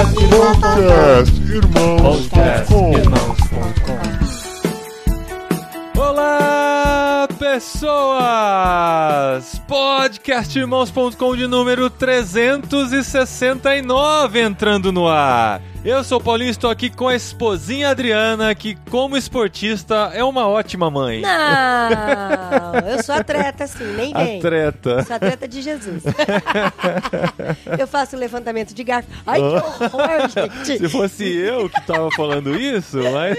Podcast 0.00 1.36
Irmãos.com 1.52 2.92
Olá, 6.00 7.28
pessoas! 7.38 8.80
Podcastirmãos.com 9.70 11.36
de 11.36 11.46
número 11.46 11.88
369 11.88 14.40
entrando 14.40 14.90
no 14.90 15.06
ar. 15.06 15.62
Eu 15.82 16.04
sou 16.04 16.18
o 16.18 16.22
Paulinho, 16.22 16.50
estou 16.50 16.68
aqui 16.68 16.90
com 16.90 17.08
a 17.08 17.14
esposinha 17.14 17.88
Adriana, 17.88 18.54
que 18.54 18.76
como 18.90 19.16
esportista 19.16 20.10
é 20.12 20.22
uma 20.22 20.46
ótima 20.46 20.90
mãe. 20.90 21.22
Não, 21.22 22.74
eu 22.86 23.02
sou 23.02 23.14
atleta, 23.14 23.66
sim, 23.66 23.96
nem 23.96 24.12
vem. 24.12 24.36
Atleta. 24.36 25.02
Sou 25.04 25.16
atleta 25.16 25.48
de 25.48 25.62
Jesus. 25.62 26.02
eu 27.78 27.86
faço 27.86 28.14
levantamento 28.14 28.74
de 28.74 28.84
garfo. 28.84 29.08
Ai, 29.26 29.38
que 29.38 29.46
horror, 29.46 30.28
gente. 30.28 30.78
Se 30.80 30.88
fosse 30.90 31.24
eu 31.24 31.70
que 31.70 31.80
tava 31.86 32.10
falando 32.10 32.54
isso, 32.60 32.98
mas... 32.98 33.38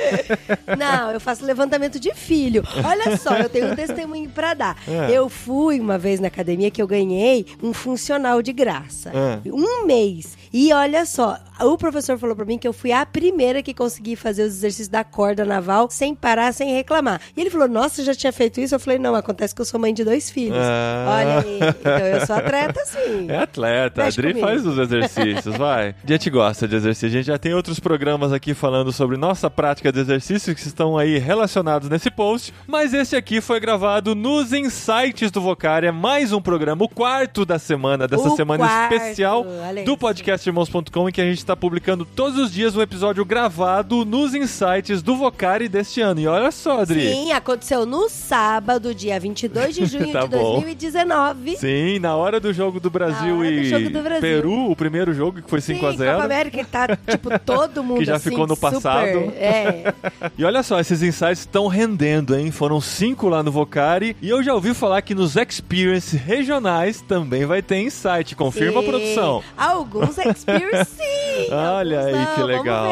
Não, 0.79 1.11
eu 1.11 1.19
faço 1.19 1.45
levantamento 1.45 1.99
de 1.99 2.11
filho. 2.15 2.63
Olha 2.83 3.17
só, 3.17 3.37
eu 3.37 3.49
tenho 3.49 3.71
um 3.71 3.75
testemunho 3.75 4.31
pra 4.31 4.55
dar. 4.55 4.75
É. 4.87 5.11
Eu 5.11 5.29
fui 5.29 5.79
uma 5.79 5.99
vez 5.99 6.19
na 6.21 6.27
academia 6.27 6.71
que 6.71 6.81
eu 6.81 6.87
ganhei 6.87 7.45
um 7.61 7.73
funcional 7.73 8.41
de 8.41 8.53
graça. 8.53 9.11
É. 9.13 9.51
Um 9.51 9.85
mês. 9.85 10.37
E 10.53 10.71
olha 10.73 11.05
só, 11.05 11.37
o 11.63 11.77
professor 11.77 12.17
falou 12.17 12.35
pra 12.35 12.45
mim 12.45 12.57
que 12.57 12.67
eu 12.67 12.73
fui 12.73 12.91
a 12.91 13.05
primeira 13.05 13.61
que 13.63 13.73
consegui 13.73 14.15
fazer 14.15 14.43
os 14.43 14.53
exercícios 14.53 14.87
da 14.87 15.03
corda 15.03 15.45
naval 15.45 15.89
sem 15.89 16.13
parar, 16.15 16.53
sem 16.53 16.73
reclamar. 16.75 17.21
E 17.35 17.41
ele 17.41 17.49
falou: 17.49 17.67
Nossa, 17.67 18.03
já 18.03 18.13
tinha 18.13 18.31
feito 18.33 18.59
isso? 18.59 18.75
Eu 18.75 18.79
falei: 18.79 18.97
Não, 18.99 19.15
acontece 19.15 19.53
que 19.53 19.61
eu 19.61 19.65
sou 19.65 19.79
mãe 19.79 19.93
de 19.93 20.03
dois 20.03 20.29
filhos. 20.29 20.57
Ah. 20.59 21.05
Olha 21.09 21.39
aí. 21.39 21.59
Então 21.79 22.07
eu 22.07 22.25
sou 22.25 22.35
atleta, 22.35 22.79
sim. 22.85 23.27
É 23.29 23.37
atleta, 23.37 24.01
a 24.01 24.05
Mexe 24.05 24.19
Adri 24.19 24.33
comigo. 24.33 24.47
faz 24.47 24.65
os 24.65 24.77
exercícios, 24.77 25.55
vai. 25.57 25.95
A 26.03 26.07
gente 26.11 26.29
gosta 26.29 26.67
de 26.67 26.75
exercício, 26.75 27.07
a 27.07 27.11
gente 27.11 27.25
já 27.25 27.37
tem 27.37 27.53
outros 27.53 27.79
programas 27.79 28.33
aqui 28.33 28.53
falando 28.53 28.91
sobre 28.91 29.15
nossa 29.17 29.49
prática 29.49 29.91
de 29.91 29.99
exercícios 29.99 30.55
que 30.55 30.67
estão 30.67 30.97
aí 30.97 31.17
relacionados 31.17 31.89
nesse 31.89 32.11
post, 32.11 32.53
mas 32.67 32.93
esse 32.93 33.15
aqui 33.15 33.39
foi 33.39 33.59
gravado 33.59 34.13
nos 34.13 34.51
Insights 34.51 35.31
do 35.31 35.39
Vocária, 35.41 35.91
mais 35.91 36.33
um 36.33 36.41
programa, 36.41 36.83
o 36.83 36.89
quarto 36.89 37.45
da 37.45 37.57
semana, 37.57 38.07
dessa 38.07 38.27
O 38.29 38.35
semana 38.35 38.65
quarto, 38.65 38.93
especial 38.93 39.45
olha 39.47 39.83
do 39.85 39.91
isso. 39.91 39.97
podcastirmãos.com, 39.97 41.09
em 41.09 41.11
que 41.11 41.21
a 41.21 41.25
gente 41.25 41.37
está 41.37 41.50
publicando 41.55 42.05
todos 42.05 42.37
os 42.39 42.51
dias 42.51 42.75
um 42.75 42.81
episódio 42.81 43.23
gravado 43.25 44.03
nos 44.05 44.33
Insights 44.33 45.01
do 45.01 45.15
Vocari 45.15 45.67
deste 45.69 46.01
ano. 46.01 46.19
E 46.19 46.27
olha 46.27 46.51
só, 46.51 46.81
Adri. 46.81 47.11
Sim, 47.11 47.31
aconteceu 47.31 47.85
no 47.85 48.09
sábado, 48.09 48.93
dia 48.95 49.19
22 49.19 49.75
de 49.75 49.85
junho 49.87 50.11
Tá 50.11 50.21
de 50.23 50.29
bom. 50.29 50.53
2019. 50.61 51.57
Sim, 51.57 51.99
na 51.99 52.15
hora 52.15 52.39
do 52.39 52.53
jogo 52.53 52.79
do 52.79 52.89
Brasil 52.89 53.37
hora 53.39 53.49
do 53.51 53.55
e 53.57 53.63
jogo 53.69 53.89
do 53.89 54.01
Brasil. 54.01 54.21
Peru, 54.21 54.71
o 54.71 54.75
primeiro 54.75 55.13
jogo 55.13 55.41
que 55.41 55.49
foi 55.49 55.61
5 55.61 55.85
a 55.85 55.91
Sim, 55.91 55.97
0 55.97 56.11
Copa 56.13 56.25
América, 56.25 56.65
tá, 56.71 56.87
tipo, 57.09 57.39
todo 57.39 57.83
mundo 57.83 57.99
Que 57.99 58.05
já 58.05 58.15
assim, 58.15 58.29
ficou 58.29 58.47
no 58.47 58.55
super- 58.55 58.71
passado. 58.71 59.17
É. 59.35 59.93
E 60.37 60.45
olha 60.45 60.63
só, 60.63 60.79
esses 60.79 61.01
insights 61.03 61.39
estão 61.39 61.67
rendendo, 61.67 62.35
hein? 62.35 62.51
Foram 62.51 62.79
cinco 62.81 63.27
lá 63.27 63.43
no 63.43 63.51
Vocari. 63.51 64.15
E 64.21 64.29
eu 64.29 64.41
já 64.41 64.53
ouvi 64.53 64.73
falar 64.73 65.01
que 65.01 65.13
nos 65.13 65.35
Experience 65.35 66.15
regionais 66.15 67.01
também 67.01 67.45
vai 67.45 67.61
ter 67.61 67.79
insight. 67.81 68.35
Confirma, 68.35 68.81
Sim. 68.81 68.87
produção. 68.87 69.43
Alguns 69.57 70.17
experience, 70.17 70.91
sim. 70.97 71.30
Olha 71.51 72.01
aí 72.01 72.13
não, 72.13 72.35
que 72.35 72.43
legal. 72.43 72.87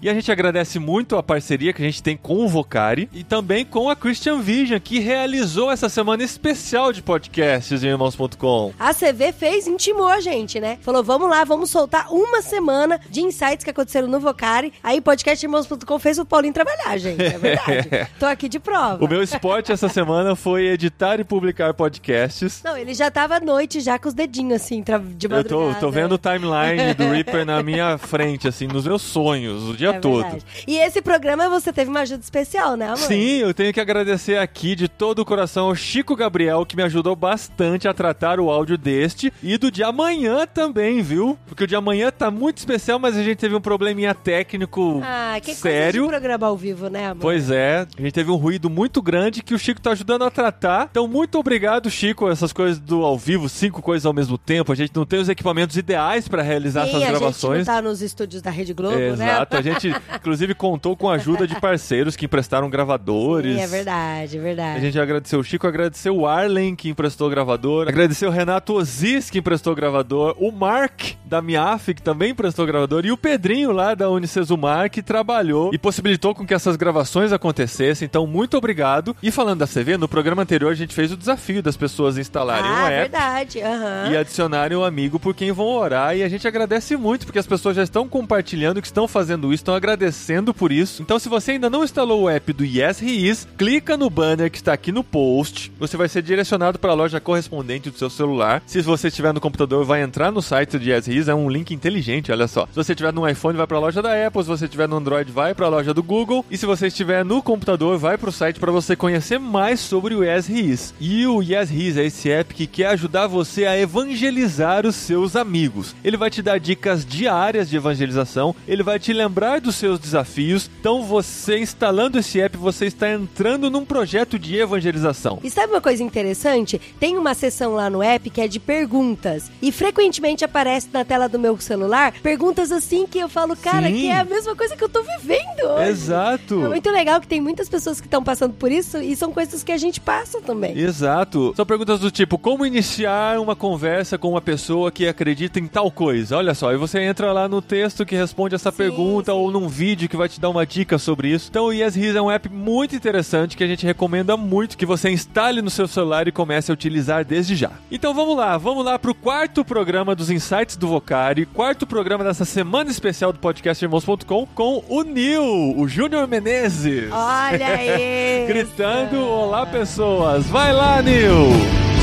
E 0.00 0.08
a 0.08 0.14
gente 0.14 0.30
agradece 0.30 0.78
muito 0.78 1.16
a 1.16 1.22
parceria 1.22 1.72
que 1.72 1.82
a 1.82 1.84
gente 1.84 2.02
tem 2.02 2.16
com 2.16 2.44
o 2.44 2.48
Vocari 2.48 3.08
e 3.12 3.24
também 3.24 3.64
com 3.64 3.88
a 3.88 3.96
Christian 3.96 4.40
Vision, 4.40 4.78
que 4.80 4.98
realizou 4.98 5.70
essa 5.70 5.88
semana 5.88 6.22
especial 6.22 6.92
de 6.92 7.02
podcasts 7.02 7.82
em 7.82 7.88
irmãos.com. 7.88 8.72
A 8.78 8.92
CV 8.94 9.32
fez, 9.32 9.66
intimou 9.66 10.08
a 10.08 10.20
gente, 10.20 10.60
né? 10.60 10.78
Falou, 10.82 11.02
vamos 11.02 11.28
lá, 11.28 11.44
vamos 11.44 11.70
soltar 11.70 12.12
uma 12.12 12.42
semana 12.42 13.00
de 13.10 13.20
insights 13.20 13.64
que 13.64 13.70
aconteceram 13.70 14.08
no 14.08 14.20
Vocari. 14.20 14.72
Aí 14.82 15.00
podcastirmãos.com 15.00 15.98
fez 15.98 16.18
o 16.18 16.24
Paulinho 16.24 16.54
trabalhar, 16.54 16.96
gente. 16.98 17.22
É 17.22 17.38
verdade. 17.38 18.08
Tô 18.18 18.26
aqui 18.26 18.48
de 18.48 18.58
prova. 18.58 19.04
O 19.04 19.08
meu 19.08 19.22
esporte 19.22 19.72
essa 19.72 19.88
semana 19.88 20.36
foi 20.36 20.66
editar 20.66 21.20
e 21.20 21.24
publicar 21.24 21.74
podcasts. 21.74 22.62
Não, 22.64 22.76
ele 22.76 22.94
já 22.94 23.10
tava 23.10 23.36
à 23.36 23.40
noite, 23.40 23.80
já 23.80 23.98
com 23.98 24.08
os 24.08 24.14
dedinhos, 24.14 24.62
assim, 24.62 24.82
de 24.82 25.26
Eu 25.26 25.30
madrugada. 25.30 25.74
tô, 25.74 25.86
tô 25.86 25.90
vendo 25.90 26.12
o 26.12 26.18
timeline 26.18 26.94
do 26.94 27.08
Reaper 27.10 27.44
na 27.44 27.62
minha 27.62 27.83
frente, 27.98 28.48
assim, 28.48 28.66
nos 28.66 28.86
meus 28.86 29.02
sonhos, 29.02 29.68
o 29.68 29.76
dia 29.76 29.90
É 29.90 29.98
todo. 29.98 30.22
verdade. 30.22 30.44
E 30.66 30.76
esse 30.78 31.00
programa 31.02 31.48
você 31.48 31.72
teve 31.72 31.90
uma 31.90 32.00
ajuda 32.00 32.22
especial, 32.22 32.76
né, 32.76 32.86
amor? 32.86 32.98
Sim, 32.98 33.38
eu 33.38 33.52
tenho 33.54 33.72
que 33.72 33.80
agradecer 33.80 34.38
aqui 34.38 34.74
de 34.74 34.88
todo 34.88 35.20
o 35.20 35.24
coração 35.24 35.66
ao 35.66 35.74
Chico 35.74 36.16
Gabriel, 36.16 36.64
que 36.66 36.76
me 36.76 36.82
ajudou 36.82 37.14
bastante 37.16 37.86
a 37.88 37.94
tratar 37.94 38.40
o 38.40 38.50
áudio 38.50 38.76
deste 38.78 39.32
e 39.42 39.56
do 39.58 39.70
de 39.70 39.82
amanhã 39.82 40.46
também, 40.46 41.02
viu? 41.02 41.38
Porque 41.46 41.64
o 41.64 41.66
de 41.66 41.76
amanhã 41.76 42.10
tá 42.10 42.30
muito 42.30 42.58
especial, 42.58 42.98
mas 42.98 43.16
a 43.16 43.22
gente 43.22 43.38
teve 43.38 43.54
um 43.54 43.60
probleminha 43.60 44.14
técnico 44.14 45.00
Ah, 45.04 45.38
que 45.42 45.54
sério. 45.54 46.02
coisa 46.02 46.18
de 46.18 46.20
programa 46.20 46.46
ao 46.46 46.56
vivo, 46.56 46.88
né, 46.88 47.06
amor? 47.06 47.20
Pois 47.22 47.50
é, 47.50 47.86
a 47.98 48.00
gente 48.02 48.12
teve 48.12 48.30
um 48.30 48.36
ruído 48.36 48.68
muito 48.70 49.00
grande 49.02 49.42
que 49.42 49.54
o 49.54 49.58
Chico 49.58 49.80
tá 49.80 49.92
ajudando 49.92 50.24
a 50.24 50.30
tratar. 50.30 50.88
Então, 50.90 51.06
muito 51.08 51.38
obrigado, 51.38 51.90
Chico. 51.90 52.28
Essas 52.28 52.52
coisas 52.52 52.78
do 52.78 53.04
ao 53.04 53.18
vivo, 53.18 53.48
cinco 53.48 53.80
coisas 53.82 54.06
ao 54.06 54.12
mesmo 54.12 54.36
tempo. 54.38 54.72
A 54.72 54.74
gente 54.74 54.92
não 54.94 55.04
tem 55.06 55.18
os 55.20 55.28
equipamentos 55.28 55.76
ideais 55.76 56.28
pra 56.28 56.42
realizar 56.42 56.84
Sim, 56.86 56.96
essas 56.96 57.08
gravações. 57.08 57.66
Nos 57.82 58.02
estúdios 58.02 58.42
da 58.42 58.50
Rede 58.50 58.72
Globo, 58.72 58.96
né? 58.96 59.12
Exato, 59.12 59.56
a 59.56 59.62
gente 59.62 59.94
inclusive 60.14 60.54
contou 60.54 60.96
com 60.96 61.08
a 61.08 61.14
ajuda 61.14 61.46
de 61.46 61.58
parceiros 61.60 62.16
que 62.16 62.26
emprestaram 62.26 62.68
gravadores. 62.68 63.56
Sim, 63.56 63.62
é 63.62 63.66
verdade, 63.66 64.36
é 64.38 64.40
verdade. 64.40 64.78
A 64.78 64.80
gente 64.80 64.98
agradeceu 64.98 65.38
o 65.38 65.44
Chico, 65.44 65.66
agradeceu 65.66 66.16
o 66.16 66.26
Arlen, 66.26 66.74
que 66.74 66.88
emprestou 66.88 67.26
o 67.26 67.30
gravador, 67.30 67.88
agradeceu 67.88 68.28
o 68.28 68.32
Renato 68.32 68.74
Ozis, 68.74 69.30
que 69.30 69.38
emprestou 69.38 69.72
o 69.72 69.76
gravador, 69.76 70.34
o 70.38 70.50
Mark, 70.50 71.14
da 71.24 71.40
Miaf, 71.40 71.94
que 71.94 72.02
também 72.02 72.30
emprestou 72.30 72.64
o 72.64 72.68
gravador, 72.68 73.04
e 73.04 73.12
o 73.12 73.16
Pedrinho, 73.16 73.72
lá 73.72 73.94
da 73.94 74.10
Unicesumar, 74.10 74.90
que 74.90 75.02
trabalhou 75.02 75.72
e 75.72 75.78
possibilitou 75.78 76.34
com 76.34 76.46
que 76.46 76.54
essas 76.54 76.76
gravações 76.76 77.32
acontecessem. 77.32 78.06
Então, 78.06 78.26
muito 78.26 78.56
obrigado. 78.56 79.16
E 79.22 79.30
falando 79.30 79.60
da 79.60 79.66
CV, 79.66 79.96
no 79.96 80.08
programa 80.08 80.42
anterior 80.42 80.70
a 80.70 80.74
gente 80.74 80.94
fez 80.94 81.10
o 81.12 81.16
desafio 81.16 81.62
das 81.62 81.76
pessoas 81.76 82.18
instalarem 82.18 82.70
ah, 82.70 82.74
um 82.74 82.86
app 82.86 83.10
verdade. 83.10 83.60
aham. 83.62 84.10
e 84.10 84.16
adicionarem 84.16 84.76
um 84.76 84.84
amigo 84.84 85.18
por 85.18 85.34
quem 85.34 85.52
vão 85.52 85.66
orar. 85.66 86.16
E 86.16 86.22
a 86.22 86.28
gente 86.28 86.46
agradece 86.46 86.96
muito, 86.96 87.24
porque 87.24 87.38
as 87.38 87.46
pessoas 87.46 87.63
já 87.72 87.82
estão 87.82 88.08
compartilhando, 88.08 88.80
que 88.80 88.86
estão 88.86 89.06
fazendo 89.08 89.52
isso, 89.52 89.62
estão 89.62 89.74
agradecendo 89.74 90.52
por 90.52 90.72
isso. 90.72 91.02
Então, 91.02 91.18
se 91.18 91.28
você 91.28 91.52
ainda 91.52 91.70
não 91.70 91.84
instalou 91.84 92.22
o 92.22 92.28
app 92.28 92.52
do 92.52 92.64
Yes 92.64 93.00
He 93.00 93.28
Is, 93.28 93.46
clica 93.56 93.96
no 93.96 94.10
banner 94.10 94.50
que 94.50 94.58
está 94.58 94.72
aqui 94.72 94.92
no 94.92 95.04
post. 95.04 95.72
Você 95.78 95.96
vai 95.96 96.08
ser 96.08 96.22
direcionado 96.22 96.78
para 96.78 96.92
a 96.92 96.94
loja 96.94 97.20
correspondente 97.20 97.90
do 97.90 97.98
seu 97.98 98.10
celular. 98.10 98.62
Se 98.66 98.80
você 98.82 99.08
estiver 99.08 99.32
no 99.32 99.40
computador, 99.40 99.84
vai 99.84 100.02
entrar 100.02 100.30
no 100.30 100.42
site 100.42 100.78
do 100.78 100.84
Yes 100.84 101.08
He 101.08 101.16
Is, 101.16 101.28
é 101.28 101.34
um 101.34 101.48
link 101.48 101.72
inteligente, 101.72 102.32
olha 102.32 102.48
só. 102.48 102.66
Se 102.66 102.74
você 102.74 102.92
estiver 102.92 103.12
no 103.12 103.28
iPhone, 103.28 103.56
vai 103.56 103.66
para 103.66 103.76
a 103.76 103.80
loja 103.80 104.02
da 104.02 104.26
Apple. 104.26 104.42
Se 104.42 104.48
você 104.48 104.64
estiver 104.64 104.88
no 104.88 104.96
Android, 104.96 105.30
vai 105.30 105.54
para 105.54 105.66
a 105.66 105.68
loja 105.68 105.94
do 105.94 106.02
Google. 106.02 106.44
E 106.50 106.58
se 106.58 106.66
você 106.66 106.88
estiver 106.88 107.24
no 107.24 107.42
computador, 107.42 107.96
vai 107.98 108.18
para 108.18 108.28
o 108.28 108.32
site 108.32 108.58
para 108.58 108.72
você 108.72 108.96
conhecer 108.96 109.38
mais 109.38 109.80
sobre 109.80 110.14
o 110.14 110.24
Yes 110.24 110.48
He 110.48 110.60
Is. 110.60 110.94
E 111.00 111.26
o 111.26 111.42
Yes 111.42 111.70
He 111.70 111.88
Is 111.88 111.96
é 111.96 112.04
esse 112.04 112.30
app 112.30 112.54
que 112.54 112.66
quer 112.66 112.86
ajudar 112.88 113.26
você 113.26 113.66
a 113.66 113.78
evangelizar 113.78 114.86
os 114.86 114.96
seus 114.96 115.36
amigos. 115.36 115.94
Ele 116.02 116.16
vai 116.16 116.30
te 116.30 116.42
dar 116.42 116.58
dicas 116.58 117.04
diárias 117.04 117.53
de 117.62 117.76
evangelização, 117.76 118.54
ele 118.66 118.82
vai 118.82 118.98
te 118.98 119.12
lembrar 119.12 119.60
dos 119.60 119.76
seus 119.76 119.98
desafios. 119.98 120.70
Então, 120.80 121.02
você 121.02 121.58
instalando 121.58 122.18
esse 122.18 122.40
app, 122.40 122.56
você 122.56 122.86
está 122.86 123.10
entrando 123.10 123.70
num 123.70 123.84
projeto 123.84 124.38
de 124.38 124.56
evangelização. 124.56 125.38
E 125.42 125.50
sabe 125.50 125.72
uma 125.72 125.80
coisa 125.80 126.02
interessante? 126.02 126.80
Tem 126.98 127.16
uma 127.16 127.34
seção 127.34 127.74
lá 127.74 127.88
no 127.88 128.02
app 128.02 128.28
que 128.30 128.40
é 128.40 128.48
de 128.48 128.58
perguntas. 128.58 129.50
E 129.62 129.70
frequentemente 129.70 130.44
aparece 130.44 130.88
na 130.92 131.04
tela 131.04 131.28
do 131.28 131.38
meu 131.38 131.58
celular 131.58 132.12
perguntas 132.22 132.72
assim 132.72 133.06
que 133.06 133.18
eu 133.18 133.28
falo, 133.28 133.56
cara, 133.56 133.88
Sim. 133.88 133.94
que 133.94 134.06
é 134.08 134.18
a 134.18 134.24
mesma 134.24 134.56
coisa 134.56 134.76
que 134.76 134.82
eu 134.82 134.88
tô 134.88 135.02
vivendo 135.02 135.64
hoje. 135.76 135.90
Exato. 135.90 136.64
É 136.64 136.68
muito 136.68 136.90
legal 136.90 137.20
que 137.20 137.26
tem 137.26 137.40
muitas 137.40 137.68
pessoas 137.68 138.00
que 138.00 138.06
estão 138.06 138.22
passando 138.22 138.54
por 138.54 138.70
isso 138.70 138.98
e 138.98 139.14
são 139.14 139.32
coisas 139.32 139.62
que 139.62 139.72
a 139.72 139.76
gente 139.76 140.00
passa 140.00 140.40
também. 140.40 140.76
Exato. 140.76 141.52
São 141.56 141.66
perguntas 141.66 142.00
do 142.00 142.10
tipo: 142.10 142.38
como 142.38 142.66
iniciar 142.66 143.38
uma 143.38 143.56
conversa 143.56 144.18
com 144.18 144.30
uma 144.30 144.40
pessoa 144.40 144.90
que 144.90 145.06
acredita 145.06 145.58
em 145.58 145.66
tal 145.66 145.90
coisa? 145.90 146.36
Olha 146.36 146.54
só, 146.54 146.72
e 146.72 146.76
você 146.76 147.00
entra 147.00 147.32
lá 147.32 147.43
no 147.48 147.62
texto 147.62 148.04
que 148.04 148.14
responde 148.16 148.54
essa 148.54 148.70
Sim, 148.70 148.76
pergunta 148.76 149.32
sim. 149.32 149.38
ou 149.38 149.50
num 149.50 149.68
vídeo 149.68 150.08
que 150.08 150.16
vai 150.16 150.28
te 150.28 150.40
dar 150.40 150.48
uma 150.50 150.66
dica 150.66 150.98
sobre 150.98 151.28
isso. 151.28 151.48
Então, 151.50 151.66
o 151.66 151.72
Yes 151.72 151.96
His 151.96 152.14
é 152.14 152.22
um 152.22 152.30
app 152.30 152.48
muito 152.48 152.94
interessante 152.96 153.56
que 153.56 153.64
a 153.64 153.66
gente 153.66 153.86
recomenda 153.86 154.36
muito 154.36 154.76
que 154.76 154.86
você 154.86 155.10
instale 155.10 155.62
no 155.62 155.70
seu 155.70 155.86
celular 155.86 156.26
e 156.28 156.32
comece 156.32 156.70
a 156.70 156.74
utilizar 156.74 157.24
desde 157.24 157.56
já. 157.56 157.70
Então, 157.90 158.14
vamos 158.14 158.36
lá, 158.36 158.56
vamos 158.58 158.84
lá 158.84 158.98
pro 158.98 159.14
quarto 159.14 159.64
programa 159.64 160.14
dos 160.14 160.30
Insights 160.30 160.76
do 160.76 160.88
Vocari, 160.88 161.46
quarto 161.46 161.86
programa 161.86 162.24
dessa 162.24 162.44
semana 162.44 162.90
especial 162.90 163.32
do 163.32 163.38
podcast 163.38 163.84
Irmãos.com 163.84 164.46
com 164.54 164.82
o 164.88 165.02
Nil, 165.02 165.74
o 165.76 165.86
Júnior 165.88 166.26
Menezes. 166.26 167.10
Olha 167.10 167.66
aí! 167.74 168.46
Gritando, 168.46 169.18
olá 169.20 169.64
pessoas, 169.66 170.46
vai 170.46 170.72
lá, 170.72 171.00
Nil! 171.02 171.93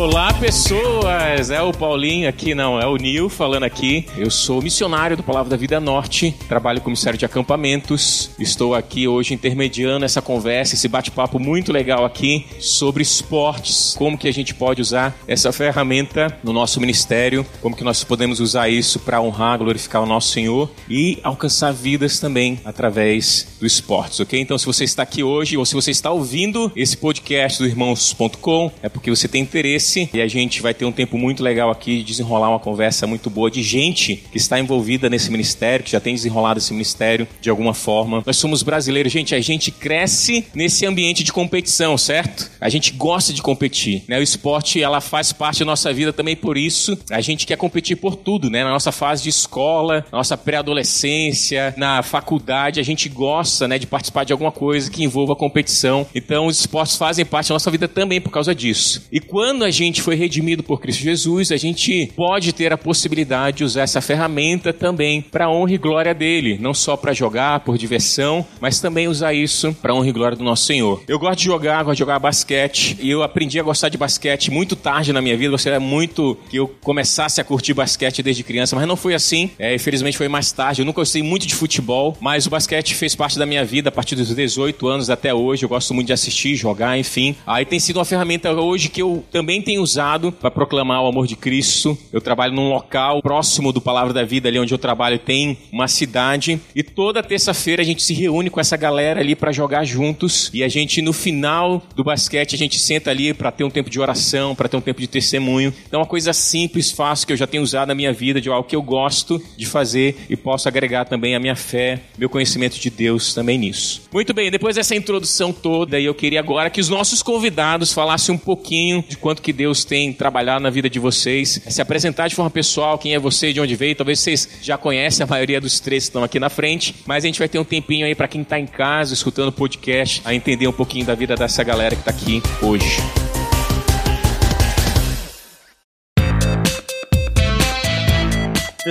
Olá, 0.00 0.32
pessoas! 0.32 1.50
É 1.50 1.60
o 1.60 1.72
Paulinho 1.72 2.26
aqui, 2.26 2.54
não, 2.54 2.80
é 2.80 2.86
o 2.86 2.96
Nil 2.96 3.28
falando 3.28 3.64
aqui. 3.64 4.06
Eu 4.16 4.30
sou 4.30 4.62
missionário 4.62 5.14
do 5.14 5.22
Palavra 5.22 5.50
da 5.50 5.58
Vida 5.58 5.78
Norte, 5.78 6.34
trabalho 6.48 6.80
como 6.80 6.92
missário 6.92 7.18
de 7.18 7.26
acampamentos. 7.26 8.30
Estou 8.38 8.74
aqui 8.74 9.06
hoje 9.06 9.34
intermediando 9.34 10.06
essa 10.06 10.22
conversa, 10.22 10.74
esse 10.74 10.88
bate-papo 10.88 11.38
muito 11.38 11.70
legal 11.70 12.06
aqui 12.06 12.46
sobre 12.58 13.02
esportes, 13.02 13.94
como 13.94 14.16
que 14.16 14.26
a 14.26 14.32
gente 14.32 14.54
pode 14.54 14.80
usar 14.80 15.14
essa 15.28 15.52
ferramenta 15.52 16.34
no 16.42 16.50
nosso 16.50 16.80
ministério, 16.80 17.44
como 17.60 17.76
que 17.76 17.84
nós 17.84 18.02
podemos 18.02 18.40
usar 18.40 18.70
isso 18.70 19.00
para 19.00 19.20
honrar, 19.20 19.58
glorificar 19.58 20.02
o 20.02 20.06
nosso 20.06 20.32
Senhor 20.32 20.70
e 20.88 21.18
alcançar 21.22 21.74
vidas 21.74 22.18
também 22.18 22.58
através 22.64 23.48
do 23.60 23.66
esportes, 23.66 24.18
ok? 24.18 24.40
Então, 24.40 24.56
se 24.56 24.64
você 24.64 24.82
está 24.82 25.02
aqui 25.02 25.22
hoje 25.22 25.58
ou 25.58 25.66
se 25.66 25.74
você 25.74 25.90
está 25.90 26.10
ouvindo 26.10 26.72
esse 26.74 26.96
podcast 26.96 27.58
do 27.58 27.68
irmãos.com, 27.68 28.72
é 28.82 28.88
porque 28.88 29.10
você 29.10 29.28
tem 29.28 29.42
interesse 29.42 29.89
e 29.96 30.20
a 30.20 30.28
gente 30.28 30.60
vai 30.60 30.74
ter 30.74 30.84
um 30.84 30.92
tempo 30.92 31.16
muito 31.18 31.42
legal 31.42 31.70
aqui 31.70 31.98
de 31.98 32.04
desenrolar 32.04 32.50
uma 32.50 32.58
conversa 32.58 33.06
muito 33.06 33.28
boa 33.28 33.50
de 33.50 33.62
gente 33.62 34.22
que 34.30 34.36
está 34.36 34.58
envolvida 34.58 35.08
nesse 35.08 35.30
ministério, 35.30 35.84
que 35.84 35.90
já 35.90 36.00
tem 36.00 36.14
desenrolado 36.14 36.58
esse 36.58 36.72
ministério 36.72 37.26
de 37.40 37.50
alguma 37.50 37.74
forma. 37.74 38.22
Nós 38.24 38.36
somos 38.36 38.62
brasileiros, 38.62 39.12
gente, 39.12 39.34
a 39.34 39.40
gente 39.40 39.70
cresce 39.70 40.46
nesse 40.54 40.86
ambiente 40.86 41.24
de 41.24 41.32
competição, 41.32 41.96
certo? 41.96 42.50
A 42.60 42.68
gente 42.68 42.92
gosta 42.92 43.32
de 43.32 43.42
competir, 43.42 44.04
né? 44.06 44.18
O 44.18 44.22
esporte, 44.22 44.82
ela 44.82 45.00
faz 45.00 45.32
parte 45.32 45.60
da 45.60 45.64
nossa 45.64 45.92
vida 45.92 46.12
também 46.12 46.36
por 46.36 46.56
isso. 46.56 46.98
A 47.10 47.20
gente 47.20 47.46
quer 47.46 47.56
competir 47.56 47.96
por 47.96 48.16
tudo, 48.16 48.50
né? 48.50 48.64
Na 48.64 48.70
nossa 48.70 48.92
fase 48.92 49.22
de 49.22 49.28
escola, 49.28 50.04
na 50.12 50.18
nossa 50.18 50.36
pré-adolescência, 50.36 51.74
na 51.76 52.02
faculdade, 52.02 52.80
a 52.80 52.82
gente 52.82 53.08
gosta, 53.08 53.66
né, 53.66 53.78
de 53.78 53.86
participar 53.86 54.24
de 54.24 54.32
alguma 54.32 54.52
coisa 54.52 54.90
que 54.90 55.02
envolva 55.02 55.34
competição. 55.34 56.06
Então, 56.14 56.46
os 56.46 56.60
esportes 56.60 56.96
fazem 56.96 57.24
parte 57.24 57.48
da 57.48 57.54
nossa 57.54 57.70
vida 57.70 57.88
também 57.88 58.20
por 58.20 58.30
causa 58.30 58.54
disso. 58.54 59.06
E 59.10 59.20
quando 59.20 59.64
a 59.64 59.70
gente 59.84 60.02
foi 60.02 60.14
redimido 60.14 60.62
por 60.62 60.80
Cristo 60.80 61.02
Jesus, 61.02 61.52
a 61.52 61.56
gente 61.56 62.12
pode 62.14 62.52
ter 62.52 62.72
a 62.72 62.78
possibilidade 62.78 63.58
de 63.58 63.64
usar 63.64 63.82
essa 63.82 64.00
ferramenta 64.00 64.72
também 64.72 65.20
para 65.20 65.50
honra 65.50 65.72
e 65.72 65.78
glória 65.78 66.14
dele, 66.14 66.58
não 66.60 66.74
só 66.74 66.96
para 66.96 67.12
jogar 67.12 67.60
por 67.60 67.78
diversão, 67.78 68.44
mas 68.60 68.80
também 68.80 69.08
usar 69.08 69.32
isso 69.32 69.72
para 69.80 69.94
honra 69.94 70.08
e 70.08 70.12
glória 70.12 70.36
do 70.36 70.44
nosso 70.44 70.64
Senhor. 70.64 71.02
Eu 71.08 71.18
gosto 71.18 71.38
de 71.38 71.44
jogar, 71.44 71.82
gosto 71.82 71.96
de 71.96 72.00
jogar 72.00 72.18
basquete 72.18 72.96
e 73.00 73.10
eu 73.10 73.22
aprendi 73.22 73.58
a 73.58 73.62
gostar 73.62 73.88
de 73.88 73.96
basquete 73.96 74.50
muito 74.50 74.76
tarde 74.76 75.12
na 75.12 75.22
minha 75.22 75.36
vida. 75.36 75.50
Gostaria 75.50 75.80
muito 75.80 76.36
que 76.48 76.56
eu 76.56 76.68
começasse 76.82 77.40
a 77.40 77.44
curtir 77.44 77.74
basquete 77.74 78.22
desde 78.22 78.42
criança, 78.42 78.76
mas 78.76 78.86
não 78.86 78.96
foi 78.96 79.14
assim. 79.14 79.50
É, 79.58 79.74
infelizmente 79.74 80.16
foi 80.16 80.28
mais 80.28 80.52
tarde. 80.52 80.82
Eu 80.82 80.86
nunca 80.86 81.00
gostei 81.00 81.22
muito 81.22 81.46
de 81.46 81.54
futebol, 81.54 82.16
mas 82.20 82.46
o 82.46 82.50
basquete 82.50 82.94
fez 82.94 83.14
parte 83.14 83.38
da 83.38 83.46
minha 83.46 83.64
vida 83.64 83.88
a 83.88 83.92
partir 83.92 84.14
dos 84.14 84.34
18 84.34 84.88
anos 84.88 85.10
até 85.10 85.32
hoje. 85.32 85.64
Eu 85.64 85.68
gosto 85.68 85.94
muito 85.94 86.08
de 86.08 86.12
assistir, 86.12 86.54
jogar, 86.56 86.98
enfim. 86.98 87.34
Aí 87.46 87.64
tem 87.64 87.78
sido 87.78 87.96
uma 87.96 88.04
ferramenta 88.04 88.52
hoje 88.52 88.88
que 88.88 89.00
eu 89.00 89.24
também 89.30 89.62
tenho 89.62 89.69
usado 89.78 90.32
para 90.32 90.50
proclamar 90.50 91.02
o 91.02 91.06
amor 91.06 91.26
de 91.26 91.36
Cristo. 91.36 91.96
Eu 92.12 92.20
trabalho 92.20 92.52
num 92.52 92.68
local 92.68 93.22
próximo 93.22 93.72
do 93.72 93.80
Palavra 93.80 94.12
da 94.12 94.24
Vida, 94.24 94.48
ali 94.48 94.58
onde 94.58 94.72
eu 94.72 94.78
trabalho, 94.78 95.18
tem 95.18 95.58
uma 95.72 95.88
cidade. 95.88 96.60
E 96.74 96.82
toda 96.82 97.22
terça-feira 97.22 97.82
a 97.82 97.84
gente 97.84 98.02
se 98.02 98.14
reúne 98.14 98.50
com 98.50 98.60
essa 98.60 98.76
galera 98.76 99.20
ali 99.20 99.34
para 99.34 99.52
jogar 99.52 99.84
juntos. 99.84 100.50
E 100.52 100.62
a 100.62 100.68
gente, 100.68 101.02
no 101.02 101.12
final 101.12 101.82
do 101.94 102.04
basquete, 102.04 102.54
a 102.54 102.58
gente 102.58 102.78
senta 102.78 103.10
ali 103.10 103.32
para 103.34 103.50
ter 103.50 103.64
um 103.64 103.70
tempo 103.70 103.90
de 103.90 104.00
oração, 104.00 104.54
para 104.54 104.68
ter 104.68 104.76
um 104.76 104.80
tempo 104.80 105.00
de 105.00 105.06
testemunho. 105.06 105.72
Então, 105.86 106.00
é 106.00 106.02
uma 106.02 106.08
coisa 106.08 106.32
simples, 106.32 106.90
fácil, 106.90 107.26
que 107.26 107.32
eu 107.32 107.36
já 107.36 107.46
tenho 107.46 107.62
usado 107.62 107.88
na 107.88 107.94
minha 107.94 108.12
vida, 108.12 108.40
de 108.40 108.48
algo 108.48 108.68
que 108.68 108.76
eu 108.76 108.82
gosto 108.82 109.40
de 109.56 109.66
fazer 109.66 110.16
e 110.28 110.36
posso 110.36 110.68
agregar 110.68 111.04
também 111.04 111.34
a 111.34 111.40
minha 111.40 111.56
fé, 111.56 112.00
meu 112.18 112.28
conhecimento 112.28 112.78
de 112.78 112.90
Deus 112.90 113.34
também 113.34 113.58
nisso. 113.58 114.02
Muito 114.12 114.32
bem, 114.32 114.50
depois 114.50 114.76
dessa 114.76 114.94
introdução 114.94 115.52
toda, 115.52 116.00
eu 116.00 116.14
queria 116.14 116.40
agora 116.40 116.70
que 116.70 116.80
os 116.80 116.88
nossos 116.88 117.22
convidados 117.22 117.92
falassem 117.92 118.34
um 118.34 118.38
pouquinho 118.38 119.04
de 119.08 119.16
quanto 119.16 119.42
que 119.42 119.52
Deus 119.60 119.84
tem 119.84 120.10
trabalhado 120.10 120.62
na 120.62 120.70
vida 120.70 120.88
de 120.88 120.98
vocês, 120.98 121.60
se 121.68 121.82
apresentar 121.82 122.28
de 122.28 122.34
forma 122.34 122.50
pessoal, 122.50 122.96
quem 122.96 123.14
é 123.14 123.18
você, 123.18 123.52
de 123.52 123.60
onde 123.60 123.76
veio. 123.76 123.94
Talvez 123.94 124.18
vocês 124.18 124.48
já 124.62 124.78
conhecem 124.78 125.22
a 125.22 125.26
maioria 125.26 125.60
dos 125.60 125.78
três 125.80 126.04
que 126.04 126.08
estão 126.08 126.24
aqui 126.24 126.40
na 126.40 126.48
frente, 126.48 126.94
mas 127.04 127.24
a 127.24 127.26
gente 127.26 127.38
vai 127.38 127.46
ter 127.46 127.58
um 127.58 127.64
tempinho 127.64 128.06
aí 128.06 128.14
para 128.14 128.26
quem 128.26 128.40
está 128.40 128.58
em 128.58 128.66
casa 128.66 129.12
escutando 129.12 129.48
o 129.48 129.52
podcast, 129.52 130.22
a 130.24 130.34
entender 130.34 130.66
um 130.66 130.72
pouquinho 130.72 131.04
da 131.04 131.14
vida 131.14 131.36
dessa 131.36 131.62
galera 131.62 131.94
que 131.94 132.00
está 132.00 132.10
aqui 132.10 132.42
hoje. 132.62 133.29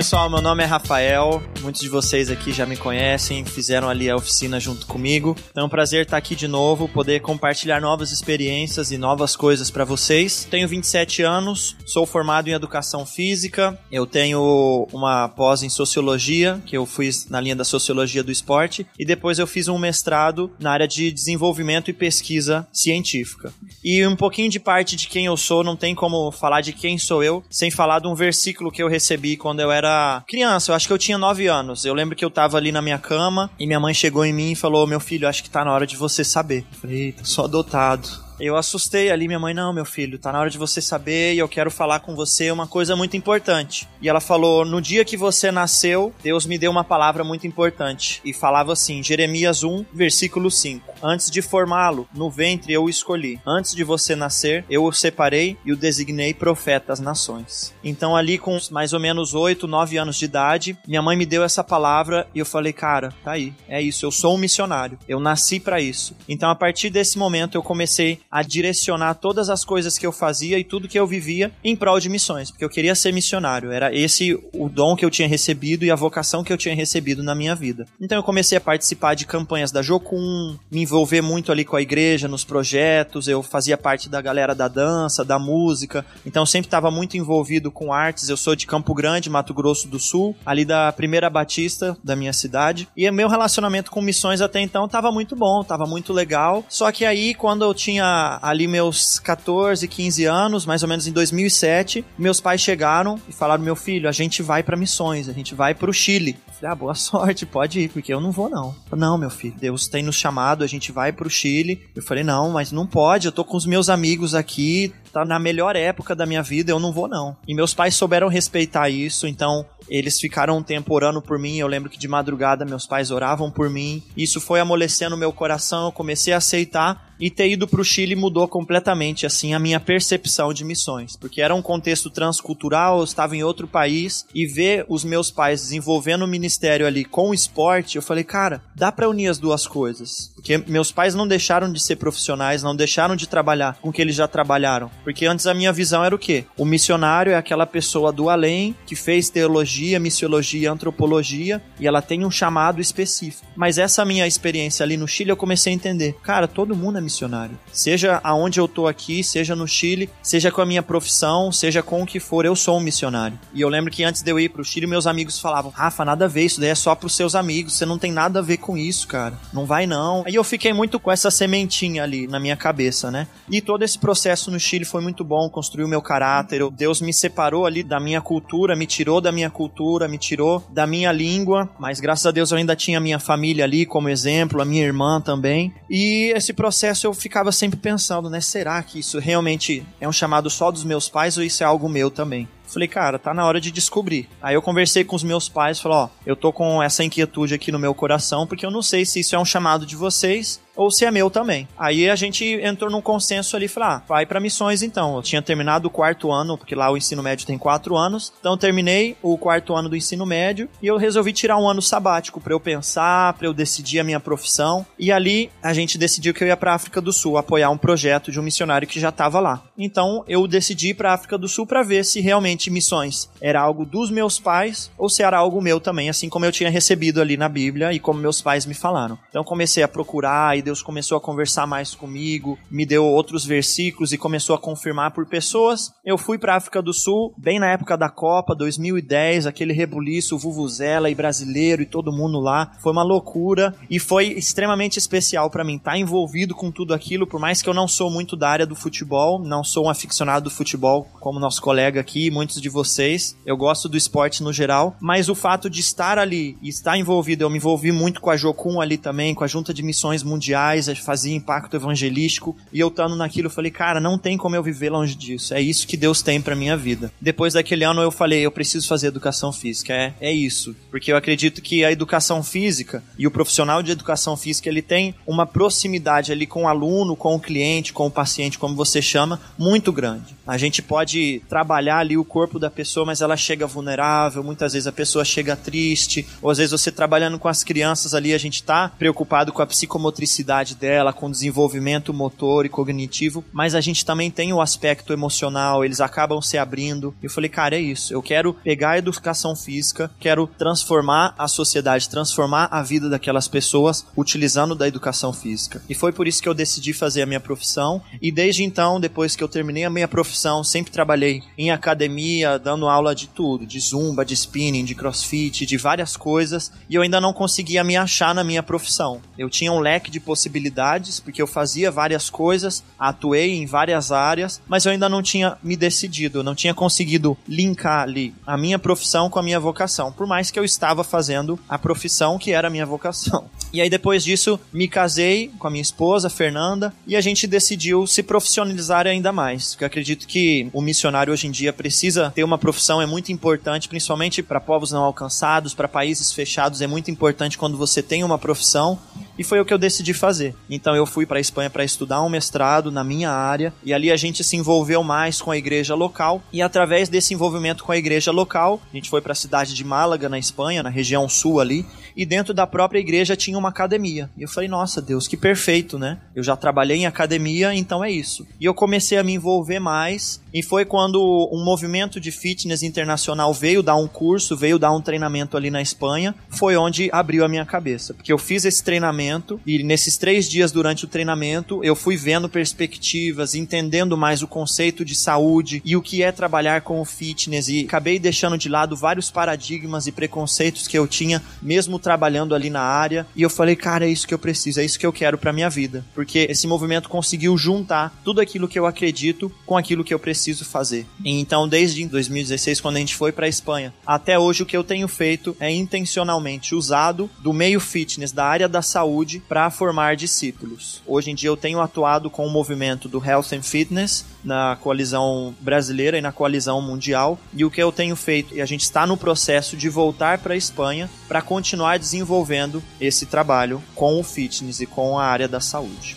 Pessoal, 0.00 0.30
meu 0.30 0.40
nome 0.40 0.62
é 0.62 0.66
Rafael. 0.66 1.42
Muitos 1.60 1.82
de 1.82 1.88
vocês 1.90 2.30
aqui 2.30 2.54
já 2.54 2.64
me 2.64 2.74
conhecem, 2.74 3.44
fizeram 3.44 3.86
ali 3.86 4.08
a 4.08 4.16
oficina 4.16 4.58
junto 4.58 4.86
comigo. 4.86 5.36
Então 5.50 5.64
é 5.64 5.66
um 5.66 5.68
prazer 5.68 6.04
estar 6.04 6.16
aqui 6.16 6.34
de 6.34 6.48
novo, 6.48 6.88
poder 6.88 7.20
compartilhar 7.20 7.82
novas 7.82 8.10
experiências 8.10 8.90
e 8.90 8.96
novas 8.96 9.36
coisas 9.36 9.70
para 9.70 9.84
vocês. 9.84 10.48
Tenho 10.50 10.66
27 10.66 11.22
anos, 11.22 11.76
sou 11.84 12.06
formado 12.06 12.48
em 12.48 12.52
educação 12.52 13.04
física. 13.04 13.78
Eu 13.92 14.06
tenho 14.06 14.88
uma 14.90 15.28
pós 15.28 15.62
em 15.62 15.68
sociologia, 15.68 16.58
que 16.64 16.78
eu 16.78 16.86
fiz 16.86 17.28
na 17.28 17.38
linha 17.38 17.54
da 17.54 17.62
sociologia 17.62 18.22
do 18.22 18.32
esporte, 18.32 18.86
e 18.98 19.04
depois 19.04 19.38
eu 19.38 19.46
fiz 19.46 19.68
um 19.68 19.76
mestrado 19.76 20.50
na 20.58 20.72
área 20.72 20.88
de 20.88 21.12
desenvolvimento 21.12 21.90
e 21.90 21.92
pesquisa 21.92 22.66
científica. 22.72 23.52
E 23.84 24.06
um 24.06 24.16
pouquinho 24.16 24.48
de 24.48 24.58
parte 24.58 24.96
de 24.96 25.08
quem 25.08 25.26
eu 25.26 25.36
sou, 25.36 25.62
não 25.62 25.76
tem 25.76 25.94
como 25.94 26.32
falar 26.32 26.62
de 26.62 26.72
quem 26.72 26.96
sou 26.96 27.22
eu 27.22 27.44
sem 27.50 27.70
falar 27.70 27.98
de 27.98 28.08
um 28.08 28.14
versículo 28.14 28.72
que 28.72 28.82
eu 28.82 28.88
recebi 28.88 29.36
quando 29.36 29.60
eu 29.60 29.70
era 29.70 29.89
era 29.90 30.22
criança, 30.26 30.70
eu 30.70 30.76
acho 30.76 30.86
que 30.86 30.92
eu 30.92 30.98
tinha 30.98 31.18
9 31.18 31.46
anos. 31.48 31.84
Eu 31.84 31.94
lembro 31.94 32.14
que 32.16 32.24
eu 32.24 32.30
tava 32.30 32.56
ali 32.56 32.70
na 32.70 32.80
minha 32.80 32.98
cama 32.98 33.50
e 33.58 33.66
minha 33.66 33.80
mãe 33.80 33.92
chegou 33.92 34.24
em 34.24 34.32
mim 34.32 34.52
e 34.52 34.56
falou: 34.56 34.86
Meu 34.86 35.00
filho, 35.00 35.28
acho 35.28 35.42
que 35.42 35.50
tá 35.50 35.64
na 35.64 35.72
hora 35.72 35.86
de 35.86 35.96
você 35.96 36.24
saber. 36.24 36.64
Eu 36.72 36.78
falei: 36.78 36.96
Eita, 37.06 37.24
sou 37.24 37.44
adotado. 37.44 38.08
Eu 38.40 38.56
assustei 38.56 39.10
ali 39.10 39.26
minha 39.26 39.38
mãe, 39.38 39.52
não, 39.52 39.72
meu 39.72 39.84
filho, 39.84 40.18
tá 40.18 40.32
na 40.32 40.40
hora 40.40 40.48
de 40.48 40.56
você 40.56 40.80
saber 40.80 41.34
e 41.34 41.38
eu 41.38 41.48
quero 41.48 41.70
falar 41.70 42.00
com 42.00 42.16
você 42.16 42.50
uma 42.50 42.66
coisa 42.66 42.96
muito 42.96 43.16
importante. 43.16 43.86
E 44.00 44.08
ela 44.08 44.20
falou: 44.20 44.64
no 44.64 44.80
dia 44.80 45.04
que 45.04 45.16
você 45.16 45.50
nasceu, 45.50 46.12
Deus 46.22 46.46
me 46.46 46.56
deu 46.56 46.70
uma 46.70 46.82
palavra 46.82 47.22
muito 47.22 47.46
importante. 47.46 48.20
E 48.24 48.32
falava 48.32 48.72
assim, 48.72 49.02
Jeremias 49.02 49.62
1, 49.62 49.84
versículo 49.92 50.50
5. 50.50 50.94
Antes 51.02 51.30
de 51.30 51.42
formá-lo, 51.42 52.08
no 52.14 52.30
ventre 52.30 52.72
eu 52.72 52.84
o 52.84 52.88
escolhi. 52.88 53.38
Antes 53.46 53.74
de 53.74 53.84
você 53.84 54.16
nascer, 54.16 54.64
eu 54.70 54.84
o 54.84 54.92
separei 54.92 55.58
e 55.64 55.72
o 55.72 55.76
designei 55.76 56.32
profeta 56.32 56.92
às 56.92 57.00
nações. 57.00 57.74
Então, 57.84 58.16
ali 58.16 58.38
com 58.38 58.58
mais 58.70 58.92
ou 58.92 59.00
menos 59.00 59.34
8, 59.34 59.66
9 59.66 59.98
anos 59.98 60.16
de 60.16 60.24
idade, 60.24 60.78
minha 60.88 61.02
mãe 61.02 61.16
me 61.16 61.26
deu 61.26 61.44
essa 61.44 61.62
palavra 61.62 62.26
e 62.34 62.38
eu 62.38 62.46
falei, 62.46 62.72
cara, 62.72 63.12
tá 63.22 63.32
aí, 63.32 63.52
é 63.68 63.82
isso, 63.82 64.06
eu 64.06 64.10
sou 64.10 64.34
um 64.34 64.38
missionário. 64.38 64.98
Eu 65.06 65.20
nasci 65.20 65.60
para 65.60 65.80
isso. 65.80 66.16
Então, 66.28 66.50
a 66.50 66.54
partir 66.54 66.88
desse 66.88 67.18
momento, 67.18 67.54
eu 67.54 67.62
comecei 67.62 68.20
a 68.30 68.42
direcionar 68.42 69.14
todas 69.14 69.50
as 69.50 69.64
coisas 69.64 69.98
que 69.98 70.06
eu 70.06 70.12
fazia 70.12 70.58
e 70.58 70.64
tudo 70.64 70.88
que 70.88 70.98
eu 70.98 71.06
vivia 71.06 71.50
em 71.64 71.74
prol 71.74 71.98
de 71.98 72.08
missões, 72.08 72.50
porque 72.50 72.64
eu 72.64 72.70
queria 72.70 72.94
ser 72.94 73.12
missionário. 73.12 73.72
Era 73.72 73.92
esse 73.92 74.38
o 74.52 74.68
dom 74.68 74.94
que 74.94 75.04
eu 75.04 75.10
tinha 75.10 75.26
recebido 75.26 75.84
e 75.84 75.90
a 75.90 75.96
vocação 75.96 76.44
que 76.44 76.52
eu 76.52 76.56
tinha 76.56 76.74
recebido 76.74 77.22
na 77.22 77.34
minha 77.34 77.54
vida. 77.54 77.86
Então 78.00 78.16
eu 78.16 78.22
comecei 78.22 78.56
a 78.56 78.60
participar 78.60 79.14
de 79.14 79.26
campanhas 79.26 79.72
da 79.72 79.82
Jocum, 79.82 80.56
me 80.70 80.82
envolver 80.82 81.20
muito 81.20 81.50
ali 81.50 81.64
com 81.64 81.76
a 81.76 81.82
igreja, 81.82 82.28
nos 82.28 82.44
projetos, 82.44 83.26
eu 83.26 83.42
fazia 83.42 83.76
parte 83.76 84.08
da 84.08 84.20
galera 84.20 84.54
da 84.54 84.68
dança, 84.68 85.24
da 85.24 85.38
música, 85.38 86.04
então 86.24 86.46
sempre 86.46 86.68
estava 86.68 86.90
muito 86.90 87.16
envolvido 87.16 87.70
com 87.70 87.92
artes. 87.92 88.28
Eu 88.28 88.36
sou 88.36 88.54
de 88.54 88.66
Campo 88.66 88.94
Grande, 88.94 89.30
Mato 89.30 89.52
Grosso 89.52 89.88
do 89.88 89.98
Sul, 89.98 90.36
ali 90.46 90.64
da 90.64 90.92
primeira 90.92 91.28
Batista 91.28 91.96
da 92.04 92.14
minha 92.14 92.32
cidade, 92.32 92.88
e 92.96 93.10
meu 93.10 93.28
relacionamento 93.28 93.90
com 93.90 94.00
missões 94.00 94.40
até 94.40 94.60
então 94.60 94.84
estava 94.84 95.10
muito 95.10 95.34
bom, 95.34 95.62
estava 95.62 95.84
muito 95.86 96.12
legal. 96.12 96.64
Só 96.68 96.92
que 96.92 97.04
aí 97.04 97.34
quando 97.34 97.64
eu 97.64 97.74
tinha 97.74 98.19
ali 98.42 98.66
meus 98.66 99.18
14, 99.18 99.86
15 99.86 100.24
anos, 100.24 100.66
mais 100.66 100.82
ou 100.82 100.88
menos 100.88 101.06
em 101.06 101.12
2007, 101.12 102.04
meus 102.18 102.40
pais 102.40 102.60
chegaram 102.60 103.20
e 103.28 103.32
falaram: 103.32 103.62
"Meu 103.62 103.76
filho, 103.76 104.08
a 104.08 104.12
gente 104.12 104.42
vai 104.42 104.62
para 104.62 104.76
missões, 104.76 105.28
a 105.28 105.32
gente 105.32 105.54
vai 105.54 105.74
para 105.74 105.90
o 105.90 105.94
Chile". 105.94 106.36
Eu 106.48 106.54
falei: 106.54 106.72
"Ah, 106.72 106.74
boa 106.74 106.94
sorte, 106.96 107.46
pode 107.46 107.80
ir, 107.80 107.88
porque 107.90 108.12
eu 108.12 108.20
não 108.20 108.30
vou 108.30 108.48
não". 108.48 108.74
Falei, 108.88 109.04
não, 109.04 109.18
meu 109.18 109.30
filho, 109.30 109.54
Deus 109.58 109.88
tem 109.88 110.02
nos 110.02 110.16
chamado, 110.16 110.64
a 110.64 110.66
gente 110.66 110.92
vai 110.92 111.12
para 111.12 111.26
o 111.26 111.30
Chile. 111.30 111.82
Eu 111.94 112.02
falei: 112.02 112.24
"Não, 112.24 112.50
mas 112.50 112.72
não 112.72 112.86
pode, 112.86 113.26
eu 113.26 113.32
tô 113.32 113.44
com 113.44 113.56
os 113.56 113.66
meus 113.66 113.88
amigos 113.88 114.34
aqui, 114.34 114.92
tá 115.12 115.24
na 115.24 115.38
melhor 115.38 115.76
época 115.76 116.14
da 116.14 116.26
minha 116.26 116.42
vida, 116.42 116.70
eu 116.70 116.78
não 116.78 116.92
vou 116.92 117.08
não". 117.08 117.36
E 117.46 117.54
meus 117.54 117.74
pais 117.74 117.94
souberam 117.94 118.28
respeitar 118.28 118.88
isso, 118.88 119.26
então 119.26 119.64
eles 119.88 120.18
ficaram 120.20 120.58
um 120.58 120.62
tempo 120.62 120.94
orando 120.94 121.22
por 121.22 121.38
mim. 121.38 121.56
Eu 121.56 121.66
lembro 121.66 121.90
que 121.90 121.98
de 121.98 122.08
madrugada 122.08 122.64
meus 122.64 122.86
pais 122.86 123.10
oravam 123.10 123.50
por 123.50 123.70
mim. 123.70 124.02
Isso 124.16 124.40
foi 124.40 124.60
amolecendo 124.60 125.16
meu 125.16 125.32
coração. 125.32 125.86
Eu 125.86 125.92
comecei 125.92 126.32
a 126.32 126.38
aceitar 126.38 127.10
e 127.20 127.30
ter 127.30 127.50
ido 127.50 127.68
para 127.68 127.80
o 127.80 127.84
Chile 127.84 128.16
mudou 128.16 128.48
completamente 128.48 129.26
assim 129.26 129.52
a 129.52 129.58
minha 129.58 129.78
percepção 129.78 130.52
de 130.54 130.64
missões, 130.64 131.16
porque 131.16 131.42
era 131.42 131.54
um 131.54 131.60
contexto 131.60 132.08
transcultural, 132.08 132.98
eu 132.98 133.04
estava 133.04 133.36
em 133.36 133.42
outro 133.42 133.68
país 133.68 134.26
e 134.34 134.46
ver 134.46 134.86
os 134.88 135.04
meus 135.04 135.30
pais 135.30 135.60
desenvolvendo 135.60 136.22
o 136.22 136.28
ministério 136.28 136.86
ali 136.86 137.04
com 137.04 137.30
o 137.30 137.34
esporte, 137.34 137.96
eu 137.96 138.02
falei, 138.02 138.24
cara, 138.24 138.62
dá 138.74 138.90
para 138.90 139.08
unir 139.08 139.28
as 139.28 139.38
duas 139.38 139.66
coisas. 139.66 140.32
Porque 140.34 140.56
meus 140.66 140.90
pais 140.90 141.14
não 141.14 141.28
deixaram 141.28 141.70
de 141.70 141.82
ser 141.82 141.96
profissionais, 141.96 142.62
não 142.62 142.74
deixaram 142.74 143.14
de 143.14 143.28
trabalhar 143.28 143.76
com 143.82 143.90
o 143.90 143.92
que 143.92 144.00
eles 144.00 144.16
já 144.16 144.26
trabalharam. 144.26 144.90
Porque 145.04 145.26
antes 145.26 145.46
a 145.46 145.52
minha 145.52 145.72
visão 145.72 146.02
era 146.02 146.14
o 146.14 146.18
quê? 146.18 146.46
O 146.56 146.64
missionário 146.64 147.32
é 147.32 147.36
aquela 147.36 147.66
pessoa 147.66 148.10
do 148.10 148.30
além 148.30 148.74
que 148.86 148.96
fez 148.96 149.28
teologia, 149.28 149.69
missiologia, 149.98 150.72
antropologia 150.72 151.62
e 151.78 151.86
ela 151.86 152.02
tem 152.02 152.24
um 152.24 152.30
chamado 152.30 152.80
específico. 152.80 153.46
Mas 153.54 153.78
essa 153.78 154.04
minha 154.04 154.26
experiência 154.26 154.82
ali 154.82 154.96
no 154.96 155.06
Chile 155.06 155.30
eu 155.30 155.36
comecei 155.36 155.72
a 155.72 155.76
entender, 155.76 156.16
cara, 156.22 156.48
todo 156.48 156.74
mundo 156.74 156.98
é 156.98 157.00
missionário. 157.00 157.58
Seja 157.72 158.20
aonde 158.24 158.58
eu 158.58 158.66
tô 158.66 158.86
aqui, 158.86 159.22
seja 159.22 159.54
no 159.54 159.66
Chile, 159.66 160.10
seja 160.22 160.50
com 160.50 160.60
a 160.60 160.66
minha 160.66 160.82
profissão, 160.82 161.52
seja 161.52 161.82
com 161.82 162.02
o 162.02 162.06
que 162.06 162.20
for, 162.20 162.44
eu 162.44 162.56
sou 162.56 162.78
um 162.78 162.80
missionário. 162.80 163.38
E 163.52 163.60
eu 163.60 163.68
lembro 163.68 163.90
que 163.90 164.04
antes 164.04 164.22
de 164.22 164.30
eu 164.30 164.38
ir 164.38 164.48
pro 164.48 164.64
Chile, 164.64 164.86
meus 164.86 165.06
amigos 165.06 165.38
falavam: 165.38 165.70
"Rafa, 165.70 166.04
nada 166.04 166.24
a 166.24 166.28
ver, 166.28 166.44
isso 166.44 166.60
daí 166.60 166.70
é 166.70 166.74
só 166.74 166.94
pros 166.94 167.14
seus 167.14 167.34
amigos, 167.34 167.74
você 167.74 167.86
não 167.86 167.98
tem 167.98 168.12
nada 168.12 168.40
a 168.40 168.42
ver 168.42 168.56
com 168.56 168.76
isso, 168.76 169.06
cara. 169.06 169.38
Não 169.52 169.66
vai 169.66 169.86
não". 169.86 170.22
Aí 170.26 170.34
eu 170.34 170.44
fiquei 170.44 170.72
muito 170.72 170.98
com 170.98 171.10
essa 171.10 171.30
sementinha 171.30 172.02
ali 172.02 172.26
na 172.26 172.40
minha 172.40 172.56
cabeça, 172.56 173.10
né? 173.10 173.26
E 173.48 173.60
todo 173.60 173.82
esse 173.82 173.98
processo 173.98 174.50
no 174.50 174.60
Chile 174.60 174.84
foi 174.84 175.02
muito 175.02 175.24
bom, 175.24 175.48
construiu 175.48 175.88
meu 175.88 176.02
caráter. 176.02 176.68
Deus 176.70 177.00
me 177.00 177.12
separou 177.12 177.66
ali 177.66 177.82
da 177.82 178.00
minha 178.00 178.20
cultura, 178.20 178.76
me 178.76 178.86
tirou 178.86 179.20
da 179.20 179.32
minha 179.32 179.50
cultura, 179.60 180.08
me 180.08 180.16
tirou 180.16 180.64
da 180.70 180.86
minha 180.86 181.12
língua, 181.12 181.68
mas 181.78 182.00
graças 182.00 182.24
a 182.24 182.30
Deus 182.30 182.50
eu 182.50 182.56
ainda 182.56 182.74
tinha 182.74 182.96
a 182.96 183.00
minha 183.00 183.18
família 183.18 183.64
ali 183.64 183.84
como 183.84 184.08
exemplo, 184.08 184.62
a 184.62 184.64
minha 184.64 184.82
irmã 184.82 185.20
também. 185.20 185.74
E 185.90 186.32
esse 186.34 186.54
processo 186.54 187.06
eu 187.06 187.12
ficava 187.12 187.52
sempre 187.52 187.78
pensando, 187.78 188.30
né? 188.30 188.40
Será 188.40 188.82
que 188.82 189.00
isso 189.00 189.18
realmente 189.18 189.84
é 190.00 190.08
um 190.08 190.12
chamado 190.12 190.48
só 190.48 190.70
dos 190.70 190.82
meus 190.82 191.10
pais 191.10 191.36
ou 191.36 191.44
isso 191.44 191.62
é 191.62 191.66
algo 191.66 191.90
meu 191.90 192.10
também? 192.10 192.48
Falei, 192.66 192.88
cara, 192.88 193.18
tá 193.18 193.34
na 193.34 193.44
hora 193.44 193.60
de 193.60 193.70
descobrir. 193.70 194.28
Aí 194.40 194.54
eu 194.54 194.62
conversei 194.62 195.04
com 195.04 195.16
os 195.16 195.24
meus 195.24 195.48
pais, 195.48 195.80
falei, 195.80 195.98
ó, 195.98 196.08
eu 196.24 196.36
tô 196.36 196.52
com 196.52 196.82
essa 196.82 197.04
inquietude 197.04 197.52
aqui 197.52 197.70
no 197.70 197.80
meu 197.80 197.92
coração, 197.92 198.46
porque 198.46 198.64
eu 198.64 198.70
não 198.70 198.80
sei 198.80 199.04
se 199.04 199.20
isso 199.20 199.34
é 199.34 199.38
um 199.38 199.44
chamado 199.44 199.84
de 199.84 199.96
vocês 199.96 200.60
ou 200.80 200.90
se 200.90 201.04
é 201.04 201.10
meu 201.10 201.28
também. 201.28 201.68
Aí 201.78 202.08
a 202.08 202.16
gente 202.16 202.42
entrou 202.62 202.90
num 202.90 203.02
consenso 203.02 203.54
ali, 203.54 203.68
falar, 203.68 203.96
ah, 203.96 204.02
vai 204.08 204.24
para 204.24 204.40
missões 204.40 204.82
então. 204.82 205.14
Eu 205.14 205.22
tinha 205.22 205.42
terminado 205.42 205.88
o 205.88 205.90
quarto 205.90 206.32
ano, 206.32 206.56
porque 206.56 206.74
lá 206.74 206.90
o 206.90 206.96
ensino 206.96 207.22
médio 207.22 207.46
tem 207.46 207.58
quatro 207.58 207.98
anos, 207.98 208.32
então 208.40 208.56
terminei 208.56 209.14
o 209.20 209.36
quarto 209.36 209.74
ano 209.74 209.90
do 209.90 209.96
ensino 209.96 210.24
médio 210.24 210.70
e 210.80 210.86
eu 210.86 210.96
resolvi 210.96 211.34
tirar 211.34 211.58
um 211.58 211.68
ano 211.68 211.82
sabático 211.82 212.40
para 212.40 212.54
eu 212.54 212.58
pensar, 212.58 213.34
para 213.34 213.46
eu 213.46 213.52
decidir 213.52 214.00
a 214.00 214.04
minha 214.04 214.18
profissão. 214.18 214.86
E 214.98 215.12
ali 215.12 215.50
a 215.62 215.74
gente 215.74 215.98
decidiu 215.98 216.32
que 216.32 216.42
eu 216.42 216.48
ia 216.48 216.56
para 216.56 216.72
África 216.72 216.98
do 216.98 217.12
Sul 217.12 217.36
apoiar 217.36 217.68
um 217.68 217.76
projeto 217.76 218.32
de 218.32 218.40
um 218.40 218.42
missionário 218.42 218.88
que 218.88 218.98
já 218.98 219.10
estava 219.10 219.38
lá. 219.38 219.62
Então 219.76 220.24
eu 220.26 220.48
decidi 220.48 220.94
para 220.94 221.12
África 221.12 221.36
do 221.36 221.46
Sul 221.46 221.66
para 221.66 221.82
ver 221.82 222.06
se 222.06 222.22
realmente 222.22 222.70
missões 222.70 223.28
era 223.38 223.60
algo 223.60 223.84
dos 223.84 224.10
meus 224.10 224.40
pais 224.40 224.90
ou 224.96 225.10
se 225.10 225.22
era 225.22 225.36
algo 225.36 225.60
meu 225.60 225.78
também, 225.78 226.08
assim 226.08 226.30
como 226.30 226.46
eu 226.46 226.52
tinha 226.52 226.70
recebido 226.70 227.20
ali 227.20 227.36
na 227.36 227.50
Bíblia 227.50 227.92
e 227.92 228.00
como 228.00 228.18
meus 228.18 228.40
pais 228.40 228.64
me 228.64 228.72
falaram. 228.72 229.18
Então 229.28 229.44
comecei 229.44 229.82
a 229.82 229.88
procurar 229.88 230.56
e 230.56 230.69
Deus 230.70 230.82
começou 230.82 231.18
a 231.18 231.20
conversar 231.20 231.66
mais 231.66 231.96
comigo, 231.96 232.56
me 232.70 232.86
deu 232.86 233.04
outros 233.04 233.44
versículos 233.44 234.12
e 234.12 234.18
começou 234.18 234.54
a 234.54 234.58
confirmar 234.58 235.10
por 235.10 235.26
pessoas. 235.26 235.92
Eu 236.04 236.16
fui 236.16 236.38
para 236.38 236.54
África 236.54 236.80
do 236.80 236.94
Sul, 236.94 237.34
bem 237.36 237.58
na 237.58 237.72
época 237.72 237.96
da 237.96 238.08
Copa, 238.08 238.54
2010, 238.54 239.48
aquele 239.48 239.72
rebuliço, 239.72 240.38
Vuvuzela 240.38 241.10
e 241.10 241.14
brasileiro 241.14 241.82
e 241.82 241.86
todo 241.86 242.12
mundo 242.12 242.38
lá. 242.38 242.70
Foi 242.80 242.92
uma 242.92 243.02
loucura 243.02 243.74
e 243.90 243.98
foi 243.98 244.28
extremamente 244.28 244.96
especial 244.96 245.50
para 245.50 245.64
mim 245.64 245.74
estar 245.74 245.90
tá 245.90 245.98
envolvido 245.98 246.54
com 246.54 246.70
tudo 246.70 246.94
aquilo, 246.94 247.26
por 247.26 247.40
mais 247.40 247.60
que 247.60 247.68
eu 247.68 247.74
não 247.74 247.88
sou 247.88 248.08
muito 248.08 248.36
da 248.36 248.48
área 248.48 248.66
do 248.66 248.76
futebol, 248.76 249.42
não 249.42 249.64
sou 249.64 249.86
um 249.86 249.90
aficionado 249.90 250.44
do 250.44 250.54
futebol 250.54 251.08
como 251.18 251.40
nosso 251.40 251.60
colega 251.60 252.00
aqui, 252.00 252.30
muitos 252.30 252.62
de 252.62 252.68
vocês. 252.68 253.36
Eu 253.44 253.56
gosto 253.56 253.88
do 253.88 253.96
esporte 253.96 254.40
no 254.40 254.52
geral, 254.52 254.96
mas 255.00 255.28
o 255.28 255.34
fato 255.34 255.68
de 255.68 255.80
estar 255.80 256.16
ali 256.16 256.56
e 256.62 256.68
estar 256.68 256.96
envolvido, 256.96 257.42
eu 257.42 257.50
me 257.50 257.56
envolvi 257.56 257.90
muito 257.90 258.20
com 258.20 258.30
a 258.30 258.36
Jocum 258.36 258.80
ali 258.80 258.96
também, 258.96 259.34
com 259.34 259.42
a 259.42 259.48
Junta 259.48 259.74
de 259.74 259.82
Missões 259.82 260.22
Mundiais 260.50 260.90
fazia 260.98 261.34
impacto 261.34 261.76
evangelístico, 261.76 262.56
e 262.72 262.80
eu 262.80 262.88
estando 262.88 263.14
naquilo, 263.14 263.46
eu 263.46 263.50
falei, 263.50 263.70
cara, 263.70 264.00
não 264.00 264.18
tem 264.18 264.36
como 264.36 264.56
eu 264.56 264.62
viver 264.62 264.90
longe 264.90 265.14
disso. 265.14 265.54
É 265.54 265.60
isso 265.60 265.86
que 265.86 265.96
Deus 265.96 266.22
tem 266.22 266.40
para 266.40 266.56
minha 266.56 266.76
vida. 266.76 267.12
Depois 267.20 267.54
daquele 267.54 267.84
ano 267.84 268.02
eu 268.02 268.10
falei, 268.10 268.44
eu 268.44 268.50
preciso 268.50 268.88
fazer 268.88 269.06
educação 269.06 269.52
física. 269.52 269.92
É, 269.92 270.12
é 270.20 270.32
isso. 270.32 270.74
Porque 270.90 271.12
eu 271.12 271.16
acredito 271.16 271.62
que 271.62 271.84
a 271.84 271.92
educação 271.92 272.42
física 272.42 273.02
e 273.16 273.26
o 273.26 273.30
profissional 273.30 273.80
de 273.80 273.92
educação 273.92 274.36
física, 274.36 274.68
ele 274.68 274.82
tem 274.82 275.14
uma 275.24 275.46
proximidade 275.46 276.32
ali 276.32 276.46
com 276.46 276.64
o 276.64 276.68
aluno, 276.68 277.14
com 277.14 277.36
o 277.36 277.40
cliente, 277.40 277.92
com 277.92 278.06
o 278.06 278.10
paciente, 278.10 278.58
como 278.58 278.74
você 278.74 279.00
chama, 279.00 279.40
muito 279.56 279.92
grande. 279.92 280.34
A 280.46 280.58
gente 280.58 280.82
pode 280.82 281.42
trabalhar 281.48 281.98
ali 281.98 282.16
o 282.16 282.24
corpo 282.24 282.58
da 282.58 282.68
pessoa, 282.68 283.06
mas 283.06 283.20
ela 283.20 283.36
chega 283.36 283.68
vulnerável, 283.68 284.42
muitas 284.42 284.72
vezes 284.72 284.88
a 284.88 284.92
pessoa 284.92 285.24
chega 285.24 285.54
triste, 285.54 286.26
ou 286.42 286.50
às 286.50 286.58
vezes 286.58 286.72
você 286.72 286.90
trabalhando 286.90 287.38
com 287.38 287.46
as 287.46 287.62
crianças 287.62 288.14
ali, 288.14 288.34
a 288.34 288.38
gente 288.38 288.64
tá 288.64 288.90
preocupado 288.98 289.52
com 289.52 289.62
a 289.62 289.66
psicomotricidade 289.66 290.39
dela, 290.74 291.12
com 291.12 291.30
desenvolvimento 291.30 292.12
motor 292.12 292.66
e 292.66 292.68
cognitivo, 292.68 293.44
mas 293.52 293.74
a 293.74 293.80
gente 293.80 294.04
também 294.04 294.30
tem 294.30 294.52
o 294.52 294.60
aspecto 294.60 295.12
emocional, 295.12 295.84
eles 295.84 296.00
acabam 296.00 296.40
se 296.40 296.58
abrindo. 296.58 297.14
Eu 297.22 297.30
falei, 297.30 297.48
cara, 297.48 297.76
é 297.76 297.80
isso. 297.80 298.12
Eu 298.12 298.22
quero 298.22 298.54
pegar 298.54 298.90
a 298.90 298.98
educação 298.98 299.54
física, 299.54 300.10
quero 300.18 300.46
transformar 300.46 301.34
a 301.38 301.48
sociedade, 301.48 302.08
transformar 302.08 302.68
a 302.70 302.82
vida 302.82 303.08
daquelas 303.08 303.48
pessoas 303.48 304.06
utilizando 304.16 304.74
da 304.74 304.88
educação 304.88 305.32
física. 305.32 305.82
E 305.88 305.94
foi 305.94 306.12
por 306.12 306.26
isso 306.26 306.42
que 306.42 306.48
eu 306.48 306.54
decidi 306.54 306.92
fazer 306.92 307.22
a 307.22 307.26
minha 307.26 307.40
profissão. 307.40 308.02
E 308.20 308.30
desde 308.32 308.64
então, 308.64 309.00
depois 309.00 309.34
que 309.36 309.42
eu 309.42 309.48
terminei 309.48 309.84
a 309.84 309.90
minha 309.90 310.08
profissão, 310.08 310.62
sempre 310.62 310.92
trabalhei 310.92 311.42
em 311.56 311.70
academia, 311.70 312.58
dando 312.58 312.88
aula 312.88 313.14
de 313.14 313.28
tudo, 313.28 313.66
de 313.66 313.80
zumba, 313.80 314.24
de 314.24 314.34
spinning, 314.34 314.84
de 314.84 314.94
crossfit, 314.94 315.66
de 315.66 315.76
várias 315.76 316.16
coisas, 316.16 316.72
e 316.88 316.94
eu 316.94 317.02
ainda 317.02 317.20
não 317.20 317.32
conseguia 317.32 317.84
me 317.84 317.96
achar 317.96 318.34
na 318.34 318.44
minha 318.44 318.62
profissão. 318.62 319.20
Eu 319.38 319.48
tinha 319.48 319.72
um 319.72 319.78
leque 319.78 320.10
de 320.10 320.20
possibilidades 320.30 321.18
porque 321.18 321.42
eu 321.42 321.46
fazia 321.48 321.90
várias 321.90 322.30
coisas, 322.30 322.84
atuei 322.96 323.56
em 323.56 323.66
várias 323.66 324.12
áreas, 324.12 324.62
mas 324.68 324.86
eu 324.86 324.92
ainda 324.92 325.08
não 325.08 325.24
tinha 325.24 325.58
me 325.60 325.76
decidido, 325.76 326.44
não 326.44 326.54
tinha 326.54 326.72
conseguido 326.72 327.36
linkar 327.48 328.04
ali 328.04 328.32
a 328.46 328.56
minha 328.56 328.78
profissão 328.78 329.28
com 329.28 329.40
a 329.40 329.42
minha 329.42 329.58
vocação, 329.58 330.12
por 330.12 330.28
mais 330.28 330.48
que 330.48 330.56
eu 330.56 330.64
estava 330.64 331.02
fazendo 331.02 331.58
a 331.68 331.76
profissão 331.76 332.38
que 332.38 332.52
era 332.52 332.68
a 332.68 332.70
minha 332.70 332.86
vocação. 332.86 333.50
E 333.72 333.80
aí 333.80 333.90
depois 333.90 334.22
disso 334.22 334.58
me 334.72 334.86
casei 334.86 335.50
com 335.58 335.66
a 335.66 335.70
minha 335.70 335.82
esposa, 335.82 336.30
Fernanda, 336.30 336.92
e 337.06 337.16
a 337.16 337.20
gente 337.20 337.46
decidiu 337.46 338.06
se 338.06 338.22
profissionalizar 338.22 339.06
ainda 339.06 339.32
mais. 339.32 339.70
Porque 339.70 339.84
eu 339.84 339.86
acredito 339.86 340.26
que 340.26 340.68
o 340.72 340.80
missionário 340.80 341.32
hoje 341.32 341.46
em 341.46 341.50
dia 341.50 341.72
precisa 341.72 342.32
ter 342.34 342.44
uma 342.44 342.58
profissão, 342.58 343.00
é 343.00 343.06
muito 343.06 343.30
importante, 343.32 343.88
principalmente 343.88 344.42
para 344.42 344.60
povos 344.60 344.92
não 344.92 345.02
alcançados, 345.02 345.74
para 345.74 345.88
países 345.88 346.32
fechados, 346.32 346.80
é 346.80 346.86
muito 346.86 347.10
importante 347.10 347.56
quando 347.56 347.76
você 347.76 348.02
tem 348.02 348.24
uma 348.24 348.38
profissão. 348.38 348.98
E 349.38 349.44
foi 349.44 349.60
o 349.60 349.64
que 349.64 349.72
eu 349.72 349.78
decidi 349.78 350.12
fazer. 350.20 350.54
Então 350.68 350.94
eu 350.94 351.06
fui 351.06 351.26
para 351.26 351.38
a 351.38 351.40
Espanha 351.40 351.70
para 351.70 351.82
estudar 351.82 352.22
um 352.22 352.28
mestrado 352.28 352.92
na 352.92 353.02
minha 353.02 353.30
área, 353.30 353.72
e 353.82 353.92
ali 353.92 354.10
a 354.12 354.16
gente 354.16 354.44
se 354.44 354.56
envolveu 354.56 355.02
mais 355.02 355.40
com 355.40 355.50
a 355.50 355.56
igreja 355.56 355.94
local, 355.94 356.42
e 356.52 356.62
através 356.62 357.08
desse 357.08 357.34
envolvimento 357.34 357.82
com 357.82 357.92
a 357.92 357.96
igreja 357.96 358.30
local, 358.30 358.80
a 358.92 358.96
gente 358.96 359.10
foi 359.10 359.20
para 359.20 359.32
a 359.32 359.36
cidade 359.36 359.74
de 359.74 359.84
Málaga, 359.84 360.28
na 360.28 360.38
Espanha, 360.38 360.82
na 360.82 360.90
região 360.90 361.28
sul 361.28 361.60
ali, 361.60 361.86
e 362.16 362.26
dentro 362.26 362.52
da 362.52 362.66
própria 362.66 362.98
igreja 362.98 363.36
tinha 363.36 363.58
uma 363.58 363.70
academia. 363.70 364.30
E 364.36 364.42
eu 364.42 364.48
falei, 364.48 364.68
nossa 364.68 365.00
Deus, 365.00 365.26
que 365.26 365.36
perfeito, 365.36 365.98
né? 365.98 366.18
Eu 366.34 366.42
já 366.42 366.56
trabalhei 366.56 366.98
em 366.98 367.06
academia, 367.06 367.74
então 367.74 368.04
é 368.04 368.10
isso. 368.10 368.46
E 368.60 368.64
eu 368.64 368.74
comecei 368.74 369.18
a 369.18 369.24
me 369.24 369.34
envolver 369.34 369.80
mais, 369.80 370.40
e 370.52 370.62
foi 370.62 370.84
quando 370.84 371.48
um 371.52 371.64
movimento 371.64 372.20
de 372.20 372.30
fitness 372.30 372.82
internacional 372.82 373.54
veio 373.54 373.82
dar 373.82 373.96
um 373.96 374.08
curso, 374.08 374.56
veio 374.56 374.78
dar 374.78 374.92
um 374.92 375.00
treinamento 375.00 375.56
ali 375.56 375.70
na 375.70 375.80
Espanha, 375.80 376.34
foi 376.48 376.76
onde 376.76 377.08
abriu 377.12 377.44
a 377.44 377.48
minha 377.48 377.64
cabeça. 377.64 378.12
Porque 378.12 378.32
eu 378.32 378.38
fiz 378.38 378.64
esse 378.64 378.82
treinamento, 378.82 379.60
e 379.64 379.82
nesses 379.82 380.16
três 380.16 380.48
dias 380.48 380.72
durante 380.72 381.04
o 381.04 381.08
treinamento, 381.08 381.82
eu 381.84 381.94
fui 381.94 382.16
vendo 382.16 382.48
perspectivas, 382.48 383.54
entendendo 383.54 384.16
mais 384.16 384.42
o 384.42 384.48
conceito 384.48 385.04
de 385.04 385.14
saúde 385.14 385.80
e 385.84 385.96
o 385.96 386.02
que 386.02 386.22
é 386.22 386.32
trabalhar 386.32 386.82
com 386.82 387.00
o 387.00 387.04
fitness, 387.04 387.68
e 387.68 387.84
acabei 387.84 388.18
deixando 388.18 388.58
de 388.58 388.68
lado 388.68 388.96
vários 388.96 389.30
paradigmas 389.30 390.06
e 390.06 390.12
preconceitos 390.12 390.88
que 390.88 390.98
eu 390.98 391.06
tinha, 391.06 391.42
mesmo 391.62 391.98
trabalhando 391.98 392.54
ali 392.54 392.70
na 392.70 392.82
área, 392.82 393.26
e 393.36 393.42
eu 393.42 393.50
falei, 393.50 393.76
cara, 393.76 394.06
é 394.06 394.10
isso 394.10 394.26
que 394.26 394.34
eu 394.34 394.38
preciso, 394.38 394.80
é 394.80 394.84
isso 394.84 394.98
que 394.98 395.06
eu 395.06 395.12
quero 395.12 395.38
para 395.38 395.52
minha 395.52 395.70
vida, 395.70 396.04
porque 396.14 396.46
esse 396.50 396.66
movimento 396.66 397.08
conseguiu 397.08 397.56
juntar 397.56 398.20
tudo 398.24 398.40
aquilo 398.40 398.68
que 398.68 398.78
eu 398.78 398.86
acredito 398.86 399.52
com 399.64 399.76
aquilo 399.76 400.04
que 400.04 400.12
eu 400.12 400.18
preciso 400.18 400.39
fazer. 400.64 401.06
E 401.24 401.40
então, 401.40 401.68
desde 401.68 402.06
2016, 402.06 402.80
quando 402.80 402.96
a 402.96 403.00
gente 403.00 403.14
foi 403.14 403.32
para 403.32 403.48
Espanha, 403.48 403.92
até 404.06 404.38
hoje 404.38 404.62
o 404.62 404.66
que 404.66 404.76
eu 404.76 404.84
tenho 404.84 405.08
feito 405.08 405.56
é 405.60 405.70
intencionalmente 405.70 406.74
usado 406.74 407.30
do 407.38 407.52
meio 407.52 407.80
fitness, 407.80 408.32
da 408.32 408.44
área 408.44 408.68
da 408.68 408.82
saúde, 408.82 409.42
para 409.48 409.70
formar 409.70 410.16
discípulos. 410.16 411.02
Hoje 411.06 411.30
em 411.30 411.34
dia 411.34 411.48
eu 411.48 411.56
tenho 411.56 411.80
atuado 411.80 412.30
com 412.30 412.46
o 412.46 412.50
movimento 412.50 413.08
do 413.08 413.24
Health 413.24 413.52
and 413.52 413.62
Fitness 413.62 414.24
na 414.42 414.76
coalizão 414.76 415.54
brasileira 415.60 416.18
e 416.18 416.20
na 416.20 416.32
coalizão 416.32 416.80
mundial, 416.80 417.38
e 417.52 417.64
o 417.64 417.70
que 417.70 417.82
eu 417.82 417.92
tenho 417.92 418.16
feito, 418.16 418.54
e 418.54 418.60
a 418.60 418.66
gente 418.66 418.82
está 418.82 419.06
no 419.06 419.16
processo 419.16 419.76
de 419.76 419.88
voltar 419.88 420.38
para 420.38 420.54
a 420.54 420.56
Espanha 420.56 421.10
para 421.28 421.42
continuar 421.42 421.98
desenvolvendo 421.98 422.82
esse 423.00 423.26
trabalho 423.26 423.82
com 423.94 424.18
o 424.18 424.22
fitness 424.22 424.80
e 424.80 424.86
com 424.86 425.18
a 425.18 425.24
área 425.24 425.48
da 425.48 425.60
saúde. 425.60 426.16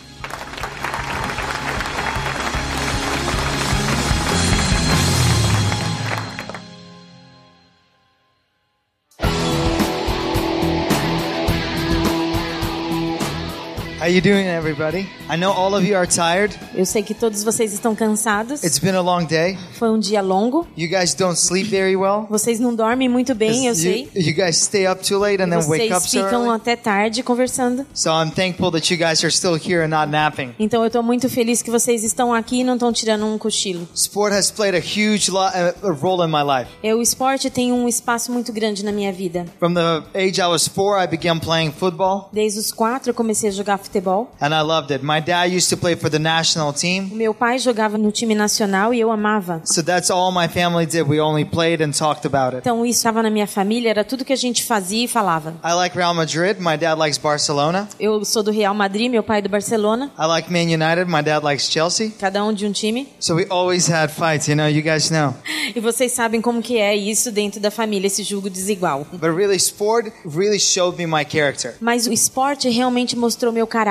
How 14.04 14.10
you 14.10 14.20
doing, 14.20 14.46
everybody? 14.46 15.08
I 15.30 15.38
know 15.38 15.50
all 15.50 15.74
of 15.74 15.82
you 15.82 15.96
are 15.96 16.06
tired. 16.06 16.54
Eu 16.74 16.84
sei 16.84 17.02
que 17.02 17.14
todos 17.14 17.42
vocês 17.42 17.72
estão 17.72 17.94
cansados. 17.94 18.62
It's 18.62 18.78
been 18.78 18.94
a 18.94 19.00
long 19.00 19.24
day. 19.24 19.56
Foi 19.78 19.88
um 19.88 19.98
dia 19.98 20.20
longo. 20.20 20.66
You 20.76 20.90
guys 20.90 21.14
don't 21.14 21.38
sleep 21.38 21.70
very 21.70 21.96
well. 21.96 22.26
Vocês 22.28 22.60
não 22.60 22.74
dormem 22.74 23.08
muito 23.08 23.34
bem, 23.34 23.64
eu 23.64 23.72
you, 23.72 23.74
sei. 23.74 24.10
you 24.14 24.34
guys 24.34 24.58
stay 24.58 24.86
up 24.86 25.02
too 25.02 25.18
late 25.18 25.42
and 25.42 25.48
then 25.48 25.60
wake 25.66 25.88
Vocês 25.88 25.90
up 25.92 26.06
so 26.06 26.22
ficam 26.22 26.50
até 26.50 26.76
tarde 26.76 27.22
conversando. 27.22 27.86
So 27.94 28.10
I'm 28.10 28.30
thankful 28.30 28.70
that 28.72 28.92
you 28.92 28.98
guys 28.98 29.24
are 29.24 29.32
still 29.32 29.54
here 29.54 29.82
and 29.82 29.88
not 29.88 30.12
napping. 30.12 30.54
Então 30.58 30.84
eu 30.84 30.90
tô 30.90 31.02
muito 31.02 31.30
feliz 31.30 31.62
que 31.62 31.70
vocês 31.70 32.04
estão 32.04 32.34
aqui 32.34 32.60
e 32.60 32.64
não 32.64 32.74
estão 32.74 32.92
tirando 32.92 33.24
um 33.24 33.38
cochilo. 33.38 33.88
Sport 33.94 34.34
has 34.34 34.50
played 34.50 34.76
a 34.76 34.80
huge 34.80 35.30
lo- 35.30 35.48
uh, 35.48 35.94
role 35.94 36.22
in 36.22 36.30
my 36.30 36.42
life. 36.42 36.70
É, 36.82 36.94
o 36.94 37.00
esporte 37.00 37.48
tem 37.48 37.72
um 37.72 37.88
espaço 37.88 38.30
muito 38.30 38.52
grande 38.52 38.84
na 38.84 38.92
minha 38.92 39.10
vida. 39.10 39.46
From 39.58 39.72
the 39.72 40.02
age 40.14 40.42
I 40.42 40.46
was 40.46 40.68
four, 40.68 41.02
I 41.02 41.06
began 41.06 41.38
playing 41.38 41.72
football, 41.72 42.28
Desde 42.30 42.58
os 42.58 42.70
quatro 42.70 43.08
eu 43.08 43.14
comecei 43.14 43.48
a 43.48 43.52
jogar 43.52 43.78
futebol. 43.78 43.93
And 44.40 44.54
I 44.54 44.62
loved 44.62 44.90
it. 44.90 45.04
My 45.04 45.20
dad 45.20 45.50
used 45.54 45.68
to 45.70 45.76
play 45.76 45.96
for 45.96 46.10
the 46.10 46.18
national 46.18 46.72
team, 46.72 47.10
O 47.12 47.16
meu 47.16 47.34
pai 47.34 47.58
jogava 47.58 47.96
no 47.98 48.10
time 48.12 48.34
nacional 48.34 48.92
e 48.94 49.00
eu 49.00 49.10
amava. 49.10 49.60
so 49.64 49.82
that's 49.82 50.10
all 50.10 50.32
my 50.32 50.48
family 50.48 50.86
did. 50.86 51.02
We 51.08 51.20
only 51.20 51.44
played 51.44 51.82
and 51.82 51.92
talked 51.92 52.26
about 52.26 52.54
it. 52.56 52.58
Então 52.58 52.84
isso 52.84 52.98
estava 53.00 53.22
na 53.22 53.30
minha 53.30 53.46
família, 53.46 53.90
era 53.90 54.04
tudo 54.04 54.24
que 54.24 54.32
a 54.32 54.36
gente 54.36 54.62
fazia 54.64 55.04
e 55.04 55.08
falava. 55.08 55.54
I 55.64 55.72
like 55.74 55.96
Real 55.96 56.14
Madrid. 56.14 56.58
My 56.58 56.76
dad 56.76 56.98
likes 56.98 57.18
Barcelona. 57.18 57.88
Eu 57.98 58.24
sou 58.24 58.42
do 58.42 58.50
Real 58.50 58.74
Madrid, 58.74 59.10
meu 59.10 59.22
pai 59.22 59.38
é 59.38 59.42
do 59.42 59.48
Barcelona, 59.48 60.10
I 60.18 60.26
like 60.26 60.50
Man 60.52 60.62
United. 60.72 61.04
My 61.10 61.22
dad 61.22 61.44
likes 61.44 61.70
Chelsea. 61.70 62.10
cada 62.18 62.44
um 62.44 62.52
de 62.52 62.66
um 62.66 62.72
time. 62.72 63.08
So 63.20 63.34
we 63.34 63.46
always 63.50 63.88
had 63.88 64.10
fights, 64.10 64.48
you 64.48 64.56
know, 64.56 64.68
you 64.68 64.82
guys 64.82 65.10
know. 65.10 65.34
E 65.74 65.80
vocês 65.80 66.12
sabem 66.12 66.40
como 66.40 66.60
que 66.62 66.78
é 66.78 66.94
isso 66.94 67.32
dentro 67.32 67.58
da 67.58 67.70
família, 67.70 68.06
esse 68.06 68.22
julgo 68.22 68.48
desigual. 68.50 69.06
But 69.12 69.30
really, 69.34 69.56
sport 69.56 70.12
really 70.24 70.58
showed 70.60 70.96
me 70.98 71.06
my 71.06 71.24
character. 71.28 71.74
Mas 71.80 72.06
o 72.06 72.12
esporte 72.12 72.68
realmente 72.68 73.16
mostrou 73.16 73.52
meu 73.52 73.66
caráter. 73.66 73.83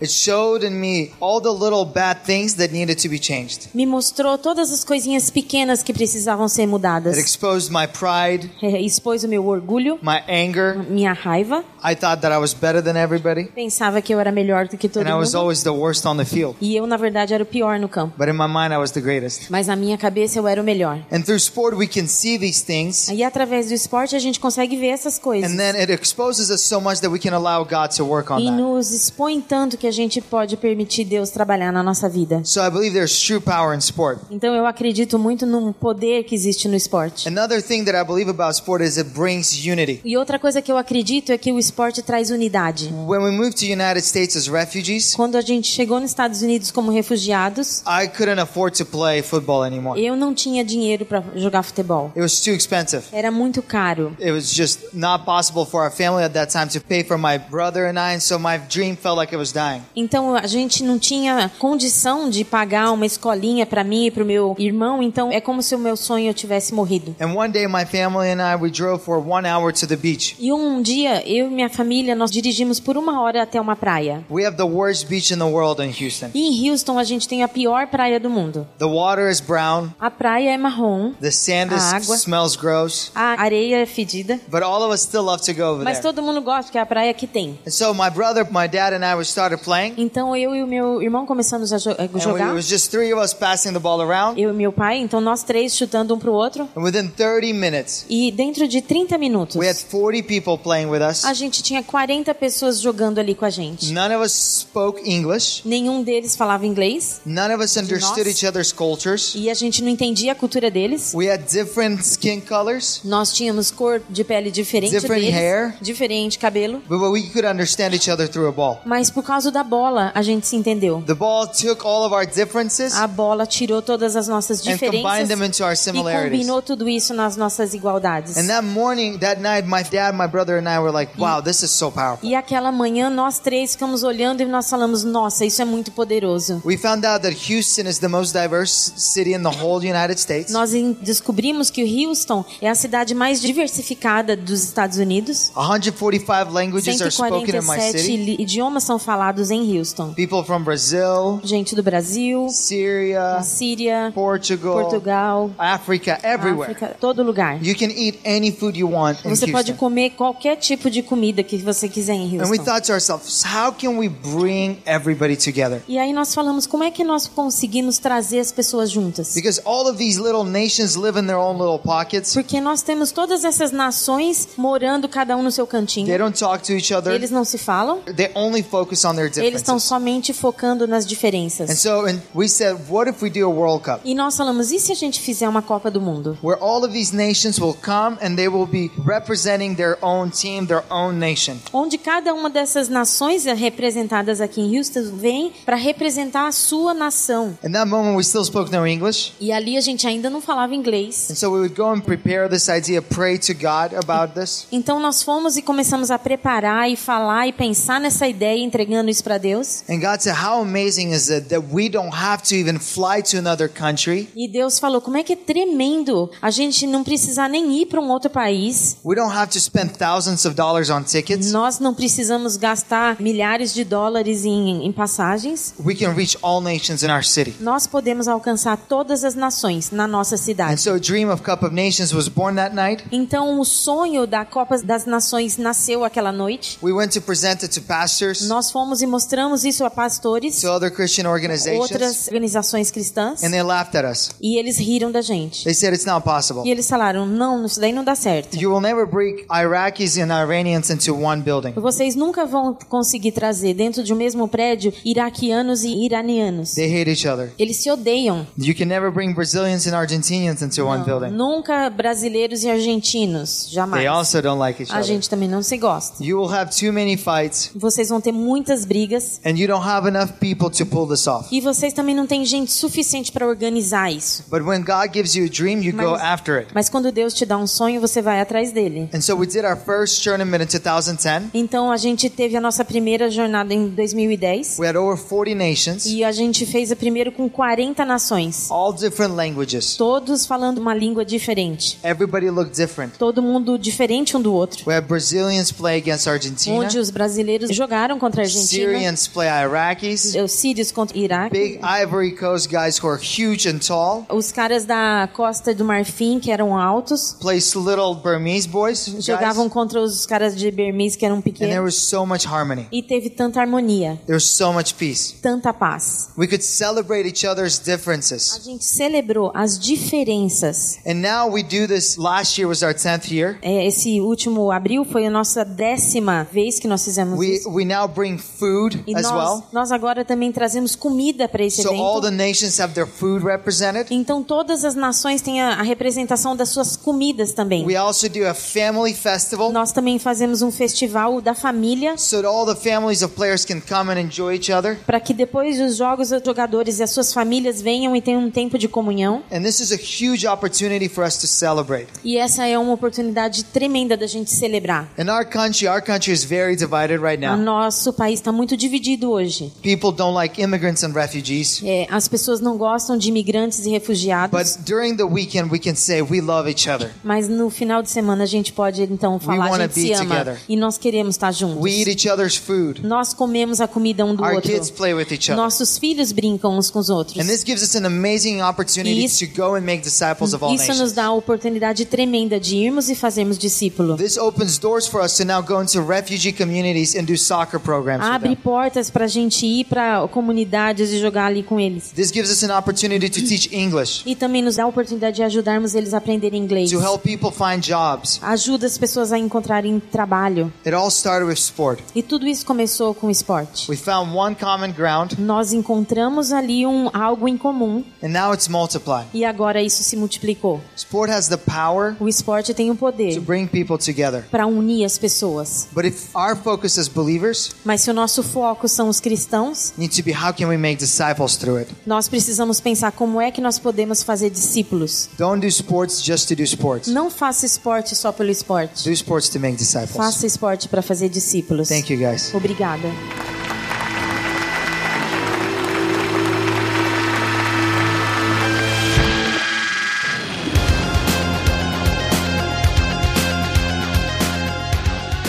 It 0.00 0.10
showed 0.10 0.62
in 0.64 0.78
me 0.80 1.12
all 1.20 1.40
the 1.40 1.50
little 1.50 1.84
bad 1.84 2.24
things 2.24 2.54
that 2.56 2.72
needed 2.72 2.96
to 2.98 3.08
be 3.08 3.18
changed. 3.18 3.68
Me 3.74 3.86
mostrou 3.86 4.36
todas 4.38 4.70
as 4.70 4.84
coisinhas 4.84 5.30
pequenas 5.30 5.82
que 5.82 5.92
precisavam 5.92 6.48
ser 6.48 6.62
It 6.64 6.68
mudadas. 6.70 7.18
exposed 7.18 7.70
my 7.72 7.86
pride, 7.86 8.50
Expôs 8.62 9.24
o 9.24 9.28
meu 9.28 9.46
orgulho, 9.46 9.98
my 10.02 10.22
anger. 10.28 10.76
minha 10.88 11.12
raiva. 11.12 11.64
I 11.82 11.94
thought 11.94 12.20
that 12.22 12.32
I 12.34 12.38
was 12.38 12.52
better 12.54 12.82
than 12.82 12.96
everybody, 12.96 13.44
Pensava 13.54 14.00
que 14.00 14.12
eu 14.14 14.20
era 14.20 14.32
melhor 14.32 14.66
do 14.68 14.76
que 14.76 14.88
todo 14.88 15.02
and 15.06 15.10
I 15.10 15.14
was 15.14 15.28
mundo. 15.32 15.42
always 15.42 15.62
the 15.62 15.70
worst 15.70 16.04
on 16.06 16.16
the 16.16 16.24
field. 16.24 16.56
E 16.60 16.76
eu, 16.76 16.86
na 16.86 16.96
verdade, 16.96 17.32
era 17.34 17.42
o 17.42 17.46
pior 17.46 17.78
no 17.78 17.88
campo. 17.88 18.14
But 18.18 18.28
in 18.28 18.32
my 18.34 18.46
mind, 18.48 18.72
I 18.72 18.78
was 18.78 18.90
the 18.90 19.00
greatest. 19.00 19.50
Mas 19.50 19.66
na 19.66 19.76
minha 19.76 19.96
cabeça 19.98 20.38
eu 20.38 20.46
era 20.48 20.60
o 20.60 20.64
melhor. 20.64 20.98
And 21.12 21.22
through 21.22 21.36
sport, 21.38 21.76
we 21.76 21.86
can 21.86 22.06
see 22.06 22.38
these 22.38 22.64
things, 22.64 23.08
E 23.08 23.22
através 23.22 23.68
do 23.68 23.74
esporte 23.74 24.16
a 24.16 24.18
gente 24.18 24.40
consegue 24.40 24.76
ver 24.76 24.88
essas 24.88 25.18
coisas. 25.18 25.50
and 25.52 25.56
then 25.56 25.76
it 25.80 25.92
exposes 25.92 26.50
us 26.50 26.60
so 26.62 26.80
much 26.80 27.00
that 27.00 27.10
we 27.10 27.18
can 27.18 27.32
allow 27.34 27.64
God 27.64 27.90
to 27.96 28.04
work 28.04 28.30
on 28.32 28.38
E 28.40 28.44
that. 28.46 28.56
nos 28.56 28.92
expõe 28.92 29.40
tanto 29.40 29.76
que 29.76 29.86
a 29.86 29.90
gente 29.92 30.20
pode 30.20 30.56
permitir 30.56 31.04
Deus 31.04 31.30
trabalhar 31.30 31.72
na 31.72 31.82
nossa 31.82 32.08
vida. 32.08 32.40
So 32.44 32.60
I 32.60 32.70
believe 32.70 32.92
there's 32.94 33.18
true 33.20 33.40
power 33.40 33.74
in 33.74 33.78
sport. 33.78 34.18
Então 34.30 34.54
eu 34.54 34.66
acredito 34.66 35.18
muito 35.18 35.46
no 35.46 35.72
poder 35.72 36.24
que 36.24 36.34
existe 36.34 36.66
no 36.68 36.74
esporte. 36.76 37.28
Another 37.28 37.62
thing 37.62 37.84
that 37.84 37.96
I 37.96 38.04
believe 38.04 38.30
about 38.30 38.52
sport 38.54 38.82
is 38.82 38.96
it 38.96 39.10
brings 39.10 39.52
unity. 39.64 40.00
E 40.04 40.16
outra 40.16 40.38
coisa 40.38 40.60
que 40.60 40.70
eu 40.70 40.76
acredito 40.76 41.30
é 41.32 41.38
que 41.38 41.52
o 41.52 41.58
esporte 41.68 42.02
traz 42.02 42.30
unidade. 42.30 42.90
When 43.06 43.22
we 43.22 43.30
moved 43.30 43.58
to 43.60 43.64
United 43.66 44.02
States 44.02 44.36
as 44.36 44.48
refugees, 44.48 45.14
Quando 45.14 45.36
a 45.36 45.40
gente 45.40 45.68
chegou 45.68 46.00
nos 46.00 46.10
Estados 46.10 46.42
Unidos 46.42 46.70
como 46.70 46.90
refugiados, 46.90 47.82
I 47.86 48.08
couldn't 48.08 48.40
afford 48.40 48.76
to 48.78 48.86
play 48.86 49.22
football 49.22 49.62
anymore. 49.62 50.00
eu 50.02 50.16
não 50.16 50.34
tinha 50.34 50.64
dinheiro 50.64 51.04
para 51.04 51.22
jogar 51.36 51.62
futebol. 51.62 52.10
It 52.16 52.20
was 52.20 52.40
too 52.40 52.54
expensive. 52.54 53.04
Era 53.12 53.30
muito 53.30 53.62
caro. 53.62 54.16
It 54.20 54.30
was 54.32 54.52
just 54.52 54.94
not 54.94 55.24
possible 55.24 55.64
for 55.66 55.82
our 55.82 55.90
family 55.92 56.24
at 56.24 56.32
that 56.32 56.50
time 56.52 56.68
to 56.68 56.80
pay 56.80 57.04
for 57.04 57.18
my 57.18 57.38
brother 57.38 57.86
and 57.86 57.98
I, 57.98 58.16
and 58.16 58.20
so 58.20 58.38
my 58.38 58.58
dream 58.58 58.96
felt 58.96 59.18
like 59.18 59.32
it 59.34 59.38
was 59.38 59.52
dying. 59.52 59.82
Então 59.94 60.34
a 60.34 60.46
gente 60.46 60.82
não 60.82 60.98
tinha 60.98 61.50
condição 61.58 62.30
de 62.30 62.44
pagar 62.44 62.92
uma 62.92 63.06
escolinha 63.06 63.66
para 63.66 63.84
mim 63.84 64.06
e 64.06 64.10
para 64.10 64.22
o 64.22 64.26
meu 64.26 64.56
irmão. 64.58 65.02
Então 65.02 65.30
é 65.30 65.40
como 65.40 65.62
se 65.62 65.74
o 65.74 65.78
meu 65.78 65.96
sonho 65.96 66.32
tivesse 66.32 66.72
morrido. 66.72 67.14
And 67.20 67.34
one 67.34 67.52
day, 67.52 67.66
my 67.66 67.84
family 67.84 68.30
and 68.30 68.40
I 68.40 68.56
we 68.56 68.70
drove 68.70 69.04
for 69.04 69.18
one 69.18 69.46
hour 69.46 69.72
to 69.72 69.86
the 69.86 69.96
beach. 69.96 70.36
E 70.38 70.52
um 70.52 70.80
dia 70.80 71.22
eu 71.28 71.50
minha 71.58 71.68
família 71.68 72.14
nós 72.14 72.30
dirigimos 72.30 72.78
por 72.78 72.96
uma 72.96 73.20
hora 73.20 73.42
até 73.42 73.60
uma 73.60 73.74
praia. 73.74 74.24
We 74.30 74.46
have 74.46 74.56
the 74.56 74.62
worst 74.62 75.08
beach 75.08 75.32
in 75.34 75.38
the 75.38 75.42
world 75.44 75.82
in 75.82 75.88
Houston. 75.88 76.30
E 76.32 76.40
em 76.40 76.70
Houston 76.70 76.96
a 77.00 77.02
gente 77.02 77.26
tem 77.26 77.42
a 77.42 77.48
pior 77.48 77.88
praia 77.88 78.20
do 78.20 78.30
mundo. 78.30 78.64
The 78.78 78.84
water 78.84 79.28
is 79.28 79.40
brown. 79.40 79.88
A 79.98 80.08
praia 80.08 80.50
é 80.50 80.56
marrom, 80.56 81.14
The 81.20 81.32
sand 81.32 81.72
A 81.72 81.76
is, 81.76 81.92
água. 81.92 82.16
smells 82.16 82.56
gross. 82.56 83.10
a 83.12 83.42
areia 83.42 83.82
é 83.82 83.86
fedida, 83.86 84.38
But 84.48 84.62
all 84.62 84.84
of 84.84 84.94
us 84.94 85.00
still 85.00 85.22
love 85.22 85.42
to 85.44 85.52
go 85.52 85.64
over 85.72 85.82
mas 85.84 85.98
there. 85.98 86.14
todo 86.14 86.22
mundo 86.24 86.40
gosta 86.42 86.62
porque 86.66 86.78
é 86.78 86.80
a 86.80 86.86
praia 86.86 87.12
que 87.12 87.26
tem. 87.26 87.58
And 87.66 87.70
so 87.72 87.92
my 87.92 88.08
brother, 88.08 88.44
my 88.48 88.68
dad, 88.68 88.92
and 88.94 89.04
I 89.04 89.16
we 89.16 89.22
started 89.24 89.60
playing. 89.64 89.94
Então 89.96 90.36
eu 90.36 90.54
e 90.54 90.62
o 90.62 90.66
meu 90.68 91.02
irmão 91.02 91.26
começamos 91.26 91.72
a 91.72 91.78
jo- 91.78 91.90
a 91.98 92.04
And 92.04 92.10
we, 92.14 92.20
jogar. 92.20 92.46
it 92.50 92.54
was 92.54 92.68
just 92.68 92.88
three 92.92 93.12
of 93.12 93.20
us 93.20 93.34
passing 93.34 93.72
the 93.72 93.80
ball 93.80 94.00
around. 94.00 94.40
Eu 94.40 94.50
e 94.50 94.52
meu 94.52 94.70
pai, 94.72 94.98
então 94.98 95.20
nós 95.20 95.42
três 95.42 95.74
chutando 95.76 96.14
um 96.14 96.20
pro 96.20 96.32
outro. 96.32 96.68
And 96.76 96.82
within 96.82 97.08
30 97.08 97.52
minutes, 97.52 98.06
E 98.08 98.30
dentro 98.30 98.68
de 98.68 98.80
30 98.80 99.18
minutos, 99.18 99.56
we 99.56 99.68
had 99.68 99.76
40 99.90 100.22
people 100.22 100.56
playing 100.56 100.86
with 100.86 101.00
us. 101.02 101.24
a 101.24 101.34
gente 101.34 101.47
tinha 101.50 101.82
40 101.82 102.34
pessoas 102.34 102.80
jogando 102.80 103.18
ali 103.18 103.34
com 103.34 103.44
a 103.44 103.50
gente. 103.50 103.92
None 103.92 104.14
of 104.14 104.24
us 104.24 104.32
spoke 104.60 105.00
English. 105.08 105.62
Nenhum 105.64 106.02
deles 106.02 106.36
falava 106.36 106.66
inglês 106.66 107.20
None 107.24 107.54
of 107.54 107.62
us 107.64 107.76
understood 107.76 108.28
each 108.28 108.44
other's 108.46 108.72
cultures. 108.72 109.32
e 109.34 109.48
a 109.50 109.54
gente 109.54 109.82
não 109.82 109.88
entendia 109.90 110.32
a 110.32 110.34
cultura 110.34 110.70
deles. 110.70 111.12
We 111.14 111.30
had 111.30 111.42
different 111.50 112.00
skin 112.02 112.40
colors, 112.40 113.00
Nós 113.04 113.32
tínhamos 113.32 113.70
cor 113.70 114.00
de 114.08 114.24
pele 114.24 114.50
diferente 114.50 114.90
Different 114.92 115.22
deles, 115.22 115.34
hair. 115.34 115.74
diferente 115.80 116.38
cabelo, 116.38 116.80
but 116.88 117.00
we 117.10 117.22
could 117.30 117.46
understand 117.46 117.94
each 117.94 118.10
other 118.10 118.28
through 118.28 118.48
a 118.48 118.52
ball. 118.52 118.80
mas 118.84 119.10
por 119.10 119.22
causa 119.22 119.50
da 119.50 119.62
bola 119.64 120.12
a 120.14 120.22
gente 120.22 120.46
se 120.46 120.56
entendeu. 120.56 121.02
The 121.06 121.14
ball 121.14 121.46
took 121.48 121.84
all 121.86 122.04
of 122.04 122.14
our 122.14 122.26
differences 122.26 122.94
A 122.94 123.06
bola 123.06 123.46
tirou 123.46 123.80
todas 123.82 124.16
as 124.16 124.28
nossas 124.28 124.60
and 124.66 124.78
combined 124.78 125.26
diferenças 125.26 125.28
them 125.28 125.42
into 125.46 125.62
our 125.64 125.72
e 125.72 125.76
similarities. 125.76 126.30
combinou 126.32 126.62
tudo 126.62 126.88
isso 126.88 127.12
nas 127.14 127.36
nossas 127.36 127.74
igualdades. 127.74 128.36
And 128.36 128.46
that 128.48 128.62
morning, 128.64 129.18
that 129.18 129.40
night, 129.40 129.66
my 129.68 129.82
dad, 129.82 130.14
my 130.16 130.26
brother, 130.26 130.58
and 130.58 130.68
I 130.68 130.78
were 130.78 130.92
like, 130.92 131.12
wow, 131.18 131.37
this 131.42 131.62
is 131.62 131.70
so 131.70 131.90
powerful. 131.90 132.28
E 132.28 132.34
aquela 132.34 132.70
manhã 132.72 133.10
nós 133.10 133.38
três 133.38 133.72
ficamos 133.72 134.02
olhando 134.02 134.42
e 134.42 134.46
nós 134.46 134.68
falamos: 134.68 135.04
Nossa, 135.04 135.44
isso 135.44 135.60
é 135.62 135.64
muito 135.64 135.90
poderoso. 135.92 136.62
We 136.64 136.76
found 136.76 137.06
out 137.06 137.22
that 137.22 137.36
Houston 137.52 137.88
is 137.88 137.98
the 137.98 138.08
most 138.08 138.32
diverse 138.32 138.92
city 138.96 139.32
in 139.34 139.42
the 139.42 139.48
whole 139.62 139.78
United 139.86 140.20
States. 140.20 140.52
Nós 140.52 140.72
descobrimos 141.00 141.70
que 141.70 141.82
Houston 142.06 142.44
é 142.60 142.68
a 142.68 142.74
cidade 142.74 143.14
mais 143.14 143.40
diversificada 143.40 144.36
dos 144.36 144.62
Estados 144.62 144.98
Unidos. 144.98 145.50
145 145.54 146.52
languages 146.52 147.00
are 147.00 147.10
spoken 147.10 147.50
in 147.50 147.62
my 147.62 147.78
147 147.78 147.98
city. 148.02 148.42
idiomas 148.42 148.84
são 148.84 148.98
falados 148.98 149.50
em 149.50 149.76
Houston. 149.78 150.12
People 150.14 150.42
from 150.44 150.62
Brazil, 150.62 151.40
Gente 151.42 151.74
do 151.74 151.82
Brasil, 151.82 152.48
Syria, 152.50 153.40
Síria, 153.42 154.12
Portugal, 154.14 154.80
Portugal, 154.82 155.50
Africa, 155.58 156.18
everywhere. 156.22 156.72
África, 156.72 156.96
todo 157.00 157.22
lugar. 157.22 157.58
You 157.64 157.74
can 157.76 157.90
eat 157.90 158.18
any 158.24 158.50
food 158.52 158.78
you 158.78 158.90
want 158.90 159.24
in 159.24 159.30
Você 159.30 159.46
pode 159.46 159.70
Houston. 159.72 159.76
comer 159.76 160.10
qualquer 160.10 160.56
tipo 160.56 160.90
de 160.90 161.02
comida 161.02 161.27
que 161.44 161.58
você 161.58 161.88
quiser 161.88 162.14
em 162.14 162.26
And 162.38 162.42
we 162.44 162.58
Houston. 162.58 162.64
thought 162.64 162.86
to 162.86 162.92
ourselves, 162.92 163.42
how 163.44 163.72
can 163.72 163.96
we 163.98 164.08
bring 164.08 164.78
everybody 164.86 165.36
together? 165.36 165.82
E 165.88 165.98
aí 165.98 166.12
nós 166.12 166.34
falamos 166.34 166.66
como 166.66 166.84
é 166.84 166.90
que 166.90 167.04
nós 167.04 167.26
conseguimos 167.26 167.98
trazer 167.98 168.40
as 168.40 168.52
pessoas 168.52 168.90
juntas. 168.90 169.34
Because 169.34 169.60
all 169.64 169.88
of 169.88 169.96
these 169.98 170.20
little 170.20 170.44
nations 170.44 170.96
live 170.96 171.18
in 171.18 171.26
their 171.26 171.38
own 171.38 171.58
little 171.58 171.78
pockets. 171.78 172.32
Porque 172.34 172.60
nós 172.60 172.82
temos 172.82 173.10
todas 173.12 173.44
essas 173.44 173.70
nações 173.72 174.48
morando 174.56 175.08
cada 175.08 175.36
um 175.36 175.42
no 175.42 175.50
seu 175.50 175.66
cantinho. 175.66 176.06
They 176.06 176.18
don't 176.18 176.38
talk 176.38 176.62
to 176.64 176.72
each 176.72 176.92
other. 176.92 177.12
Eles 177.12 177.30
não 177.30 177.44
se 177.44 177.58
falam, 177.58 178.00
They 178.16 178.30
only 178.34 178.62
focus 178.62 179.04
on 179.04 179.14
their 179.14 179.26
eles 179.26 179.36
estão 179.60 179.76
differences. 179.76 179.82
somente 179.88 180.32
focando 180.32 180.86
nas 180.86 181.04
And 181.04 181.08
diferenças. 181.08 181.78
so 181.80 182.06
and 182.06 182.20
we 182.34 182.48
said, 182.48 182.76
what 182.88 183.08
if 183.10 183.22
we 183.22 183.30
do 183.30 183.44
a 183.46 183.50
World 183.50 183.84
Cup? 183.84 184.00
E 184.04 184.14
nós 184.14 184.36
falamos, 184.36 184.70
e 184.72 184.78
se 184.78 184.92
a 184.92 184.94
gente 184.94 185.20
fizer 185.20 185.48
uma 185.48 185.62
Copa 185.62 185.90
do 185.90 186.00
Mundo? 186.00 186.38
Where 186.42 186.60
all 186.60 186.84
of 186.84 186.92
these 186.92 187.14
nations 187.14 187.58
will 187.58 187.74
come 187.74 188.16
and 188.22 188.36
they 188.36 188.48
will 188.48 188.66
be 188.66 188.90
representing 189.04 189.74
their 189.74 189.98
own 190.02 190.30
team, 190.30 190.66
their 190.66 190.84
own 190.90 191.17
nation. 191.18 191.56
Onde 191.72 191.98
cada 191.98 192.32
uma 192.32 192.48
dessas 192.48 192.88
nações 192.88 193.44
representadas 193.44 194.40
aqui 194.40 194.60
em 194.60 194.78
Houston 194.78 195.10
vem 195.14 195.52
para 195.64 195.76
representar 195.76 196.46
a 196.46 196.52
sua 196.52 196.94
nação. 196.94 197.58
In 197.62 197.72
that 197.72 197.88
moment, 197.88 198.16
we 198.16 198.24
still 198.24 198.44
spoke 198.44 198.70
no 198.70 198.86
English. 198.86 199.32
E 199.40 199.52
ali 199.52 199.76
a 199.76 199.80
gente 199.80 200.06
ainda 200.06 200.30
não 200.30 200.40
falava 200.40 200.74
inglês. 200.74 201.30
And 201.30 201.34
so 201.34 201.50
we 201.50 201.60
would 201.60 201.74
go 201.74 201.90
and 201.90 202.00
prepare 202.00 202.48
this 202.48 202.68
idea, 202.68 203.02
pray 203.02 203.38
to 203.38 203.54
God 203.54 203.94
about 203.94 204.34
this. 204.34 204.66
Então 204.70 205.00
nós 205.00 205.22
fomos 205.22 205.56
e 205.56 205.62
começamos 205.62 206.10
a 206.10 206.18
preparar 206.18 206.90
e 206.90 206.96
falar 206.96 207.46
e 207.48 207.52
pensar 207.52 208.00
nessa 208.00 208.26
ideia, 208.26 208.62
entregando 208.62 209.10
isso 209.10 209.24
para 209.24 209.38
Deus. 209.38 209.82
And 209.88 209.98
God 209.98 210.20
said, 210.20 210.36
How 210.36 210.62
amazing 210.62 211.12
is 211.12 211.28
it 211.28 211.48
that 211.48 211.66
we 211.72 211.88
don't 211.88 212.14
have 212.14 212.42
to 212.44 212.54
even 212.54 212.78
fly 212.78 213.22
to 213.22 213.38
another 213.38 213.68
country? 213.68 214.28
E 214.36 214.48
Deus 214.48 214.78
falou: 214.78 215.00
como 215.00 215.16
é 215.16 215.22
que 215.22 215.32
é 215.32 215.36
tremendo 215.36 216.30
a 216.40 216.50
gente 216.50 216.86
não 216.86 217.02
precisar 217.04 217.48
nem 217.48 217.80
ir 217.80 217.86
para 217.86 218.00
um 218.00 218.08
outro 218.08 218.30
país. 218.30 218.98
We 219.04 219.14
don't 219.14 219.34
have 219.34 219.52
to 219.52 219.60
spend 219.60 219.96
thousands 219.98 220.44
of 220.44 220.54
dollars 220.54 220.90
on 220.90 221.02
tickets. 221.10 221.50
Nós 221.52 221.78
não 221.78 221.94
precisamos 221.94 222.56
gastar 222.56 223.20
milhares 223.20 223.72
de 223.74 223.84
dólares 223.84 224.44
em, 224.44 224.84
em 224.86 224.92
passagens. 224.92 225.74
We 225.84 225.94
can 225.94 226.12
reach 226.14 226.36
all 226.42 226.60
nations 226.60 227.02
in 227.02 227.10
our 227.10 227.24
city. 227.24 227.54
Nós 227.60 227.86
podemos 227.86 228.28
alcançar 228.28 228.76
todas 228.76 229.24
as 229.24 229.34
nações 229.34 229.90
na 229.90 230.06
nossa 230.06 230.34
And 230.34 230.38
cidade. 230.38 230.80
so 230.80 230.90
a 230.92 230.98
dream 230.98 231.30
of 231.32 231.42
Cup 231.42 231.62
of 231.62 231.74
Nations 231.74 232.12
was 232.12 232.28
born 232.28 232.56
that 232.56 232.74
night. 232.74 233.04
Então 233.10 233.58
o 233.60 233.64
sonho 233.64 234.26
da 234.26 234.44
Copa 234.44 234.78
das 234.78 235.04
Nações 235.06 235.56
nasceu 235.56 236.04
aquela 236.04 236.30
noite. 236.32 236.78
We 236.82 236.92
went 236.92 237.12
to 237.14 237.20
present 237.20 237.62
it 237.62 237.68
to 237.78 237.82
pastors, 237.86 238.42
Nós 238.48 238.70
fomos 238.70 239.02
e 239.02 239.06
mostramos 239.06 239.64
isso 239.64 239.84
a 239.84 239.90
pastores, 239.90 240.60
to 240.60 240.68
other 240.68 240.90
Christian 240.90 241.26
organizations, 241.28 241.80
outras 241.90 242.26
organizações 242.28 242.90
cristãs, 242.90 243.42
and 243.42 243.50
they 243.50 243.62
laughed 243.62 243.96
at 243.96 244.04
us. 244.10 244.30
e 244.40 244.58
eles 244.58 244.76
riram 244.78 245.10
da 245.10 245.20
gente. 245.22 245.64
They 245.64 245.74
said 245.74 245.92
it's 245.94 246.04
not 246.06 246.22
possible. 246.24 246.62
E 246.66 246.70
eles 246.70 246.88
falaram: 246.88 247.26
não, 247.26 247.64
isso 247.64 247.80
daí 247.80 247.92
não 247.92 248.04
dá 248.04 248.14
certo. 248.14 248.56
You 248.56 248.70
will 248.70 248.80
never 248.80 249.06
bring 249.06 249.44
Iraqis 249.50 250.16
and 250.18 250.28
Iranians 250.32 250.90
into 250.98 251.14
one 251.14 251.42
building. 251.42 251.72
Vocês 251.76 252.14
nunca 252.14 252.44
vão 252.44 252.76
conseguir 252.88 253.32
trazer 253.32 253.74
dentro 253.74 254.02
de 254.02 254.12
um 254.12 254.16
mesmo 254.16 254.48
prédio 254.48 254.92
iraquianos 255.04 255.84
e 255.84 256.04
iranianos. 256.04 256.74
They 256.74 256.86
hate 257.00 257.10
each 257.10 257.26
other. 257.28 257.52
Eles 257.58 257.76
se 257.76 257.90
odeiam. 257.90 258.46
You 258.58 258.74
can 258.74 258.86
never 258.86 259.10
bring 259.10 259.32
Brazilians 259.32 259.86
and 259.86 259.96
Argentinians 259.96 260.62
into 260.62 260.84
one 260.84 261.04
building. 261.04 261.30
Nunca 261.30 261.88
brasileiros 261.90 262.62
e 262.64 262.68
argentinos, 262.70 263.68
jamais. 263.70 264.00
They 264.02 264.06
also 264.08 264.40
don't 264.42 264.58
like 264.58 264.82
each 264.82 264.92
A 264.92 264.96
other. 264.96 265.06
gente 265.06 265.28
também 265.28 265.48
não 265.48 265.62
se 265.62 265.76
gosta. 265.76 266.22
You 266.24 266.38
will 266.40 266.52
have 266.52 266.70
too 266.78 266.92
many 266.92 267.16
fights, 267.16 267.70
Vocês 267.74 268.08
vão 268.08 268.20
ter 268.20 268.32
muitas 268.32 268.84
brigas 268.84 269.40
and 269.44 269.56
you 269.58 269.66
don't 269.68 269.84
have 269.86 270.06
enough 270.08 270.32
people 270.40 270.70
to 270.70 270.86
pull 270.86 271.06
this 271.06 271.26
off. 271.26 271.48
e 271.54 271.60
vocês 271.60 271.92
também 271.92 272.14
não 272.14 272.26
têm 272.26 272.44
gente 272.44 272.72
suficiente 272.72 273.30
para 273.32 273.46
organizar 273.46 274.10
isso. 274.12 274.44
But 274.50 274.62
when 274.62 274.82
God 274.82 275.12
gives 275.14 275.34
you 275.34 275.46
a 275.46 275.48
dream, 275.48 275.80
you 275.82 275.92
go 275.92 276.12
Mas- 276.12 276.22
after 276.22 276.58
it. 276.58 276.68
Mas 276.74 276.88
quando 276.88 277.10
Deus 277.12 277.34
te 277.34 277.44
dá 277.46 277.56
um 277.56 277.66
sonho, 277.66 278.00
você 278.00 278.20
vai 278.22 278.40
atrás 278.40 278.72
dele. 278.72 279.08
And 279.14 279.20
so 279.20 279.34
we 279.36 279.46
did 279.46 279.64
our 279.64 279.76
first 279.76 280.22
tournament 280.24 280.62
in 280.62 280.66
2010. 280.80 281.50
Então 281.54 281.90
a 281.90 281.96
gente 281.96 282.28
teve 282.30 282.56
a 282.56 282.60
nossa 282.60 282.84
primeira 282.84 283.30
jornada 283.30 283.72
em 283.72 283.88
2010 283.88 284.78
We 284.78 284.86
had 284.86 284.96
over 284.96 285.16
40 285.20 285.54
nations, 285.54 286.06
e 286.06 286.24
a 286.24 286.32
gente 286.32 286.64
fez 286.66 286.92
a 286.92 286.96
primeira 286.96 287.30
com 287.30 287.48
40 287.48 288.04
nações, 288.04 288.70
all 288.70 288.92
different 288.92 289.34
languages. 289.34 289.96
todos 289.96 290.46
falando 290.46 290.78
uma 290.78 290.94
língua 290.94 291.24
diferente. 291.24 291.98
Everybody 292.02 292.50
looked 292.50 292.76
different. 292.76 293.14
Todo 293.18 293.42
mundo 293.42 293.78
diferente 293.78 294.36
um 294.36 294.40
do 294.40 294.52
outro. 294.52 294.84
We 294.86 294.94
had 294.94 295.06
Brazilians 295.06 295.72
play 295.72 295.98
against 295.98 296.28
Argentina, 296.28 296.76
Onde 296.76 296.98
os 296.98 297.10
brasileiros 297.10 297.74
jogaram 297.74 298.18
contra 298.18 298.42
a 298.42 298.44
Argentina, 298.44 298.92
Syrians 298.92 299.26
play 299.28 299.48
Iraqis, 299.48 300.34
os 300.34 300.52
sírios 300.52 300.92
contra 300.92 301.16
o 301.16 301.20
Iraque, 301.20 301.50
big 301.58 301.80
Ivory 301.82 302.36
Coast 302.36 302.68
guys 302.68 302.98
who 302.98 303.08
are 303.08 303.20
huge 303.20 303.68
and 303.68 303.78
tall, 303.78 304.26
os 304.28 304.52
caras 304.52 304.84
da 304.84 305.28
Costa 305.32 305.74
do 305.74 305.84
Marfim, 305.84 306.38
que 306.38 306.50
eram 306.50 306.76
altos, 306.76 307.36
plays 307.40 307.74
little 307.74 308.14
Burmese 308.14 308.68
boys, 308.68 309.08
guys, 309.08 309.24
jogavam 309.24 309.68
contra 309.68 310.00
os 310.00 310.26
caras 310.26 310.56
de 310.56 310.67
Bermis, 310.70 311.16
que 311.16 311.24
eram 311.24 311.36
and 311.38 311.42
there 311.42 311.52
pequenos. 311.58 311.84
was 311.84 311.94
so 311.96 312.24
much 312.26 312.46
harmony. 312.46 312.86
E 312.92 313.02
teve 313.02 313.30
tanta 313.30 313.60
harmonia, 313.60 314.18
There 314.26 314.34
was 314.34 314.44
so 314.44 314.72
much 314.72 314.94
peace. 314.96 315.34
tanta 315.42 315.72
paz. 315.72 316.30
We 316.36 316.46
could 316.46 316.62
celebrate 316.64 317.26
each 317.28 317.46
other's 317.46 317.78
A 317.80 317.84
differences. 317.84 318.60
gente 318.64 318.84
celebrou 318.84 319.50
as 319.54 319.78
diferenças. 319.78 320.98
And 321.06 321.14
now 321.20 321.50
we 321.52 321.62
do 321.62 321.86
this. 321.86 322.16
Last 322.16 322.58
year 322.60 322.68
was 322.68 322.82
our 322.82 322.94
10th 322.94 323.30
year. 323.32 323.58
É, 323.62 323.86
esse 323.86 324.20
último 324.20 324.70
abril 324.70 325.04
foi 325.04 325.26
a 325.26 325.30
nossa 325.30 325.64
décima 325.64 326.46
vez 326.52 326.78
que 326.78 326.86
nós 326.88 327.04
fizemos 327.04 327.38
We, 327.38 327.56
isso. 327.56 327.70
we 327.70 327.84
now 327.84 328.06
bring 328.08 328.38
food 328.38 329.02
E 329.06 329.14
as 329.14 329.22
nós, 329.22 329.32
well. 329.32 329.64
nós 329.72 329.92
agora 329.92 330.24
também 330.24 330.52
trazemos 330.52 330.94
comida 330.94 331.48
para 331.48 331.64
esse 331.64 331.82
So 331.82 331.88
all 331.90 332.18
evento. 332.18 332.30
the 332.30 332.30
nations 332.48 332.78
have 332.80 332.94
their 332.94 333.06
food 333.06 333.44
represented. 333.44 334.06
Então 334.10 334.42
todas 334.42 334.84
as 334.84 334.94
nações 334.94 335.40
têm 335.40 335.60
a, 335.60 335.74
a 335.74 335.82
representação 335.82 336.54
das 336.56 336.68
suas 336.70 336.96
comidas 336.96 337.52
também. 337.52 337.84
We 337.86 337.96
also 337.96 338.28
do 338.28 338.44
a 338.46 338.54
family 338.54 339.14
festival 339.14 339.72
Nós 339.72 339.92
também 339.92 340.18
fazemos 340.18 340.57
um 340.62 340.70
festival 340.70 341.40
da 341.40 341.54
família 341.54 342.16
so 342.16 342.36
that 342.42 342.46
all 342.46 342.66
the 342.66 342.74
families 342.80 343.22
of 343.22 343.34
players 343.34 343.64
can 343.64 343.80
come 343.80 344.10
and 344.12 344.18
enjoy 344.20 344.54
each 344.54 344.70
other. 344.70 344.96
para 345.06 345.20
que 345.20 345.32
depois 345.34 345.78
dos 345.78 345.96
jogos 345.96 346.30
os 346.32 346.42
jogadores 346.44 346.98
e 346.98 347.02
as 347.02 347.10
suas 347.10 347.32
famílias 347.32 347.80
venham 347.80 348.14
e 348.16 348.20
tenham 348.20 348.40
um 348.42 348.50
tempo 348.50 348.78
de 348.78 348.88
comunhão. 348.88 349.42
And 349.52 349.62
this 349.62 349.80
is 349.80 349.92
a 349.92 349.96
huge 349.96 350.46
opportunity 350.46 351.08
for 351.08 351.24
us 351.24 351.36
to 351.38 351.46
celebrate. 351.46 352.08
E 352.24 352.36
essa 352.38 352.66
é 352.66 352.78
uma 352.78 352.92
oportunidade 352.92 353.64
tremenda 353.64 354.16
da 354.16 354.26
gente 354.26 354.50
celebrar. 354.50 355.08
In 355.18 355.28
our 355.30 355.44
country, 355.44 355.86
our 355.88 356.02
country 356.02 356.32
is 356.32 356.44
very 356.44 356.76
divided 356.76 357.20
right 357.20 357.42
O 357.44 357.48
now. 357.48 357.56
nosso 357.56 358.12
país 358.12 358.40
está 358.40 358.52
muito 358.52 358.76
dividido 358.76 359.30
hoje. 359.30 359.72
People 359.82 360.12
don't 360.16 360.34
like 360.34 360.60
immigrants 360.60 361.02
and 361.04 361.12
refugees. 361.12 361.80
É, 361.84 362.06
as 362.10 362.28
pessoas 362.28 362.60
não 362.60 362.76
gostam 362.76 363.16
de 363.16 363.28
imigrantes 363.28 363.84
e 363.86 363.90
refugiados. 363.90 364.58
But 364.58 364.84
during 364.84 365.16
the 365.16 365.24
weekend, 365.24 365.70
we 365.70 365.78
can 365.78 365.94
say 365.94 366.22
we 366.22 366.40
love 366.40 366.68
each 366.70 366.88
other. 366.88 367.10
Mas 367.22 367.48
no 367.48 367.70
final 367.70 368.02
de 368.02 368.10
semana 368.10 368.44
a 368.44 368.46
gente 368.46 368.72
pode 368.72 369.02
então 369.02 369.38
falar, 369.38 369.66
a 369.66 369.70
wanna 369.70 369.84
gente 369.84 370.00
se 370.00 370.12
ama 370.12 370.24
together. 370.24 370.47
E 370.68 370.76
nós 370.76 370.96
queremos 370.98 371.34
estar 371.34 371.52
juntos. 371.52 371.82
We 371.82 371.90
eat 371.92 372.10
each 372.10 372.28
other's 372.28 372.56
food. 372.56 373.04
Nós 373.06 373.32
comemos 373.34 373.80
a 373.80 373.88
comida 373.88 374.24
um 374.24 374.34
do 374.34 374.42
Our 374.44 374.54
outro. 374.56 374.70
kids 374.70 374.90
play 374.90 375.12
with 375.14 375.26
each 375.32 375.50
other. 375.50 375.56
Nossos 375.62 375.98
filhos 375.98 376.32
brincam 376.32 376.76
uns 376.78 376.90
com 376.90 376.98
os 376.98 377.10
outros. 377.10 377.38
And 377.38 377.46
this 377.48 377.62
gives 377.64 377.82
us 377.82 377.94
an 377.94 378.06
amazing 378.06 378.60
opportunity 378.62 379.24
Isso- 379.24 379.46
to 379.46 379.52
go 379.60 379.74
and 379.74 379.80
make 379.82 380.02
disciples 380.02 380.52
of 380.54 380.64
all 380.64 380.74
Isso 380.74 380.94
nos 380.94 381.12
dá 381.12 381.26
a 381.26 381.32
oportunidade 381.32 382.04
tremenda 382.04 382.58
de 382.60 382.76
irmos 382.76 383.08
e 383.10 383.14
fazermos 383.14 383.58
discípulo. 383.58 384.16
This 384.16 384.36
opens 384.36 384.78
doors 384.78 385.06
for 385.06 385.20
us 385.24 385.36
to 385.36 385.44
now 385.44 385.62
go 385.62 385.80
into 385.82 386.00
refugee 386.02 386.52
communities 386.52 387.14
and 387.14 387.24
do 387.24 387.36
soccer 387.36 387.80
programs 387.80 388.24
Abre 388.24 388.54
portas 388.56 389.10
para 389.10 389.24
a 389.24 389.28
gente 389.28 389.66
ir 389.66 389.84
para 389.84 390.26
comunidades 390.28 391.10
e 391.10 391.18
jogar 391.18 391.46
ali 391.46 391.62
com 391.62 391.78
eles. 391.80 392.10
This 392.14 392.30
gives 392.32 392.50
us 392.50 392.62
an 392.62 392.76
opportunity 392.76 393.28
to 393.28 393.40
teach 393.46 393.68
English, 393.74 394.22
E 394.26 394.34
também 394.34 394.62
nos 394.62 394.76
dá 394.76 394.84
a 394.84 394.86
oportunidade 394.86 395.36
de 395.36 395.42
ajudarmos 395.42 395.94
eles 395.94 396.14
a 396.14 396.18
aprenderem 396.18 396.60
inglês. 396.62 396.90
to 396.90 397.00
help 397.00 397.22
people 397.22 397.50
find 397.50 397.80
jobs. 397.84 398.38
Ajuda 398.42 398.86
as 398.86 398.96
pessoas 398.98 399.32
a 399.32 399.38
encontrarem 399.38 400.00
trabalho. 400.00 400.37
It 400.86 400.94
all 400.94 401.08
started 401.08 401.46
with 401.48 401.54
sport. 401.56 402.00
E 402.14 402.22
tudo 402.22 402.46
isso 402.46 402.64
começou 402.64 403.14
com 403.14 403.28
esporte. 403.30 403.90
We 403.90 403.96
found 403.96 404.32
one 404.36 404.54
common 404.54 404.92
ground, 404.92 405.32
Nós 405.38 405.72
encontramos 405.72 406.52
ali 406.52 406.86
um 406.86 407.10
algo 407.12 407.48
em 407.48 407.56
comum 407.56 408.04
and 408.22 408.28
now 408.28 408.52
it's 408.54 408.68
multiplied. 408.68 409.26
e 409.34 409.44
agora 409.44 409.82
isso 409.82 410.02
se 410.02 410.16
multiplicou. 410.16 410.80
Sport 410.96 411.30
has 411.30 411.48
the 411.48 411.56
power 411.56 412.14
O 412.20 412.28
esporte 412.28 412.72
tem 412.72 412.90
o 412.90 412.94
to 412.94 413.00
poder 413.00 413.40
bring 413.40 413.66
people 413.66 413.98
together. 413.98 414.44
para 414.50 414.66
unir 414.66 415.04
as 415.04 415.18
pessoas. 415.18 415.88
But 415.92 416.04
if 416.04 416.34
our 416.36 416.56
focus 416.56 416.98
as 416.98 417.08
believers 417.08 417.70
Mas 417.84 418.02
se 418.02 418.10
o 418.10 418.14
nosso 418.14 418.42
foco 418.42 418.86
são 418.88 419.08
os 419.08 419.20
cristãos, 419.20 419.92
needs 419.98 420.16
to 420.16 420.22
be 420.22 420.32
how 420.32 420.52
can 420.52 420.68
we 420.68 420.76
make 420.76 420.96
disciples 420.98 421.56
through 421.56 421.78
it? 421.78 421.90
nós 422.06 422.28
precisamos 422.28 422.80
pensar 422.80 423.12
como 423.12 423.40
é 423.40 423.50
que 423.50 423.60
nós 423.60 423.78
podemos 423.78 424.22
fazer 424.22 424.50
discípulos. 424.50 425.28
Don't 425.38 425.60
do 425.60 425.66
sports 425.66 426.22
just 426.22 426.46
to 426.48 426.54
do 426.54 426.62
sports. 426.62 427.08
Não 427.08 427.30
faça 427.30 427.66
esporte 427.66 428.14
só 428.14 428.30
pelo 428.32 428.50
esporte. 428.50 429.04
Do 429.04 429.10
sports 429.10 429.48
to 429.48 429.58
make 429.58 429.76
disciples. 429.76 430.12
Faça 430.28 430.46
esporte 430.46 430.90
para 430.90 431.00
fazer 431.00 431.30
discípulos. 431.30 431.88
Thank 431.88 432.12
you 432.12 432.18
guys. 432.18 432.52
Obrigada. 432.52 433.08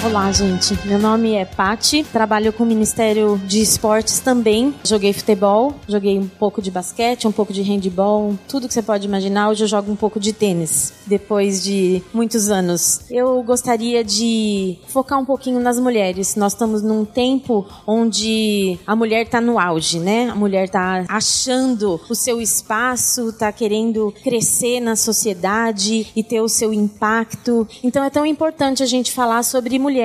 Olá, 0.10 0.32
gente. 0.32 0.76
Meu 0.88 0.98
nome 0.98 1.36
é 1.36 1.46
Pati, 1.46 2.04
trabalho 2.04 2.52
com 2.52 2.64
o 2.64 2.66
Ministério 2.66 3.40
de 3.46 3.62
Esportes 3.62 4.20
também. 4.20 4.74
Joguei 4.84 5.14
futebol, 5.14 5.76
joguei 5.88 6.18
um 6.18 6.28
pouco 6.28 6.64
de 6.64 6.72
basquete, 6.72 7.28
um 7.28 7.32
pouco 7.32 7.54
de 7.54 7.62
handball, 7.62 8.34
tudo 8.48 8.68
que 8.68 8.74
você 8.74 8.82
pode 8.82 9.06
imaginar. 9.06 9.50
Hoje 9.50 9.66
eu 9.66 9.68
jogo 9.68 9.92
um 9.92 9.96
pouco 9.96 10.20
de 10.20 10.34
tênis, 10.34 10.94
depois 11.06 11.64
de 11.64 12.02
muitos 12.12 12.50
anos. 12.50 13.02
Eu 13.12 13.44
gostaria 13.44 14.04
de 14.04 14.80
focar 14.88 15.20
um 15.20 15.26
pouquinho 15.26 15.60
nas 15.60 15.80
mulheres. 15.80 16.36
Nós 16.36 16.54
estamos 16.54 16.82
num 16.82 17.06
tempo 17.06 17.68
onde 17.86 18.80
a 18.88 18.96
mulher 18.96 19.28
está 19.28 19.40
no 19.40 19.60
auge, 19.60 20.00
né? 20.00 20.28
A 20.32 20.36
mulher 20.36 20.66
está 20.66 21.06
achando 21.08 22.02
o 22.10 22.16
seu 22.16 22.42
espaço, 22.42 23.30
está 23.30 23.52
querendo 23.52 24.12
crescer 24.24 24.80
na 24.80 24.96
sociedade 24.96 26.08
e 26.16 26.24
ter 26.24 26.42
o 26.42 26.50
seu 26.50 26.74
impacto. 26.74 27.68
Então 27.84 28.04
é 28.04 28.10
tão 28.10 28.26
importante 28.26 28.82
a 28.82 28.88
gente 28.88 29.12
falar 29.12 29.44
sobre 29.44 29.78
mulheres. 29.78 29.99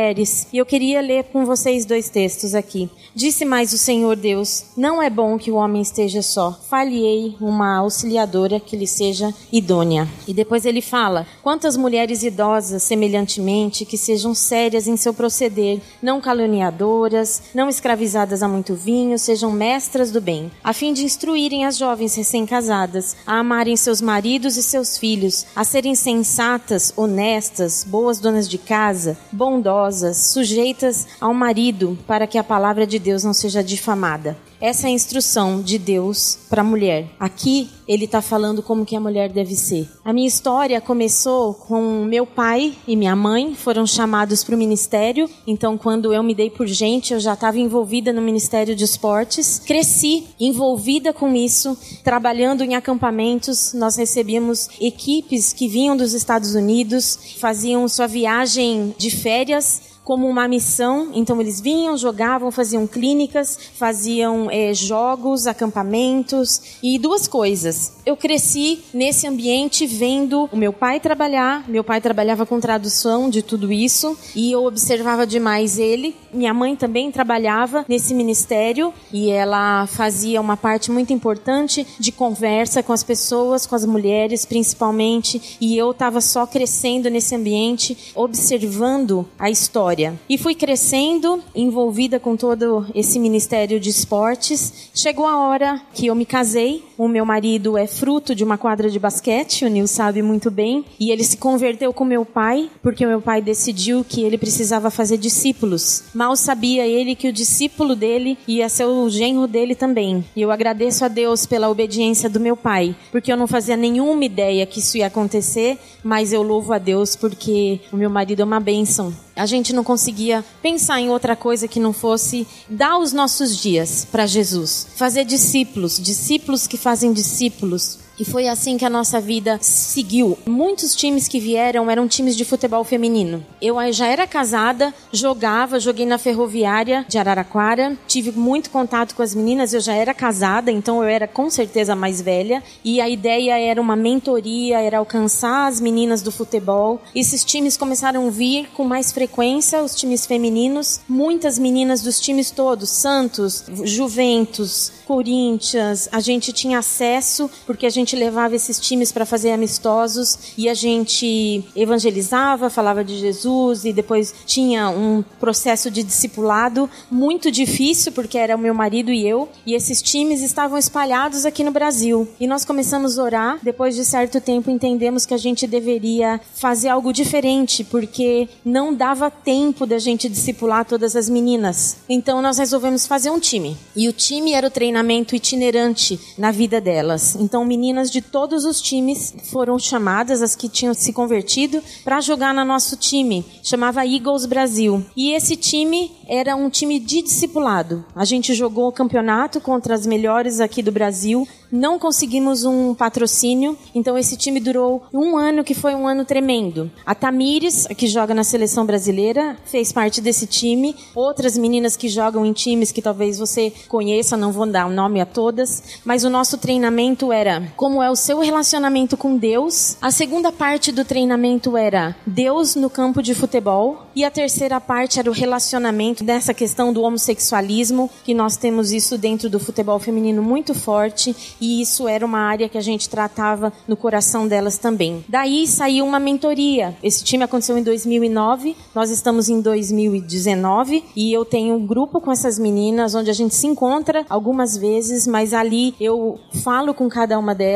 E 0.53 0.59
eu 0.59 0.67
queria 0.67 1.01
ler 1.01 1.25
com 1.25 1.45
vocês 1.45 1.85
dois 1.85 2.09
textos 2.09 2.55
aqui. 2.55 2.91
Disse 3.15 3.45
mais 3.45 3.73
o 3.73 3.79
Senhor 3.79 4.17
Deus: 4.17 4.65
Não 4.77 5.01
é 5.01 5.09
bom 5.09 5.39
que 5.39 5.53
o 5.53 5.55
homem 5.55 5.81
esteja 5.81 6.21
só. 6.21 6.53
Falhei 6.69 7.37
uma 7.41 7.77
auxiliadora 7.79 8.59
que 8.59 8.77
lhe 8.77 8.89
seja 8.89 9.33
idônea. 9.53 10.09
E 10.27 10.35
depois 10.35 10.67
ele 10.67 10.81
fala: 10.81 11.25
Quantas 11.43 11.77
mulheres 11.77 12.25
idosas, 12.25 12.83
semelhantemente, 12.83 13.85
que 13.85 13.97
sejam 13.97 14.35
sérias 14.35 14.89
em 14.89 14.97
seu 14.97 15.15
proceder, 15.15 15.81
não 16.03 16.21
caluniadoras, 16.21 17.43
não 17.55 17.69
escravizadas 17.69 18.43
a 18.43 18.49
muito 18.49 18.75
vinho, 18.75 19.17
sejam 19.17 19.53
mestras 19.53 20.11
do 20.11 20.21
bem, 20.21 20.51
a 20.65 20.73
fim 20.73 20.93
de 20.93 21.05
instruírem 21.05 21.65
as 21.65 21.79
jovens 21.79 22.17
recém-casadas 22.17 23.17
a 23.25 23.39
amarem 23.39 23.77
seus 23.77 24.01
maridos 24.01 24.57
e 24.57 24.63
seus 24.63 24.99
filhos, 24.99 25.47
a 25.55 25.63
serem 25.63 25.95
sensatas, 25.95 26.93
honestas, 26.97 27.85
boas 27.89 28.19
donas 28.19 28.49
de 28.49 28.59
casa, 28.59 29.17
bondosas, 29.31 29.84
sujeitas 29.93 31.07
ao 31.21 31.35
marido, 31.35 31.99
para 32.07 32.27
que 32.27 32.39
a 32.39 32.45
palavra 32.45 32.87
de 32.87 32.99
Deus 32.99 33.25
não 33.25 33.35
seja 33.35 33.63
difamada. 33.63 34.37
Essa 34.61 34.87
é 34.87 34.91
a 34.91 34.95
instrução 34.95 35.61
de 35.61 35.79
Deus 35.79 36.39
para 36.49 36.63
a 36.63 36.65
mulher. 36.65 37.09
Aqui 37.19 37.69
ele 37.87 38.07
está 38.07 38.23
falando 38.23 38.63
como 38.63 38.85
que 38.85 38.97
a 38.97 39.01
mulher 39.01 39.31
deve 39.31 39.55
ser. 39.55 39.89
A 40.05 40.13
minha 40.13 40.27
história 40.27 40.81
começou 40.81 41.55
com 41.55 42.05
meu 42.05 42.25
pai 42.27 42.75
e 42.87 42.97
minha 42.97 43.15
mãe 43.15 43.55
foram 43.55 43.87
chamados 43.87 44.43
para 44.43 44.55
o 44.55 44.59
ministério. 44.59 45.29
Então, 45.47 45.77
quando 45.77 46.13
eu 46.15 46.23
me 46.23 46.35
dei 46.35 46.51
por 46.51 46.67
gente, 46.67 47.13
eu 47.13 47.21
já 47.21 47.35
estava 47.35 47.59
envolvida 47.59 48.13
no 48.13 48.23
Ministério 48.23 48.75
de 48.75 48.85
Esportes. 48.85 49.59
Cresci 49.59 50.27
envolvida 50.41 51.13
com 51.13 51.35
isso, 51.35 51.77
trabalhando 52.03 52.63
em 52.63 52.75
acampamentos. 52.75 53.75
Nós 53.75 53.97
recebíamos 53.97 54.69
equipes 54.81 55.53
que 55.53 55.69
vinham 55.69 55.97
dos 55.97 56.15
Estados 56.15 56.55
Unidos, 56.55 57.19
faziam 57.39 57.87
sua 57.89 58.07
viagem 58.07 58.95
de 58.97 59.11
férias 59.11 59.94
como 60.05 60.29
uma 60.29 60.47
missão. 60.47 61.11
Então 61.15 61.41
eles 61.41 61.61
vinham, 61.61 61.97
jogavam, 61.97 62.51
faziam 62.51 62.87
clínicas, 62.87 63.59
faziam 63.75 64.51
é, 64.51 64.73
jogos, 64.75 65.47
acampamentos 65.47 66.79
e 66.83 66.99
duas 66.99 67.27
coisas. 67.27 67.95
Eu 68.05 68.17
cresci 68.17 68.85
nesse 68.93 69.27
ambiente 69.27 69.87
vendo 69.87 70.49
o 70.53 70.57
meu 70.57 70.73
pai 70.73 71.01
trabalhar. 71.01 71.65
Meu 71.69 71.83
pai 71.83 72.01
trabalhava 72.01 72.45
com 72.45 72.61
tradução 72.61 73.31
de 73.31 73.43
tudo 73.43 73.73
isso 73.73 74.17
e 74.37 74.53
eu 74.53 74.65
observava 74.65 75.27
demais 75.27 75.79
ele. 75.79 76.15
Minha 76.33 76.53
mãe 76.53 76.77
também 76.77 77.11
trabalhava 77.11 77.85
nesse 77.89 78.13
ministério 78.13 78.93
e 79.13 79.31
ela 79.31 79.87
fazia 79.87 80.41
uma 80.41 80.57
parte 80.57 80.91
muito 80.91 81.13
importante 81.13 81.87
de 81.99 82.13
conversa 82.13 82.83
com 82.83 82.93
as 82.93 83.03
pessoas, 83.03 83.65
com 83.65 83.75
as 83.75 83.87
mulheres 83.87 84.45
principalmente. 84.45 85.57
E 85.61 85.79
eu 85.79 85.93
estava 85.93 86.21
só 86.21 86.47
crescendo 86.47 87.09
nesse 87.09 87.35
ambiente, 87.35 88.13
observando 88.15 89.27
a 89.39 89.49
história 89.49 89.94
história. 89.95 90.19
E 90.29 90.37
fui 90.37 90.55
crescendo, 90.55 91.43
envolvida 91.55 92.19
com 92.19 92.37
todo 92.37 92.87
esse 92.95 93.19
ministério 93.19 93.79
de 93.79 93.91
esportes. 93.91 94.91
Chegou 94.95 95.27
a 95.27 95.49
hora 95.49 95.81
que 95.93 96.07
eu 96.07 96.15
me 96.15 96.27
casei. 96.27 96.83
O 96.99 97.09
meu 97.09 97.25
marido 97.25 97.79
é 97.79 97.87
fruto 97.87 98.35
de 98.35 98.45
uma 98.45 98.59
quadra 98.59 98.91
de 98.91 98.99
basquete, 98.99 99.65
o 99.65 99.69
Nil 99.69 99.87
sabe 99.87 100.23
muito 100.23 100.51
bem. 100.51 100.85
E 100.99 101.11
ele 101.11 101.25
se 101.25 101.37
converteu 101.37 101.93
com 101.93 102.05
meu 102.05 102.25
pai, 102.25 102.71
porque 102.83 103.07
meu 103.07 103.21
pai 103.21 103.41
decidiu 103.41 104.05
que 104.05 104.23
ele 104.23 104.39
precisava 104.39 104.91
fazer 104.91 105.17
discípulos. 105.17 106.05
Mal 106.15 106.37
sabia 106.37 106.87
ele 106.87 107.15
que 107.15 107.29
o 107.29 107.33
discípulo 107.33 107.95
dele 107.95 108.39
ia 108.47 108.69
ser 108.69 108.85
o 108.85 109.09
genro 109.09 109.47
dele 109.47 109.75
também. 109.75 110.25
E 110.35 110.43
eu 110.43 110.51
agradeço 110.51 111.05
a 111.05 111.09
Deus 111.09 111.47
pela 111.47 111.69
obediência 111.69 112.29
do 112.29 112.41
meu 112.41 112.57
pai, 112.57 112.95
porque 113.11 113.33
eu 113.33 113.37
não 113.37 113.47
fazia 113.47 113.77
nenhuma 113.77 114.25
ideia 114.25 114.67
que 114.67 114.79
isso 114.79 114.97
ia 114.97 115.07
acontecer, 115.07 115.79
mas 116.03 116.33
eu 116.33 116.43
louvo 116.43 116.73
a 116.73 116.79
Deus 116.79 117.17
porque 117.17 117.81
o 117.93 117.97
meu 117.97 118.11
marido 118.11 118.43
é 118.43 118.45
uma 118.45 118.61
bênção. 118.61 119.13
A 119.37 119.47
gente 119.47 119.73
não 119.73 119.83
conseguia 119.83 120.45
pensar 120.63 121.01
em 121.01 121.11
outra 121.11 121.35
coisa 121.35 121.67
que 121.67 121.81
não 121.81 121.93
fosse 121.93 122.47
dar 122.69 122.99
os 122.99 123.13
nossos 123.13 123.57
dias 123.57 124.07
para 124.11 124.27
Jesus, 124.27 124.87
fazer 124.95 125.25
discípulos, 125.25 125.99
discípulos 125.99 126.67
que 126.67 126.77
fazem 126.77 127.13
discípulos. 127.13 128.04
E 128.19 128.25
foi 128.25 128.49
assim 128.49 128.77
que 128.77 128.85
a 128.85 128.91
nossa 128.91 129.21
vida 129.21 129.59
seguiu. 129.61 130.39
Muitos 130.47 130.95
times 130.95 131.27
que 131.27 131.41
vieram 131.41 131.91
eram 131.91 132.07
times 132.07 132.37
de 132.37 132.45
futebol 132.45 132.85
feminino. 132.85 133.45
Eu 133.61 133.77
já 133.93 134.07
era 134.07 134.27
casada, 134.27 134.95
jogava, 135.13 135.81
joguei 135.81 136.07
na 136.07 136.19
ferroviária 136.19 137.05
de 137.09 137.19
Araraquara, 137.19 137.97
tive 138.07 138.31
muito 138.31 138.71
contato 138.71 139.15
com 139.15 139.23
as 139.23 139.35
meninas, 139.35 139.75
eu 139.75 139.81
já 139.81 139.95
era 139.95 140.15
casada, 140.15 140.71
então 140.71 141.03
eu 141.03 141.09
era 141.09 141.27
com 141.27 141.51
certeza 141.51 141.97
mais 141.97 142.21
velha. 142.21 142.63
E 142.85 143.01
a 143.01 143.09
ideia 143.09 143.59
era 143.59 143.81
uma 143.81 143.97
mentoria, 143.97 144.81
era 144.81 144.99
alcançar 144.99 145.67
as 145.67 145.81
meninas 145.81 146.23
do 146.23 146.31
futebol. 146.31 147.03
Esses 147.15 147.45
times 147.45 147.77
começaram 147.77 148.27
a 148.27 148.31
vir 148.31 148.69
com 148.75 148.85
mais 148.85 149.11
frequência, 149.11 149.83
os 149.83 149.95
times 149.95 150.25
femininos. 150.25 151.01
Muitas 151.09 151.59
meninas 151.59 152.03
dos 152.03 152.21
times 152.21 152.51
todos, 152.51 152.91
Santos, 152.91 153.65
Juventus, 153.85 154.93
Corinthians, 155.05 156.09
a 156.13 156.21
gente 156.21 156.53
tinha 156.53 156.79
acesso, 156.79 157.51
porque 157.67 157.87
a 157.87 157.91
gente 157.91 158.04
levava 158.13 158.55
esses 158.55 158.79
times 158.79 159.11
para 159.11 159.25
fazer 159.25 159.53
amistosos 159.53 160.55
e 160.59 160.69
a 160.69 160.75
gente 160.75 161.65
evangelizava, 161.75 162.69
falava 162.69 163.05
de 163.05 163.19
Jesus 163.19 163.85
e 163.85 163.93
depois 163.93 164.35
tinha 164.45 164.91
um 164.91 165.25
processo 165.41 165.91
de 165.91 166.03
discipulado 166.03 166.91
muito 167.11 167.51
difícil, 167.51 168.13
porque 168.13 168.37
era 168.37 168.57
o 168.57 168.59
meu 168.59 168.75
marido 168.75 169.11
e 169.11 169.27
eu, 169.27 169.49
e 169.65 169.75
esses 169.75 170.03
times 170.03 170.43
estavam 170.43 170.77
espalhados 170.77 171.47
aqui 171.47 171.65
no 171.65 171.71
Brasil. 171.71 172.29
E 172.39 172.47
nós 172.47 172.65
começamos 172.65 173.19
a 173.19 173.23
orar, 173.23 173.59
depois 173.63 173.95
de 173.95 174.05
certo 174.05 174.41
tempo 174.41 174.71
entendemos 174.71 175.25
que 175.25 175.35
a 175.35 175.39
gente 175.39 175.67
deveria 175.67 176.41
fazer 176.55 176.89
algo 176.89 177.13
diferente, 177.13 177.85
porque 177.85 178.49
não 178.65 178.93
dava 178.93 179.31
tempo 179.31 179.87
da 179.87 179.99
gente 179.99 180.29
discipular 180.29 180.85
todas 180.85 181.17
as 181.17 181.29
meninas. 181.29 181.99
Então 182.09 182.43
nós 182.43 182.59
resolvemos 182.59 183.07
fazer 183.07 183.31
um 183.31 183.41
time. 183.41 183.77
E 183.95 184.09
o 184.09 184.13
time 184.13 184.53
era 184.53 184.67
o 184.67 184.71
treinamento 184.71 185.37
itinerante 185.37 186.19
na 186.37 186.51
vida 186.51 186.81
delas. 186.81 187.37
Então, 187.37 187.65
meninas 187.95 188.11
de 188.11 188.21
todos 188.21 188.65
os 188.65 188.81
times 188.81 189.33
foram 189.53 189.79
chamadas, 189.79 190.43
as 190.43 190.57
que 190.57 190.69
tinham 190.69 190.93
se 190.93 191.13
convertido, 191.13 191.81
para 192.03 192.21
jogar 192.21 192.53
no 192.53 192.65
nosso 192.65 192.97
time. 192.97 193.45
Chamava 193.63 194.05
Eagles 194.05 194.47
Brasil. 194.47 195.05
E 195.17 195.31
esse 195.31 195.55
time 195.55 196.11
era 196.27 196.57
um 196.57 196.69
time 196.69 196.99
de 196.99 197.23
discipulado. 197.23 198.05
A 198.17 198.25
gente 198.25 198.53
jogou 198.53 198.89
o 198.89 198.93
campeonato 198.93 199.61
contra 199.61 199.95
as 199.95 200.07
melhores 200.07 200.59
aqui 200.59 200.83
do 200.83 200.91
Brasil 200.91 201.47
não 201.75 201.99
conseguimos 201.99 202.65
um 202.65 202.95
patrocínio, 202.95 203.77
então 203.93 204.17
esse 204.17 204.37
time 204.37 204.61
durou 204.61 205.03
um 205.13 205.37
ano 205.37 205.65
que 205.65 205.75
foi 205.75 205.93
um 205.93 206.07
ano 206.07 206.25
tremendo. 206.25 206.89
A 207.05 207.17
Tamires, 207.17 207.89
que 207.97 208.07
joga 208.07 208.33
na 208.33 208.45
seleção 208.45 208.87
brasileira, 208.87 209.57
fez 209.65 209.91
parte 209.91 210.21
desse 210.21 210.47
time. 210.47 210.95
Outras 211.17 211.59
meninas 211.59 211.97
que 211.97 212.09
jogam 212.09 212.47
em 212.47 212.53
times 212.53 212.93
que 212.93 213.03
talvez 213.03 213.41
você 213.41 213.73
conheça, 213.89 214.37
não 214.37 214.53
vou 214.53 214.67
dar 214.67 214.87
o 214.87 214.93
nome 214.93 215.21
a 215.21 215.27
todas, 215.27 216.01
mas 216.05 216.23
o 216.23 216.31
nosso 216.31 216.59
treinamento 216.59 217.33
era 217.33 217.73
como 217.85 218.03
é 218.03 218.11
o 218.11 218.17
seu 218.17 218.41
relacionamento 218.41 219.15
com 219.15 219.37
Deus. 219.37 219.99
A 220.01 220.11
segunda 220.11 220.51
parte 220.51 220.91
do 220.91 221.05
treinamento 221.05 221.77
era 221.77 222.17
Deus 222.27 222.75
no 222.75 222.89
campo 222.89 223.23
de 223.23 223.35
futebol 223.35 224.07
e 224.17 224.25
a 224.25 224.31
terceira 224.31 224.81
parte 224.81 225.19
era 225.19 225.29
o 225.29 225.35
relacionamento 225.35 226.25
dessa 226.25 226.55
questão 226.55 226.95
do 226.95 227.03
homossexualismo, 227.03 228.09
que 228.25 228.33
nós 228.33 228.57
temos 228.57 228.91
isso 228.91 229.19
dentro 229.19 229.51
do 229.51 229.61
futebol 229.61 229.99
feminino 229.99 230.43
muito 230.43 230.73
forte 230.73 231.37
e 231.61 231.83
isso 231.83 232.09
era 232.09 232.25
uma 232.25 232.39
área 232.39 232.71
que 232.71 232.79
a 232.79 232.81
gente 232.81 233.07
tratava 233.07 233.71
no 233.87 233.99
coração 233.99 234.49
delas 234.49 234.79
também. 234.79 235.23
Daí 235.29 235.67
saiu 235.67 236.07
uma 236.07 236.19
mentoria. 236.19 236.97
Esse 237.03 237.23
time 237.23 237.45
aconteceu 237.45 237.77
em 237.77 237.83
2009, 237.83 238.75
nós 238.95 239.11
estamos 239.11 239.51
em 239.51 239.61
2019 239.61 241.05
e 241.15 241.31
eu 241.31 241.45
tenho 241.45 241.75
um 241.75 241.87
grupo 241.87 242.19
com 242.19 242.33
essas 242.33 242.59
meninas 242.59 243.15
onde 243.15 243.29
a 243.29 243.35
gente 243.35 243.55
se 243.55 243.67
encontra 243.67 244.25
algumas 244.31 244.75
vezes, 244.75 245.27
mas 245.27 245.53
ali 245.53 245.95
eu 246.01 246.41
falo 246.63 246.95
com 246.95 247.11
cada 247.11 247.39
uma 247.39 247.55
delas, 247.55 247.74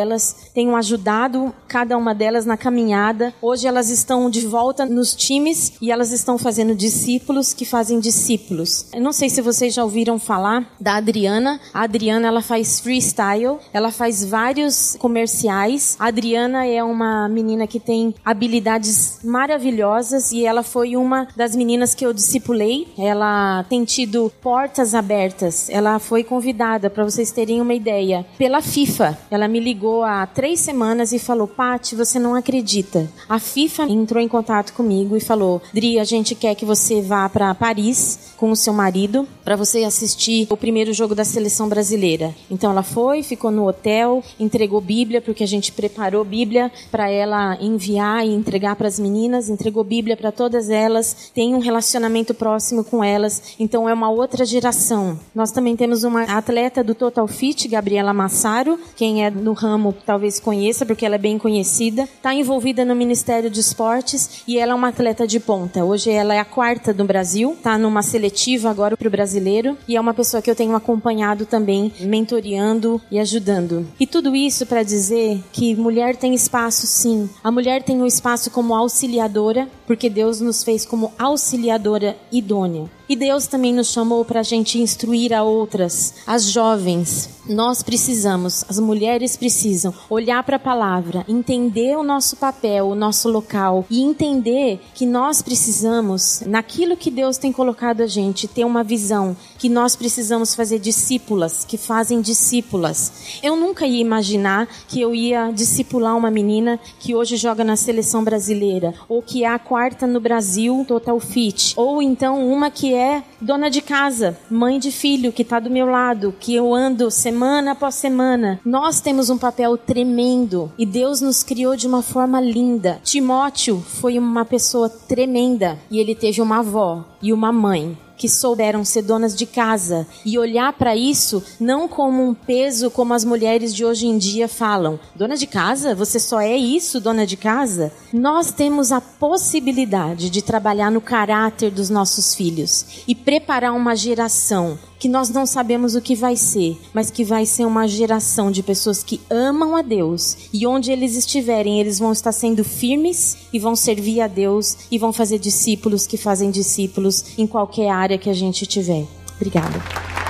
tenho 0.55 0.77
ajudado 0.77 1.55
cada 1.67 1.97
uma 1.97 2.15
delas 2.15 2.45
na 2.45 2.57
caminhada. 2.57 3.35
Hoje 3.41 3.67
elas 3.67 3.91
estão 3.91 4.31
de 4.31 4.47
volta 4.47 4.85
nos 4.85 5.15
times 5.15 5.73
e 5.81 5.91
elas 5.91 6.13
estão 6.13 6.39
fazendo 6.39 6.75
discípulos 6.75 7.53
que 7.53 7.65
fazem 7.65 8.01
discípulos. 8.01 8.87
Eu 8.93 9.01
não 9.01 9.13
sei 9.13 9.29
se 9.29 9.41
vocês 9.41 9.75
já 9.75 9.83
ouviram 9.83 10.19
falar 10.19 10.67
da 10.81 10.97
Adriana. 10.97 11.61
A 11.73 11.83
Adriana 11.83 12.29
ela 12.29 12.43
faz 12.43 12.81
freestyle 12.81 13.59
ela 13.73 13.91
faz 13.91 14.25
vários 14.25 14.97
comerciais. 14.99 15.97
A 15.99 16.07
Adriana 16.07 16.67
é 16.67 16.83
uma 16.83 17.29
menina 17.29 17.67
que 17.67 17.81
tem 17.81 18.15
habilidades 18.25 19.21
maravilhosas 19.25 20.33
e 20.33 20.45
ela 20.45 20.63
foi 20.63 20.97
uma 20.97 21.29
das 21.37 21.55
meninas 21.55 21.95
que 21.95 22.05
eu 22.05 22.13
discipulei. 22.13 22.89
Ela 22.99 23.65
tem 23.69 23.85
tido 23.85 24.33
portas 24.43 24.95
abertas. 24.95 25.69
Ela 25.71 25.99
foi 25.99 26.25
convidada, 26.25 26.91
para 26.91 27.05
vocês 27.05 27.31
terem 27.31 27.61
uma 27.61 27.75
ideia, 27.75 28.27
pela 28.37 28.61
FIFA. 28.61 29.19
Ela 29.31 29.49
me 29.49 29.61
ligou 29.61 29.88
há 30.03 30.27
três 30.27 30.61
semanas 30.61 31.13
e 31.13 31.19
falou: 31.19 31.47
Pati, 31.47 31.95
você 31.95 32.19
não 32.19 32.35
acredita. 32.35 33.11
A 33.29 33.39
FIFA 33.39 33.85
entrou 33.85 34.23
em 34.23 34.29
contato 34.29 34.73
comigo 34.73 35.17
e 35.17 35.21
falou: 35.21 35.63
Dri, 35.73 35.99
a 35.99 36.05
gente 36.05 36.35
quer 36.35 36.55
que 36.55 36.65
você 36.65 37.01
vá 37.01 37.29
para 37.29 37.55
Paris 37.55 38.35
com 38.37 38.51
o 38.51 38.57
seu 38.57 38.73
marido 38.73 39.27
para 39.45 39.57
você 39.57 39.85
assistir 39.85 40.47
o 40.51 40.57
primeiro 40.57 40.93
jogo 40.93 41.15
da 41.15 41.25
seleção 41.25 41.69
brasileira. 41.69 42.35
Então 42.51 42.71
ela 42.71 42.83
foi, 42.83 43.23
ficou 43.23 43.51
no 43.51 43.67
hotel, 43.67 44.23
entregou 44.39 44.81
Bíblia, 44.81 45.21
porque 45.21 45.43
a 45.43 45.47
gente 45.47 45.73
preparou 45.73 46.25
Bíblia 46.25 46.71
para 46.91 47.11
ela 47.11 47.57
enviar 47.61 48.27
e 48.27 48.35
entregar 48.35 48.77
para 48.77 48.89
as 48.89 48.99
meninas, 48.99 49.49
entregou 49.49 49.83
Bíblia 49.83 50.17
para 50.17 50.31
todas 50.31 50.71
elas, 50.71 51.31
tem 51.35 51.55
um 51.55 51.59
relacionamento 51.59 52.35
próximo 52.35 52.85
com 52.85 53.03
elas, 53.03 53.55
então 53.59 53.89
é 53.89 53.95
uma 53.95 54.11
outra 54.11 54.45
geração. 54.45 55.19
Nós 55.35 55.51
também 55.51 55.77
temos 55.77 56.05
uma 56.05 56.23
atleta 56.23 56.85
do 56.85 56.95
Total 56.95 57.27
Fit, 57.27 57.69
Gabriela 57.69 58.13
Massaro, 58.13 58.79
quem 58.97 59.25
é 59.25 59.31
no 59.31 59.53
ramo 59.53 59.78
talvez 60.05 60.39
conheça, 60.39 60.85
porque 60.85 61.07
ela 61.07 61.15
é 61.15 61.19
bem 61.19 61.39
conhecida, 61.39 62.03
está 62.03 62.35
envolvida 62.35 62.85
no 62.85 62.95
Ministério 62.95 63.51
de 63.51 63.61
Esportes 63.61 64.43
e 64.47 64.59
ela 64.59 64.73
é 64.73 64.75
uma 64.75 64.89
atleta 64.89 65.27
de 65.27 65.41
ponta. 65.41 65.85
Hoje 65.85 66.11
ela 66.11 66.35
é 66.35 66.39
a 66.39 66.45
quarta 66.45 66.93
do 66.93 67.05
Brasil, 67.05 67.53
está 67.53 67.79
numa 67.79 68.03
seletiva 68.03 68.71
agora 68.71 68.97
para 68.97 69.09
o 69.09 69.11
brasileiro 69.11 69.77
e 69.89 69.97
é 69.97 70.01
uma 70.01 70.15
pessoa 70.15 70.43
que 70.43 70.51
eu 70.51 70.57
tenho 70.57 70.77
acompanhado 70.77 71.47
também, 71.47 71.93
mentoriando 72.01 73.01
e 73.11 73.19
ajudando 73.19 73.39
ajudando. 73.39 73.87
E 73.99 74.07
tudo 74.07 74.35
isso 74.35 74.67
para 74.67 74.83
dizer 74.83 75.43
que 75.53 75.75
mulher 75.75 76.17
tem 76.17 76.35
espaço 76.35 76.87
sim. 76.87 77.29
A 77.43 77.51
mulher 77.51 77.83
tem 77.83 78.01
um 78.01 78.07
espaço 78.07 78.51
como 78.51 78.75
auxiliadora, 78.75 79.69
porque 79.87 80.11
Deus 80.11 80.41
nos 80.41 80.63
fez 80.63 80.85
como 80.85 81.13
auxiliadora 81.19 82.17
idônea. 82.31 82.98
E 83.09 83.17
Deus 83.17 83.47
também 83.47 83.73
nos 83.73 83.91
chamou 83.91 84.23
para 84.23 84.41
a 84.41 84.43
gente 84.43 84.79
instruir 84.79 85.33
a 85.33 85.43
outras, 85.43 86.15
as 86.27 86.45
jovens. 86.45 87.31
Nós 87.49 87.83
precisamos, 87.83 88.63
as 88.69 88.79
mulheres 88.79 89.35
precisam 89.35 89.95
olhar 90.11 90.43
para 90.43 90.57
a 90.57 90.59
palavra, 90.59 91.25
entender 91.27 91.97
o 91.97 92.03
nosso 92.03 92.37
papel, 92.37 92.89
o 92.89 92.95
nosso 92.95 93.31
local 93.31 93.87
e 93.89 94.03
entender 94.03 94.79
que 94.95 95.07
nós 95.07 95.41
precisamos, 95.41 96.43
naquilo 96.45 96.95
que 96.95 97.11
Deus 97.11 97.39
tem 97.39 97.51
colocado 97.51 98.03
a 98.03 98.07
gente, 98.07 98.47
ter 98.47 98.67
uma 98.67 98.85
visão 98.85 99.35
que 99.59 99.71
nós 99.71 99.97
precisamos 99.97 100.55
fazer 100.55 100.79
discípulas, 100.79 101.65
que 101.65 101.79
fazem 101.79 102.21
discípulas. 102.21 103.41
Eu 103.43 103.57
nunca 103.57 103.87
ia 103.87 104.01
imaginar 104.01 104.69
que 104.87 105.01
eu 105.01 105.15
ia 105.15 105.51
discipular 105.51 106.15
uma 106.15 106.31
menina 106.31 106.79
que 107.01 107.15
hoje 107.15 107.39
joga 107.39 107.65
na 107.65 107.77
seleção 107.77 108.23
brasileira, 108.23 108.93
ou 109.09 109.23
que 109.23 109.45
é 109.45 109.49
a 109.49 109.59
quarta 109.59 110.07
no 110.07 110.21
Brasil 110.21 110.85
Total 110.87 111.19
Fit, 111.19 111.73
ou 111.77 112.03
então 112.03 112.47
uma 112.47 112.71
que 112.71 112.93
é 112.93 112.98
dona 113.41 113.71
de 113.71 113.81
casa, 113.81 114.39
mãe 114.51 114.79
de 114.79 114.91
filho 114.91 115.33
que 115.33 115.43
está 115.43 115.59
do 115.59 115.71
meu 115.71 115.87
lado, 115.87 116.35
que 116.39 116.55
eu 116.55 116.75
ando 116.75 117.11
semana 117.11 117.73
após 117.73 117.95
semana. 117.95 118.61
Nós 118.65 119.01
temos 119.01 119.31
um 119.31 119.39
papel 119.39 119.77
tremendo 119.77 120.73
e 120.79 120.85
Deus 120.85 121.21
nos 121.21 121.43
criou 121.43 121.77
de 121.77 121.87
uma 121.87 122.03
forma 122.03 122.41
linda. 122.41 123.01
Timóteo 123.03 123.81
foi 123.81 124.19
uma 124.19 124.45
pessoa 124.45 124.89
tremenda 124.89 125.79
e 125.91 125.99
ele 125.99 126.15
teve 126.15 126.41
uma 126.41 126.59
avó 126.59 127.05
e 127.23 127.33
uma 127.33 127.53
mãe 127.53 127.97
que 128.19 128.29
souberam 128.29 128.85
ser 128.85 129.03
donas 129.03 129.35
de 129.35 129.47
casa 129.47 130.07
e 130.27 130.37
olhar 130.37 130.73
para 130.73 130.97
isso 130.97 131.43
não 131.61 131.87
como 131.89 132.23
um 132.23 132.35
peso 132.35 132.91
como 132.91 133.15
as 133.15 133.25
mulheres 133.25 133.73
de 133.73 133.85
hoje 133.85 134.07
em 134.07 134.19
dia 134.19 134.49
falam. 134.49 134.99
Dona 135.15 135.37
de 135.37 135.47
casa? 135.47 135.95
Você 135.95 136.19
só 136.19 136.41
é 136.41 136.57
isso, 136.57 137.01
dona 137.01 137.25
de 137.25 137.37
casa? 137.37 137.93
Nós 138.13 138.51
temos 138.51 138.91
a 138.91 139.01
possibilidade 139.01 140.29
de 140.29 140.43
trabalhar 140.43 140.91
no 140.91 141.01
caráter 141.01 141.71
dos 141.71 141.89
nossos 141.89 142.35
filhos 142.35 143.05
e 143.07 143.15
preparar 143.15 143.73
uma 143.73 143.95
geração 143.95 144.79
que 144.99 145.09
nós 145.09 145.31
não 145.31 145.47
sabemos 145.47 145.95
o 145.95 146.01
que 146.01 146.15
vai 146.15 146.37
ser, 146.37 146.77
mas 146.93 147.11
que 147.11 147.25
vai 147.25 147.47
ser 147.47 147.65
uma 147.65 147.87
geração 147.87 148.51
de 148.51 148.63
pessoas 148.63 149.03
que 149.03 149.21
amam 149.31 149.77
a 149.77 149.83
Deus 149.83 150.37
e 150.53 150.67
onde 150.67 150.91
eles 150.91 151.17
estiverem, 151.17 151.81
eles 151.81 151.99
vão 151.99 152.13
estar 152.13 152.33
sendo 152.33 152.65
firmes 152.65 153.37
e 153.53 153.59
vão 153.59 153.77
servir 153.77 154.21
a 154.21 154.27
Deus 154.27 154.77
e 154.91 154.99
vão 154.99 155.13
fazer 155.13 155.39
discípulos 155.39 156.07
que 156.07 156.17
fazem 156.17 156.51
discípulos 156.51 157.39
em 157.39 157.47
qualquer 157.47 157.91
área 157.91 158.19
que 158.19 158.31
a 158.31 158.35
gente 158.35 158.67
tiver. 158.67 159.07
Obrigada. 159.37 160.28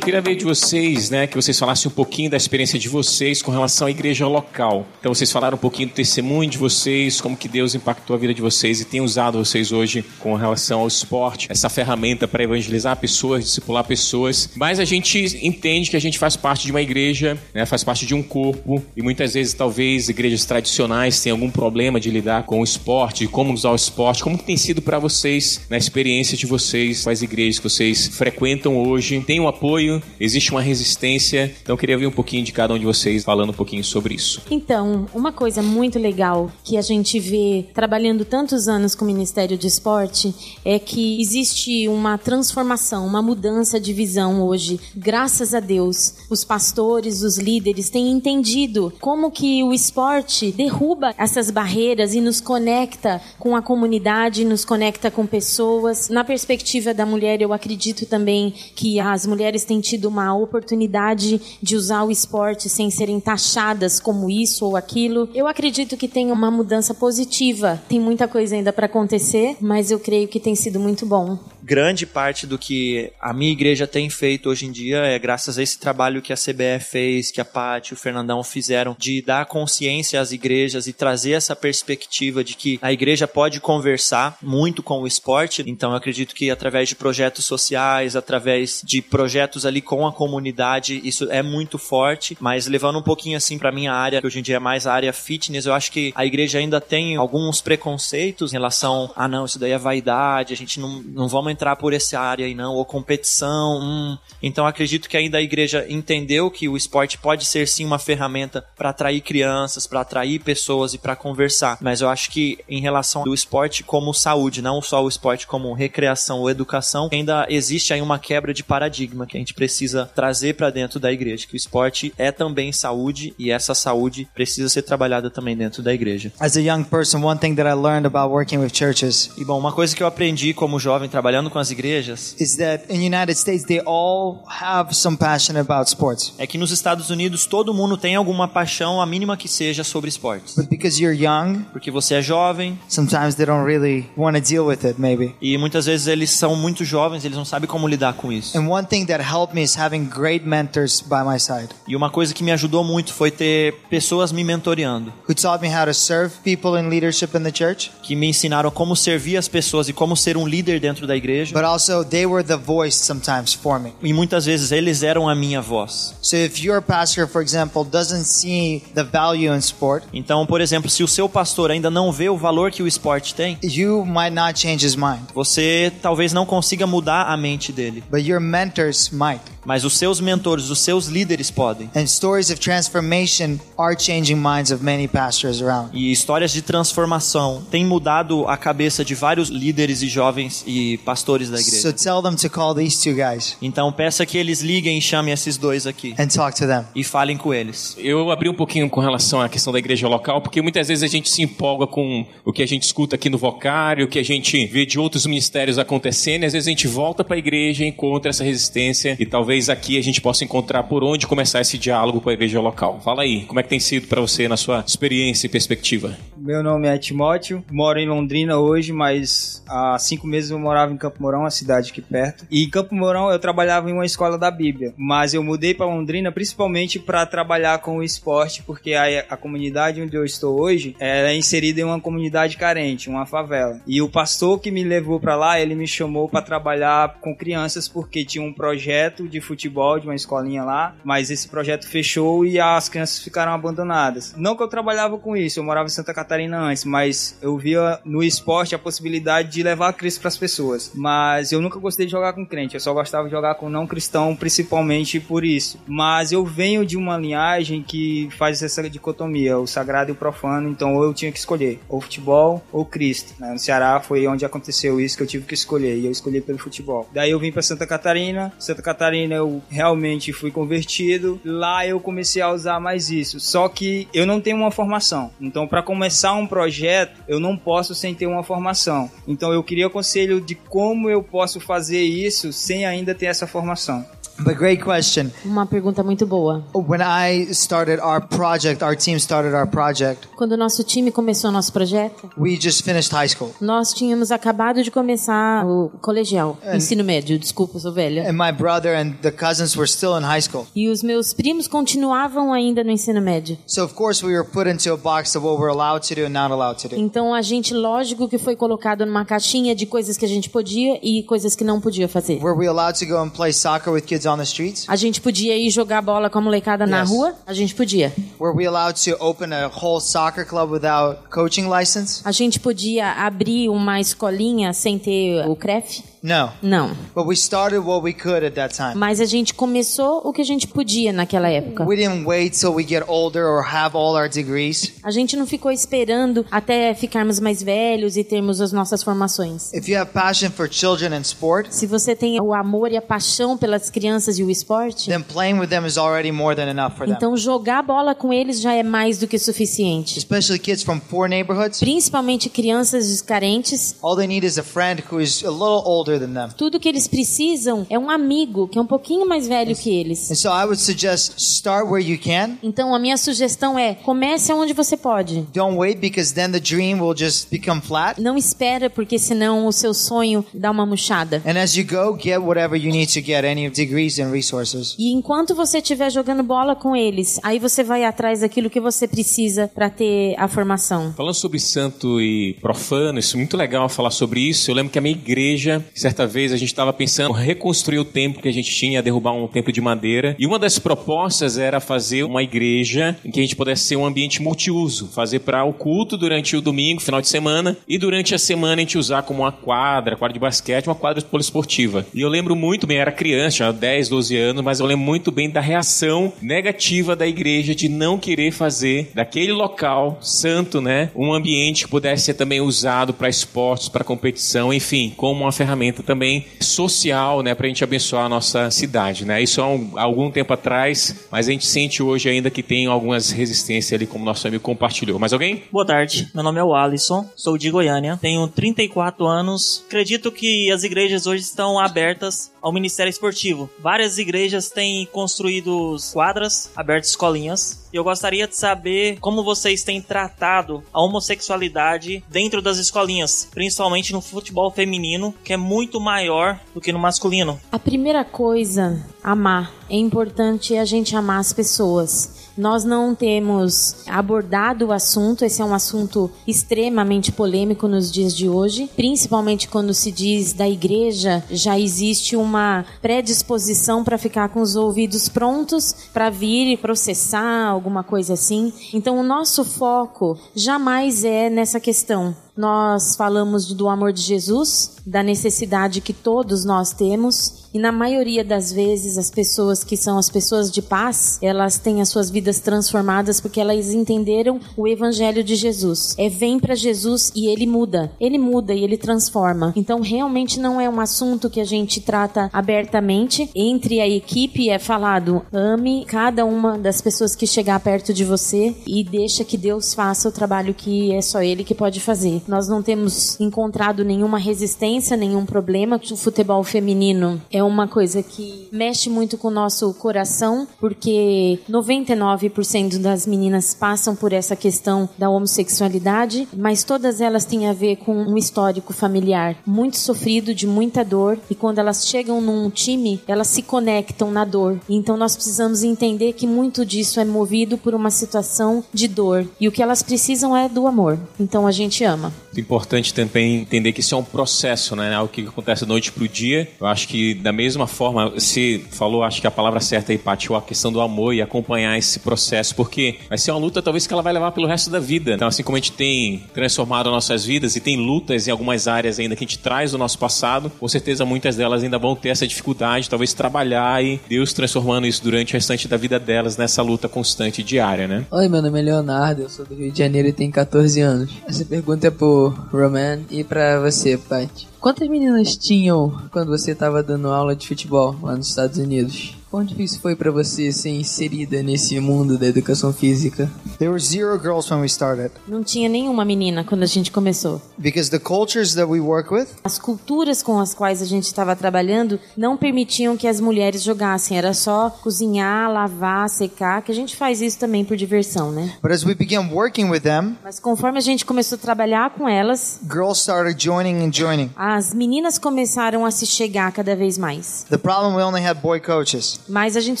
Queria 0.08 0.22
ver 0.22 0.36
de 0.36 0.44
vocês, 0.46 1.10
né, 1.10 1.26
que 1.26 1.36
vocês 1.36 1.58
falassem 1.58 1.92
um 1.92 1.94
pouquinho 1.94 2.30
da 2.30 2.36
experiência 2.38 2.78
de 2.78 2.88
vocês 2.88 3.42
com 3.42 3.50
relação 3.50 3.86
à 3.86 3.90
igreja 3.90 4.26
local. 4.26 4.86
Então 4.98 5.12
vocês 5.12 5.30
falaram 5.30 5.56
um 5.58 5.60
pouquinho 5.60 5.90
do 5.90 5.92
testemunho 5.92 6.48
de 6.48 6.56
vocês, 6.56 7.20
como 7.20 7.36
que 7.36 7.46
Deus 7.46 7.74
impactou 7.74 8.16
a 8.16 8.18
vida 8.18 8.32
de 8.32 8.40
vocês 8.40 8.80
e 8.80 8.86
tem 8.86 9.02
usado 9.02 9.36
vocês 9.36 9.70
hoje 9.70 10.02
com 10.18 10.34
relação 10.34 10.80
ao 10.80 10.88
esporte, 10.88 11.46
essa 11.50 11.68
ferramenta 11.68 12.26
para 12.26 12.42
evangelizar 12.42 12.96
pessoas, 12.96 13.44
discipular 13.44 13.84
pessoas. 13.84 14.48
Mas 14.56 14.80
a 14.80 14.84
gente 14.86 15.38
entende 15.42 15.90
que 15.90 15.96
a 15.96 16.00
gente 16.00 16.18
faz 16.18 16.36
parte 16.36 16.64
de 16.64 16.70
uma 16.70 16.80
igreja, 16.80 17.36
né, 17.52 17.66
faz 17.66 17.84
parte 17.84 18.06
de 18.06 18.14
um 18.14 18.22
corpo 18.22 18.82
e 18.96 19.02
muitas 19.02 19.34
vezes 19.34 19.52
talvez 19.52 20.08
igrejas 20.08 20.46
tradicionais 20.46 21.20
tenham 21.20 21.36
algum 21.36 21.50
problema 21.50 22.00
de 22.00 22.10
lidar 22.10 22.44
com 22.44 22.60
o 22.60 22.64
esporte, 22.64 23.26
de 23.26 23.28
como 23.28 23.52
usar 23.52 23.72
o 23.72 23.76
esporte. 23.76 24.22
Como 24.22 24.38
que 24.38 24.44
tem 24.44 24.56
sido 24.56 24.80
para 24.80 24.98
vocês 24.98 25.60
na 25.68 25.76
experiência 25.76 26.34
de 26.34 26.46
vocês 26.46 27.06
as 27.06 27.20
igrejas 27.20 27.58
que 27.58 27.68
vocês 27.68 28.08
frequentam 28.08 28.74
hoje? 28.74 29.20
Tem 29.20 29.38
um 29.38 29.46
apoio 29.46 29.97
existe 30.18 30.50
uma 30.50 30.60
resistência. 30.60 31.54
Então 31.62 31.74
eu 31.74 31.78
queria 31.78 31.98
ver 31.98 32.06
um 32.06 32.12
pouquinho 32.12 32.44
de 32.44 32.52
cada 32.52 32.74
um 32.74 32.78
de 32.78 32.84
vocês 32.84 33.24
falando 33.24 33.50
um 33.50 33.54
pouquinho 33.54 33.84
sobre 33.84 34.14
isso. 34.14 34.42
Então, 34.50 35.06
uma 35.14 35.32
coisa 35.32 35.62
muito 35.62 35.98
legal 35.98 36.50
que 36.64 36.76
a 36.76 36.82
gente 36.82 37.18
vê 37.18 37.66
trabalhando 37.74 38.24
tantos 38.24 38.68
anos 38.68 38.94
com 38.94 39.04
o 39.04 39.08
Ministério 39.08 39.56
de 39.56 39.66
Esporte 39.66 40.34
é 40.64 40.78
que 40.78 41.20
existe 41.20 41.88
uma 41.88 42.18
transformação, 42.18 43.06
uma 43.06 43.22
mudança 43.22 43.78
de 43.80 43.92
visão 43.92 44.42
hoje. 44.42 44.80
Graças 44.94 45.54
a 45.54 45.60
Deus, 45.60 46.14
os 46.30 46.44
pastores, 46.44 47.22
os 47.22 47.38
líderes 47.38 47.90
têm 47.90 48.10
entendido 48.10 48.92
como 49.00 49.30
que 49.30 49.62
o 49.62 49.72
esporte 49.72 50.52
derruba 50.52 51.14
essas 51.16 51.50
barreiras 51.50 52.14
e 52.14 52.20
nos 52.20 52.40
conecta 52.40 53.20
com 53.38 53.56
a 53.56 53.62
comunidade, 53.62 54.44
nos 54.44 54.64
conecta 54.64 55.10
com 55.10 55.26
pessoas. 55.26 56.08
Na 56.08 56.24
perspectiva 56.24 56.92
da 56.94 57.06
mulher, 57.06 57.40
eu 57.40 57.52
acredito 57.52 58.06
também 58.06 58.52
que 58.74 58.98
as 59.00 59.26
mulheres 59.26 59.64
têm 59.64 59.80
tido 59.88 60.06
uma 60.06 60.34
oportunidade 60.34 61.58
de 61.62 61.76
usar 61.76 62.04
o 62.04 62.10
esporte 62.10 62.68
sem 62.68 62.90
serem 62.90 63.20
taxadas 63.20 63.98
como 63.98 64.28
isso 64.30 64.66
ou 64.66 64.76
aquilo. 64.76 65.28
Eu 65.34 65.46
acredito 65.46 65.96
que 65.96 66.08
tem 66.08 66.30
uma 66.30 66.50
mudança 66.50 66.92
positiva. 66.92 67.80
Tem 67.88 68.00
muita 68.00 68.28
coisa 68.28 68.54
ainda 68.54 68.72
para 68.72 68.86
acontecer, 68.86 69.56
mas 69.60 69.90
eu 69.90 69.98
creio 69.98 70.28
que 70.28 70.40
tem 70.40 70.54
sido 70.54 70.78
muito 70.78 71.06
bom 71.06 71.38
grande 71.68 72.06
parte 72.06 72.46
do 72.46 72.56
que 72.56 73.12
a 73.20 73.34
minha 73.34 73.52
igreja 73.52 73.86
tem 73.86 74.08
feito 74.08 74.48
hoje 74.48 74.64
em 74.64 74.72
dia 74.72 75.00
é 75.00 75.18
graças 75.18 75.58
a 75.58 75.62
esse 75.62 75.78
trabalho 75.78 76.22
que 76.22 76.32
a 76.32 76.36
CBF 76.36 76.88
fez, 76.90 77.30
que 77.30 77.42
a 77.42 77.44
Paty, 77.44 77.92
o 77.92 77.96
Fernandão 77.96 78.42
fizeram, 78.42 78.96
de 78.98 79.20
dar 79.20 79.44
consciência 79.44 80.18
às 80.18 80.32
igrejas 80.32 80.86
e 80.86 80.94
trazer 80.94 81.32
essa 81.32 81.54
perspectiva 81.54 82.42
de 82.42 82.54
que 82.54 82.78
a 82.80 82.90
igreja 82.90 83.28
pode 83.28 83.60
conversar 83.60 84.38
muito 84.40 84.82
com 84.82 85.02
o 85.02 85.06
esporte. 85.06 85.62
Então, 85.66 85.90
eu 85.90 85.96
acredito 85.96 86.34
que 86.34 86.50
através 86.50 86.88
de 86.88 86.94
projetos 86.94 87.44
sociais, 87.44 88.16
através 88.16 88.80
de 88.82 89.02
projetos 89.02 89.66
ali 89.66 89.82
com 89.82 90.06
a 90.06 90.12
comunidade, 90.12 91.00
isso 91.04 91.30
é 91.30 91.42
muito 91.42 91.76
forte. 91.76 92.36
Mas 92.40 92.66
levando 92.66 92.98
um 92.98 93.02
pouquinho 93.02 93.36
assim 93.36 93.58
para 93.58 93.70
minha 93.70 93.92
área, 93.92 94.22
que 94.22 94.26
hoje 94.26 94.38
em 94.38 94.42
dia 94.42 94.56
é 94.56 94.60
mais 94.60 94.86
a 94.86 94.94
área 94.94 95.12
fitness, 95.12 95.66
eu 95.66 95.74
acho 95.74 95.92
que 95.92 96.12
a 96.14 96.24
igreja 96.24 96.58
ainda 96.58 96.80
tem 96.80 97.16
alguns 97.16 97.60
preconceitos 97.60 98.52
em 98.52 98.56
relação 98.56 99.12
a 99.14 99.24
ah, 99.24 99.28
não, 99.28 99.44
isso 99.44 99.58
daí 99.58 99.72
é 99.72 99.78
vaidade, 99.78 100.54
a 100.54 100.56
gente 100.56 100.80
não, 100.80 101.02
não 101.02 101.28
vamos 101.28 101.52
entrar 101.58 101.74
por 101.74 101.92
essa 101.92 102.20
área 102.20 102.46
aí 102.46 102.54
não, 102.54 102.74
ou 102.74 102.84
competição. 102.84 103.80
Hum. 103.82 104.18
Então 104.40 104.64
acredito 104.64 105.08
que 105.08 105.16
ainda 105.16 105.38
a 105.38 105.42
igreja 105.42 105.84
entendeu 105.88 106.48
que 106.50 106.68
o 106.68 106.76
esporte 106.76 107.18
pode 107.18 107.44
ser 107.44 107.66
sim 107.66 107.84
uma 107.84 107.98
ferramenta 107.98 108.64
para 108.76 108.90
atrair 108.90 109.20
crianças, 109.20 109.86
para 109.86 110.00
atrair 110.00 110.38
pessoas 110.38 110.94
e 110.94 110.98
para 110.98 111.16
conversar. 111.16 111.78
Mas 111.80 112.00
eu 112.00 112.08
acho 112.08 112.30
que 112.30 112.58
em 112.68 112.80
relação 112.80 113.24
do 113.24 113.34
esporte 113.34 113.82
como 113.82 114.14
saúde, 114.14 114.62
não 114.62 114.80
só 114.80 115.02
o 115.04 115.08
esporte 115.08 115.46
como 115.46 115.72
recreação 115.72 116.38
ou 116.38 116.48
educação, 116.48 117.08
ainda 117.12 117.46
existe 117.48 117.92
aí 117.92 118.00
uma 118.00 118.18
quebra 118.18 118.54
de 118.54 118.62
paradigma 118.62 119.26
que 119.26 119.36
a 119.36 119.40
gente 119.40 119.54
precisa 119.54 120.06
trazer 120.14 120.54
para 120.54 120.70
dentro 120.70 121.00
da 121.00 121.10
igreja, 121.10 121.46
que 121.46 121.54
o 121.54 121.56
esporte 121.56 122.14
é 122.16 122.30
também 122.30 122.70
saúde 122.70 123.34
e 123.36 123.50
essa 123.50 123.74
saúde 123.74 124.28
precisa 124.32 124.68
ser 124.68 124.82
trabalhada 124.82 125.28
também 125.28 125.56
dentro 125.56 125.82
da 125.82 125.92
igreja. 125.92 126.32
As 126.38 126.56
a 126.56 126.60
young 126.60 126.84
person, 126.84 127.24
one 127.24 127.38
thing 127.38 127.54
that 127.56 127.68
I 127.68 127.74
learned 127.74 128.06
about 128.06 128.32
working 128.32 128.58
with 128.58 128.70
churches. 128.72 129.30
E 129.36 129.44
bom, 129.44 129.58
uma 129.58 129.72
coisa 129.72 129.94
que 129.94 130.02
eu 130.02 130.06
aprendi 130.06 130.54
como 130.54 130.78
jovem 130.78 131.08
trabalhando 131.08 131.47
com 131.50 131.58
as 131.58 131.70
igrejas 131.70 132.34
is 132.40 132.56
that 132.56 132.84
in 132.92 132.96
United 133.06 133.34
States 133.38 133.64
they 133.64 133.80
all 133.84 134.42
have 134.48 134.94
some 134.94 135.16
passion 135.16 135.56
about 135.58 135.88
sports. 135.88 136.32
é 136.38 136.46
que 136.46 136.58
nos 136.58 136.70
Estados 136.70 137.10
Unidos 137.10 137.46
todo 137.46 137.72
mundo 137.74 137.96
tem 137.96 138.14
alguma 138.16 138.46
paixão, 138.48 139.00
a 139.00 139.06
mínima 139.06 139.36
que 139.36 139.48
seja, 139.48 139.82
sobre 139.84 140.08
esportes. 140.08 140.54
But 140.54 140.68
because 140.68 141.02
you're 141.02 141.16
young, 141.18 141.64
Porque 141.72 141.90
você 141.90 142.14
é 142.16 142.22
jovem 142.22 142.78
sometimes 142.88 143.34
they 143.34 143.46
don't 143.46 143.64
really 143.66 144.06
want 144.16 144.36
to 144.36 144.40
deal 144.42 144.66
with 144.66 144.84
it 144.84 145.00
maybe. 145.00 145.34
e 145.40 145.56
muitas 145.58 145.86
vezes 145.86 146.06
eles 146.06 146.30
são 146.30 146.56
muito 146.56 146.84
jovens, 146.84 147.24
eles 147.24 147.36
não 147.36 147.44
sabem 147.44 147.68
como 147.68 147.86
lidar 147.88 148.14
com 148.14 148.32
isso. 148.32 148.56
And 148.58 148.68
one 148.68 148.86
thing 148.86 149.04
that 149.06 149.22
helped 149.22 149.54
me 149.54 149.62
is 149.62 149.76
having 149.78 150.04
great 150.04 150.46
mentors 150.46 151.00
by 151.00 151.22
my 151.26 151.38
side 151.38 151.68
E 151.86 151.94
uma 151.96 152.10
coisa 152.10 152.32
que 152.34 152.42
me 152.42 152.52
ajudou 152.52 152.82
muito 152.84 153.12
foi 153.12 153.30
ter 153.30 153.74
pessoas 153.90 154.32
me 154.32 154.42
mentoreando, 154.44 155.12
who 155.28 155.34
taught 155.34 155.60
me 155.62 155.68
how 155.74 155.84
to 155.86 155.94
serve 155.94 156.34
people 156.44 156.78
in 156.80 156.88
leadership 156.88 157.36
in 157.36 157.42
the 157.42 157.52
church, 157.52 157.90
que 158.02 158.14
me 158.16 158.26
ensinaram 158.28 158.70
como 158.70 158.94
servir 158.96 159.36
as 159.36 159.48
pessoas 159.48 159.88
e 159.88 159.92
como 159.92 160.16
ser 160.16 160.36
um 160.36 160.46
líder 160.46 160.80
dentro 160.80 161.06
da 161.06 161.16
igreja. 161.16 161.37
But 161.52 161.64
also 161.64 162.04
they 162.04 162.26
were 162.26 162.42
the 162.46 162.56
voice 162.56 162.96
sometimes 162.96 163.54
for 163.54 163.78
me. 163.78 163.92
E 164.02 164.12
muitas 164.12 164.46
vezes 164.46 164.72
eles 164.72 165.02
eram 165.02 165.28
a 165.28 165.34
minha 165.34 165.60
voz. 165.60 166.14
So 166.22 166.36
if 166.36 166.62
your 166.62 166.80
pastor, 166.82 167.26
for 167.28 167.42
example, 167.42 167.84
doesn't 167.84 168.24
see 168.24 168.82
the 168.94 169.04
value 169.04 169.52
in 169.54 169.58
sport, 169.58 170.04
Então, 170.12 170.44
por 170.46 170.60
exemplo, 170.60 170.88
se 170.90 171.02
o 171.02 171.08
seu 171.08 171.28
pastor 171.28 171.70
ainda 171.70 171.90
não 171.90 172.10
vê 172.12 172.28
o 172.28 172.36
valor 172.36 172.70
que 172.70 172.82
o 172.82 172.86
esporte 172.86 173.34
tem, 173.34 173.58
you 173.62 174.04
might 174.04 174.34
not 174.34 174.58
change 174.58 174.84
his 174.86 174.96
mind, 174.96 175.20
você 175.34 175.92
talvez 176.02 176.32
não 176.32 176.44
consiga 176.46 176.86
mudar 176.86 177.24
a 177.24 177.36
mente 177.36 177.72
dele. 177.72 178.02
but 178.10 178.20
your 178.26 178.40
mentors 178.40 179.10
might. 179.10 179.40
Mas 179.64 179.84
os 179.84 179.98
seus 179.98 180.18
mentores, 180.18 180.70
os 180.70 180.78
seus 180.78 181.06
líderes 181.08 181.50
podem. 181.50 181.90
And 181.94 182.06
stories 182.06 182.48
of 182.50 182.58
transformation 182.58 183.58
are 183.76 183.94
changing 183.98 184.36
minds 184.36 184.70
of 184.70 184.82
many 184.82 185.06
pastors 185.06 185.60
around. 185.60 185.90
E 185.92 186.10
histórias 186.10 186.52
de 186.52 186.62
transformação 186.62 187.62
têm 187.70 187.84
mudado 187.84 188.46
a 188.48 188.56
cabeça 188.56 189.04
de 189.04 189.14
vários 189.14 189.48
líderes 189.50 190.00
e 190.02 190.08
jovens 190.08 190.64
e 190.66 190.96
pastores 190.98 191.17
da 191.50 191.58
So 191.58 191.88
igreja. 191.88 191.92
tell 191.92 192.22
them 192.22 192.34
to 192.36 192.48
call 192.50 192.74
these 192.74 193.02
two 193.02 193.14
guys 193.14 193.56
Então 193.62 193.90
peça 193.92 194.24
que 194.26 194.36
eles 194.38 194.60
liguem 194.60 194.98
e 194.98 195.02
chamem 195.02 195.32
esses 195.32 195.56
dois 195.56 195.86
aqui 195.86 196.14
and 196.18 196.28
talk 196.28 196.56
to 196.58 196.66
them. 196.66 196.84
e 196.94 197.02
falem 197.04 197.36
com 197.36 197.52
eles. 197.52 197.96
Eu 197.98 198.30
abri 198.30 198.48
um 198.48 198.54
pouquinho 198.54 198.88
com 198.88 199.00
relação 199.00 199.40
à 199.40 199.48
questão 199.48 199.72
da 199.72 199.78
igreja 199.78 200.08
local, 200.08 200.40
porque 200.40 200.60
muitas 200.62 200.88
vezes 200.88 201.02
a 201.02 201.06
gente 201.06 201.28
se 201.28 201.42
empolga 201.42 201.86
com 201.86 202.24
o 202.44 202.52
que 202.52 202.62
a 202.62 202.66
gente 202.66 202.82
escuta 202.82 203.16
aqui 203.16 203.28
no 203.30 203.38
vocário, 203.38 204.04
o 204.06 204.08
que 204.08 204.18
a 204.18 204.24
gente 204.24 204.66
vê 204.66 204.84
de 204.86 204.98
outros 204.98 205.26
ministérios 205.26 205.78
acontecendo, 205.78 206.42
e 206.42 206.46
às 206.46 206.52
vezes 206.52 206.66
a 206.66 206.70
gente 206.70 206.86
volta 206.86 207.22
para 207.24 207.36
a 207.36 207.38
igreja 207.38 207.84
e 207.84 207.88
encontra 207.88 208.30
essa 208.30 208.44
resistência, 208.44 209.16
e 209.18 209.26
talvez 209.26 209.68
aqui 209.68 209.98
a 209.98 210.02
gente 210.02 210.20
possa 210.20 210.44
encontrar 210.44 210.82
por 210.84 211.02
onde 211.04 211.26
começar 211.26 211.60
esse 211.60 211.78
diálogo 211.78 212.20
com 212.20 212.30
a 212.30 212.32
igreja 212.32 212.60
local. 212.60 213.00
Fala 213.04 213.22
aí, 213.22 213.44
como 213.44 213.60
é 213.60 213.62
que 213.62 213.68
tem 213.68 213.80
sido 213.80 214.06
para 214.06 214.20
você 214.20 214.48
na 214.48 214.56
sua 214.56 214.84
experiência 214.86 215.46
e 215.46 215.50
perspectiva? 215.50 216.16
Meu 216.36 216.62
nome 216.62 216.86
é 216.88 216.96
Timóteo, 216.98 217.64
moro 217.70 217.98
em 217.98 218.08
Londrina 218.08 218.58
hoje, 218.58 218.92
mas 218.92 219.62
há 219.68 219.98
cinco 219.98 220.26
meses 220.26 220.50
eu 220.50 220.58
morava 220.58 220.92
em 220.92 220.96
Campo 220.96 221.07
Mourão, 221.20 221.40
uma 221.40 221.50
cidade 221.50 221.90
aqui 221.90 222.02
perto. 222.02 222.46
E 222.50 222.64
em 222.64 222.70
Campo 222.70 222.94
Mourão 222.94 223.30
eu 223.30 223.38
trabalhava 223.38 223.90
em 223.90 223.92
uma 223.92 224.06
escola 224.06 224.38
da 224.38 224.50
Bíblia, 224.50 224.94
mas 224.96 225.34
eu 225.34 225.42
mudei 225.42 225.74
para 225.74 225.86
Londrina 225.86 226.30
principalmente 226.30 226.98
para 226.98 227.26
trabalhar 227.26 227.78
com 227.78 227.98
o 227.98 228.02
esporte, 228.02 228.62
porque 228.62 228.94
a, 228.94 229.04
a 229.30 229.36
comunidade 229.36 230.00
onde 230.00 230.16
eu 230.16 230.24
estou 230.24 230.60
hoje 230.60 230.96
é 230.98 231.34
inserida 231.34 231.80
em 231.80 231.84
uma 231.84 232.00
comunidade 232.00 232.56
carente, 232.56 233.08
uma 233.08 233.26
favela. 233.26 233.80
E 233.86 234.00
o 234.02 234.08
pastor 234.08 234.60
que 234.60 234.70
me 234.70 234.84
levou 234.84 235.20
para 235.20 235.36
lá, 235.36 235.60
ele 235.60 235.74
me 235.74 235.86
chamou 235.86 236.28
para 236.28 236.42
trabalhar 236.42 237.18
com 237.20 237.34
crianças 237.34 237.88
porque 237.88 238.24
tinha 238.24 238.44
um 238.44 238.52
projeto 238.52 239.28
de 239.28 239.40
futebol 239.40 239.98
de 239.98 240.06
uma 240.06 240.14
escolinha 240.14 240.64
lá, 240.64 240.94
mas 241.04 241.30
esse 241.30 241.48
projeto 241.48 241.86
fechou 241.86 242.44
e 242.44 242.58
as 242.58 242.88
crianças 242.88 243.18
ficaram 243.18 243.52
abandonadas. 243.52 244.34
Não 244.36 244.56
que 244.56 244.62
eu 244.62 244.68
trabalhava 244.68 245.18
com 245.18 245.36
isso, 245.36 245.60
eu 245.60 245.64
morava 245.64 245.86
em 245.86 245.90
Santa 245.90 246.14
Catarina 246.14 246.58
antes, 246.60 246.84
mas 246.84 247.38
eu 247.40 247.56
via 247.56 248.00
no 248.04 248.22
esporte 248.22 248.74
a 248.74 248.78
possibilidade 248.78 249.50
de 249.50 249.62
levar 249.62 249.92
Cristo 249.92 250.20
para 250.20 250.28
as 250.28 250.36
pessoas. 250.36 250.92
Mas 250.98 251.52
eu 251.52 251.60
nunca 251.60 251.78
gostei 251.78 252.06
de 252.06 252.12
jogar 252.12 252.32
com 252.32 252.44
crente, 252.44 252.74
eu 252.74 252.80
só 252.80 252.92
gostava 252.92 253.28
de 253.28 253.30
jogar 253.30 253.54
com 253.54 253.68
não 253.68 253.86
cristão, 253.86 254.34
principalmente 254.34 255.20
por 255.20 255.44
isso. 255.44 255.78
Mas 255.86 256.32
eu 256.32 256.44
venho 256.44 256.84
de 256.84 256.96
uma 256.96 257.16
linhagem 257.16 257.82
que 257.82 258.28
faz 258.36 258.62
essa 258.62 258.88
dicotomia, 258.88 259.58
o 259.58 259.66
sagrado 259.66 260.10
e 260.10 260.12
o 260.12 260.16
profano, 260.16 260.68
então 260.68 260.94
ou 260.94 261.04
eu 261.04 261.14
tinha 261.14 261.30
que 261.30 261.38
escolher, 261.38 261.80
ou 261.88 262.00
futebol 262.00 262.62
ou 262.72 262.84
Cristo. 262.84 263.34
né? 263.38 263.52
No 263.52 263.58
Ceará 263.58 264.00
foi 264.00 264.26
onde 264.26 264.44
aconteceu 264.44 265.00
isso 265.00 265.16
que 265.16 265.22
eu 265.22 265.26
tive 265.26 265.44
que 265.46 265.54
escolher, 265.54 265.96
e 265.96 266.06
eu 266.06 266.10
escolhi 266.10 266.40
pelo 266.40 266.58
futebol. 266.58 267.08
Daí 267.12 267.30
eu 267.30 267.38
vim 267.38 267.52
para 267.52 267.62
Santa 267.62 267.86
Catarina, 267.86 268.52
Santa 268.58 268.82
Catarina 268.82 269.34
eu 269.34 269.62
realmente 269.70 270.32
fui 270.32 270.50
convertido, 270.50 271.40
lá 271.44 271.86
eu 271.86 272.00
comecei 272.00 272.42
a 272.42 272.50
usar 272.50 272.80
mais 272.80 273.10
isso. 273.10 273.38
Só 273.38 273.68
que 273.68 274.08
eu 274.12 274.26
não 274.26 274.40
tenho 274.40 274.56
uma 274.56 274.70
formação. 274.70 275.30
Então 275.40 275.66
para 275.66 275.82
começar 275.82 276.32
um 276.34 276.46
projeto, 276.46 277.22
eu 277.28 277.38
não 277.38 277.56
posso 277.56 277.94
sem 277.94 278.14
ter 278.14 278.26
uma 278.26 278.42
formação. 278.42 279.10
Então 279.26 279.52
eu 279.52 279.62
queria 279.62 279.90
conselho 279.90 280.40
de 280.40 280.54
como 280.54 280.87
eu 281.10 281.22
posso 281.22 281.60
fazer 281.60 282.02
isso 282.02 282.52
sem 282.52 282.86
ainda 282.86 283.14
ter 283.14 283.26
essa 283.26 283.46
formação. 283.46 284.04
But 284.40 284.56
great 284.56 284.82
question. 284.84 285.30
Uma 285.44 285.66
pergunta 285.66 286.02
muito 286.04 286.26
boa. 286.26 286.62
When 286.74 287.00
I 287.00 287.52
started 287.52 288.00
our 288.00 288.20
project, 288.20 288.82
our 288.84 288.96
team 288.96 289.16
started 289.18 289.52
our 289.54 289.66
project, 289.66 290.28
Quando 290.36 290.52
o 290.52 290.56
nosso 290.56 290.84
time 290.84 291.10
começou 291.10 291.50
nosso 291.50 291.72
projeto, 291.72 292.30
we 292.38 292.56
just 292.60 292.84
finished 292.84 293.12
high 293.12 293.28
school. 293.28 293.50
nós 293.60 293.92
tínhamos 293.92 294.30
acabado 294.30 294.82
de 294.82 294.90
começar 294.92 295.66
o 295.66 295.90
colegial, 296.00 296.56
ensino 296.72 297.02
médio, 297.02 297.36
desculpa, 297.38 297.78
sou 297.80 297.92
velha. 297.92 298.28
And 298.30 298.34
my 298.34 298.52
brother 298.52 298.94
and 298.96 299.14
the 299.22 299.32
cousins 299.32 299.76
were 299.76 299.88
still 299.88 300.16
in 300.16 300.22
high 300.22 300.40
school. 300.40 300.66
E 300.74 300.88
os 300.88 301.02
meus 301.02 301.32
primos 301.32 301.66
continuavam 301.66 302.52
ainda 302.52 302.84
no 302.84 302.92
ensino 302.92 303.20
médio. 303.20 303.58
So 303.66 303.82
of 303.82 303.94
course 303.94 304.24
we 304.24 304.32
were 304.34 304.48
put 304.48 304.68
into 304.70 304.92
a 304.92 304.96
box 304.96 305.34
of 305.36 305.44
what 305.44 305.58
we're 305.60 305.72
allowed 305.72 306.06
to 306.08 306.14
do 306.14 306.24
and 306.26 306.30
not 306.30 306.52
allowed 306.52 306.80
to 306.82 306.88
do. 306.88 306.96
Então 306.96 307.34
a 307.34 307.42
gente, 307.42 307.74
lógico 307.74 308.28
que 308.28 308.38
foi 308.38 308.54
colocado 308.54 309.04
numa 309.04 309.24
caixinha 309.24 309.74
de 309.74 309.84
coisas 309.84 310.16
que 310.16 310.24
a 310.24 310.28
gente 310.28 310.48
podia 310.48 310.98
e 311.02 311.24
coisas 311.24 311.56
que 311.56 311.64
não 311.64 311.80
podia 311.80 312.06
fazer. 312.08 312.38
Were 312.40 312.56
we 312.56 312.68
allowed 312.68 312.96
to 312.98 313.04
go 313.04 313.16
and 313.18 313.30
play 313.30 313.52
soccer 313.52 313.92
with 313.92 314.02
kids 314.02 314.27
on 314.28 314.36
the 314.38 314.44
streets? 314.44 314.84
A 314.88 314.96
gente 314.96 315.20
podia 315.20 315.56
ir 315.56 315.70
jogar 315.70 316.02
bola 316.02 316.28
com 316.30 316.38
a 316.38 316.42
molecada 316.42 316.86
na 316.86 317.00
Yes. 317.00 317.10
rua? 317.10 317.34
A 317.46 317.52
gente 317.54 317.74
podia. 317.74 318.12
Were 318.38 318.54
we 318.54 318.66
allowed 318.66 318.94
to 319.04 319.16
open 319.24 319.52
a 319.52 319.66
whole 319.68 320.00
soccer 320.00 320.44
club 320.44 320.70
without 320.70 321.28
coaching 321.30 321.68
license? 321.68 322.20
A 322.24 322.32
gente 322.32 322.60
podia 322.60 323.12
abrir 323.12 323.68
uma 323.68 324.00
escolinha 324.00 324.72
sem 324.72 324.98
ter 324.98 325.46
o 325.48 325.56
CREF? 325.56 326.02
No. 326.22 326.50
Não. 326.62 326.90
But 327.14 327.26
we 327.26 327.34
started 327.34 327.78
what 327.84 328.02
we 328.04 328.12
could 328.12 328.44
at 328.44 328.54
that 328.54 328.74
time. 328.74 328.94
Mas 328.96 329.20
a 329.20 329.24
gente 329.24 329.54
começou 329.54 330.20
o 330.24 330.32
que 330.32 330.40
a 330.42 330.44
gente 330.44 330.66
podia 330.66 331.12
naquela 331.12 331.48
época. 331.48 331.84
We 331.84 331.96
didn't 331.96 332.24
wait 332.26 332.58
till 332.58 332.70
we 332.74 332.84
get 332.86 333.04
older 333.08 333.44
or 333.44 333.62
have 333.62 333.96
all 333.96 334.14
our 334.16 334.28
degrees. 334.28 334.92
A 335.02 335.10
gente 335.10 335.36
não 335.36 335.46
ficou 335.46 335.70
esperando 335.70 336.44
até 336.50 336.94
ficarmos 336.94 337.38
mais 337.40 337.62
velhos 337.62 338.16
e 338.16 338.24
termos 338.24 338.60
as 338.60 338.72
nossas 338.72 339.02
formações. 339.02 339.72
If 339.72 339.88
you 339.88 339.98
have 339.98 340.12
passion 340.12 340.50
for 340.50 340.68
children 340.70 341.12
and 341.14 341.22
sport, 341.22 341.68
Se 341.70 341.86
você 341.86 342.14
tem 342.16 342.40
o 342.40 342.52
amor 342.54 342.90
e 342.92 342.96
a 342.96 343.02
paixão 343.02 343.56
pelas 343.56 343.90
crianças 343.90 344.38
e 344.38 344.42
o 344.42 344.50
esporte, 344.50 345.08
then 345.08 345.22
playing 345.22 345.58
with 345.58 345.68
them 345.68 345.86
is 345.86 345.96
already 345.96 346.32
more 346.32 346.54
than 346.56 346.68
enough 346.70 346.96
for 346.96 347.06
them. 347.06 347.14
então 347.16 347.36
jogar 347.36 347.82
bola 347.82 348.14
com 348.14 348.32
eles 348.32 348.60
já 348.60 348.72
é 348.74 348.82
mais 348.82 349.18
do 349.18 349.26
que 349.26 349.38
suficiente. 349.38 350.18
Especially 350.18 350.58
kids 350.58 350.82
from 350.82 350.98
poor 350.98 351.28
neighborhoods. 351.28 351.80
Principalmente 351.80 352.48
crianças 352.48 353.20
carentes, 353.22 353.96
All 354.02 354.16
they 354.16 354.26
need 354.26 354.46
is 354.46 354.58
a 354.58 354.62
friend 354.62 355.02
who 355.10 355.20
is 355.20 355.42
a 355.44 355.50
little 355.50 355.82
older 355.84 356.07
than 356.16 356.32
them. 356.32 356.48
tudo 356.56 356.78
que 356.78 356.88
eles 356.88 357.08
precisam 357.08 357.84
é 357.90 357.98
um 357.98 358.08
amigo 358.08 358.68
que 358.68 358.78
é 358.78 358.80
um 358.80 358.86
pouquinho 358.86 359.26
mais 359.28 359.48
velho 359.48 359.74
que 359.74 359.90
eles. 359.90 360.30
And 360.30 360.34
so 360.36 360.48
I 360.48 360.64
would 360.64 360.80
suggest 360.80 361.34
start 361.38 361.88
where 361.88 362.00
you 362.00 362.18
can. 362.18 362.56
Então 362.62 362.94
a 362.94 362.98
minha 362.98 363.16
sugestão 363.16 363.76
é 363.78 363.94
comece 363.94 364.52
aonde 364.52 364.72
você 364.72 364.96
pode. 364.96 365.46
Don't 365.52 365.76
wait 365.76 365.98
because 366.00 366.32
then 366.32 366.50
the 366.50 366.60
dream 366.60 367.00
will 367.00 367.16
just 367.16 367.50
become 367.50 367.80
flat. 367.80 368.20
Não 368.20 368.36
espera 368.36 368.88
porque 368.88 369.18
senão 369.18 369.66
o 369.66 369.72
seu 369.72 369.92
sonho 369.92 370.44
dá 370.54 370.70
uma 370.70 370.86
murchada. 370.86 371.42
And 371.44 371.60
as 371.60 371.76
you 371.76 371.84
go, 371.84 372.16
get 372.20 372.38
whatever 372.38 372.78
you 372.78 372.92
need 372.92 373.12
to 373.12 373.20
get, 373.20 373.44
any 373.44 373.68
degrees 373.70 374.18
and 374.18 374.30
resources. 374.30 374.94
E 374.98 375.12
enquanto 375.12 375.54
você 375.54 375.78
estiver 375.78 376.10
jogando 376.10 376.42
bola 376.42 376.76
com 376.76 376.94
eles, 376.94 377.40
aí 377.42 377.58
você 377.58 377.82
vai 377.82 378.04
atrás 378.04 378.40
daquilo 378.40 378.70
que 378.70 378.80
você 378.80 379.08
precisa 379.08 379.68
para 379.74 379.90
ter 379.90 380.34
a 380.38 380.46
formação. 380.46 381.12
Falando 381.16 381.34
sobre 381.34 381.58
santo 381.58 382.20
e 382.20 382.54
profano, 382.60 383.18
isso 383.18 383.36
é 383.36 383.38
muito 383.38 383.56
legal 383.56 383.88
falar 383.88 384.10
sobre 384.10 384.40
isso. 384.40 384.70
Eu 384.70 384.74
lembro 384.74 384.92
que 384.92 384.98
a 384.98 385.02
minha 385.02 385.14
igreja, 385.14 385.84
certa 385.98 386.26
vez, 386.26 386.52
a 386.52 386.56
gente 386.56 386.68
estava 386.68 386.92
pensando 386.92 387.38
em 387.38 387.44
reconstruir 387.44 387.98
o 387.98 388.04
templo 388.04 388.42
que 388.42 388.48
a 388.48 388.52
gente 388.52 388.70
tinha, 388.70 389.02
derrubar 389.02 389.32
um 389.32 389.46
templo 389.46 389.72
de 389.72 389.80
madeira. 389.80 390.36
E 390.38 390.46
uma 390.46 390.58
das 390.58 390.78
propostas 390.78 391.58
era 391.58 391.80
fazer 391.80 392.22
uma 392.22 392.42
igreja 392.42 393.16
em 393.24 393.30
que 393.30 393.40
a 393.40 393.42
gente 393.42 393.56
pudesse 393.56 393.84
ser 393.84 393.96
um 393.96 394.06
ambiente 394.06 394.42
multiuso, 394.42 395.08
fazer 395.08 395.40
para 395.40 395.64
o 395.64 395.72
culto 395.72 396.16
durante 396.16 396.56
o 396.56 396.60
domingo, 396.60 397.00
final 397.00 397.20
de 397.20 397.28
semana, 397.28 397.76
e 397.86 397.98
durante 397.98 398.34
a 398.34 398.38
semana 398.38 398.74
a 398.74 398.78
gente 398.78 398.98
usar 398.98 399.22
como 399.22 399.42
uma 399.42 399.52
quadra, 399.52 400.16
quadra 400.16 400.34
de 400.34 400.40
basquete, 400.40 400.86
uma 400.86 400.94
quadra 400.94 401.22
poliesportiva. 401.22 402.06
E 402.14 402.20
eu 402.20 402.28
lembro 402.28 402.54
muito 402.54 402.86
bem, 402.86 402.98
era 402.98 403.12
criança, 403.12 403.56
tinha 403.56 403.72
10, 403.72 404.08
12 404.08 404.36
anos, 404.36 404.64
mas 404.64 404.80
eu 404.80 404.86
lembro 404.86 405.04
muito 405.04 405.30
bem 405.30 405.50
da 405.50 405.60
reação 405.60 406.32
negativa 406.40 407.16
da 407.16 407.26
igreja 407.26 407.74
de 407.74 407.88
não 407.88 408.18
querer 408.18 408.52
fazer 408.52 409.10
daquele 409.14 409.52
local 409.52 410.18
santo, 410.20 410.80
né, 410.80 411.10
um 411.14 411.32
ambiente 411.32 411.84
que 411.84 411.90
pudesse 411.90 412.26
ser 412.26 412.34
também 412.34 412.60
usado 412.60 413.12
para 413.12 413.28
esportes, 413.28 413.88
para 413.88 414.04
competição, 414.04 414.72
enfim, 414.72 415.12
como 415.16 415.42
uma 415.42 415.52
ferramenta 415.52 415.87
também 415.92 416.46
social, 416.60 417.42
né, 417.42 417.54
para 417.54 417.66
a 417.66 417.68
gente 417.68 417.82
abençoar 417.84 418.26
a 418.26 418.28
nossa 418.28 418.70
cidade, 418.70 419.24
né. 419.24 419.42
Isso 419.42 419.60
há, 419.60 419.68
um- 419.68 419.92
há 419.96 420.02
algum 420.02 420.30
tempo 420.30 420.52
atrás, 420.52 421.26
mas 421.30 421.48
a 421.48 421.52
gente 421.52 421.66
sente 421.66 422.02
hoje 422.02 422.28
ainda 422.28 422.50
que 422.50 422.62
tem 422.62 422.86
algumas 422.86 423.30
resistências 423.30 423.92
ali, 423.98 424.06
como 424.06 424.24
nosso 424.24 424.46
amigo 424.46 424.62
compartilhou. 424.62 425.18
Mais 425.18 425.32
alguém? 425.32 425.62
Boa 425.72 425.84
tarde, 425.86 426.28
meu 426.34 426.42
nome 426.44 426.58
é 426.60 426.64
o 426.64 426.74
Alisson, 426.74 427.28
sou 427.36 427.56
de 427.58 427.70
Goiânia, 427.70 428.18
tenho 428.20 428.46
34 428.48 429.26
anos. 429.26 429.84
Acredito 429.86 430.30
que 430.30 430.70
as 430.70 430.82
igrejas 430.84 431.26
hoje 431.26 431.42
estão 431.42 431.78
abertas 431.78 432.52
ao 432.60 432.72
Ministério 432.72 433.10
Esportivo. 433.10 433.70
Várias 433.78 434.18
igrejas 434.18 434.70
têm 434.70 435.06
construído 435.06 435.96
quadras, 436.12 436.70
aberto 436.74 437.04
escolinhas. 437.04 437.88
E 437.92 437.96
eu 437.96 438.04
gostaria 438.04 438.46
de 438.46 438.56
saber 438.56 439.18
como 439.20 439.42
vocês 439.42 439.82
têm 439.82 440.00
tratado 440.00 440.82
a 440.92 441.00
homossexualidade 441.00 442.22
dentro 442.28 442.60
das 442.60 442.78
escolinhas, 442.78 443.48
principalmente 443.50 444.12
no 444.12 444.20
futebol 444.20 444.70
feminino, 444.70 445.34
que 445.42 445.52
é 445.52 445.56
muito 445.56 446.00
maior 446.00 446.60
do 446.74 446.80
que 446.80 446.92
no 446.92 446.98
masculino. 446.98 447.58
A 447.72 447.78
primeira 447.78 448.24
coisa, 448.24 449.02
amar. 449.32 449.72
É 449.90 449.96
importante 449.96 450.76
a 450.76 450.84
gente 450.84 451.14
amar 451.16 451.40
as 451.40 451.52
pessoas. 451.52 452.38
Nós 452.56 452.82
não 452.82 453.14
temos 453.14 453.98
abordado 454.08 454.86
o 454.86 454.92
assunto, 454.92 455.44
esse 455.44 455.62
é 455.62 455.64
um 455.64 455.72
assunto 455.72 456.28
extremamente 456.44 457.30
polêmico 457.30 457.86
nos 457.86 458.10
dias 458.10 458.36
de 458.36 458.48
hoje, 458.48 458.90
principalmente 458.96 459.68
quando 459.68 459.94
se 459.94 460.10
diz 460.10 460.52
da 460.52 460.68
igreja, 460.68 461.44
já 461.50 461.78
existe 461.78 462.34
uma 462.34 462.84
predisposição 463.00 464.02
para 464.02 464.18
ficar 464.18 464.48
com 464.48 464.60
os 464.60 464.74
ouvidos 464.74 465.28
prontos 465.28 465.94
para 466.12 466.30
vir 466.30 466.72
e 466.72 466.76
processar 466.76 467.68
alguma 467.68 468.02
coisa 468.02 468.32
assim. 468.32 468.72
Então 468.92 469.20
o 469.20 469.22
nosso 469.22 469.64
foco 469.64 470.36
jamais 470.52 471.22
é 471.22 471.48
nessa 471.48 471.78
questão. 471.78 472.34
Nós 472.58 473.14
falamos 473.14 473.72
do 473.72 473.88
amor 473.88 474.12
de 474.12 474.20
Jesus, 474.20 474.96
da 475.06 475.22
necessidade 475.22 476.00
que 476.00 476.12
todos 476.12 476.64
nós 476.64 476.92
temos. 476.92 477.68
E 477.72 477.78
na 477.78 477.92
maioria 477.92 478.42
das 478.42 478.72
vezes, 478.72 479.16
as 479.16 479.30
pessoas 479.30 479.84
que 479.84 479.96
são 479.96 480.18
as 480.18 480.28
pessoas 480.28 480.68
de 480.68 480.82
paz, 480.82 481.38
elas 481.40 481.78
têm 481.78 482.00
as 482.00 482.08
suas 482.08 482.30
vidas 482.30 482.58
transformadas 482.58 483.40
porque 483.40 483.60
elas 483.60 483.92
entenderam 483.92 484.58
o 484.76 484.88
evangelho 484.88 485.44
de 485.44 485.54
Jesus. 485.54 486.16
É 486.18 486.28
vem 486.28 486.58
para 486.58 486.74
Jesus 486.74 487.30
e 487.32 487.46
ele 487.46 487.66
muda. 487.66 488.10
Ele 488.18 488.38
muda 488.38 488.74
e 488.74 488.82
ele 488.82 488.96
transforma. 488.96 489.72
Então, 489.76 490.00
realmente 490.00 490.58
não 490.58 490.80
é 490.80 490.90
um 490.90 490.98
assunto 490.98 491.48
que 491.48 491.60
a 491.60 491.64
gente 491.64 492.00
trata 492.00 492.50
abertamente. 492.52 493.48
Entre 493.54 494.00
a 494.00 494.08
equipe 494.08 494.68
é 494.68 494.80
falado: 494.80 495.42
ame 495.52 496.04
cada 496.06 496.44
uma 496.44 496.76
das 496.76 497.00
pessoas 497.00 497.36
que 497.36 497.46
chegar 497.46 497.78
perto 497.78 498.12
de 498.12 498.24
você 498.24 498.74
e 498.84 499.04
deixa 499.04 499.44
que 499.44 499.56
Deus 499.56 499.94
faça 499.94 500.28
o 500.28 500.32
trabalho 500.32 500.74
que 500.74 501.12
é 501.12 501.20
só 501.20 501.40
ele 501.40 501.62
que 501.62 501.74
pode 501.74 502.00
fazer. 502.00 502.42
Nós 502.48 502.66
não 502.66 502.82
temos 502.82 503.38
encontrado 503.38 504.04
nenhuma 504.04 504.38
resistência, 504.38 505.16
nenhum 505.16 505.44
problema. 505.44 506.00
O 506.10 506.16
futebol 506.16 506.64
feminino 506.64 507.40
é 507.50 507.62
uma 507.62 507.86
coisa 507.86 508.22
que 508.22 508.68
mexe 508.72 509.10
muito 509.10 509.36
com 509.36 509.48
o 509.48 509.52
nosso 509.52 509.92
coração, 509.94 510.66
porque 510.80 511.60
99% 511.70 512.98
das 512.98 513.26
meninas 513.26 513.74
passam 513.74 514.16
por 514.16 514.32
essa 514.32 514.56
questão 514.56 515.08
da 515.18 515.28
homossexualidade, 515.28 516.48
mas 516.56 516.82
todas 516.82 517.20
elas 517.20 517.44
têm 517.44 517.68
a 517.68 517.72
ver 517.72 517.96
com 517.96 518.14
um 518.14 518.36
histórico 518.36 518.92
familiar 518.92 519.56
muito 519.66 519.98
sofrido, 519.98 520.54
de 520.54 520.66
muita 520.66 521.04
dor, 521.04 521.38
e 521.50 521.54
quando 521.54 521.78
elas 521.78 522.06
chegam 522.06 522.40
num 522.40 522.70
time, 522.70 523.20
elas 523.26 523.48
se 523.48 523.62
conectam 523.62 524.30
na 524.30 524.44
dor. 524.44 524.80
Então 524.88 525.16
nós 525.16 525.36
precisamos 525.36 525.82
entender 525.82 526.32
que 526.32 526.46
muito 526.46 526.84
disso 526.86 527.20
é 527.20 527.24
movido 527.24 527.76
por 527.76 527.94
uma 527.94 528.10
situação 528.10 528.82
de 528.92 529.06
dor, 529.06 529.46
e 529.60 529.68
o 529.68 529.72
que 529.72 529.82
elas 529.82 530.02
precisam 530.02 530.56
é 530.56 530.68
do 530.68 530.86
amor. 530.86 531.18
Então 531.38 531.66
a 531.66 531.70
gente 531.70 532.02
ama. 532.04 532.32
Importante 532.56 533.14
também 533.14 533.56
entender 533.56 533.92
que 533.92 534.00
isso 534.00 534.14
é 534.14 534.18
um 534.18 534.24
processo, 534.24 534.96
né? 534.96 535.14
Algo 535.14 535.32
que 535.32 535.42
acontece 535.42 535.82
da 535.82 535.88
noite 535.88 536.10
pro 536.12 536.28
dia. 536.28 536.68
Eu 536.80 536.86
acho 536.86 537.06
que 537.08 537.34
da 537.34 537.52
mesma 537.52 537.86
forma, 537.86 538.30
você 538.30 538.82
falou, 538.90 539.22
acho 539.22 539.40
que 539.40 539.46
a 539.46 539.50
palavra 539.50 539.80
certa 539.80 540.12
aí, 540.12 540.18
Paty, 540.18 540.52
a 540.52 540.60
questão 540.60 540.90
do 540.90 541.00
amor 541.00 541.34
e 541.34 541.42
acompanhar 541.42 541.98
esse 541.98 542.20
processo, 542.20 542.74
porque 542.74 543.16
vai 543.28 543.38
ser 543.38 543.50
uma 543.50 543.60
luta 543.60 543.82
talvez 543.82 544.06
que 544.06 544.12
ela 544.12 544.22
vai 544.22 544.32
levar 544.32 544.52
pelo 544.52 544.66
resto 544.66 544.90
da 544.90 544.98
vida. 544.98 545.34
Então, 545.34 545.48
assim 545.48 545.62
como 545.62 545.76
a 545.76 545.80
gente 545.80 545.92
tem 545.92 546.42
transformado 546.54 547.10
nossas 547.10 547.44
vidas 547.44 547.76
e 547.76 547.80
tem 547.80 547.96
lutas 547.96 548.48
em 548.48 548.50
algumas 548.50 548.88
áreas 548.88 549.18
ainda 549.18 549.36
que 549.36 549.44
a 549.44 549.46
gente 549.46 549.58
traz 549.58 549.92
do 549.92 549.98
nosso 549.98 550.18
passado, 550.18 550.70
com 550.70 550.88
certeza 550.88 551.24
muitas 551.24 551.56
delas 551.56 551.82
ainda 551.82 551.98
vão 551.98 552.16
ter 552.16 552.30
essa 552.30 552.46
dificuldade, 552.46 553.08
talvez 553.10 553.32
trabalhar 553.32 554.02
e 554.02 554.20
Deus 554.28 554.52
transformando 554.52 555.06
isso 555.06 555.22
durante 555.22 555.52
o 555.52 555.56
restante 555.56 555.86
da 555.86 555.96
vida 555.96 556.18
delas 556.18 556.56
nessa 556.56 556.82
luta 556.82 557.08
constante 557.08 557.62
diária, 557.62 558.08
né? 558.08 558.24
Oi, 558.30 558.48
meu 558.48 558.62
nome 558.62 558.78
é 558.78 558.82
Leonardo, 558.82 559.42
eu 559.42 559.48
sou 559.48 559.64
do 559.64 559.74
Rio 559.74 559.92
de 559.92 559.98
Janeiro 559.98 560.28
e 560.28 560.32
tenho 560.32 560.50
14 560.50 561.00
anos. 561.00 561.30
Essa 561.46 561.64
pergunta 561.64 562.06
é 562.06 562.10
pro 562.10 562.27
Roman 562.72 563.20
e 563.30 563.44
pra 563.44 563.80
você, 563.80 564.18
Paty. 564.18 564.68
Quantas 564.80 565.08
meninas 565.08 565.56
tinham 565.56 566.12
quando 566.30 566.48
você 566.48 566.74
tava 566.74 567.02
dando 567.02 567.28
aula 567.28 567.54
de 567.56 567.66
futebol 567.66 568.16
lá 568.22 568.36
nos 568.36 568.48
Estados 568.48 568.78
Unidos? 568.78 569.37
Quão 569.50 569.64
difícil 569.64 569.98
foi 570.02 570.14
pra 570.14 570.30
você 570.30 570.70
ser 570.70 570.90
inserida 570.90 571.62
nesse 571.62 571.98
mundo 572.00 572.36
da 572.36 572.46
educação 572.46 572.92
física? 572.92 573.50
There 573.78 573.88
were 573.90 573.98
zero 573.98 574.38
girls 574.38 574.70
when 574.70 574.80
we 574.82 574.86
started 574.88 575.30
Não 575.46 575.64
tinha 575.64 575.88
nenhuma 575.88 576.22
menina 576.22 576.62
quando 576.64 576.82
a 576.82 576.86
gente 576.86 577.10
começou. 577.10 577.58
because 577.78 578.10
the 578.10 578.18
cultures 578.18 578.74
that 578.74 578.90
we 578.90 579.00
work 579.00 579.32
with 579.32 579.46
As 579.64 579.78
culturas 579.78 580.42
com 580.42 580.58
as 580.60 580.74
quais 580.74 581.00
a 581.00 581.06
gente 581.06 581.24
estava 581.24 581.56
trabalhando 581.56 582.20
não 582.36 582.58
permitiam 582.58 583.16
que 583.16 583.26
as 583.26 583.40
mulheres 583.40 583.82
jogassem. 583.82 584.36
Era 584.36 584.52
só 584.52 584.90
cozinhar, 584.90 585.72
lavar, 585.72 586.28
secar, 586.28 586.82
que 586.82 586.92
a 586.92 586.94
gente 586.94 587.16
faz 587.16 587.40
isso 587.40 587.58
também 587.58 587.86
por 587.86 587.96
diversão, 587.96 588.52
né? 588.52 588.76
But 588.82 588.92
as 588.92 589.02
we 589.02 589.14
began 589.14 589.48
working 589.50 589.88
with 589.88 590.00
them, 590.00 590.36
Mas 590.44 590.60
conforme 590.60 590.98
a 590.98 591.02
gente 591.02 591.24
começou 591.24 591.56
a 591.56 591.58
trabalhar 591.58 592.10
com 592.10 592.28
elas, 592.28 592.80
girls 592.82 593.22
started 593.22 593.56
joining 593.64 594.04
and 594.04 594.12
joining. 594.12 594.50
as 594.54 594.92
meninas 594.92 595.38
começaram 595.38 596.04
a 596.04 596.10
se 596.10 596.26
chegar 596.26 596.70
cada 596.72 596.94
vez 596.94 597.16
mais. 597.16 597.64
The 597.70 597.78
problem 597.78 598.14
we 598.14 598.22
only 598.22 598.44
had 598.44 598.58
boy 598.60 598.78
coaches, 598.78 599.37
Mas 599.48 599.76
a 599.76 599.80
gente 599.80 600.00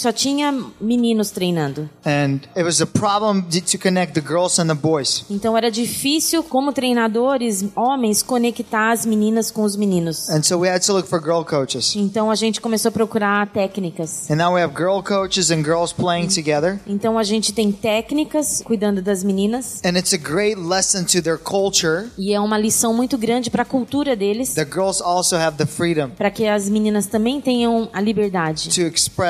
só 0.00 0.12
tinha 0.12 0.52
meninos 0.80 1.30
treinando. 1.30 1.88
and 2.04 2.40
it 2.56 2.62
was 2.62 2.80
a 2.80 2.86
problem 2.86 3.42
to 3.42 3.60
to 3.60 3.78
connect 3.78 4.14
the 4.14 4.20
girls 4.26 4.60
and 4.60 4.66
the 4.66 4.74
boys. 4.74 5.24
Então 5.28 5.56
era 5.56 5.70
difícil, 5.70 6.42
como 6.42 6.72
treinadores, 6.72 7.64
homens, 7.76 8.22
conectar 8.22 8.92
as 8.92 9.04
meninas 9.04 9.50
com 9.50 9.62
os 9.62 9.76
meninos. 9.76 10.28
And 10.30 10.42
so 10.42 10.58
we 10.58 10.68
had 10.68 10.80
to 10.86 10.92
look 10.92 11.08
for 11.08 11.20
girl 11.22 11.42
coaches. 11.44 11.94
Então 11.96 12.30
a 12.30 12.34
gente 12.34 12.60
começou 12.60 12.88
a 12.88 12.92
procurar 12.92 13.46
técnicas. 13.48 14.30
And 14.30 14.36
now 14.36 14.54
we 14.54 14.62
have 14.62 14.74
girl 14.74 15.02
coaches 15.02 15.50
and 15.50 15.62
girls 15.62 15.92
playing 15.94 16.28
together. 16.28 16.80
Então 16.86 17.18
a 17.18 17.22
gente 17.22 17.52
tem 17.52 17.70
técnicas 17.72 18.62
cuidando 18.64 19.02
das 19.02 19.22
meninas. 19.22 19.80
And 19.84 19.98
it's 19.98 20.12
a 20.12 20.18
great 20.18 20.56
lesson 20.60 21.04
to 21.04 21.20
their 21.22 21.38
culture 21.38 22.08
E 22.16 22.32
é 22.32 22.40
uma 22.40 22.58
lição 22.58 22.94
muito 22.94 23.18
grande 23.18 23.50
para 23.50 23.62
a 23.62 23.66
cultura 23.66 24.16
deles, 24.16 24.54
that 24.54 24.70
girls 24.70 25.02
also 25.02 25.36
have 25.36 25.56
the 25.56 25.66
freedom 25.66 26.10
para 26.10 26.30
que 26.30 26.46
as 26.46 26.68
meninas 26.68 27.06
também 27.06 27.40
tenham 27.40 27.88
a 27.92 28.00
liberdade 28.00 28.68
to 28.70 28.82
express. 28.82 29.27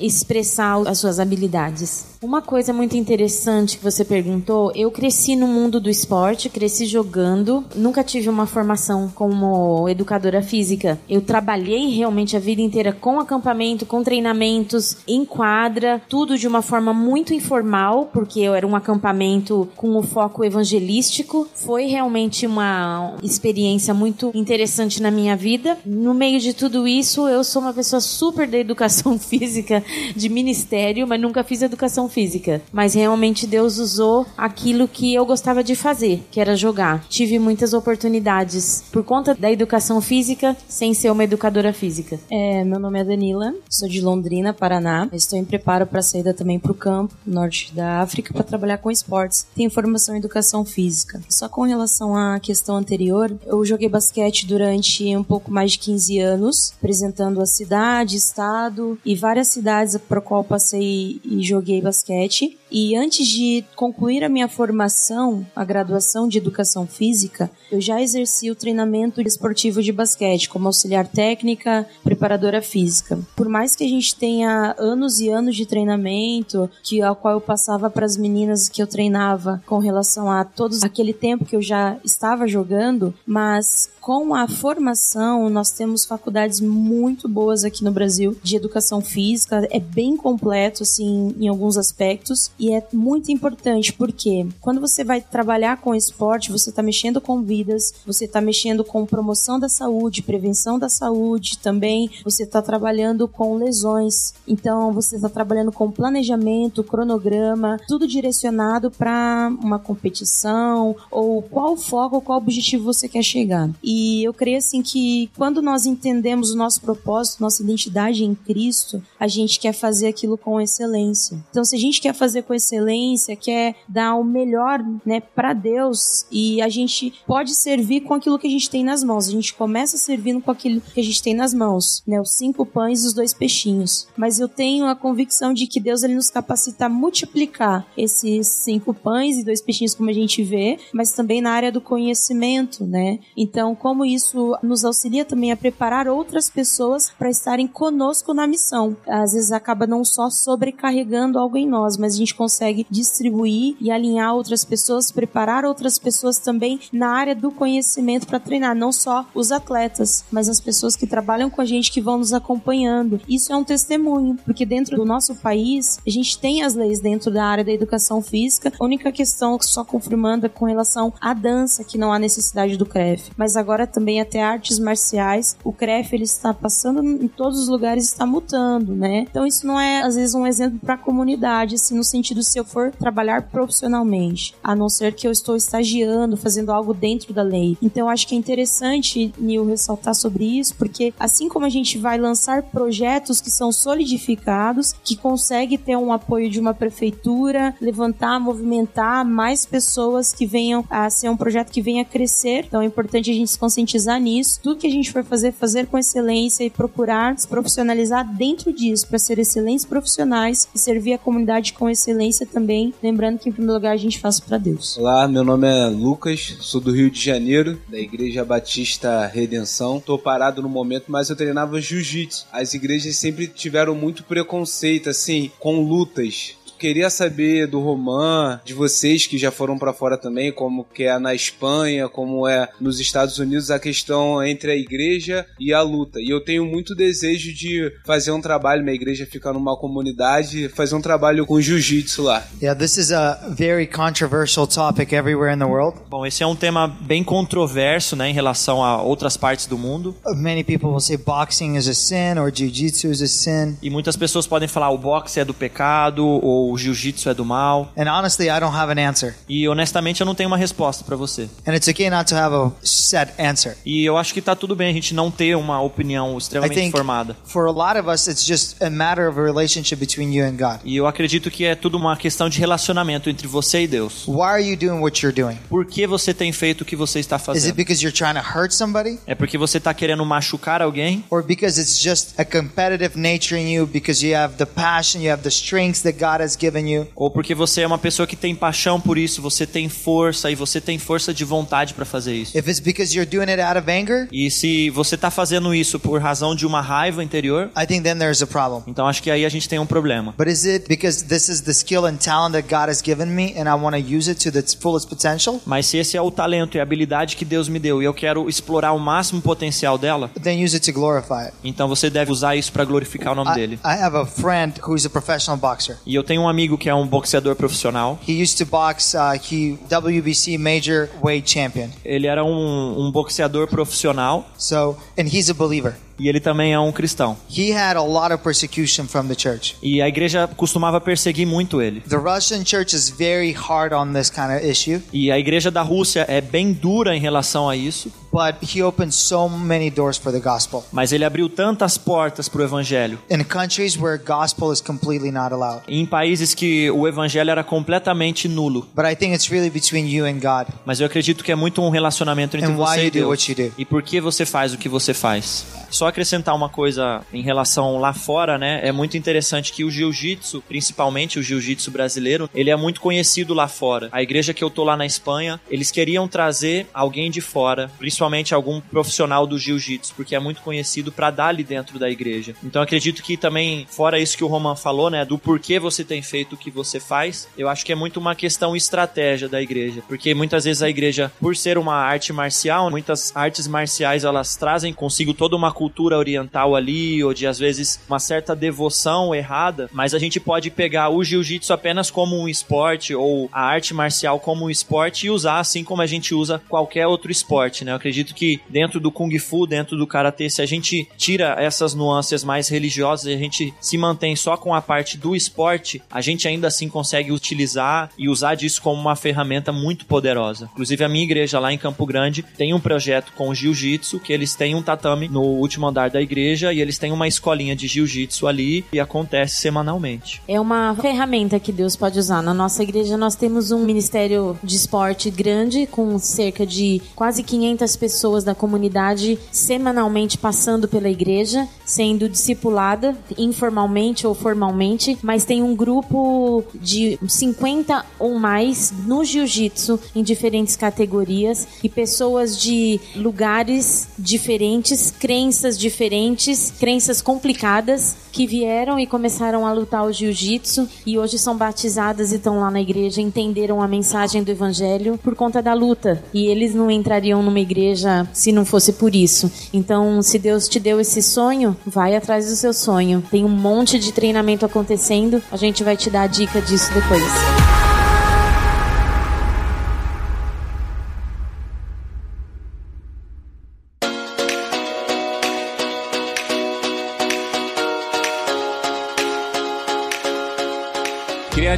Expressar 0.00 0.86
as 0.86 0.98
suas 0.98 1.20
habilidades. 1.20 2.14
Uma 2.24 2.40
coisa 2.40 2.72
muito 2.72 2.96
interessante 2.96 3.76
que 3.76 3.84
você 3.84 4.02
perguntou, 4.02 4.72
eu 4.74 4.90
cresci 4.90 5.36
no 5.36 5.46
mundo 5.46 5.78
do 5.78 5.90
esporte, 5.90 6.48
cresci 6.48 6.86
jogando, 6.86 7.62
nunca 7.76 8.02
tive 8.02 8.30
uma 8.30 8.46
formação 8.46 9.12
como 9.14 9.86
educadora 9.90 10.40
física. 10.40 10.98
Eu 11.06 11.20
trabalhei 11.20 11.90
realmente 11.90 12.34
a 12.34 12.40
vida 12.40 12.62
inteira 12.62 12.92
com 12.92 13.20
acampamento, 13.20 13.84
com 13.84 14.02
treinamentos, 14.02 14.96
em 15.06 15.22
quadra, 15.22 16.00
tudo 16.08 16.38
de 16.38 16.48
uma 16.48 16.62
forma 16.62 16.94
muito 16.94 17.34
informal, 17.34 18.08
porque 18.10 18.40
eu 18.40 18.54
era 18.54 18.66
um 18.66 18.74
acampamento 18.74 19.68
com 19.76 19.94
o 19.94 20.02
foco 20.02 20.42
evangelístico. 20.42 21.46
Foi 21.54 21.84
realmente 21.84 22.46
uma 22.46 23.16
experiência 23.22 23.92
muito 23.92 24.30
interessante 24.34 25.02
na 25.02 25.10
minha 25.10 25.36
vida. 25.36 25.76
No 25.84 26.14
meio 26.14 26.40
de 26.40 26.54
tudo 26.54 26.88
isso, 26.88 27.28
eu 27.28 27.44
sou 27.44 27.60
uma 27.60 27.74
pessoa 27.74 28.00
super 28.00 28.48
da 28.48 28.56
educação 28.56 29.03
física, 29.18 29.82
de 30.14 30.28
ministério, 30.28 31.06
mas 31.06 31.20
nunca 31.20 31.44
fiz 31.44 31.62
educação 31.62 32.08
física. 32.08 32.62
Mas 32.72 32.94
realmente 32.94 33.46
Deus 33.46 33.78
usou 33.78 34.26
aquilo 34.36 34.88
que 34.88 35.14
eu 35.14 35.26
gostava 35.26 35.62
de 35.62 35.74
fazer, 35.74 36.22
que 36.30 36.40
era 36.40 36.56
jogar. 36.56 37.04
Tive 37.08 37.38
muitas 37.38 37.72
oportunidades 37.72 38.84
por 38.92 39.04
conta 39.04 39.34
da 39.34 39.50
educação 39.50 40.00
física, 40.00 40.56
sem 40.68 40.94
ser 40.94 41.10
uma 41.10 41.24
educadora 41.24 41.72
física. 41.72 42.18
É, 42.30 42.64
meu 42.64 42.78
nome 42.78 43.00
é 43.00 43.04
Danila, 43.04 43.54
sou 43.68 43.88
de 43.88 44.00
Londrina, 44.00 44.52
Paraná. 44.52 45.08
Estou 45.12 45.38
em 45.38 45.44
preparo 45.44 45.86
para 45.86 46.02
saída 46.02 46.32
também 46.32 46.58
para 46.58 46.72
o 46.72 46.74
campo, 46.74 47.14
norte 47.26 47.74
da 47.74 48.00
África, 48.00 48.32
para 48.32 48.42
trabalhar 48.42 48.78
com 48.78 48.90
esportes. 48.90 49.46
Tenho 49.54 49.70
formação 49.70 50.14
em 50.14 50.18
educação 50.18 50.64
física. 50.64 51.20
Só 51.28 51.48
com 51.48 51.62
relação 51.62 52.16
à 52.16 52.38
questão 52.40 52.76
anterior, 52.76 53.34
eu 53.46 53.64
joguei 53.64 53.88
basquete 53.88 54.46
durante 54.46 55.16
um 55.16 55.24
pouco 55.24 55.50
mais 55.50 55.72
de 55.72 55.78
15 55.78 56.18
anos, 56.18 56.72
apresentando 56.78 57.40
a 57.40 57.46
cidade, 57.46 58.16
estado 58.16 58.93
e 59.04 59.14
várias 59.14 59.48
cidades 59.48 59.96
para 59.96 60.20
qual 60.20 60.44
passei 60.44 61.20
e 61.24 61.42
joguei 61.42 61.80
basquete. 61.80 62.58
E 62.76 62.96
antes 62.96 63.28
de 63.28 63.64
concluir 63.76 64.24
a 64.24 64.28
minha 64.28 64.48
formação, 64.48 65.46
a 65.54 65.64
graduação 65.64 66.26
de 66.26 66.38
educação 66.38 66.88
física, 66.88 67.48
eu 67.70 67.80
já 67.80 68.02
exerci 68.02 68.50
o 68.50 68.56
treinamento 68.56 69.20
esportivo 69.22 69.80
de 69.80 69.92
basquete 69.92 70.48
como 70.48 70.66
auxiliar 70.66 71.06
técnica, 71.06 71.86
preparadora 72.02 72.60
física. 72.60 73.16
Por 73.36 73.48
mais 73.48 73.76
que 73.76 73.84
a 73.84 73.88
gente 73.88 74.16
tenha 74.16 74.74
anos 74.76 75.20
e 75.20 75.28
anos 75.28 75.54
de 75.54 75.66
treinamento, 75.66 76.68
que 76.82 77.00
ao 77.00 77.14
qual 77.14 77.34
eu 77.34 77.40
passava 77.40 77.88
para 77.88 78.04
as 78.04 78.16
meninas 78.16 78.68
que 78.68 78.82
eu 78.82 78.88
treinava 78.88 79.62
com 79.66 79.78
relação 79.78 80.28
a 80.28 80.44
todo 80.44 80.76
aquele 80.82 81.12
tempo 81.12 81.44
que 81.44 81.54
eu 81.54 81.62
já 81.62 81.96
estava 82.04 82.44
jogando, 82.48 83.14
mas 83.24 83.88
com 84.00 84.34
a 84.34 84.48
formação 84.48 85.48
nós 85.48 85.70
temos 85.70 86.04
faculdades 86.04 86.60
muito 86.60 87.28
boas 87.28 87.62
aqui 87.62 87.84
no 87.84 87.92
Brasil 87.92 88.36
de 88.42 88.56
educação 88.56 89.00
física, 89.00 89.64
é 89.70 89.78
bem 89.78 90.16
completo 90.16 90.82
assim 90.82 91.34
em 91.38 91.46
alguns 91.46 91.78
aspectos 91.78 92.50
e 92.64 92.72
é 92.72 92.82
muito 92.94 93.30
importante 93.30 93.92
porque 93.92 94.46
quando 94.58 94.80
você 94.80 95.04
vai 95.04 95.20
trabalhar 95.20 95.82
com 95.82 95.94
esporte, 95.94 96.50
você 96.50 96.70
está 96.70 96.82
mexendo 96.82 97.20
com 97.20 97.42
vidas, 97.42 97.92
você 98.06 98.24
está 98.24 98.40
mexendo 98.40 98.82
com 98.82 99.04
promoção 99.04 99.60
da 99.60 99.68
saúde, 99.68 100.22
prevenção 100.22 100.78
da 100.78 100.88
saúde 100.88 101.58
também, 101.58 102.10
você 102.24 102.44
está 102.44 102.62
trabalhando 102.62 103.28
com 103.28 103.56
lesões, 103.56 104.32
então 104.48 104.94
você 104.94 105.16
está 105.16 105.28
trabalhando 105.28 105.70
com 105.70 105.90
planejamento, 105.90 106.82
cronograma, 106.82 107.76
tudo 107.86 108.08
direcionado 108.08 108.90
para 108.90 109.52
uma 109.60 109.78
competição 109.78 110.96
ou 111.10 111.42
qual 111.42 111.76
foco, 111.76 112.22
qual 112.22 112.38
objetivo 112.38 112.84
você 112.84 113.06
quer 113.06 113.22
chegar. 113.22 113.68
E 113.82 114.24
eu 114.24 114.32
creio 114.32 114.56
assim 114.56 114.80
que 114.80 115.30
quando 115.36 115.60
nós 115.60 115.84
entendemos 115.84 116.50
o 116.50 116.56
nosso 116.56 116.80
propósito, 116.80 117.42
nossa 117.42 117.62
identidade 117.62 118.24
em 118.24 118.34
Cristo, 118.34 119.02
a 119.20 119.28
gente 119.28 119.60
quer 119.60 119.74
fazer 119.74 120.06
aquilo 120.06 120.38
com 120.38 120.58
excelência. 120.58 121.38
Então, 121.50 121.62
se 121.62 121.76
a 121.76 121.78
gente 121.78 122.00
quer 122.00 122.14
fazer 122.14 122.42
com 122.42 122.53
com 122.54 122.56
excelência, 122.56 123.36
quer 123.36 123.74
dar 123.88 124.14
o 124.14 124.24
melhor, 124.24 124.80
né, 125.04 125.20
para 125.20 125.52
Deus 125.52 126.26
e 126.30 126.62
a 126.62 126.68
gente 126.68 127.12
pode 127.26 127.54
servir 127.54 128.02
com 128.02 128.14
aquilo 128.14 128.38
que 128.38 128.46
a 128.46 128.50
gente 128.50 128.70
tem 128.70 128.84
nas 128.84 129.02
mãos. 129.02 129.28
A 129.28 129.32
gente 129.32 129.54
começa 129.54 129.96
servindo 129.96 130.40
com 130.40 130.50
aquilo 130.50 130.80
que 130.80 131.00
a 131.00 131.04
gente 131.04 131.22
tem 131.22 131.34
nas 131.34 131.52
mãos, 131.52 132.02
né, 132.06 132.20
os 132.20 132.32
cinco 132.32 132.64
pães 132.64 133.02
e 133.02 133.06
os 133.08 133.12
dois 133.12 133.34
peixinhos. 133.34 134.06
Mas 134.16 134.38
eu 134.38 134.48
tenho 134.48 134.86
a 134.86 134.94
convicção 134.94 135.52
de 135.52 135.66
que 135.66 135.80
Deus 135.80 136.02
ele 136.02 136.14
nos 136.14 136.30
capacita 136.30 136.86
a 136.86 136.88
multiplicar 136.88 137.86
esses 137.96 138.46
cinco 138.46 138.94
pães 138.94 139.36
e 139.36 139.44
dois 139.44 139.60
peixinhos 139.60 139.94
como 139.94 140.10
a 140.10 140.12
gente 140.12 140.42
vê, 140.42 140.78
mas 140.92 141.12
também 141.12 141.40
na 141.40 141.50
área 141.50 141.72
do 141.72 141.80
conhecimento, 141.80 142.84
né? 142.84 143.18
Então, 143.36 143.74
como 143.74 144.04
isso 144.04 144.56
nos 144.62 144.84
auxilia 144.84 145.24
também 145.24 145.50
a 145.50 145.56
preparar 145.56 146.06
outras 146.08 146.48
pessoas 146.48 147.10
para 147.18 147.30
estarem 147.30 147.66
conosco 147.66 148.32
na 148.32 148.46
missão. 148.46 148.96
Às 149.06 149.32
vezes 149.32 149.50
acaba 149.52 149.86
não 149.86 150.04
só 150.04 150.30
sobrecarregando 150.30 151.38
algo 151.38 151.56
em 151.56 151.66
nós, 151.66 151.96
mas 151.96 152.14
a 152.14 152.18
gente 152.18 152.33
consegue 152.34 152.86
distribuir 152.90 153.76
e 153.80 153.90
alinhar 153.90 154.34
outras 154.34 154.64
pessoas, 154.64 155.10
preparar 155.10 155.64
outras 155.64 155.98
pessoas 155.98 156.38
também 156.38 156.80
na 156.92 157.08
área 157.08 157.34
do 157.34 157.50
conhecimento 157.50 158.26
para 158.26 158.40
treinar, 158.40 158.74
não 158.74 158.92
só 158.92 159.26
os 159.34 159.52
atletas, 159.52 160.24
mas 160.30 160.48
as 160.48 160.60
pessoas 160.60 160.96
que 160.96 161.06
trabalham 161.06 161.50
com 161.50 161.60
a 161.60 161.64
gente 161.64 161.90
que 161.90 162.00
vão 162.00 162.18
nos 162.18 162.32
acompanhando. 162.32 163.20
Isso 163.28 163.52
é 163.52 163.56
um 163.56 163.64
testemunho, 163.64 164.36
porque 164.44 164.66
dentro 164.66 164.96
do 164.96 165.04
nosso 165.04 165.34
país, 165.36 165.98
a 166.06 166.10
gente 166.10 166.38
tem 166.38 166.62
as 166.62 166.74
leis 166.74 167.00
dentro 167.00 167.30
da 167.30 167.44
área 167.44 167.64
da 167.64 167.72
educação 167.72 168.20
física. 168.20 168.72
A 168.78 168.84
única 168.84 169.12
questão 169.12 169.58
só 169.60 169.84
confirmando 169.84 170.46
é 170.46 170.48
com 170.48 170.64
relação 170.64 171.12
à 171.20 171.32
dança, 171.32 171.84
que 171.84 171.98
não 171.98 172.12
há 172.12 172.18
necessidade 172.18 172.76
do 172.76 172.86
CREF. 172.86 173.30
Mas 173.36 173.56
agora 173.56 173.86
também 173.86 174.20
até 174.20 174.42
artes 174.42 174.78
marciais, 174.78 175.56
o 175.64 175.72
CREF 175.72 176.14
ele 176.14 176.24
está 176.24 176.52
passando 176.52 177.02
em 177.02 177.28
todos 177.28 177.58
os 177.60 177.68
lugares, 177.68 178.04
está 178.04 178.26
mutando, 178.26 178.94
né? 178.94 179.26
Então 179.30 179.46
isso 179.46 179.66
não 179.66 179.78
é 179.78 180.02
às 180.02 180.16
vezes 180.16 180.34
um 180.34 180.46
exemplo 180.46 180.78
para 180.78 180.94
a 180.94 180.98
comunidade, 180.98 181.74
assim, 181.76 181.94
no 181.94 182.04
sentido 182.04 182.23
se 182.42 182.58
eu 182.58 182.64
for 182.64 182.92
trabalhar 182.92 183.42
profissionalmente, 183.42 184.54
a 184.62 184.74
não 184.74 184.88
ser 184.88 185.12
que 185.12 185.26
eu 185.26 185.32
estou 185.32 185.56
estagiando, 185.56 186.36
fazendo 186.36 186.72
algo 186.72 186.94
dentro 186.94 187.34
da 187.34 187.42
lei. 187.42 187.76
Então 187.82 188.08
acho 188.08 188.26
que 188.26 188.34
é 188.34 188.38
interessante, 188.38 189.32
Nil, 189.38 189.66
ressaltar 189.66 190.14
sobre 190.14 190.44
isso, 190.44 190.74
porque 190.76 191.12
assim 191.18 191.48
como 191.48 191.66
a 191.66 191.68
gente 191.68 191.98
vai 191.98 192.16
lançar 192.16 192.62
projetos 192.62 193.40
que 193.40 193.50
são 193.50 193.70
solidificados, 193.70 194.94
que 195.04 195.16
consegue 195.16 195.76
ter 195.76 195.96
um 195.96 196.12
apoio 196.12 196.48
de 196.48 196.60
uma 196.60 196.72
prefeitura, 196.72 197.74
levantar, 197.80 198.38
movimentar 198.40 199.24
mais 199.24 199.66
pessoas 199.66 200.32
que 200.32 200.46
venham 200.46 200.84
a 200.88 201.10
ser 201.10 201.28
um 201.28 201.36
projeto 201.36 201.70
que 201.70 201.82
venha 201.82 202.02
a 202.02 202.04
crescer. 202.04 202.64
Então 202.66 202.80
é 202.80 202.86
importante 202.86 203.30
a 203.30 203.34
gente 203.34 203.50
se 203.50 203.58
conscientizar 203.58 204.20
nisso. 204.20 204.60
Tudo 204.62 204.78
que 204.78 204.86
a 204.86 204.90
gente 204.90 205.12
for 205.12 205.24
fazer, 205.24 205.52
fazer 205.52 205.86
com 205.86 205.98
excelência 205.98 206.64
e 206.64 206.70
procurar 206.70 207.38
se 207.38 207.48
profissionalizar 207.48 208.26
dentro 208.36 208.72
disso, 208.72 209.06
para 209.08 209.18
ser 209.18 209.38
excelentes 209.38 209.84
profissionais 209.84 210.68
e 210.74 210.78
servir 210.78 211.14
a 211.14 211.18
comunidade 211.18 211.72
com 211.72 211.90
excelência 211.90 212.13
também. 212.46 212.94
Lembrando 213.02 213.38
que, 213.38 213.48
em 213.48 213.52
primeiro 213.52 213.74
lugar, 213.74 213.92
a 213.92 213.96
gente 213.96 214.18
faz 214.18 214.40
para 214.40 214.58
Deus. 214.58 214.96
Olá, 214.96 215.26
meu 215.28 215.44
nome 215.44 215.68
é 215.68 215.86
Lucas, 215.86 216.56
sou 216.60 216.80
do 216.80 216.92
Rio 216.92 217.10
de 217.10 217.20
Janeiro, 217.20 217.80
da 217.88 217.98
Igreja 217.98 218.44
Batista 218.44 219.26
Redenção. 219.26 220.00
Tô 220.00 220.18
parado 220.18 220.62
no 220.62 220.68
momento, 220.68 221.06
mas 221.08 221.30
eu 221.30 221.36
treinava 221.36 221.80
jiu-jitsu. 221.80 222.46
As 222.52 222.74
igrejas 222.74 223.16
sempre 223.16 223.46
tiveram 223.46 223.94
muito 223.94 224.24
preconceito, 224.24 225.10
assim, 225.10 225.50
com 225.58 225.82
lutas 225.82 226.56
queria 226.84 227.08
saber 227.08 227.66
do 227.66 227.80
Roman, 227.80 228.60
de 228.62 228.74
vocês 228.74 229.26
que 229.26 229.38
já 229.38 229.50
foram 229.50 229.78
para 229.78 229.94
fora 229.94 230.18
também, 230.18 230.52
como 230.52 230.84
que 230.84 231.04
é 231.04 231.18
na 231.18 231.34
Espanha, 231.34 232.10
como 232.10 232.46
é 232.46 232.68
nos 232.78 233.00
Estados 233.00 233.38
Unidos 233.38 233.70
a 233.70 233.78
questão 233.78 234.44
entre 234.44 234.70
a 234.70 234.76
igreja 234.76 235.46
e 235.58 235.72
a 235.72 235.80
luta. 235.80 236.20
E 236.20 236.28
eu 236.28 236.44
tenho 236.44 236.66
muito 236.66 236.94
desejo 236.94 237.54
de 237.54 237.90
fazer 238.04 238.32
um 238.32 238.40
trabalho, 238.42 238.84
minha 238.84 238.94
igreja 238.94 239.24
ficar 239.24 239.54
numa 239.54 239.74
comunidade, 239.78 240.68
fazer 240.68 240.94
um 240.94 241.00
trabalho 241.00 241.46
com 241.46 241.58
jiu-jitsu 241.58 242.22
lá. 242.22 242.46
Yeah, 242.60 242.78
this 242.78 242.98
is 242.98 243.10
a 243.10 243.40
very 243.56 243.86
controversial 243.86 244.66
topic 244.66 245.14
everywhere 245.14 245.54
in 245.54 245.60
the 245.60 245.64
world. 245.64 245.96
Bom, 246.10 246.26
esse 246.26 246.42
é 246.42 246.46
um 246.46 246.54
tema 246.54 246.86
bem 246.86 247.24
controverso, 247.24 248.14
né, 248.14 248.28
em 248.28 248.34
relação 248.34 248.84
a 248.84 249.00
outras 249.00 249.38
partes 249.38 249.64
do 249.64 249.78
mundo. 249.78 250.14
Many 250.36 250.62
people 250.62 250.90
will 250.90 251.00
say 251.00 251.16
boxing 251.16 251.76
is 251.76 251.88
a 251.88 251.94
sin 251.94 252.38
or 252.38 252.52
jiu-jitsu 252.54 253.10
is 253.10 253.22
a 253.22 253.26
sin. 253.26 253.78
E 253.80 253.88
muitas 253.88 254.16
pessoas 254.18 254.46
podem 254.46 254.68
falar 254.68 254.90
o 254.90 254.98
boxe 254.98 255.40
é 255.40 255.46
do 255.46 255.54
pecado 255.54 256.26
ou 256.26 256.73
o 256.74 256.78
jiu-jitsu 256.78 257.28
é 257.30 257.34
do 257.34 257.44
mal. 257.44 257.92
And 257.96 258.10
honestly, 258.12 258.46
I 258.48 258.58
don't 258.60 258.74
have 258.76 258.92
an 258.92 259.08
answer. 259.08 259.34
E 259.48 259.68
honestamente 259.68 260.20
eu 260.20 260.26
não 260.26 260.34
tenho 260.34 260.48
uma 260.48 260.56
resposta 260.56 261.04
para 261.04 261.14
você. 261.16 261.48
And 261.66 261.74
it's 261.74 261.86
okay 261.88 262.10
not 262.10 262.28
to 262.28 262.34
have 262.36 262.54
a 262.54 262.72
set 262.82 263.32
answer. 263.38 263.76
E 263.86 264.04
eu 264.04 264.16
acho 264.16 264.34
que 264.34 264.42
tá 264.42 264.54
tudo 264.56 264.74
bem 264.74 264.90
a 264.90 264.92
gente 264.92 265.14
não 265.14 265.30
ter 265.30 265.56
uma 265.56 265.80
opinião 265.80 266.34
I 266.34 266.38
extremamente 266.38 266.74
think 266.74 266.90
formada. 266.90 267.36
for 267.44 267.66
a 267.66 267.70
lot 267.70 267.98
of 267.98 268.10
us, 268.10 268.26
it's 268.26 268.44
just 268.44 268.82
a 268.82 268.90
matter 268.90 269.28
of 269.28 269.38
a 269.38 269.42
relationship 269.42 269.96
between 270.00 270.32
you 270.34 270.44
and 270.44 270.56
God. 270.56 270.80
E 270.84 270.96
eu 270.96 271.06
acredito 271.06 271.50
que 271.50 271.64
é 271.64 271.74
tudo 271.74 271.96
uma 271.96 272.16
questão 272.16 272.48
de 272.48 272.58
relacionamento 272.58 273.30
entre 273.30 273.46
você 273.46 273.82
e 273.82 273.86
Deus. 273.86 274.24
Why 274.26 274.42
are 274.42 274.62
you 274.62 274.76
doing 274.76 275.00
what 275.00 275.24
you're 275.24 275.34
doing? 275.40 275.58
Por 275.68 275.86
que 275.86 276.06
você 276.06 276.34
tem 276.34 276.52
feito 276.52 276.80
o 276.80 276.84
que 276.84 276.96
você 276.96 277.20
está 277.20 277.36
Is 277.36 277.42
it 277.42 277.46
fazendo? 277.46 277.74
because 277.76 278.02
you're 278.04 278.16
trying 278.16 278.34
to 278.34 278.58
hurt 278.58 278.72
somebody? 278.72 279.18
É 279.26 279.34
porque 279.34 279.56
você 279.56 279.78
está 279.78 279.94
querendo 279.94 280.24
machucar 280.24 280.82
alguém? 280.82 281.24
Or 281.30 281.42
because 281.42 281.80
it's 281.80 282.00
just 282.02 282.38
a 282.38 282.44
competitive 282.44 283.16
nature 283.18 283.56
in 283.56 283.68
you 283.72 283.86
because 283.86 284.26
you 284.26 284.36
have 284.36 284.56
the 284.56 284.66
passion, 284.66 285.20
you 285.22 285.30
have 285.30 285.42
the 285.42 285.50
strengths 285.50 286.02
that 286.02 286.18
God 286.18 286.42
has 286.42 286.56
given 286.56 286.63
you? 286.68 287.06
Ou 287.14 287.30
porque 287.30 287.54
você 287.54 287.82
é 287.82 287.86
uma 287.86 287.98
pessoa 287.98 288.26
que 288.26 288.36
tem 288.36 288.54
paixão 288.54 289.00
por 289.00 289.18
isso, 289.18 289.40
você 289.42 289.66
tem 289.66 289.88
força 289.88 290.50
e 290.50 290.54
você 290.54 290.80
tem 290.80 290.98
força 290.98 291.32
de 291.34 291.44
vontade 291.44 291.94
para 291.94 292.04
fazer 292.04 292.34
isso? 292.34 292.56
If 292.56 292.66
it's 292.68 292.80
because 292.80 293.16
you're 293.16 293.30
doing 293.30 293.50
it 293.50 293.60
out 293.60 293.78
of 293.78 293.90
anger, 293.90 294.28
E 294.32 294.50
se 294.50 294.90
você 294.90 295.14
está 295.14 295.30
fazendo 295.30 295.74
isso 295.74 295.98
por 296.00 296.20
razão 296.20 296.54
de 296.54 296.66
uma 296.66 296.80
raiva 296.80 297.22
interior, 297.22 297.70
I 297.76 297.86
think 297.86 298.02
then 298.02 298.16
there's 298.16 298.42
a 298.42 298.46
problem. 298.46 298.82
então 298.86 299.06
acho 299.06 299.22
que 299.22 299.30
aí 299.30 299.44
a 299.44 299.48
gente 299.48 299.68
tem 299.68 299.78
um 299.78 299.86
problema. 299.86 300.34
But 300.36 300.48
is 300.48 300.64
it 300.64 300.86
because 300.88 301.24
this 301.24 301.48
is 301.48 301.60
the 301.62 301.72
skill 301.72 302.06
and 302.06 302.16
talent 302.16 302.52
that 302.54 302.68
God 302.68 302.88
has 302.90 303.00
given 303.02 303.26
me 303.26 303.54
and 303.58 303.64
I 303.68 303.74
want 303.80 303.96
to 303.96 304.16
use 304.16 304.28
it 304.30 304.48
to 304.50 304.58
its 304.58 304.74
fullest 304.74 305.08
potential? 305.08 305.60
Mas 305.66 305.86
se 305.86 305.98
esse 305.98 306.16
é 306.16 306.22
o 306.22 306.30
talento 306.30 306.76
e 306.76 306.80
a 306.80 306.82
habilidade 306.82 307.36
que 307.36 307.44
Deus 307.44 307.68
me 307.68 307.78
deu 307.78 308.02
e 308.02 308.04
eu 308.04 308.14
quero 308.14 308.48
explorar 308.48 308.92
o 308.92 308.98
máximo 308.98 309.40
potencial 309.42 309.98
dela, 309.98 310.30
Then 310.42 310.64
use 310.64 310.74
it 310.76 310.84
to 310.90 310.98
glorify 310.98 311.46
it. 311.46 311.54
então 311.64 311.88
você 311.88 312.08
deve 312.10 312.30
usar 312.32 312.56
isso 312.56 312.72
para 312.72 312.84
glorificar 312.84 313.32
o 313.32 313.36
nome 313.36 313.50
I, 313.50 313.54
dele. 313.54 313.78
I 313.84 314.02
have 314.02 314.16
a 314.16 314.26
friend 314.26 314.80
who's 314.86 315.04
a 315.06 315.10
professional 315.10 315.56
boxer. 315.58 315.96
E 316.06 316.14
eu 316.14 316.22
tenho 316.22 316.42
um 316.44 316.48
amigo 316.48 316.76
que 316.76 316.88
é 316.88 316.94
um 316.94 317.06
boxeador 317.06 317.56
profissional. 317.56 318.18
He 318.26 318.42
used 318.42 318.58
to 318.58 318.66
box, 318.66 319.14
uh, 319.14 319.34
he 319.34 319.78
WBC 319.88 320.58
major 320.58 321.08
weight 321.22 321.50
champion. 321.50 321.88
Ele 322.04 322.26
era 322.26 322.44
um, 322.44 323.06
um 323.06 323.10
boxeador 323.10 323.66
profissional 323.66 324.44
So, 324.56 324.96
and 325.18 325.26
he's 325.26 325.50
a 325.50 325.54
believer. 325.54 325.94
E 326.18 326.28
ele 326.28 326.40
também 326.40 326.72
é 326.72 326.78
um 326.78 326.92
cristão. 326.92 327.36
He 327.50 327.72
had 327.72 327.96
a 327.96 328.02
lot 328.02 328.32
of 328.32 328.42
persecution 328.42 329.06
from 329.06 329.26
the 329.26 329.34
church. 329.36 329.76
E 329.82 330.00
a 330.00 330.08
igreja 330.08 330.48
costumava 330.56 331.00
perseguir 331.00 331.46
muito 331.46 331.80
ele. 331.82 332.00
The 332.08 332.16
Russian 332.16 332.64
church 332.64 332.94
is 332.94 333.08
very 333.10 333.52
hard 333.52 333.92
on 333.92 334.12
this 334.12 334.30
kind 334.30 334.50
of 334.56 334.66
issue, 334.68 335.00
E 335.12 335.30
a 335.30 335.38
igreja 335.38 335.70
da 335.70 335.82
Rússia 335.82 336.24
é 336.28 336.40
bem 336.40 336.72
dura 336.72 337.16
em 337.16 337.20
relação 337.20 337.68
a 337.68 337.76
isso, 337.76 338.10
but 338.32 338.54
he 338.62 338.82
opened 338.82 339.12
so 339.14 339.48
many 339.48 339.90
doors 339.90 340.16
for 340.16 340.32
the 340.32 340.40
gospel. 340.40 340.84
mas 340.92 341.12
ele 341.12 341.24
abriu 341.24 341.48
tantas 341.48 341.96
portas 341.98 342.48
para 342.48 342.60
o 342.60 342.64
evangelho. 342.64 343.18
In 343.30 343.42
countries 343.44 343.96
where 343.96 344.18
gospel 344.22 344.72
is 344.72 344.80
completely 344.80 345.30
not 345.30 345.52
allowed. 345.52 345.82
Em 345.88 346.04
países 346.06 346.54
que 346.54 346.90
o 346.90 347.06
evangelho 347.08 347.50
era 347.50 347.62
completamente 347.64 348.48
nulo. 348.48 348.86
But 348.94 349.04
I 349.06 349.16
think 349.16 349.34
it's 349.34 349.50
really 349.50 349.70
between 349.70 350.06
you 350.08 350.24
and 350.26 350.34
God 350.40 350.68
Mas 350.84 351.00
eu 351.00 351.06
acredito 351.06 351.42
que 351.44 351.52
é 351.52 351.54
muito 351.54 351.82
um 351.82 351.90
relacionamento 351.90 352.56
entre 352.56 352.70
and 352.70 352.76
why 352.76 352.86
você 352.86 353.00
e 353.00 353.04
you 353.04 353.10
do 353.10 353.18
Deus. 353.18 353.28
what 353.28 353.50
you 353.52 353.68
do. 353.68 353.74
E 353.78 353.84
por 353.84 354.02
que 354.02 354.20
você 354.20 354.44
faz 354.46 354.72
o 354.74 354.78
que 354.78 354.88
você 354.88 355.12
faz? 355.14 355.64
Só 355.90 356.03
acrescentar 356.06 356.54
uma 356.54 356.68
coisa 356.68 357.22
em 357.32 357.42
relação 357.42 357.98
lá 357.98 358.12
fora, 358.12 358.58
né? 358.58 358.80
É 358.82 358.92
muito 358.92 359.16
interessante 359.16 359.72
que 359.72 359.84
o 359.84 359.90
jiu-jitsu, 359.90 360.62
principalmente 360.66 361.38
o 361.38 361.42
jiu-jitsu 361.42 361.90
brasileiro, 361.90 362.48
ele 362.54 362.70
é 362.70 362.76
muito 362.76 363.00
conhecido 363.00 363.54
lá 363.54 363.68
fora. 363.68 364.08
A 364.12 364.22
igreja 364.22 364.54
que 364.54 364.62
eu 364.62 364.70
tô 364.70 364.84
lá 364.84 364.96
na 364.96 365.06
Espanha, 365.06 365.60
eles 365.70 365.90
queriam 365.90 366.28
trazer 366.28 366.86
alguém 366.92 367.30
de 367.30 367.40
fora, 367.40 367.90
principalmente 367.98 368.54
algum 368.54 368.80
profissional 368.80 369.46
do 369.46 369.58
jiu-jitsu, 369.58 370.14
porque 370.14 370.34
é 370.34 370.38
muito 370.38 370.60
conhecido 370.60 371.12
para 371.12 371.30
dar 371.30 371.48
ali 371.48 371.64
dentro 371.64 371.98
da 371.98 372.10
igreja. 372.10 372.54
Então 372.62 372.82
acredito 372.82 373.22
que 373.22 373.36
também, 373.36 373.86
fora 373.90 374.18
isso 374.18 374.36
que 374.36 374.44
o 374.44 374.48
Roman 374.48 374.76
falou, 374.76 375.10
né, 375.10 375.24
do 375.24 375.38
porquê 375.38 375.78
você 375.78 376.04
tem 376.04 376.22
feito 376.22 376.54
o 376.54 376.58
que 376.58 376.70
você 376.70 376.98
faz, 377.00 377.48
eu 377.56 377.68
acho 377.68 377.84
que 377.84 377.92
é 377.92 377.94
muito 377.94 378.18
uma 378.18 378.34
questão 378.34 378.76
estratégia 378.76 379.48
da 379.48 379.60
igreja, 379.60 380.02
porque 380.08 380.34
muitas 380.34 380.64
vezes 380.64 380.82
a 380.82 380.88
igreja, 380.88 381.30
por 381.40 381.56
ser 381.56 381.78
uma 381.78 381.96
arte 381.96 382.32
marcial, 382.32 382.90
muitas 382.90 383.34
artes 383.36 383.66
marciais 383.66 384.24
elas 384.24 384.56
trazem 384.56 384.92
consigo 384.92 385.34
toda 385.34 385.56
uma 385.56 385.72
cultura 385.72 385.93
oriental 386.02 386.74
ali, 386.74 387.22
ou 387.22 387.32
de 387.32 387.46
às 387.46 387.58
vezes 387.58 388.00
uma 388.08 388.18
certa 388.18 388.54
devoção 388.54 389.34
errada, 389.34 389.88
mas 389.92 390.14
a 390.14 390.18
gente 390.18 390.40
pode 390.40 390.70
pegar 390.70 391.08
o 391.10 391.22
jiu-jitsu 391.22 391.72
apenas 391.72 392.10
como 392.10 392.36
um 392.36 392.48
esporte 392.48 393.14
ou 393.14 393.48
a 393.52 393.62
arte 393.62 393.94
marcial 393.94 394.40
como 394.40 394.66
um 394.66 394.70
esporte 394.70 395.26
e 395.26 395.30
usar 395.30 395.58
assim 395.58 395.84
como 395.84 396.02
a 396.02 396.06
gente 396.06 396.34
usa 396.34 396.60
qualquer 396.68 397.06
outro 397.06 397.30
esporte, 397.30 397.84
né? 397.84 397.92
Eu 397.92 397.96
acredito 397.96 398.34
que 398.34 398.60
dentro 398.68 398.98
do 398.98 399.10
kung 399.10 399.38
fu, 399.38 399.66
dentro 399.66 399.96
do 399.96 400.06
karatê, 400.06 400.48
se 400.48 400.62
a 400.62 400.66
gente 400.66 401.08
tira 401.16 401.56
essas 401.58 401.94
nuances 401.94 402.44
mais 402.44 402.68
religiosas 402.68 403.26
e 403.26 403.34
a 403.34 403.38
gente 403.38 403.74
se 403.80 403.96
mantém 403.98 404.36
só 404.36 404.56
com 404.56 404.74
a 404.74 404.82
parte 404.82 405.16
do 405.16 405.34
esporte, 405.34 406.02
a 406.10 406.20
gente 406.20 406.46
ainda 406.48 406.68
assim 406.68 406.88
consegue 406.88 407.32
utilizar 407.32 408.10
e 408.18 408.28
usar 408.28 408.54
disso 408.54 408.82
como 408.82 409.00
uma 409.00 409.16
ferramenta 409.16 409.72
muito 409.72 410.06
poderosa. 410.06 410.68
Inclusive 410.72 411.04
a 411.04 411.08
minha 411.08 411.24
igreja 411.24 411.58
lá 411.58 411.72
em 411.72 411.78
Campo 411.78 412.06
Grande 412.06 412.42
tem 412.42 412.72
um 412.74 412.80
projeto 412.80 413.32
com 413.32 413.48
o 413.48 413.54
jiu-jitsu 413.54 414.20
que 414.20 414.32
eles 414.32 414.54
têm 414.54 414.74
um 414.74 414.82
tatame 414.82 415.28
no 415.28 415.42
último 415.42 415.83
andar 415.86 416.10
da 416.10 416.20
igreja 416.20 416.72
e 416.72 416.80
eles 416.80 416.98
têm 416.98 417.12
uma 417.12 417.28
escolinha 417.28 417.74
de 417.74 417.86
jiu-jitsu 417.86 418.46
ali 418.46 418.84
e 418.92 419.00
acontece 419.00 419.56
semanalmente. 419.56 420.42
É 420.46 420.60
uma 420.60 420.94
ferramenta 421.00 421.58
que 421.58 421.72
Deus 421.72 421.96
pode 421.96 422.18
usar. 422.18 422.42
Na 422.42 422.54
nossa 422.54 422.82
igreja 422.82 423.16
nós 423.16 423.34
temos 423.34 423.70
um 423.70 423.84
ministério 423.84 424.58
de 424.62 424.76
esporte 424.76 425.30
grande 425.30 425.86
com 425.86 426.18
cerca 426.18 426.66
de 426.66 427.00
quase 427.14 427.42
500 427.42 427.96
pessoas 427.96 428.44
da 428.44 428.54
comunidade 428.54 429.38
semanalmente 429.50 430.38
passando 430.38 430.88
pela 430.88 431.08
igreja, 431.08 431.68
sendo 431.84 432.28
discipulada 432.28 433.16
informalmente 433.36 434.26
ou 434.26 434.34
formalmente, 434.34 435.18
mas 435.22 435.44
tem 435.44 435.62
um 435.62 435.74
grupo 435.74 436.64
de 436.74 437.18
50 437.26 438.04
ou 438.18 438.38
mais 438.38 438.92
no 439.06 439.24
jiu-jitsu 439.24 439.98
em 440.14 440.22
diferentes 440.22 440.76
categorias 440.76 441.66
e 441.82 441.88
pessoas 441.88 442.60
de 442.60 443.00
lugares 443.16 444.08
diferentes, 444.18 445.10
crenças 445.10 445.73
diferentes, 445.78 446.72
crenças 446.78 447.20
complicadas 447.20 448.16
que 448.32 448.46
vieram 448.46 448.98
e 448.98 449.06
começaram 449.06 449.66
a 449.66 449.72
lutar 449.72 450.04
o 450.04 450.12
jiu-jitsu 450.12 450.88
e 451.06 451.18
hoje 451.18 451.38
são 451.38 451.56
batizadas 451.56 452.32
e 452.32 452.36
estão 452.36 452.60
lá 452.60 452.70
na 452.70 452.80
igreja, 452.80 453.20
entenderam 453.20 453.80
a 453.80 453.86
mensagem 453.88 454.42
do 454.42 454.50
evangelho 454.50 455.18
por 455.22 455.34
conta 455.34 455.62
da 455.62 455.72
luta. 455.72 456.22
E 456.32 456.46
eles 456.46 456.74
não 456.74 456.90
entrariam 456.90 457.42
numa 457.42 457.60
igreja 457.60 458.28
se 458.32 458.50
não 458.50 458.64
fosse 458.64 458.94
por 458.94 459.14
isso. 459.14 459.50
Então, 459.72 460.20
se 460.22 460.38
Deus 460.38 460.68
te 460.68 460.80
deu 460.80 461.00
esse 461.00 461.22
sonho, 461.22 461.76
vai 461.86 462.16
atrás 462.16 462.48
do 462.48 462.56
seu 462.56 462.72
sonho. 462.72 463.22
Tem 463.30 463.44
um 463.44 463.48
monte 463.48 463.98
de 463.98 464.12
treinamento 464.12 464.66
acontecendo, 464.66 465.42
a 465.50 465.56
gente 465.56 465.84
vai 465.84 465.96
te 465.96 466.10
dar 466.10 466.22
a 466.22 466.26
dica 466.26 466.60
disso 466.60 466.92
depois. 466.92 467.83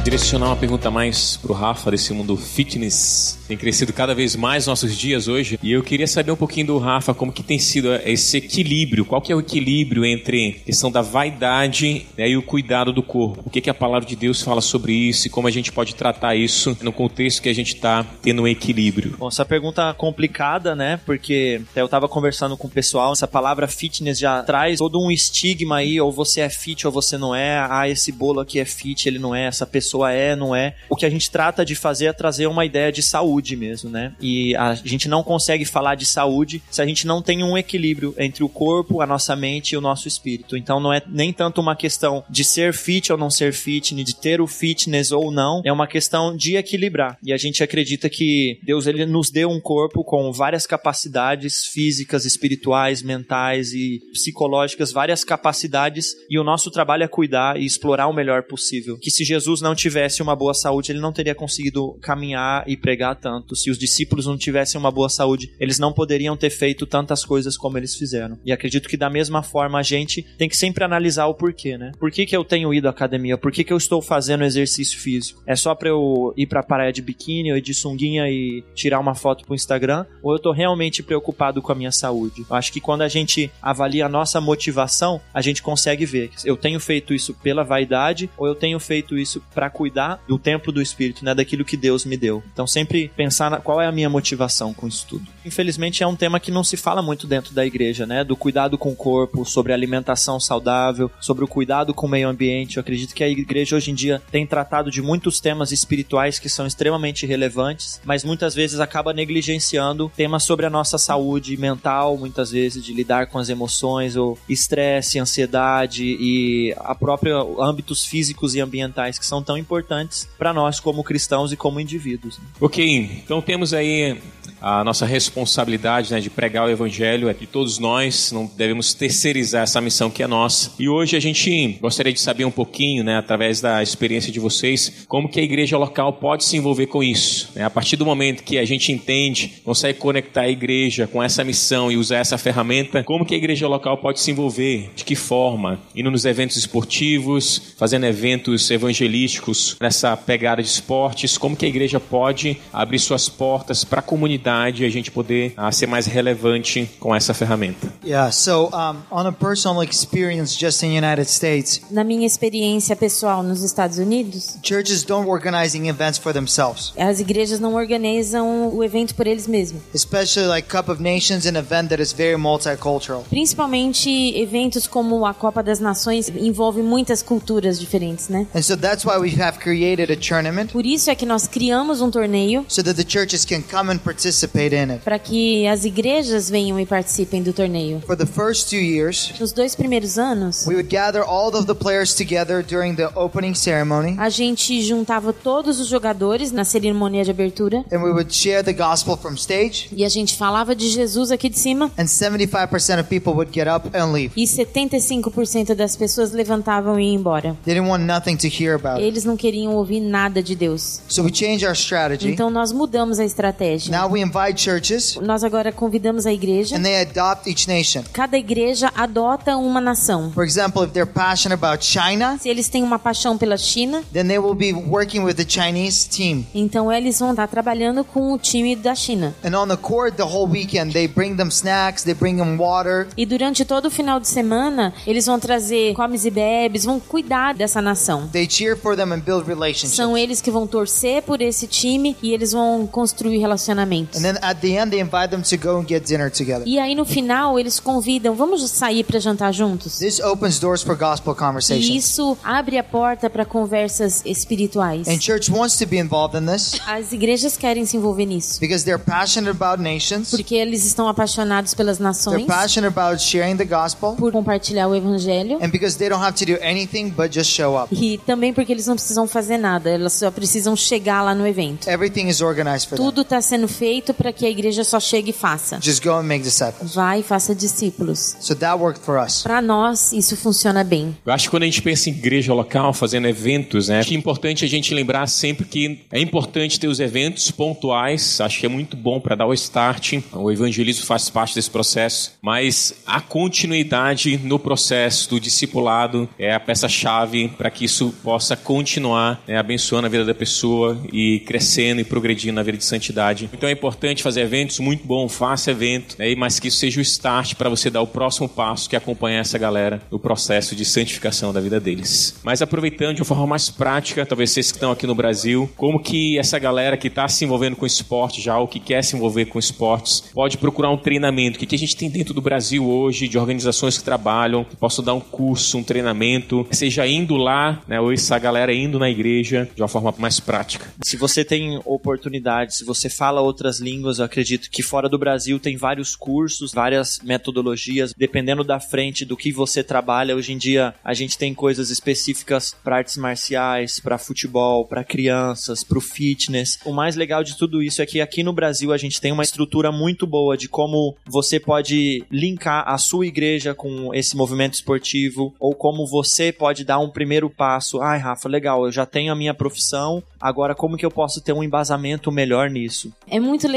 Direcionar 0.03 0.47
uma 0.47 0.55
pergunta 0.55 0.89
mais 0.89 1.37
pro 1.37 1.53
Rafa 1.53 1.91
desse 1.91 2.13
mundo 2.13 2.37
fitness. 2.37 3.37
Tem 3.47 3.57
crescido 3.57 3.93
cada 3.93 4.13
vez 4.13 4.35
mais 4.35 4.63
nos 4.63 4.67
nossos 4.67 4.97
dias 4.97 5.27
hoje. 5.27 5.59
E 5.63 5.71
eu 5.71 5.81
queria 5.81 6.07
saber 6.07 6.31
um 6.31 6.35
pouquinho 6.35 6.67
do 6.67 6.77
Rafa, 6.77 7.13
como 7.13 7.31
que 7.31 7.41
tem 7.41 7.57
sido 7.57 7.93
esse 8.05 8.37
equilíbrio. 8.37 9.05
Qual 9.05 9.21
que 9.21 9.31
é 9.31 9.35
o 9.35 9.39
equilíbrio 9.39 10.05
entre 10.05 10.59
a 10.61 10.65
questão 10.65 10.91
da 10.91 11.01
vaidade 11.01 12.05
né, 12.17 12.29
e 12.29 12.37
o 12.37 12.41
cuidado 12.41 12.93
do 12.93 13.01
corpo? 13.01 13.41
O 13.45 13.49
que, 13.49 13.61
que 13.61 13.69
a 13.69 13.73
palavra 13.73 14.07
de 14.07 14.15
Deus 14.15 14.41
fala 14.41 14.61
sobre 14.61 14.93
isso 14.93 15.27
e 15.27 15.29
como 15.29 15.47
a 15.47 15.51
gente 15.51 15.71
pode 15.71 15.95
tratar 15.95 16.35
isso 16.35 16.77
no 16.81 16.91
contexto 16.91 17.41
que 17.41 17.49
a 17.49 17.55
gente 17.55 17.75
está 17.75 18.05
tendo 18.21 18.43
um 18.43 18.47
equilíbrio? 18.47 19.15
Bom, 19.17 19.27
essa 19.27 19.45
pergunta 19.45 19.89
é 19.89 19.93
complicada, 19.93 20.75
né? 20.75 20.99
Porque 21.05 21.61
até 21.71 21.81
eu 21.81 21.89
tava 21.89 22.07
conversando 22.07 22.57
com 22.57 22.67
o 22.67 22.71
pessoal, 22.71 23.13
essa 23.13 23.27
palavra 23.27 23.67
fitness 23.67 24.19
já 24.19 24.43
traz 24.43 24.79
todo 24.79 25.01
um 25.01 25.09
estigma 25.09 25.77
aí, 25.77 25.99
ou 25.99 26.11
você 26.11 26.41
é 26.41 26.49
fit 26.49 26.85
ou 26.85 26.93
você 26.93 27.17
não 27.17 27.33
é. 27.33 27.65
Ah, 27.69 27.89
esse 27.89 28.11
bolo 28.11 28.39
aqui 28.39 28.59
é 28.59 28.65
fit, 28.65 29.07
ele 29.07 29.19
não 29.19 29.33
é. 29.33 29.45
Essa 29.45 29.65
pessoa 29.65 29.86
é, 30.05 30.35
não 30.35 30.55
é. 30.55 30.75
O 30.89 30.95
que 30.95 31.05
a 31.05 31.09
gente 31.09 31.29
trata 31.29 31.65
de 31.65 31.75
fazer 31.75 32.05
é 32.05 32.13
trazer 32.13 32.47
uma 32.47 32.65
ideia 32.65 32.91
de 32.91 33.01
saúde 33.01 33.55
mesmo, 33.55 33.89
né? 33.89 34.13
E 34.21 34.55
a 34.55 34.73
gente 34.75 35.07
não 35.07 35.23
consegue 35.23 35.65
falar 35.65 35.95
de 35.95 36.05
saúde 36.05 36.61
se 36.69 36.81
a 36.81 36.85
gente 36.85 37.05
não 37.05 37.21
tem 37.21 37.43
um 37.43 37.57
equilíbrio 37.57 38.13
entre 38.17 38.43
o 38.43 38.49
corpo, 38.49 39.01
a 39.01 39.05
nossa 39.05 39.35
mente 39.35 39.71
e 39.71 39.77
o 39.77 39.81
nosso 39.81 40.07
espírito. 40.07 40.57
Então 40.57 40.79
não 40.79 40.93
é 40.93 41.01
nem 41.07 41.31
tanto 41.31 41.61
uma 41.61 41.75
questão 41.75 42.23
de 42.29 42.43
ser 42.43 42.73
fit 42.73 43.11
ou 43.11 43.17
não 43.17 43.29
ser 43.29 43.53
fit, 43.53 43.95
de 43.95 44.15
ter 44.15 44.41
o 44.41 44.47
fitness 44.47 45.11
ou 45.11 45.31
não, 45.31 45.61
é 45.63 45.71
uma 45.71 45.87
questão 45.87 46.35
de 46.35 46.55
equilibrar. 46.55 47.17
E 47.23 47.31
a 47.31 47.37
gente 47.37 47.63
acredita 47.63 48.09
que 48.09 48.59
Deus 48.63 48.87
ele 48.87 49.05
nos 49.05 49.29
deu 49.29 49.49
um 49.49 49.59
corpo 49.59 50.03
com 50.03 50.31
várias 50.31 50.65
capacidades 50.65 51.65
físicas, 51.65 52.25
espirituais, 52.25 53.01
mentais 53.01 53.73
e 53.73 54.01
psicológicas, 54.11 54.91
várias 54.91 55.23
capacidades, 55.23 56.15
e 56.29 56.39
o 56.39 56.43
nosso 56.43 56.71
trabalho 56.71 57.03
é 57.03 57.07
cuidar 57.07 57.59
e 57.59 57.65
explorar 57.65 58.07
o 58.07 58.13
melhor 58.13 58.43
possível. 58.43 58.97
Que 58.97 59.11
se 59.11 59.23
Jesus 59.23 59.61
não 59.61 59.75
tivesse 59.77 60.21
uma 60.21 60.35
boa 60.35 60.53
saúde, 60.53 60.91
ele 60.91 60.99
não 60.99 61.13
teria 61.13 61.33
conseguido 61.33 61.97
caminhar 62.01 62.63
e 62.67 62.75
pregar 62.75 63.15
tanto. 63.15 63.55
Se 63.55 63.69
os 63.69 63.77
discípulos 63.77 64.25
não 64.25 64.37
tivessem 64.37 64.79
uma 64.79 64.91
boa 64.91 65.07
saúde, 65.07 65.53
eles 65.59 65.79
não 65.79 65.93
poderiam 65.93 66.35
ter 66.35 66.49
feito 66.49 66.85
tantas 66.85 67.23
coisas 67.23 67.55
como 67.55 67.77
eles 67.77 67.95
fizeram. 67.95 68.37
E 68.43 68.51
acredito 68.51 68.89
que 68.89 68.97
da 68.97 69.09
mesma 69.09 69.41
forma 69.41 69.79
a 69.79 69.83
gente 69.83 70.21
tem 70.37 70.49
que 70.49 70.57
sempre 70.57 70.83
analisar 70.83 71.27
o 71.27 71.33
porquê, 71.33 71.77
né? 71.77 71.91
Por 71.99 72.11
que, 72.11 72.25
que 72.25 72.35
eu 72.35 72.43
tenho 72.43 72.73
ido 72.73 72.87
à 72.87 72.91
academia? 72.91 73.37
Por 73.37 73.51
que, 73.51 73.63
que 73.63 73.71
eu 73.71 73.77
estou 73.77 74.01
fazendo 74.01 74.43
exercício 74.43 74.99
físico? 74.99 75.41
É 75.45 75.55
só 75.55 75.75
para 75.75 75.89
eu 75.89 76.33
ir 76.35 76.47
pra 76.47 76.63
praia 76.63 76.91
de 76.91 77.01
biquíni 77.01 77.53
ou 77.53 77.61
de 77.61 77.73
sunguinha 77.73 78.29
e 78.29 78.63
tirar 78.73 78.99
uma 78.99 79.15
foto 79.15 79.45
pro 79.45 79.55
Instagram? 79.55 80.05
Ou 80.21 80.33
eu 80.33 80.39
tô 80.39 80.51
realmente 80.51 81.03
preocupado 81.03 81.61
com 81.61 81.71
a 81.71 81.75
minha 81.75 81.91
saúde? 81.91 82.45
Eu 82.49 82.55
acho 82.55 82.71
que 82.71 82.81
quando 82.81 83.01
a 83.01 83.07
gente 83.07 83.51
avalia 83.61 84.05
a 84.05 84.09
nossa 84.09 84.41
motivação, 84.41 85.21
a 85.33 85.41
gente 85.41 85.61
consegue 85.61 86.05
ver. 86.05 86.31
Eu 86.43 86.57
tenho 86.57 86.79
feito 86.79 87.13
isso 87.13 87.33
pela 87.35 87.63
vaidade 87.63 88.29
ou 88.37 88.47
eu 88.47 88.55
tenho 88.55 88.79
feito 88.79 89.17
isso 89.17 89.41
para 89.53 89.66
cuidar 89.69 90.21
do 90.27 90.37
templo 90.37 90.71
do 90.71 90.81
espírito, 90.81 91.23
né, 91.23 91.33
daquilo 91.33 91.65
que 91.65 91.77
Deus 91.77 92.05
me 92.05 92.17
deu. 92.17 92.43
Então 92.51 92.67
sempre 92.67 93.11
pensar 93.15 93.51
na, 93.51 93.57
qual 93.57 93.81
é 93.81 93.87
a 93.87 93.91
minha 93.91 94.09
motivação 94.09 94.73
com 94.73 94.87
isso 94.87 95.05
tudo. 95.07 95.27
Infelizmente 95.45 96.03
é 96.03 96.07
um 96.07 96.15
tema 96.15 96.39
que 96.39 96.51
não 96.51 96.63
se 96.63 96.77
fala 96.77 97.01
muito 97.01 97.27
dentro 97.27 97.53
da 97.53 97.65
igreja, 97.65 98.05
né, 98.05 98.23
do 98.23 98.35
cuidado 98.35 98.77
com 98.77 98.91
o 98.91 98.95
corpo, 98.95 99.45
sobre 99.45 99.73
alimentação 99.73 100.39
saudável, 100.39 101.11
sobre 101.19 101.43
o 101.43 101.47
cuidado 101.47 101.93
com 101.93 102.07
o 102.07 102.09
meio 102.09 102.29
ambiente. 102.29 102.77
Eu 102.77 102.81
acredito 102.81 103.13
que 103.13 103.23
a 103.23 103.29
igreja 103.29 103.75
hoje 103.75 103.91
em 103.91 103.95
dia 103.95 104.21
tem 104.31 104.45
tratado 104.45 104.91
de 104.91 105.01
muitos 105.01 105.39
temas 105.39 105.71
espirituais 105.71 106.39
que 106.39 106.49
são 106.49 106.65
extremamente 106.65 107.25
relevantes, 107.25 108.01
mas 108.03 108.23
muitas 108.23 108.53
vezes 108.53 108.79
acaba 108.79 109.13
negligenciando 109.13 110.11
temas 110.15 110.43
sobre 110.43 110.65
a 110.65 110.69
nossa 110.69 110.97
saúde 110.97 111.57
mental, 111.57 112.17
muitas 112.17 112.51
vezes 112.51 112.83
de 112.83 112.93
lidar 112.93 113.27
com 113.27 113.37
as 113.37 113.49
emoções 113.49 114.15
ou 114.15 114.37
estresse, 114.49 115.19
ansiedade 115.19 116.03
e 116.03 116.73
a 116.77 116.95
própria 116.95 117.35
âmbitos 117.59 118.05
físicos 118.05 118.55
e 118.55 118.61
ambientais 118.61 119.17
que 119.17 119.25
são 119.25 119.41
tão 119.47 119.57
importantes 119.57 120.27
para 120.37 120.53
nós 120.53 120.79
como 120.79 121.03
cristãos 121.03 121.53
e 121.53 121.55
como 121.57 121.79
indivíduos. 121.79 122.37
Ok, 122.59 123.21
então 123.23 123.41
temos 123.41 123.73
aí 123.73 124.21
a 124.61 124.83
nossa 124.83 125.05
responsabilidade 125.05 126.11
né, 126.11 126.19
de 126.19 126.29
pregar 126.29 126.67
o 126.67 126.69
evangelho 126.69 127.29
é 127.29 127.33
de 127.33 127.45
todos 127.45 127.79
nós, 127.79 128.31
não 128.31 128.49
devemos 128.57 128.93
terceirizar 128.93 129.63
essa 129.63 129.79
missão 129.79 130.09
que 130.09 130.23
é 130.23 130.27
nossa. 130.27 130.71
E 130.79 130.89
hoje 130.89 131.15
a 131.15 131.19
gente 131.19 131.77
gostaria 131.81 132.11
de 132.11 132.19
saber 132.19 132.45
um 132.45 132.51
pouquinho, 132.51 133.03
né, 133.03 133.17
através 133.17 133.61
da 133.61 133.83
experiência 133.83 134.31
de 134.31 134.39
vocês, 134.39 135.05
como 135.07 135.29
que 135.29 135.39
a 135.39 135.43
igreja 135.43 135.77
local 135.77 136.13
pode 136.13 136.43
se 136.43 136.57
envolver 136.57 136.87
com 136.87 137.03
isso. 137.03 137.51
Né? 137.55 137.63
A 137.63 137.69
partir 137.69 137.95
do 137.95 138.05
momento 138.05 138.43
que 138.43 138.57
a 138.57 138.65
gente 138.65 138.91
entende, 138.91 139.61
consegue 139.63 139.99
conectar 139.99 140.41
a 140.41 140.49
igreja 140.49 141.07
com 141.07 141.21
essa 141.21 141.43
missão 141.43 141.91
e 141.91 141.97
usar 141.97 142.17
essa 142.17 142.37
ferramenta, 142.37 143.03
como 143.03 143.25
que 143.25 143.35
a 143.35 143.37
igreja 143.37 143.67
local 143.67 143.97
pode 143.97 144.19
se 144.19 144.31
envolver? 144.31 144.89
De 144.95 145.03
que 145.03 145.15
forma? 145.15 145.79
Indo 145.95 146.11
nos 146.11 146.25
eventos 146.25 146.57
esportivos, 146.57 147.75
fazendo 147.77 148.05
eventos 148.05 148.69
evangelísticos 148.71 149.77
nessa 149.79 150.17
pegada 150.17 150.61
de 150.61 150.67
esportes, 150.67 151.37
como 151.37 151.55
que 151.55 151.65
a 151.65 151.69
igreja 151.69 151.99
pode 151.99 152.57
abrir 152.73 152.99
suas 152.99 153.29
portas 153.29 153.83
para 153.83 153.99
a 153.99 154.03
comunidade 154.03 154.46
e 154.47 154.85
a 154.85 154.89
gente 154.89 155.11
poder 155.11 155.53
uh, 155.57 155.71
ser 155.71 155.87
mais 155.87 156.05
relevante 156.05 156.89
com 156.99 157.13
essa 157.15 157.33
ferramenta. 157.33 157.91
Yeah, 158.05 158.31
so 158.31 158.69
um, 158.73 158.97
on 159.11 159.27
a 159.27 159.31
personal 159.31 159.83
experience 159.83 160.57
just 160.57 160.83
in 160.83 160.89
the 160.89 160.97
United 160.97 161.29
States, 161.29 161.81
Na 161.91 162.03
minha 162.03 162.25
experiência 162.25 162.95
pessoal 162.95 163.43
nos 163.43 163.63
Estados 163.63 163.97
Unidos, 163.97 164.57
churches 164.63 165.03
don't 165.03 165.27
organizing 165.29 165.87
events 165.89 166.17
for 166.17 166.33
themselves, 166.33 166.93
as 166.97 167.19
igrejas 167.19 167.59
não 167.59 167.73
organizam 167.75 168.73
o 168.73 168.83
evento 168.83 169.13
por 169.15 169.27
eles 169.27 169.47
mesmos. 169.47 169.81
especially 169.93 170.47
like 170.47 170.67
Cup 170.69 170.89
of 170.89 171.01
Nations, 171.01 171.45
an 171.45 171.57
event 171.57 171.89
that 171.89 172.01
is 172.01 172.11
very 172.13 172.35
multicultural. 172.37 173.23
Principalmente 173.29 174.09
eventos 174.37 174.87
como 174.87 175.25
a 175.25 175.33
Copa 175.33 175.61
das 175.63 175.79
Nações 175.79 176.29
envolve 176.29 176.81
muitas 176.81 177.21
culturas 177.21 177.79
diferentes, 177.79 178.29
né? 178.29 178.47
And 178.55 178.61
so 178.61 178.77
that's 178.77 179.03
why 179.05 179.17
we 179.17 179.41
have 179.41 179.59
created 179.59 180.11
a 180.11 180.15
tournament 180.15 180.71
Por 180.71 180.85
isso 180.85 181.09
é 181.09 181.15
que 181.15 181.25
nós 181.25 181.47
criamos 181.47 182.01
um 182.01 182.09
torneio 182.11 182.65
so 182.67 182.83
that 182.83 182.95
the 183.01 183.09
churches 183.09 183.43
can 183.43 183.61
come 183.61 183.91
and 183.91 183.97
participate 183.97 184.36
in 184.45 184.91
it. 184.95 185.01
para 185.03 185.17
que 185.19 185.67
as 185.67 185.85
igrejas 185.85 186.49
venham 186.49 186.79
e 186.79 186.85
participem 186.85 187.41
do 187.41 187.53
torneio. 187.53 188.01
For 188.05 188.15
the 188.15 188.25
first 188.25 188.69
two 188.69 188.77
years, 188.79 189.33
Nos 189.39 189.51
dois 189.51 189.75
primeiros 189.75 190.17
anos, 190.17 190.65
we 190.67 190.75
would 190.75 190.89
gather 190.89 191.23
all 191.23 191.55
of 191.55 191.65
the 191.65 191.75
players 191.75 192.13
together 192.13 192.63
during 192.63 192.95
the 192.95 193.09
opening 193.15 193.53
ceremony, 193.53 194.15
a 194.17 194.29
gente 194.29 194.81
juntava 194.81 195.31
todos 195.33 195.79
os 195.79 195.87
jogadores 195.87 196.51
na 196.51 196.63
cerimônia 196.63 197.23
de 197.23 197.31
abertura 197.31 197.83
and 197.91 197.99
we 198.01 198.11
would 198.11 198.33
share 198.33 198.63
the 198.63 198.73
gospel 198.73 199.17
from 199.17 199.33
stage, 199.35 199.89
e 199.91 200.03
a 200.03 200.09
gente 200.09 200.35
falava 200.35 200.75
de 200.75 200.89
Jesus 200.89 201.31
aqui 201.31 201.49
de 201.49 201.57
cima 201.59 201.91
and 201.97 202.05
75% 202.05 202.99
of 202.99 203.09
people 203.09 203.33
would 203.33 203.51
get 203.53 203.67
up 203.67 203.89
and 203.97 204.11
leave. 204.11 204.31
e 204.35 204.43
75% 204.45 205.75
das 205.75 205.95
pessoas 205.95 206.31
levantavam 206.31 206.99
e 206.99 207.03
iam 207.11 207.15
embora. 207.19 207.57
They 207.63 207.73
didn't 207.75 207.89
want 207.89 208.03
nothing 208.03 208.35
to 208.37 208.47
hear 208.47 208.75
about. 208.75 209.01
Eles 209.01 209.23
não 209.23 209.37
queriam 209.37 209.73
ouvir 209.75 209.99
nada 209.99 210.41
de 210.41 210.55
Deus. 210.55 211.01
So 211.07 211.23
we 211.23 211.31
changed 211.31 211.65
our 211.65 211.75
strategy. 211.75 212.29
Então 212.31 212.49
nós 212.49 212.71
mudamos 212.71 213.19
a 213.19 213.25
estratégia. 213.25 213.91
Now 213.91 214.11
we 214.11 214.21
invite 214.27 214.61
churches 214.61 215.15
Nós 215.21 215.43
agora 215.43 215.71
convidamos 215.71 216.25
a 216.25 216.33
igreja. 216.33 216.75
and 216.75 216.83
they 216.83 217.01
adopt 217.01 217.49
each 217.49 217.67
nation. 217.67 218.03
Cada 218.13 218.37
igreja 218.37 218.91
adota 218.95 219.55
uma 219.57 219.79
nação. 219.81 220.31
For 220.33 220.43
example, 220.43 220.83
if 220.83 220.91
they're 220.91 221.11
passionate 221.11 221.53
about 221.53 221.83
China, 221.85 222.37
Se 222.41 222.49
eles 222.49 222.67
têm 222.69 222.83
uma 222.83 222.99
paixão 222.99 223.37
pela 223.37 223.57
China, 223.57 224.03
then 224.13 224.27
they 224.27 224.37
will 224.39 224.53
be 224.55 224.73
working 224.73 225.21
with 225.23 225.35
the 225.35 225.45
Chinese 225.47 226.07
team. 226.09 226.45
então 226.53 226.91
eles 226.91 227.19
vão 227.19 227.31
estar 227.31 227.47
trabalhando 227.47 228.03
com 228.03 228.33
o 228.33 228.37
time 228.37 228.75
da 228.75 228.93
China. 228.95 229.33
And 229.43 229.55
on 229.57 229.67
the 229.67 229.77
court, 229.77 230.15
the 230.15 230.23
whole 230.23 230.49
weekend, 230.51 230.93
they 230.93 231.07
bring 231.07 231.35
them 231.35 231.47
snacks, 231.49 232.03
they 232.03 232.13
bring 232.13 232.37
them 232.37 232.57
water. 232.57 233.07
E 233.17 233.25
durante 233.25 233.63
todo 233.65 233.85
o 233.87 233.91
final 233.91 234.19
de 234.19 234.27
semana, 234.27 234.93
eles 235.05 235.25
vão 235.25 235.39
trazer 235.39 235.93
comes 235.93 236.25
e 236.25 236.29
bebes, 236.31 236.83
vão 236.85 236.99
cuidar 236.99 237.53
dessa 237.53 237.81
nação. 237.81 238.27
They 238.27 238.47
cheer 238.49 238.75
for 238.77 238.95
them 238.95 239.13
and 239.13 239.19
build 239.19 239.47
relationships. 239.47 239.95
São 239.95 240.17
eles 240.17 240.41
que 240.41 240.51
vão 240.51 240.67
torcer 240.67 241.21
por 241.23 241.41
esse 241.41 241.67
time 241.67 242.15
e 242.21 242.33
eles 242.33 242.51
vão 242.51 242.85
construir 242.87 243.37
relacionamentos. 243.37 244.16
And 244.17 244.21
then 244.23 244.37
at 244.41 244.59
the 244.61 244.77
end, 244.77 244.91
they 244.91 244.99
invite 244.99 245.29
them 245.29 245.41
to 245.43 245.57
go 245.57 245.79
and 245.79 245.85
get 245.87 246.05
dinner 246.05 246.29
together. 246.29 246.63
E 246.65 246.79
aí 246.79 246.95
no 246.95 247.05
final 247.05 247.59
eles 247.59 247.79
convidam, 247.79 248.35
vamos 248.35 248.67
sair 248.69 249.03
para 249.03 249.19
jantar 249.19 249.53
juntos? 249.53 249.99
This 249.99 250.19
opens 250.19 250.59
doors 250.59 250.81
for 250.81 250.95
gospel 250.97 251.33
E 251.33 251.35
conversations. 251.35 252.05
isso 252.05 252.37
abre 252.43 252.77
a 252.77 252.83
porta 252.83 253.29
para 253.29 253.45
conversas 253.45 254.21
espirituais. 254.25 255.07
And 255.07 255.19
church 255.19 255.51
wants 255.51 255.77
to 255.77 255.85
be 255.85 255.97
involved 255.97 256.35
in 256.37 256.45
this 256.45 256.79
As 256.87 257.11
igrejas 257.11 257.57
querem 257.57 257.85
se 257.85 257.97
envolver 257.97 258.25
nisso, 258.25 258.59
because 258.59 258.83
they're 258.83 259.03
passionate 259.03 259.49
about 259.49 259.81
nations. 259.81 260.29
porque 260.31 260.55
eles 260.55 260.85
estão 260.85 261.07
apaixonados 261.07 261.73
pelas 261.73 261.97
They're 261.97 262.07
nações, 262.07 262.45
passionate 262.45 262.87
about 262.97 263.21
sharing 263.21 263.57
the 263.57 263.65
gospel. 263.65 264.15
por 264.15 264.31
compartilhar 264.31 264.87
o 264.87 264.95
evangelho. 264.95 265.57
And 265.61 265.69
because 265.69 265.97
they 265.97 266.09
don't 266.09 266.23
have 266.23 266.33
to 266.37 266.45
do 266.45 266.57
anything 266.61 267.09
but 267.09 267.31
just 267.31 267.51
show 267.51 267.77
up. 267.81 267.93
E 267.93 268.17
também 268.19 268.53
porque 268.53 268.71
eles 268.71 268.87
não 268.87 268.95
precisam 268.95 269.27
fazer 269.27 269.57
nada, 269.57 269.89
elas 269.89 270.13
só 270.13 270.31
precisam 270.31 270.75
chegar 270.75 271.21
lá 271.23 271.35
no 271.35 271.45
evento. 271.47 271.87
Everything 271.89 272.27
is 272.27 272.41
organized 272.41 272.87
for 272.89 272.97
them. 272.97 273.05
Tudo 273.05 273.21
está 273.21 273.41
sendo 273.41 273.67
feito 273.67 274.06
para 274.13 274.31
que 274.31 274.45
a 274.45 274.49
igreja 274.49 274.83
só 274.83 274.99
chegue 274.99 275.31
e 275.31 275.33
faça. 275.33 275.79
Just 275.81 276.03
go 276.03 276.11
and 276.11 276.23
make 276.23 276.43
disciples. 276.43 276.95
Vai 276.95 277.19
e 277.19 277.23
faça 277.23 277.53
discípulos. 277.53 278.35
So 278.39 278.55
that 278.55 278.79
worked 278.79 279.03
for 279.03 279.19
us. 279.19 279.43
Para 279.43 279.61
nós, 279.61 280.11
isso 280.11 280.35
funciona 280.37 280.83
bem. 280.83 281.15
Eu 281.25 281.33
acho 281.33 281.45
que 281.45 281.51
quando 281.51 281.63
a 281.63 281.65
gente 281.65 281.81
pensa 281.81 282.09
em 282.09 282.13
igreja 282.13 282.53
local, 282.53 282.93
fazendo 282.93 283.27
eventos, 283.27 283.87
né? 283.87 283.99
Acho 283.99 284.09
que 284.09 284.15
é 284.15 284.17
importante 284.17 284.65
a 284.65 284.67
gente 284.67 284.93
lembrar 284.93 285.27
sempre 285.27 285.65
que 285.65 286.01
é 286.11 286.19
importante 286.19 286.79
ter 286.79 286.87
os 286.87 286.99
eventos 286.99 287.51
pontuais. 287.51 288.39
Acho 288.41 288.59
que 288.59 288.65
é 288.65 288.69
muito 288.69 288.95
bom 288.95 289.19
para 289.19 289.35
dar 289.35 289.45
o 289.45 289.53
start. 289.53 290.13
O 290.33 290.51
evangelismo 290.51 291.05
faz 291.05 291.29
parte 291.29 291.55
desse 291.55 291.69
processo. 291.69 292.33
Mas 292.41 292.93
a 293.05 293.19
continuidade 293.21 294.37
no 294.37 294.59
processo 294.59 295.29
do 295.29 295.39
discipulado 295.39 296.29
é 296.37 296.53
a 296.53 296.59
peça-chave 296.59 297.49
para 297.49 297.69
que 297.69 297.85
isso 297.85 298.13
possa 298.23 298.55
continuar 298.55 299.41
né, 299.47 299.57
abençoando 299.57 300.07
a 300.07 300.09
vida 300.09 300.25
da 300.25 300.35
pessoa 300.35 300.97
e 301.11 301.41
crescendo 301.45 302.01
e 302.01 302.03
progredindo 302.03 302.53
na 302.53 302.63
vida 302.63 302.77
de 302.77 302.85
santidade. 302.85 303.49
Então 303.53 303.69
é 303.69 303.71
importante 303.71 303.96
fazer 304.21 304.41
eventos, 304.41 304.79
muito 304.79 305.05
bom, 305.05 305.27
faça 305.29 305.71
evento, 305.71 306.15
né, 306.17 306.33
mas 306.35 306.59
que 306.59 306.67
isso 306.67 306.77
seja 306.77 306.99
o 306.99 307.01
start 307.01 307.55
para 307.55 307.69
você 307.69 307.89
dar 307.89 308.01
o 308.01 308.07
próximo 308.07 308.47
passo 308.47 308.89
que 308.89 308.95
é 308.95 308.97
acompanhar 308.97 309.39
essa 309.39 309.57
galera 309.57 310.01
no 310.11 310.19
processo 310.19 310.75
de 310.75 310.85
santificação 310.85 311.53
da 311.53 311.59
vida 311.59 311.79
deles. 311.79 312.35
Mas 312.43 312.61
aproveitando 312.61 313.15
de 313.15 313.21
uma 313.21 313.25
forma 313.25 313.47
mais 313.47 313.69
prática, 313.69 314.25
talvez 314.25 314.51
vocês 314.51 314.71
que 314.71 314.77
estão 314.77 314.91
aqui 314.91 315.05
no 315.05 315.15
Brasil, 315.15 315.69
como 315.75 316.01
que 316.01 316.37
essa 316.37 316.57
galera 316.57 316.97
que 316.97 317.07
está 317.07 317.27
se 317.27 317.45
envolvendo 317.45 317.75
com 317.75 317.85
esporte 317.85 318.41
já, 318.41 318.57
ou 318.57 318.67
que 318.67 318.79
quer 318.79 319.03
se 319.03 319.15
envolver 319.15 319.45
com 319.45 319.59
esportes, 319.59 320.23
pode 320.33 320.57
procurar 320.57 320.89
um 320.89 320.97
treinamento. 320.97 321.57
O 321.57 321.59
que, 321.59 321.65
que 321.65 321.75
a 321.75 321.79
gente 321.79 321.95
tem 321.95 322.09
dentro 322.09 322.33
do 322.33 322.41
Brasil 322.41 322.87
hoje, 322.87 323.27
de 323.27 323.37
organizações 323.37 323.97
que 323.97 324.03
trabalham, 324.03 324.63
que 324.63 324.75
possam 324.75 325.03
dar 325.03 325.13
um 325.13 325.19
curso, 325.19 325.77
um 325.77 325.83
treinamento, 325.83 326.65
seja 326.71 327.07
indo 327.07 327.35
lá, 327.35 327.81
né, 327.87 327.99
ou 327.99 328.11
essa 328.11 328.37
galera 328.39 328.73
indo 328.73 328.99
na 328.99 329.09
igreja 329.09 329.69
de 329.75 329.81
uma 329.81 329.87
forma 329.87 330.13
mais 330.17 330.39
prática. 330.39 330.87
Se 331.03 331.17
você 331.17 331.43
tem 331.43 331.79
oportunidade, 331.85 332.75
se 332.75 332.85
você 332.85 333.09
fala 333.09 333.41
outras 333.41 333.79
línguas, 333.79 333.86
eu 334.19 334.25
acredito 334.25 334.69
que 334.69 334.83
fora 334.83 335.07
do 335.07 335.17
Brasil 335.17 335.59
tem 335.59 335.77
vários 335.77 336.15
cursos, 336.15 336.73
várias 336.73 337.19
metodologias, 337.23 338.13
dependendo 338.15 338.63
da 338.63 338.79
frente 338.79 339.23
do 339.23 339.37
que 339.37 339.51
você 339.51 339.81
trabalha. 339.81 340.35
Hoje 340.35 340.51
em 340.51 340.57
dia 340.57 340.93
a 341.03 341.13
gente 341.13 341.37
tem 341.37 341.53
coisas 341.53 341.89
específicas 341.89 342.75
para 342.83 342.97
artes 342.97 343.15
marciais, 343.15 343.99
para 343.99 344.17
futebol, 344.17 344.85
para 344.85 345.05
crianças, 345.05 345.83
para 345.83 345.97
o 345.97 346.01
fitness. 346.01 346.79
O 346.85 346.91
mais 346.91 347.15
legal 347.15 347.43
de 347.43 347.57
tudo 347.57 347.81
isso 347.81 348.01
é 348.01 348.05
que 348.05 348.19
aqui 348.19 348.43
no 348.43 348.51
Brasil 348.51 348.91
a 348.91 348.97
gente 348.97 349.21
tem 349.21 349.31
uma 349.31 349.43
estrutura 349.43 349.91
muito 349.91 350.27
boa 350.27 350.57
de 350.57 350.67
como 350.67 351.15
você 351.25 351.59
pode 351.59 352.25
linkar 352.29 352.83
a 352.87 352.97
sua 352.97 353.25
igreja 353.25 353.73
com 353.73 354.13
esse 354.13 354.35
movimento 354.35 354.73
esportivo 354.73 355.55
ou 355.59 355.73
como 355.73 356.05
você 356.05 356.51
pode 356.51 356.83
dar 356.83 356.99
um 356.99 357.09
primeiro 357.09 357.49
passo. 357.49 358.01
Ai, 358.01 358.19
Rafa, 358.19 358.49
legal, 358.49 358.85
eu 358.85 358.91
já 358.91 359.05
tenho 359.05 359.31
a 359.31 359.35
minha 359.35 359.53
profissão, 359.53 360.21
agora 360.39 360.75
como 360.75 360.97
que 360.97 361.05
eu 361.05 361.11
posso 361.11 361.41
ter 361.41 361.53
um 361.53 361.63
embasamento 361.63 362.31
melhor 362.31 362.69
nisso? 362.69 363.13
É 363.29 363.39
muito 363.39 363.65
legal 363.67 363.76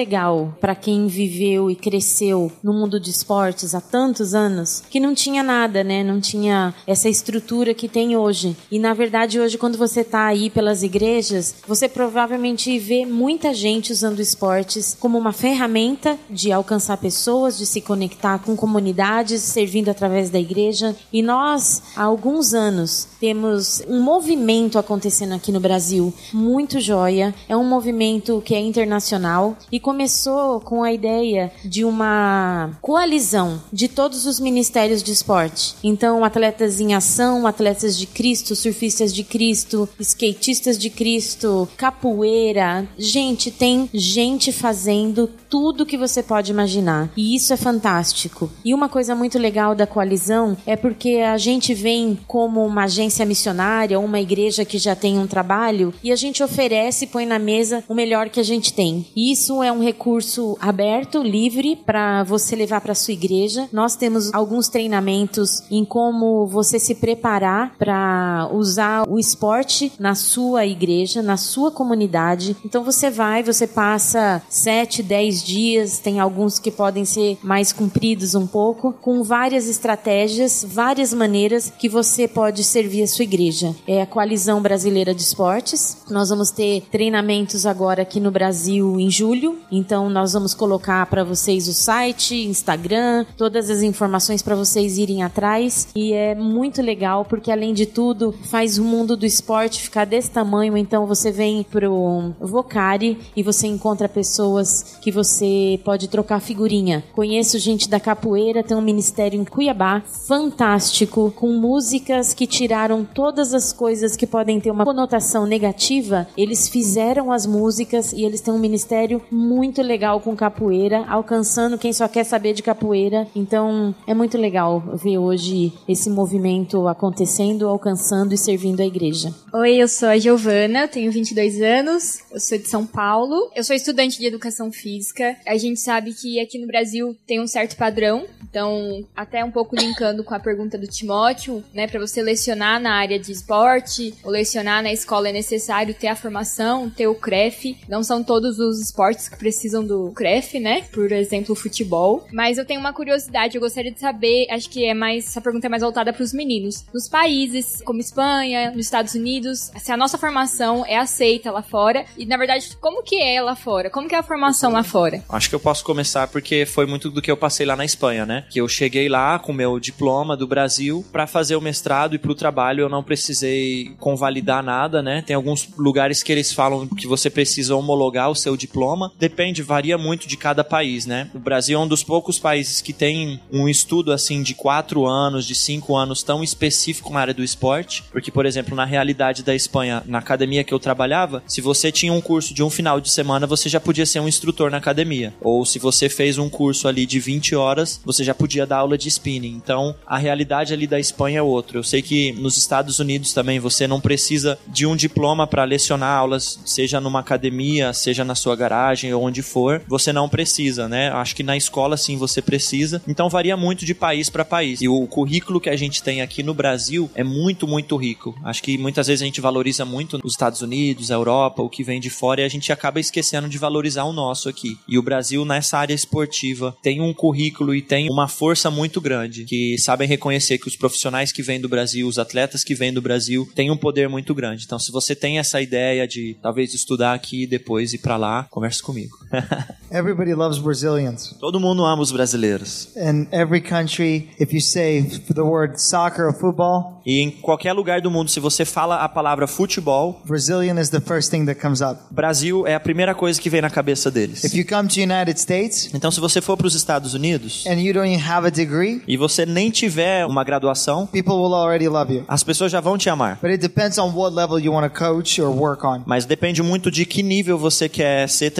para 0.60 0.74
quem 0.74 1.06
viveu 1.06 1.70
e 1.70 1.76
cresceu 1.76 2.50
no 2.62 2.72
mundo 2.72 2.98
de 2.98 3.10
esportes 3.10 3.74
há 3.74 3.80
tantos 3.80 4.34
anos 4.34 4.82
que 4.88 5.00
não 5.00 5.14
tinha 5.14 5.42
nada, 5.42 5.84
né? 5.84 6.02
Não 6.02 6.20
tinha 6.20 6.74
essa 6.86 7.08
estrutura 7.08 7.74
que 7.74 7.88
tem 7.88 8.16
hoje. 8.16 8.56
E 8.70 8.78
na 8.78 8.94
verdade, 8.94 9.40
hoje, 9.40 9.58
quando 9.58 9.76
você 9.76 10.02
tá 10.02 10.26
aí 10.26 10.50
pelas 10.50 10.82
igrejas, 10.82 11.56
você 11.66 11.88
provavelmente 11.88 12.78
vê 12.78 13.04
muita 13.04 13.52
gente 13.52 13.92
usando 13.92 14.20
esportes 14.20 14.96
como 14.98 15.18
uma 15.18 15.32
ferramenta 15.32 16.18
de 16.28 16.52
alcançar 16.52 16.96
pessoas, 16.96 17.58
de 17.58 17.66
se 17.66 17.80
conectar 17.80 18.38
com 18.38 18.56
comunidades, 18.56 19.42
servindo 19.42 19.88
através 19.88 20.30
da 20.30 20.38
igreja. 20.38 20.96
E 21.12 21.22
nós, 21.22 21.82
há 21.96 22.04
alguns 22.04 22.54
anos, 22.54 23.08
temos 23.20 23.82
um 23.88 24.00
movimento 24.00 24.78
acontecendo 24.78 25.34
aqui 25.34 25.52
no 25.52 25.60
Brasil 25.60 26.12
muito 26.32 26.80
joia. 26.80 27.34
É 27.48 27.56
um 27.56 27.64
movimento 27.64 28.42
que 28.44 28.54
é 28.54 28.60
internacional 28.60 29.56
e 29.70 29.78
começou 29.90 30.60
com 30.60 30.84
a 30.84 30.92
ideia 30.92 31.50
de 31.64 31.84
uma 31.84 32.70
coalizão 32.80 33.60
de 33.72 33.88
todos 33.88 34.24
os 34.24 34.38
ministérios 34.38 35.02
de 35.02 35.10
esporte. 35.10 35.74
Então, 35.82 36.24
atletas 36.24 36.80
em 36.80 36.94
ação, 36.94 37.44
atletas 37.44 37.98
de 37.98 38.06
Cristo, 38.06 38.54
surfistas 38.54 39.12
de 39.12 39.24
Cristo, 39.24 39.88
skatistas 39.98 40.78
de 40.78 40.90
Cristo, 40.90 41.68
capoeira. 41.76 42.86
Gente, 42.96 43.50
tem 43.50 43.90
gente 43.92 44.52
fazendo 44.52 45.28
tudo 45.48 45.84
que 45.84 45.98
você 45.98 46.22
pode 46.22 46.52
imaginar. 46.52 47.10
E 47.16 47.34
isso 47.34 47.52
é 47.52 47.56
fantástico. 47.56 48.48
E 48.64 48.72
uma 48.72 48.88
coisa 48.88 49.16
muito 49.16 49.40
legal 49.40 49.74
da 49.74 49.88
coalizão 49.88 50.56
é 50.64 50.76
porque 50.76 51.16
a 51.16 51.36
gente 51.36 51.74
vem 51.74 52.16
como 52.28 52.64
uma 52.64 52.84
agência 52.84 53.26
missionária, 53.26 53.98
uma 53.98 54.20
igreja 54.20 54.64
que 54.64 54.78
já 54.78 54.94
tem 54.94 55.18
um 55.18 55.26
trabalho, 55.26 55.92
e 56.00 56.12
a 56.12 56.16
gente 56.16 56.44
oferece 56.44 57.08
põe 57.08 57.26
na 57.26 57.40
mesa 57.40 57.82
o 57.88 57.94
melhor 57.94 58.28
que 58.28 58.38
a 58.38 58.44
gente 58.44 58.72
tem. 58.72 59.04
E 59.16 59.32
isso 59.32 59.64
é 59.64 59.69
um 59.72 59.82
recurso 59.82 60.56
aberto, 60.60 61.22
livre, 61.22 61.76
para 61.76 62.22
você 62.24 62.54
levar 62.54 62.80
para 62.80 62.94
sua 62.94 63.14
igreja. 63.14 63.68
Nós 63.72 63.96
temos 63.96 64.32
alguns 64.32 64.68
treinamentos 64.68 65.62
em 65.70 65.84
como 65.84 66.46
você 66.46 66.78
se 66.78 66.94
preparar 66.94 67.74
para 67.78 68.48
usar 68.52 69.08
o 69.08 69.18
esporte 69.18 69.92
na 69.98 70.14
sua 70.14 70.66
igreja, 70.66 71.22
na 71.22 71.36
sua 71.36 71.70
comunidade. 71.70 72.56
Então 72.64 72.84
você 72.84 73.10
vai, 73.10 73.42
você 73.42 73.66
passa 73.66 74.42
7, 74.48 75.02
10 75.02 75.42
dias, 75.42 75.98
tem 75.98 76.20
alguns 76.20 76.58
que 76.58 76.70
podem 76.70 77.04
ser 77.04 77.38
mais 77.42 77.72
compridos 77.72 78.34
um 78.34 78.46
pouco, 78.46 78.92
com 79.00 79.22
várias 79.22 79.68
estratégias, 79.68 80.64
várias 80.68 81.12
maneiras 81.12 81.72
que 81.78 81.88
você 81.88 82.26
pode 82.26 82.64
servir 82.64 83.02
a 83.02 83.06
sua 83.06 83.24
igreja. 83.24 83.74
É 83.86 84.02
a 84.02 84.06
Coalizão 84.06 84.60
Brasileira 84.60 85.14
de 85.14 85.22
Esportes. 85.22 85.98
Nós 86.10 86.28
vamos 86.30 86.50
ter 86.50 86.82
treinamentos 86.90 87.66
agora 87.66 88.02
aqui 88.02 88.20
no 88.20 88.30
Brasil 88.30 88.98
em 88.98 89.10
julho, 89.10 89.58
então 89.70 90.10
nós 90.10 90.32
vamos 90.32 90.54
colocar 90.54 91.06
para 91.06 91.22
vocês 91.22 91.68
o 91.68 91.72
site, 91.72 92.34
Instagram, 92.46 93.24
todas 93.36 93.70
as 93.70 93.82
informações 93.82 94.42
para 94.42 94.56
vocês 94.56 94.98
irem 94.98 95.22
atrás 95.22 95.88
e 95.94 96.12
é 96.12 96.34
muito 96.34 96.82
legal 96.82 97.24
porque 97.24 97.50
além 97.50 97.72
de 97.72 97.86
tudo 97.86 98.34
faz 98.44 98.78
o 98.78 98.84
mundo 98.84 99.16
do 99.16 99.24
esporte 99.24 99.80
ficar 99.80 100.04
desse 100.04 100.30
tamanho, 100.30 100.76
então 100.76 101.06
você 101.06 101.30
vem 101.30 101.62
pro 101.62 102.32
Vocari 102.40 103.18
e 103.36 103.42
você 103.42 103.66
encontra 103.66 104.08
pessoas 104.08 104.98
que 105.00 105.12
você 105.12 105.78
pode 105.84 106.08
trocar 106.08 106.40
figurinha. 106.40 107.04
Conheço 107.12 107.58
gente 107.58 107.88
da 107.88 108.00
capoeira, 108.00 108.62
tem 108.62 108.76
um 108.76 108.82
ministério 108.82 109.40
em 109.40 109.44
Cuiabá 109.44 110.02
fantástico 110.26 111.32
com 111.36 111.52
músicas 111.52 112.34
que 112.34 112.46
tiraram 112.46 113.04
todas 113.04 113.54
as 113.54 113.72
coisas 113.72 114.16
que 114.16 114.26
podem 114.26 114.60
ter 114.60 114.70
uma 114.70 114.84
conotação 114.84 115.46
negativa. 115.46 116.26
Eles 116.36 116.68
fizeram 116.68 117.30
as 117.30 117.46
músicas 117.46 118.12
e 118.12 118.24
eles 118.24 118.40
têm 118.40 118.52
um 118.52 118.58
ministério 118.58 119.22
muito 119.30 119.59
legal 119.82 120.20
com 120.20 120.34
capoeira, 120.34 121.04
alcançando 121.08 121.78
quem 121.78 121.92
só 121.92 122.08
quer 122.08 122.24
saber 122.24 122.52
de 122.54 122.62
capoeira. 122.62 123.26
Então 123.34 123.94
é 124.06 124.14
muito 124.14 124.38
legal 124.38 124.80
ver 124.94 125.18
hoje 125.18 125.72
esse 125.86 126.08
movimento 126.08 126.88
acontecendo, 126.88 127.68
alcançando 127.68 128.32
e 128.32 128.38
servindo 128.38 128.80
a 128.80 128.86
igreja. 128.86 129.34
Oi, 129.52 129.76
eu 129.76 129.88
sou 129.88 130.08
a 130.08 130.18
Giovana, 130.18 130.88
tenho 130.88 131.10
22 131.12 131.60
anos, 131.60 132.20
eu 132.30 132.40
sou 132.40 132.58
de 132.58 132.68
São 132.68 132.86
Paulo, 132.86 133.50
eu 133.54 133.62
sou 133.64 133.76
estudante 133.76 134.18
de 134.18 134.26
educação 134.26 134.72
física. 134.72 135.36
A 135.46 135.56
gente 135.56 135.80
sabe 135.80 136.14
que 136.14 136.40
aqui 136.40 136.58
no 136.58 136.66
Brasil 136.66 137.16
tem 137.26 137.40
um 137.40 137.46
certo 137.46 137.76
padrão, 137.76 138.24
então 138.48 139.04
até 139.14 139.44
um 139.44 139.50
pouco 139.50 139.76
linkando 139.76 140.24
com 140.24 140.34
a 140.34 140.40
pergunta 140.40 140.78
do 140.78 140.86
Timóteo, 140.86 141.62
né, 141.74 141.86
para 141.86 142.00
você 142.00 142.22
lecionar 142.22 142.80
na 142.80 142.94
área 142.94 143.18
de 143.18 143.32
esporte 143.32 144.14
ou 144.24 144.30
lecionar 144.30 144.82
na 144.82 144.92
escola 144.92 145.28
é 145.28 145.32
necessário 145.32 145.94
ter 145.94 146.08
a 146.08 146.16
formação, 146.16 146.88
ter 146.88 147.06
o 147.06 147.14
CREF. 147.14 147.76
Não 147.88 148.02
são 148.02 148.22
todos 148.22 148.58
os 148.58 148.80
esportes 148.80 149.28
que 149.28 149.36
precisam 149.36 149.49
do 149.84 150.12
CREF, 150.12 150.58
né? 150.58 150.82
Por 150.92 151.10
exemplo, 151.12 151.52
o 151.52 151.56
futebol. 151.56 152.26
Mas 152.32 152.58
eu 152.58 152.64
tenho 152.64 152.80
uma 152.80 152.92
curiosidade, 152.92 153.56
eu 153.56 153.60
gostaria 153.60 153.92
de 153.92 154.00
saber, 154.00 154.46
acho 154.50 154.68
que 154.68 154.84
é 154.84 154.94
mais, 154.94 155.26
essa 155.26 155.40
pergunta 155.40 155.66
é 155.66 155.70
mais 155.70 155.82
voltada 155.82 156.12
para 156.12 156.22
os 156.22 156.32
meninos. 156.32 156.84
Nos 156.92 157.08
países 157.08 157.82
como 157.82 158.00
Espanha, 158.00 158.70
nos 158.70 158.86
Estados 158.86 159.14
Unidos, 159.14 159.70
se 159.76 159.92
a 159.92 159.96
nossa 159.96 160.18
formação 160.18 160.84
é 160.86 160.96
aceita 160.96 161.50
lá 161.50 161.62
fora 161.62 162.04
e 162.16 162.26
na 162.26 162.36
verdade, 162.36 162.76
como 162.80 163.02
que 163.02 163.20
é 163.20 163.40
lá 163.40 163.56
fora? 163.56 163.90
Como 163.90 164.08
que 164.08 164.14
é 164.14 164.18
a 164.18 164.22
formação 164.22 164.72
lá 164.72 164.82
fora? 164.82 165.22
Acho 165.28 165.48
que 165.48 165.54
eu 165.54 165.60
posso 165.60 165.84
começar 165.84 166.28
porque 166.28 166.66
foi 166.66 166.86
muito 166.86 167.10
do 167.10 167.22
que 167.22 167.30
eu 167.30 167.36
passei 167.36 167.66
lá 167.66 167.76
na 167.76 167.84
Espanha, 167.84 168.24
né? 168.24 168.44
Que 168.50 168.60
eu 168.60 168.68
cheguei 168.68 169.08
lá 169.08 169.38
com 169.38 169.52
meu 169.52 169.78
diploma 169.80 170.36
do 170.36 170.46
Brasil 170.46 171.04
para 171.10 171.26
fazer 171.26 171.56
o 171.56 171.60
mestrado 171.60 172.14
e 172.14 172.18
pro 172.18 172.34
trabalho 172.34 172.82
eu 172.82 172.88
não 172.88 173.02
precisei 173.02 173.94
convalidar 173.98 174.62
nada, 174.62 175.02
né? 175.02 175.22
Tem 175.26 175.34
alguns 175.34 175.68
lugares 175.76 176.22
que 176.22 176.32
eles 176.32 176.52
falam 176.52 176.86
que 176.86 177.06
você 177.06 177.30
precisa 177.30 177.74
homologar 177.74 178.30
o 178.30 178.34
seu 178.34 178.56
diploma. 178.56 179.12
Depende, 179.18 179.39
varia 179.62 179.96
muito 179.96 180.28
de 180.28 180.36
cada 180.36 180.62
país, 180.62 181.06
né? 181.06 181.28
O 181.34 181.38
Brasil 181.38 181.78
é 181.78 181.82
um 181.82 181.88
dos 181.88 182.02
poucos 182.02 182.38
países 182.38 182.80
que 182.80 182.92
tem 182.92 183.40
um 183.50 183.68
estudo 183.68 184.12
assim 184.12 184.42
de 184.42 184.54
quatro 184.54 185.06
anos, 185.06 185.46
de 185.46 185.54
cinco 185.54 185.96
anos 185.96 186.22
tão 186.22 186.44
específico 186.44 187.12
na 187.12 187.20
área 187.20 187.34
do 187.34 187.42
esporte, 187.42 188.04
porque 188.12 188.30
por 188.30 188.44
exemplo 188.44 188.76
na 188.76 188.84
realidade 188.84 189.42
da 189.42 189.54
Espanha, 189.54 190.02
na 190.06 190.18
academia 190.18 190.62
que 190.62 190.74
eu 190.74 190.78
trabalhava, 190.78 191.42
se 191.46 191.60
você 191.60 191.90
tinha 191.90 192.12
um 192.12 192.20
curso 192.20 192.52
de 192.52 192.62
um 192.62 192.68
final 192.68 193.00
de 193.00 193.10
semana, 193.10 193.46
você 193.46 193.68
já 193.68 193.80
podia 193.80 194.04
ser 194.04 194.20
um 194.20 194.28
instrutor 194.28 194.70
na 194.70 194.76
academia. 194.76 195.34
Ou 195.40 195.64
se 195.64 195.78
você 195.78 196.08
fez 196.08 196.36
um 196.36 196.50
curso 196.50 196.86
ali 196.86 197.06
de 197.06 197.18
20 197.18 197.54
horas, 197.54 198.00
você 198.04 198.22
já 198.22 198.34
podia 198.34 198.66
dar 198.66 198.78
aula 198.78 198.98
de 198.98 199.08
spinning. 199.08 199.54
Então, 199.54 199.94
a 200.06 200.18
realidade 200.18 200.74
ali 200.74 200.86
da 200.86 201.00
Espanha 201.00 201.38
é 201.38 201.42
outra. 201.42 201.78
Eu 201.78 201.82
sei 201.82 202.02
que 202.02 202.32
nos 202.32 202.56
Estados 202.56 202.98
Unidos 202.98 203.32
também 203.32 203.58
você 203.58 203.86
não 203.86 204.00
precisa 204.00 204.58
de 204.66 204.86
um 204.86 204.96
diploma 204.96 205.46
para 205.46 205.64
lecionar 205.64 206.16
aulas, 206.16 206.60
seja 206.64 207.00
numa 207.00 207.20
academia, 207.20 207.92
seja 207.92 208.24
na 208.24 208.34
sua 208.34 208.56
garagem 208.56 209.10
onde 209.20 209.42
for, 209.42 209.82
você 209.86 210.12
não 210.12 210.28
precisa, 210.28 210.88
né? 210.88 211.10
Acho 211.10 211.36
que 211.36 211.42
na 211.42 211.56
escola 211.56 211.96
sim 211.96 212.16
você 212.16 212.40
precisa. 212.40 213.02
Então 213.06 213.28
varia 213.28 213.56
muito 213.56 213.84
de 213.84 213.94
país 213.94 214.30
para 214.30 214.44
país. 214.44 214.80
E 214.80 214.88
o 214.88 215.06
currículo 215.06 215.60
que 215.60 215.70
a 215.70 215.76
gente 215.76 216.02
tem 216.02 216.22
aqui 216.22 216.42
no 216.42 216.54
Brasil 216.54 217.10
é 217.14 217.24
muito, 217.24 217.66
muito 217.66 217.96
rico. 217.96 218.34
Acho 218.44 218.62
que 218.62 218.78
muitas 218.78 219.06
vezes 219.06 219.22
a 219.22 219.26
gente 219.26 219.40
valoriza 219.40 219.84
muito 219.84 220.20
os 220.24 220.32
Estados 220.32 220.62
Unidos, 220.62 221.10
a 221.10 221.14
Europa, 221.14 221.62
o 221.62 221.68
que 221.68 221.84
vem 221.84 222.00
de 222.00 222.10
fora 222.10 222.40
e 222.40 222.44
a 222.44 222.48
gente 222.48 222.72
acaba 222.72 223.00
esquecendo 223.00 223.48
de 223.48 223.58
valorizar 223.58 224.04
o 224.04 224.12
nosso 224.12 224.48
aqui. 224.48 224.78
E 224.88 224.98
o 224.98 225.02
Brasil 225.02 225.44
nessa 225.44 225.78
área 225.78 225.94
esportiva 225.94 226.76
tem 226.82 227.00
um 227.00 227.12
currículo 227.12 227.74
e 227.74 227.82
tem 227.82 228.08
uma 228.10 228.28
força 228.28 228.70
muito 228.70 229.00
grande, 229.00 229.44
que 229.44 229.76
sabem 229.78 230.08
reconhecer 230.08 230.58
que 230.58 230.68
os 230.68 230.76
profissionais 230.76 231.32
que 231.32 231.42
vêm 231.42 231.60
do 231.60 231.68
Brasil, 231.68 232.06
os 232.06 232.18
atletas 232.18 232.64
que 232.64 232.74
vêm 232.74 232.92
do 232.92 233.02
Brasil, 233.02 233.48
têm 233.54 233.70
um 233.70 233.76
poder 233.76 234.08
muito 234.08 234.34
grande. 234.34 234.64
Então, 234.64 234.78
se 234.78 234.92
você 234.92 235.14
tem 235.14 235.38
essa 235.38 235.60
ideia 235.60 236.06
de 236.06 236.36
talvez 236.42 236.74
estudar 236.74 237.14
aqui 237.14 237.42
e 237.42 237.46
depois 237.46 237.92
ir 237.92 237.98
para 237.98 238.16
lá, 238.16 238.46
converse 238.50 238.82
comigo. 238.82 239.09
Everybody 239.92 240.34
loves 240.34 240.58
Brazilians. 240.58 241.34
Todo 241.40 241.58
mundo 241.60 241.84
ama 241.84 242.02
os 242.02 242.12
brasileiros. 242.12 242.88
In 242.96 243.26
every 243.32 243.60
country, 243.60 244.30
if 244.38 244.52
you 244.52 244.60
say 244.60 245.02
the 245.32 245.42
word 245.42 245.80
soccer 245.80 246.26
or 246.26 246.32
football, 246.32 247.00
E 247.04 247.20
em 247.20 247.30
qualquer 247.30 247.72
lugar 247.72 248.00
do 248.00 248.10
mundo, 248.10 248.30
se 248.30 248.38
você 248.38 248.64
fala 248.64 248.96
a 248.96 249.08
palavra 249.08 249.46
futebol, 249.46 250.20
Brazilian 250.26 250.78
is 250.78 250.90
the 250.90 251.00
first 251.00 251.30
thing 251.30 251.46
that 251.46 251.60
comes 251.60 251.80
up. 251.80 251.98
Brasil 252.10 252.66
é 252.66 252.74
a 252.74 252.80
primeira 252.80 253.14
coisa 253.14 253.40
que 253.40 253.48
vem 253.48 253.60
na 253.60 253.70
cabeça 253.70 254.10
deles. 254.10 254.44
If 254.44 254.54
you 254.54 254.66
come 254.66 254.88
to 254.88 255.00
United 255.00 255.40
States 255.40 255.90
Então, 255.94 256.10
se 256.10 256.20
você 256.20 256.40
for 256.40 256.56
para 256.56 256.66
os 256.66 256.74
Estados 256.74 257.14
Unidos 257.14 257.64
and 257.66 257.80
you 257.80 257.92
don't 257.94 258.14
have 258.22 258.46
a 258.46 258.50
degree, 258.50 259.02
e 259.08 259.16
você 259.16 259.46
nem 259.46 259.70
tiver 259.70 260.26
uma 260.26 260.44
graduação, 260.44 261.06
people 261.06 261.34
will 261.34 261.54
already 261.54 261.88
love 261.88 262.14
you. 262.14 262.24
as 262.28 262.42
pessoas 262.42 262.70
já 262.70 262.80
vão 262.80 262.98
te 262.98 263.08
amar. 263.08 263.38
But 263.40 263.50
it 263.50 263.62
depends 263.62 263.98
on 263.98 264.12
what 264.12 264.34
level 264.34 264.58
you 264.58 264.72
want 264.72 264.92
to 264.92 264.98
coach 264.98 265.40
or 265.40 265.48
work 265.50 265.84
on. 265.84 266.02
Mas 266.06 266.24
depende 266.26 266.62
muito 266.62 266.90
de 266.90 267.04
que 267.06 267.22
nível 267.22 267.58
você 267.58 267.88
quer 267.88 268.28
ser 268.28 268.50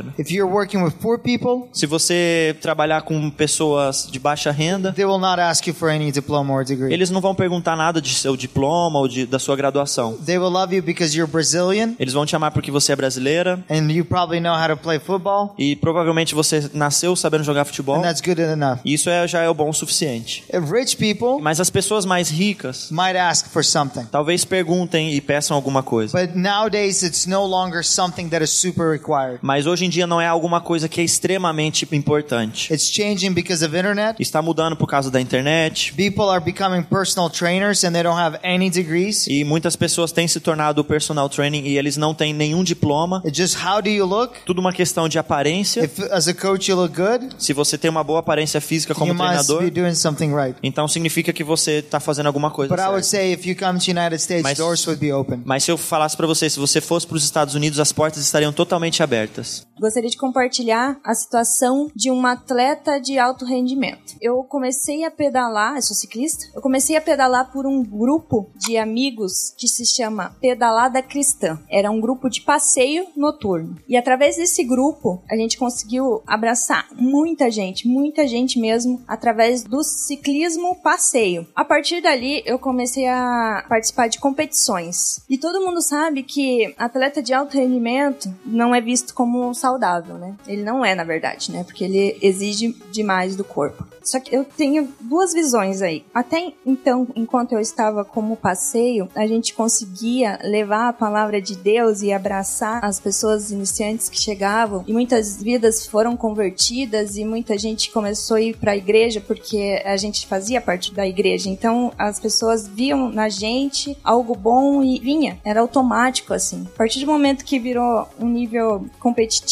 né? 0.00 0.12
If 0.16 0.30
you're 0.30 0.48
working 0.52 0.82
with 0.84 0.92
poor 1.00 1.18
people, 1.18 1.68
Se 1.72 1.86
você 1.86 2.56
trabalhar 2.60 3.02
com 3.02 3.28
pessoas 3.30 4.06
de 4.10 4.18
baixa 4.20 4.52
renda, 4.52 4.92
they 4.92 5.04
will 5.04 5.18
not 5.18 5.40
ask 5.40 5.66
you 5.66 5.74
for 5.74 5.90
any 5.90 6.12
diploma 6.12 6.54
or 6.54 6.64
degree. 6.64 6.92
eles 6.92 7.10
não 7.10 7.20
vão 7.20 7.34
perguntar 7.34 7.76
nada 7.76 8.00
de 8.00 8.14
seu 8.14 8.36
diploma 8.36 9.00
ou 9.00 9.08
de, 9.08 9.26
da 9.26 9.38
sua 9.40 9.56
graduação. 9.56 10.16
They 10.24 10.38
will 10.38 10.50
love 10.50 10.74
you 10.74 10.82
because 10.82 11.16
you're 11.16 11.30
Brazilian 11.30 11.94
Eles 11.98 12.14
vão 12.14 12.24
te 12.24 12.36
amar 12.36 12.52
porque 12.52 12.70
você 12.70 12.92
é 12.92 12.96
brasileira 12.96 13.62
and 13.68 13.90
you 13.90 14.04
probably 14.04 14.40
know 14.40 14.54
how 14.54 14.68
to 14.68 14.76
play 14.76 14.98
football, 15.00 15.54
e 15.58 15.74
provavelmente 15.74 16.34
você 16.34 16.70
nasceu 16.72 17.16
sabendo 17.16 17.42
jogar 17.42 17.64
futebol. 17.64 17.96
and 17.96 18.02
that's 18.02 18.20
good 18.20 18.40
enough. 18.40 18.78
E 18.84 18.94
isso 18.94 19.10
é, 19.10 19.26
já 19.26 19.40
é 19.40 19.48
o 19.48 19.54
bom 19.54 19.68
o 19.68 19.74
suficiente. 19.74 20.44
If 20.52 20.70
rich 20.70 20.96
people 20.96 21.42
Mas 21.42 21.58
as 21.58 21.70
pessoas 21.70 22.04
mais 22.04 22.28
ricas 22.28 22.90
might 22.90 23.16
ask 23.16 23.48
for 23.48 23.64
something. 23.64 24.04
talvez 24.10 24.44
perguntem 24.44 25.14
e 25.14 25.20
peçam 25.20 25.56
alguma 25.56 25.82
coisa. 25.82 26.18
But 26.18 26.36
nowadays, 26.36 27.02
it's 27.02 27.26
no 27.26 27.44
longer 27.46 27.82
something 27.84 28.28
that 28.28 28.44
is 28.44 28.50
super 28.50 28.88
required. 28.90 29.38
Mas 29.42 29.66
hoje 29.66 29.81
em 29.84 29.88
dia 29.90 30.06
não 30.06 30.20
é 30.20 30.26
alguma 30.26 30.60
coisa 30.60 30.88
que 30.88 31.00
é 31.00 31.04
extremamente 31.04 31.86
importante. 31.92 32.72
It's 32.72 32.90
changing 32.90 33.32
because 33.32 33.64
of 33.64 33.76
internet. 33.76 34.20
Está 34.20 34.40
mudando 34.42 34.76
por 34.76 34.86
causa 34.86 35.10
da 35.10 35.20
internet 35.20 35.92
People 35.94 36.30
are 36.30 36.42
becoming 36.44 36.82
personal 36.82 37.28
trainers 37.30 37.84
and 37.84 37.92
they 37.92 38.02
don't 38.02 38.18
have 38.20 38.38
any 38.42 38.70
degrees. 38.70 39.26
e 39.26 39.44
muitas 39.44 39.76
pessoas 39.76 40.12
têm 40.12 40.26
se 40.28 40.40
tornado 40.40 40.84
personal 40.84 41.28
training 41.28 41.64
e 41.66 41.78
eles 41.78 41.96
não 41.96 42.14
têm 42.14 42.32
nenhum 42.32 42.62
diploma. 42.64 43.22
It's 43.24 43.36
just 43.38 43.56
how 43.64 43.80
do 43.82 43.88
you 43.88 44.06
look? 44.06 44.34
Tudo 44.44 44.60
uma 44.60 44.72
questão 44.72 45.08
de 45.08 45.18
aparência. 45.18 45.84
If 45.84 46.00
as 46.10 46.28
a 46.28 46.34
coach 46.34 46.70
you 46.70 46.76
look 46.76 46.94
good, 46.96 47.28
Se 47.38 47.52
você 47.52 47.76
tem 47.78 47.90
uma 47.90 48.04
boa 48.04 48.20
aparência 48.20 48.60
física 48.60 48.94
como 48.94 49.12
you 49.12 49.14
must 49.14 49.26
treinador, 49.28 49.62
be 49.62 49.70
doing 49.70 49.94
something 49.94 50.34
right. 50.34 50.56
então 50.62 50.86
significa 50.88 51.32
que 51.32 51.42
você 51.44 51.78
está 51.78 51.98
fazendo 52.00 52.26
alguma 52.26 52.50
coisa 52.50 52.74
But 52.74 52.82
I 52.84 52.88
would 52.88 53.06
certa. 53.06 53.24
say 53.24 53.32
if 53.32 53.46
you 53.46 53.56
come 53.56 53.78
to 53.78 53.90
United 53.90 54.16
States, 54.22 54.42
Mas- 54.42 54.58
doors 54.58 54.86
would 54.86 55.00
be 55.00 55.12
open. 55.12 55.42
Mas 55.44 55.64
se 55.64 55.70
eu 55.70 55.76
falasse 55.78 56.16
para 56.16 56.26
você, 56.26 56.48
se 56.48 56.58
você 56.58 56.80
fosse 56.80 57.06
para 57.06 57.16
os 57.16 57.24
Estados 57.24 57.54
Unidos, 57.54 57.78
as 57.80 57.92
portas 57.92 58.22
estariam 58.22 58.52
totalmente 58.52 59.02
abertas. 59.02 59.66
Gostaria 59.78 60.10
de 60.10 60.16
compartilhar 60.16 61.00
a 61.02 61.14
situação 61.14 61.90
de 61.94 62.10
uma 62.10 62.32
atleta 62.32 63.00
de 63.00 63.18
alto 63.18 63.44
rendimento. 63.44 64.14
Eu 64.20 64.42
comecei 64.44 65.04
a 65.04 65.10
pedalar, 65.10 65.76
eu 65.76 65.82
sou 65.82 65.96
ciclista, 65.96 66.46
eu 66.54 66.60
comecei 66.60 66.96
a 66.96 67.00
pedalar 67.00 67.50
por 67.50 67.66
um 67.66 67.82
grupo 67.82 68.50
de 68.56 68.76
amigos 68.76 69.54
que 69.58 69.66
se 69.66 69.84
chama 69.84 70.36
Pedalada 70.40 71.02
Cristã. 71.02 71.58
Era 71.70 71.90
um 71.90 72.00
grupo 72.00 72.28
de 72.28 72.42
passeio 72.42 73.06
noturno. 73.16 73.76
E 73.88 73.96
através 73.96 74.36
desse 74.36 74.62
grupo, 74.62 75.22
a 75.30 75.36
gente 75.36 75.58
conseguiu 75.58 76.22
abraçar 76.26 76.86
muita 76.94 77.50
gente, 77.50 77.88
muita 77.88 78.26
gente 78.26 78.60
mesmo, 78.60 79.02
através 79.08 79.64
do 79.64 79.82
ciclismo 79.82 80.76
passeio. 80.82 81.46
A 81.54 81.64
partir 81.64 82.00
dali, 82.00 82.42
eu 82.44 82.58
comecei 82.58 83.08
a 83.08 83.64
participar 83.68 84.08
de 84.08 84.18
competições. 84.18 85.22
E 85.28 85.38
todo 85.38 85.64
mundo 85.64 85.80
sabe 85.80 86.22
que 86.22 86.74
atleta 86.78 87.22
de 87.22 87.32
alto 87.32 87.56
rendimento 87.56 88.32
não 88.44 88.74
é 88.74 88.80
visto 88.80 89.14
como 89.14 89.52
saudável, 89.62 90.18
né? 90.18 90.34
Ele 90.46 90.64
não 90.64 90.84
é, 90.84 90.94
na 90.94 91.04
verdade, 91.04 91.52
né? 91.52 91.62
Porque 91.62 91.84
ele 91.84 92.18
exige 92.20 92.76
demais 92.90 93.36
do 93.36 93.44
corpo. 93.44 93.86
Só 94.02 94.18
que 94.18 94.34
eu 94.34 94.44
tenho 94.44 94.92
duas 95.00 95.32
visões 95.32 95.80
aí. 95.80 96.04
Até 96.12 96.52
então, 96.66 97.06
enquanto 97.14 97.52
eu 97.52 97.60
estava 97.60 98.04
como 98.04 98.36
passeio, 98.36 99.08
a 99.14 99.26
gente 99.26 99.54
conseguia 99.54 100.38
levar 100.42 100.88
a 100.88 100.92
palavra 100.92 101.40
de 101.40 101.56
Deus 101.56 102.02
e 102.02 102.12
abraçar 102.12 102.84
as 102.84 102.98
pessoas 102.98 103.52
iniciantes 103.52 104.08
que 104.08 104.20
chegavam. 104.20 104.82
E 104.88 104.92
muitas 104.92 105.40
vidas 105.40 105.86
foram 105.86 106.16
convertidas 106.16 107.16
e 107.16 107.24
muita 107.24 107.56
gente 107.56 107.92
começou 107.92 108.36
a 108.36 108.40
ir 108.40 108.56
para 108.56 108.72
a 108.72 108.76
igreja 108.76 109.20
porque 109.20 109.80
a 109.84 109.96
gente 109.96 110.26
fazia 110.26 110.60
parte 110.60 110.92
da 110.92 111.06
igreja. 111.06 111.48
Então 111.48 111.92
as 111.96 112.18
pessoas 112.18 112.66
viam 112.66 113.10
na 113.10 113.28
gente 113.28 113.96
algo 114.02 114.34
bom 114.34 114.82
e 114.82 114.98
vinha. 114.98 115.38
Era 115.44 115.60
automático 115.60 116.34
assim. 116.34 116.66
A 116.74 116.76
partir 116.76 117.00
do 117.00 117.06
momento 117.06 117.44
que 117.44 117.58
virou 117.58 118.08
um 118.18 118.28
nível 118.28 118.86
competitivo, 118.98 119.51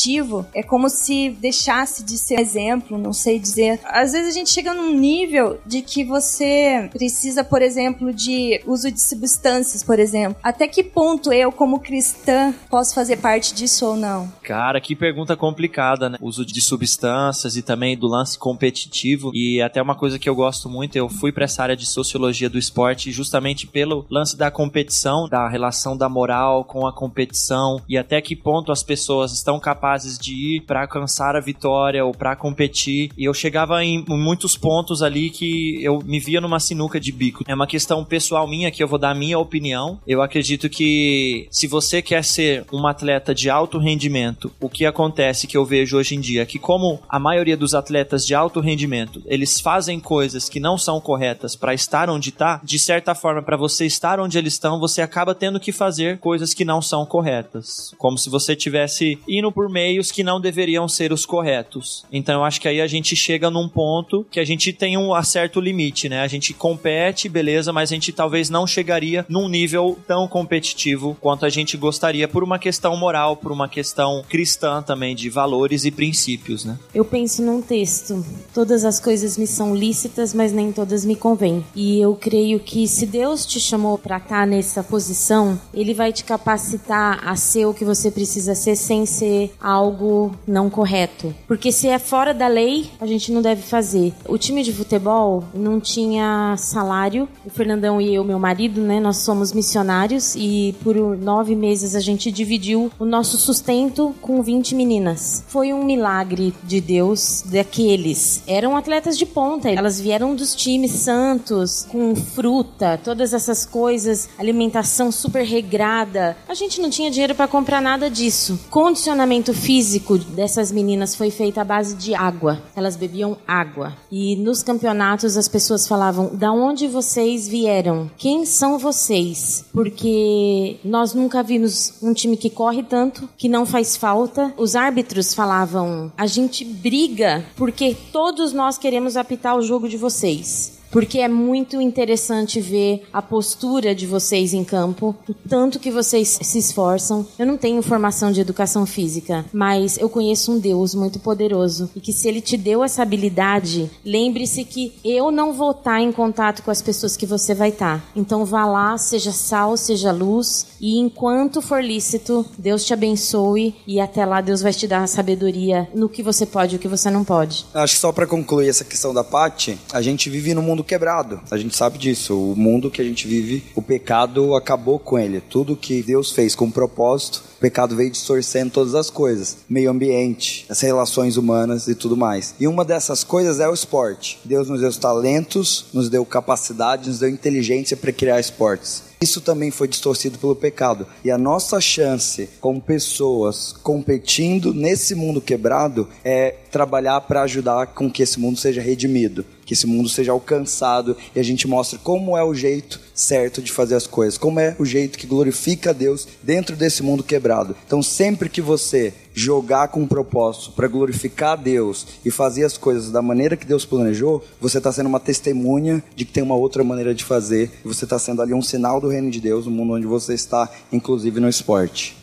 é 0.55 0.63
como 0.63 0.89
se 0.89 1.31
deixasse 1.31 2.05
de 2.05 2.17
ser 2.17 2.41
exemplo, 2.41 2.99
não 2.99 3.13
sei 3.13 3.39
dizer. 3.39 3.81
Às 3.85 4.13
vezes 4.13 4.29
a 4.29 4.39
gente 4.39 4.51
chega 4.51 4.73
num 4.73 4.95
nível 4.95 5.61
de 5.67 5.83
que 5.83 6.05
você 6.05 6.89
precisa, 6.93 7.45
por 7.45 7.63
exemplo, 7.63 8.13
de 8.13 8.61
uso 8.67 8.91
de 8.91 9.01
substâncias, 9.01 9.83
por 9.83 9.99
exemplo. 9.99 10.37
Até 10.43 10.67
que 10.67 10.83
ponto 10.83 11.33
eu, 11.33 11.53
como 11.53 11.81
cristã, 11.81 12.55
posso 12.69 12.95
fazer 12.95 13.19
parte 13.19 13.55
disso 13.55 13.87
ou 13.87 13.97
não? 13.97 14.33
Cara, 14.43 14.81
que 14.81 14.97
pergunta 14.97 15.37
complicada, 15.37 16.09
né? 16.09 16.19
Uso 16.21 16.45
de 16.45 16.61
substâncias 16.61 17.57
e 17.57 17.63
também 17.63 17.97
do 17.97 18.07
lance 18.07 18.39
competitivo. 18.39 19.31
E 19.35 19.61
até 19.61 19.81
uma 19.83 19.95
coisa 19.95 20.19
que 20.19 20.29
eu 20.29 20.35
gosto 20.35 20.69
muito, 20.69 20.97
eu 20.97 21.09
fui 21.09 21.33
para 21.33 21.45
essa 21.45 21.63
área 21.63 21.77
de 21.77 21.87
sociologia 21.87 22.49
do 22.49 22.59
esporte 22.59 23.13
justamente 23.13 23.67
pelo 23.67 24.07
lance 24.11 24.37
da 24.37 24.51
competição, 24.51 25.29
da 25.29 25.49
relação 25.49 25.97
da 25.97 26.09
moral 26.09 26.65
com 26.65 26.87
a 26.87 26.93
competição 26.93 27.81
e 27.89 27.97
até 27.97 28.21
que 28.21 28.37
ponto 28.37 28.73
as 28.73 28.83
pessoas 28.83 29.33
estão 29.33 29.59
capazes 29.59 29.90
de 29.99 30.57
ir 30.57 30.61
para 30.63 30.83
alcançar 30.83 31.37
a 31.37 31.41
vitória 31.41 32.05
ou 32.05 32.13
para 32.13 32.37
competir. 32.37 33.11
E 33.17 33.25
eu 33.25 33.35
chegava 33.35 33.85
em 33.85 34.05
muitos 34.09 34.57
pontos 34.57 35.03
ali 35.03 35.31
que 35.31 35.83
eu 35.83 36.01
me 36.05 36.21
via 36.21 36.41
numa 36.41 36.61
sinuca 36.61 37.01
de 37.01 37.13
bico. 37.13 37.45
É 37.47 37.55
uma 37.55 37.67
questão 37.67 38.05
pessoal 38.05 38.47
minha 38.47 38.71
que 38.71 38.83
eu 38.83 38.89
vou 38.89 38.99
dar 38.99 39.11
a 39.11 39.15
minha 39.15 39.39
opinião. 39.39 40.01
Eu 40.07 40.23
acredito 40.23 40.69
que 40.69 41.47
se 41.51 41.67
você 41.67 42.03
quer 42.03 42.25
ser 42.25 42.65
um 42.73 42.87
atleta 42.87 43.35
de 43.35 43.49
alto 43.49 43.79
rendimento, 43.79 44.53
o 44.61 44.69
que 44.69 44.87
acontece 44.87 45.47
que 45.47 45.57
eu 45.57 45.65
vejo 45.65 45.97
hoje 45.97 46.15
em 46.15 46.21
dia 46.21 46.47
que 46.47 46.59
como 46.59 47.01
a 47.09 47.19
maioria 47.19 47.57
dos 47.57 47.75
atletas 47.75 48.27
de 48.27 48.35
alto 48.35 48.61
rendimento, 48.61 49.23
eles 49.27 49.61
fazem 49.61 50.01
coisas 50.01 50.49
que 50.49 50.61
não 50.61 50.77
são 50.77 51.01
corretas 51.01 51.55
para 51.55 51.75
estar 51.75 52.11
onde 52.11 52.33
tá, 52.33 52.61
de 52.63 52.79
certa 52.79 53.15
forma 53.15 53.43
para 53.43 53.57
você 53.57 53.87
estar 53.87 54.21
onde 54.21 54.39
eles 54.39 54.55
estão, 54.55 54.81
você 54.81 55.03
acaba 55.03 55.35
tendo 55.35 55.61
que 55.61 55.73
fazer 55.73 56.19
coisas 56.19 56.53
que 56.53 56.65
não 56.65 56.83
são 56.83 57.07
corretas, 57.07 57.95
como 57.99 58.19
se 58.19 58.29
você 58.29 58.57
tivesse 58.57 59.19
indo 59.29 59.53
por 59.53 59.69
meios 59.81 60.13
que 60.13 60.23
não 60.23 60.39
deveriam 60.39 60.87
ser 60.87 61.11
os 61.11 61.25
corretos. 61.25 62.05
Então 62.13 62.41
eu 62.41 62.45
acho 62.45 62.61
que 62.61 62.69
aí 62.69 62.81
a 62.83 62.87
gente 62.87 63.17
chega 63.17 63.51
num 63.51 63.67
ponto 63.67 64.27
que 64.31 64.39
a 64.39 64.45
gente 64.45 64.73
tem 64.75 64.99
um 64.99 65.11
certo 65.23 65.59
limite, 65.59 66.09
né? 66.09 66.21
A 66.21 66.29
gente 66.29 66.53
compete, 66.53 67.29
beleza, 67.29 67.73
mas 67.73 67.91
a 67.91 67.95
gente 67.95 68.13
talvez 68.13 68.51
não 68.51 68.67
chegaria 68.67 69.25
num 69.29 69.49
nível 69.49 69.99
tão 70.07 70.29
competitivo 70.29 71.17
quanto 71.21 71.47
a 71.47 71.49
gente 71.49 71.77
gostaria 71.77 72.29
por 72.29 72.45
uma 72.45 72.59
questão 72.59 72.95
moral, 72.97 73.37
por 73.37 73.53
uma 73.53 73.69
questão 73.69 74.23
cristã 74.29 74.83
também 74.83 75.15
de 75.15 75.31
valores 75.31 75.85
e 75.85 75.91
princípios, 75.91 76.65
né? 76.65 76.79
Eu 76.95 77.05
penso 77.05 77.43
num 77.43 77.63
texto. 77.63 78.25
Todas 78.53 78.85
as 78.85 79.01
coisas 79.01 79.39
me 79.39 79.47
são 79.47 79.75
lícitas, 79.75 80.35
mas 80.35 80.53
nem 80.53 80.73
todas 80.73 81.05
me 81.05 81.17
convêm. 81.17 81.65
E 81.75 81.99
eu 81.99 82.15
creio 82.15 82.61
que 82.61 82.87
se 82.87 83.07
Deus 83.07 83.47
te 83.47 83.59
chamou 83.59 83.97
para 83.97 84.19
estar 84.19 84.47
nessa 84.47 84.83
posição, 84.83 85.59
ele 85.73 85.95
vai 85.95 86.13
te 86.13 86.25
capacitar 86.25 87.27
a 87.27 87.35
ser 87.37 87.65
o 87.67 87.73
que 87.73 87.85
você 87.85 88.11
precisa 88.11 88.55
ser 88.55 88.77
sem 88.77 89.07
ser 89.07 89.53
algo 89.71 90.35
não 90.47 90.69
correto. 90.69 91.35
Porque 91.47 91.71
se 91.71 91.89
é 91.89 91.99
fora 91.99 92.35
da 92.35 92.49
lei, 92.49 92.91
a 93.01 93.07
gente 93.07 93.33
não 93.33 93.41
deve 93.41 93.63
fazer. 93.63 94.13
O 94.27 94.37
time 94.37 94.63
de 94.63 94.73
futebol 94.73 95.45
não 95.55 95.81
tinha 95.81 96.55
salário. 96.57 97.29
O 97.45 97.51
Fernandão 97.51 98.01
e 98.01 98.15
eu, 98.15 98.25
meu 98.25 98.39
marido, 98.39 98.81
né, 98.81 99.01
nós 99.01 99.19
somos 99.19 99.53
missionários 99.53 100.35
e 100.37 100.75
por 100.83 100.97
nove 101.17 101.55
meses 101.55 101.95
a 101.95 102.01
gente 102.01 102.31
dividiu 102.31 102.91
o 102.99 103.05
nosso 103.05 103.39
sustento 103.39 104.15
com 104.21 104.43
20 104.43 104.75
meninas. 104.75 105.45
Foi 105.49 105.73
um 105.73 105.85
milagre 105.85 106.53
de 106.65 106.81
Deus 106.81 107.43
daqueles. 107.47 108.43
Eram 108.47 108.77
atletas 108.77 109.17
de 109.17 109.27
ponta, 109.27 109.71
elas 109.71 110.01
vieram 110.01 110.35
dos 110.35 110.55
times 110.55 110.93
santos, 110.93 111.87
com 111.91 112.15
fruta, 112.15 113.01
todas 113.03 113.33
essas 113.33 113.65
coisas, 113.65 114.29
alimentação 114.39 115.13
super 115.13 115.45
regrada. 115.45 116.37
A 116.49 116.55
gente 116.55 116.81
não 116.81 116.91
tinha 116.91 117.11
dinheiro 117.11 117.35
para 117.35 117.49
comprar 117.49 117.81
nada 117.81 118.11
disso. 118.11 118.59
Condicionamento 118.71 119.53
físico 119.61 120.19
dessas 120.19 120.73
meninas 120.73 121.15
foi 121.15 121.31
feito 121.31 121.59
à 121.59 121.65
base 121.65 121.95
de 121.95 122.15
água. 122.15 122.63
Elas 122.75 122.97
bebiam 122.97 123.37
água. 123.47 123.95
E 124.11 124.35
nos 124.37 124.63
campeonatos 124.63 125.37
as 125.37 125.47
pessoas 125.47 125.87
falavam: 125.87 126.31
"Da 126.35 126.51
onde 126.51 126.89
vocês 126.89 127.47
vieram? 127.47 128.11
Quem 128.17 128.45
são 128.47 128.79
vocês?" 128.79 129.65
Porque 129.73 130.79
nós 130.85 131.15
nunca 131.15 131.43
vimos 131.43 131.95
um 132.03 132.13
time 132.13 132.37
que 132.37 132.51
corre 132.51 132.83
tanto, 132.83 133.29
que 133.37 133.49
não 133.49 133.67
faz 133.67 133.97
falta. 133.97 134.53
Os 134.57 134.75
árbitros 134.75 135.35
falavam: 135.35 136.11
"A 136.17 136.27
gente 136.27 136.65
briga 136.65 137.45
porque 137.57 137.97
todos 138.13 138.53
nós 138.53 138.79
queremos 138.79 139.17
apitar 139.17 139.57
o 139.57 139.63
jogo 139.63 139.89
de 139.89 139.97
vocês." 139.97 140.80
Porque 140.91 141.21
é 141.21 141.29
muito 141.29 141.81
interessante 141.81 142.61
ver 142.61 143.05
a 143.13 143.23
postura 143.23 143.95
de 143.95 144.07
vocês 144.07 144.53
em 144.53 144.65
campo, 144.65 145.15
o 145.29 145.35
tanto 145.35 145.79
que 145.79 145.91
vocês 145.91 146.39
se 146.43 146.59
esforçam. 146.59 147.27
Eu 147.39 147.47
não 147.47 147.57
tenho 147.57 147.83
formação 147.83 148.33
de 148.33 148.41
educação 148.41 148.85
física, 148.85 149.45
mas 149.53 149.99
eu 149.99 150.09
conheço 150.09 150.53
um 150.53 150.59
Deus 150.59 150.95
muito 150.95 151.19
poderoso 151.19 151.91
e 151.95 152.01
que 152.01 152.13
se 152.13 152.29
ele 152.29 152.41
te 152.41 152.57
deu 152.57 152.83
essa 152.83 153.03
habilidade, 153.03 153.91
lembre-se 154.05 154.65
que 154.65 154.93
eu 155.05 155.31
não 155.31 155.53
vou 155.53 155.71
estar 155.71 156.01
em 156.01 156.13
contato 156.13 156.63
com 156.63 156.71
as 156.71 156.83
pessoas 156.83 157.17
que 157.17 157.27
você 157.27 157.55
vai 157.55 157.71
estar. 157.71 158.05
Então 158.15 158.45
vá 158.45 158.67
lá, 158.67 158.99
seja 158.99 159.33
sal, 159.33 159.77
seja 159.77 160.13
luz 160.13 160.67
e 160.81 160.99
enquanto 160.99 161.63
for 161.63 161.83
lícito, 161.83 162.45
Deus 162.59 162.85
te 162.85 162.93
abençoe 162.93 163.75
e 163.87 164.01
até 164.01 164.25
lá 164.25 164.41
Deus 164.41 164.63
vai 164.63 164.73
te 164.73 164.87
dar 164.87 165.03
a 165.03 165.07
sabedoria 165.07 165.89
no 165.95 166.09
que 166.09 166.23
você 166.23 166.45
pode 166.47 166.75
e 166.75 166.77
o 166.77 166.81
que 166.81 166.89
você 166.89 167.11
não 167.11 167.25
pode. 167.25 167.67
Acho 167.75 167.95
que 167.95 168.01
só 168.01 168.13
para 168.13 168.27
concluir 168.27 168.69
essa 168.69 168.85
questão 168.85 169.15
da 169.15 169.23
Paty, 169.23 169.79
a 169.93 170.03
gente 170.03 170.29
vive 170.29 170.55
num 170.55 170.63
mundo 170.63 170.80
mundo 170.81 170.85
quebrado. 170.85 171.41
A 171.51 171.57
gente 171.57 171.77
sabe 171.77 171.99
disso. 171.99 172.53
O 172.53 172.57
mundo 172.57 172.91
que 172.91 173.01
a 173.01 173.05
gente 173.05 173.29
vive, 173.29 173.65
o 173.75 173.83
pecado 173.83 174.55
acabou 174.55 174.99
com 174.99 175.19
ele. 175.19 175.41
Tudo 175.41 175.77
que 175.77 176.03
Deus 176.03 176.33
fez 176.33 176.55
com 176.55 176.71
propósito, 176.71 177.43
o 177.57 177.61
pecado 177.61 177.95
veio 177.95 178.11
distorcendo 178.11 178.73
todas 178.73 178.95
as 178.95 179.11
coisas. 179.11 179.59
Meio 179.69 179.91
ambiente, 179.91 180.67
as 180.69 180.81
relações 180.81 181.37
humanas 181.37 181.87
e 181.87 181.95
tudo 181.95 182.17
mais. 182.17 182.55
E 182.59 182.67
uma 182.67 182.85
dessas 182.85 183.23
coisas 183.23 183.61
é 183.61 183.69
o 183.69 183.75
esporte. 183.75 184.41
Deus 184.45 184.69
nos 184.69 184.81
deu 184.81 184.91
talentos, 184.93 185.87
nos 185.93 186.09
deu 186.09 186.25
capacidade, 186.25 187.09
nos 187.09 187.21
deu 187.21 187.29
inteligência 187.29 187.97
para 187.97 188.13
criar 188.13 188.41
esportes. 188.41 189.11
Isso 189.23 189.43
também 189.43 189.71
foi 189.71 189.87
distorcido 189.87 190.39
pelo 190.39 190.57
pecado. 190.57 191.07
E 191.23 191.31
a 191.31 191.37
nossa 191.37 191.79
chance, 191.79 192.49
como 192.59 192.81
pessoas 192.81 193.75
competindo 193.83 194.73
nesse 194.73 195.15
mundo 195.15 195.43
quebrado, 195.43 196.09
é 196.25 196.55
trabalhar 196.71 197.21
para 197.21 197.43
ajudar 197.43 197.89
com 197.89 198.11
que 198.11 198.23
esse 198.23 198.41
mundo 198.41 198.59
seja 198.59 198.81
redimido, 198.81 199.45
que 199.71 199.75
esse 199.75 199.87
mundo 199.87 200.09
seja 200.09 200.33
alcançado 200.33 201.17
e 201.33 201.39
a 201.39 201.45
gente 201.45 201.69
mostre 201.69 201.97
como 202.01 202.37
é 202.37 202.43
o 202.43 202.53
jeito 202.53 203.01
certo 203.15 203.63
de 203.63 203.71
fazer 203.71 203.95
as 203.95 204.05
coisas, 204.05 204.37
como 204.37 204.59
é 204.59 204.75
o 204.81 204.85
jeito 204.85 205.17
que 205.17 205.29
glorifica 205.29 205.91
a 205.91 205.93
Deus 205.93 206.27
dentro 206.43 206.75
desse 206.75 207.05
mundo 207.05 207.23
quebrado. 207.23 207.77
Então, 207.87 208.03
sempre 208.03 208.49
que 208.49 208.61
você 208.61 209.15
jogar 209.33 209.87
com 209.87 210.01
um 210.01 210.09
propósito 210.09 210.73
para 210.73 210.89
glorificar 210.89 211.53
a 211.53 211.57
Deus 211.57 212.05
e 212.25 212.33
fazer 212.33 212.65
as 212.65 212.77
coisas 212.77 213.13
da 213.13 213.23
maneira 213.23 213.57
que 213.57 213.65
Deus 213.65 213.85
planejou, 213.85 214.45
você 214.61 214.79
está 214.79 214.91
sendo 214.91 215.07
uma 215.07 215.21
testemunha 215.21 216.03
de 216.17 216.25
que 216.25 216.33
tem 216.33 216.43
uma 216.43 216.57
outra 216.57 216.83
maneira 216.83 217.15
de 217.15 217.23
fazer 217.23 217.71
você 217.85 218.05
está 218.05 218.19
sendo 218.19 218.43
ali 218.43 218.53
um 218.53 218.63
sinal 218.63 219.01
do 219.01 219.07
reino 219.07 219.31
de 219.31 219.41
Deus 219.41 219.67
no 219.67 219.71
mundo 219.71 219.93
onde 219.93 220.07
você 220.07 220.35
está, 220.35 220.69
inclusive 220.93 221.39
no 221.39 221.49
esporte. 221.49 222.20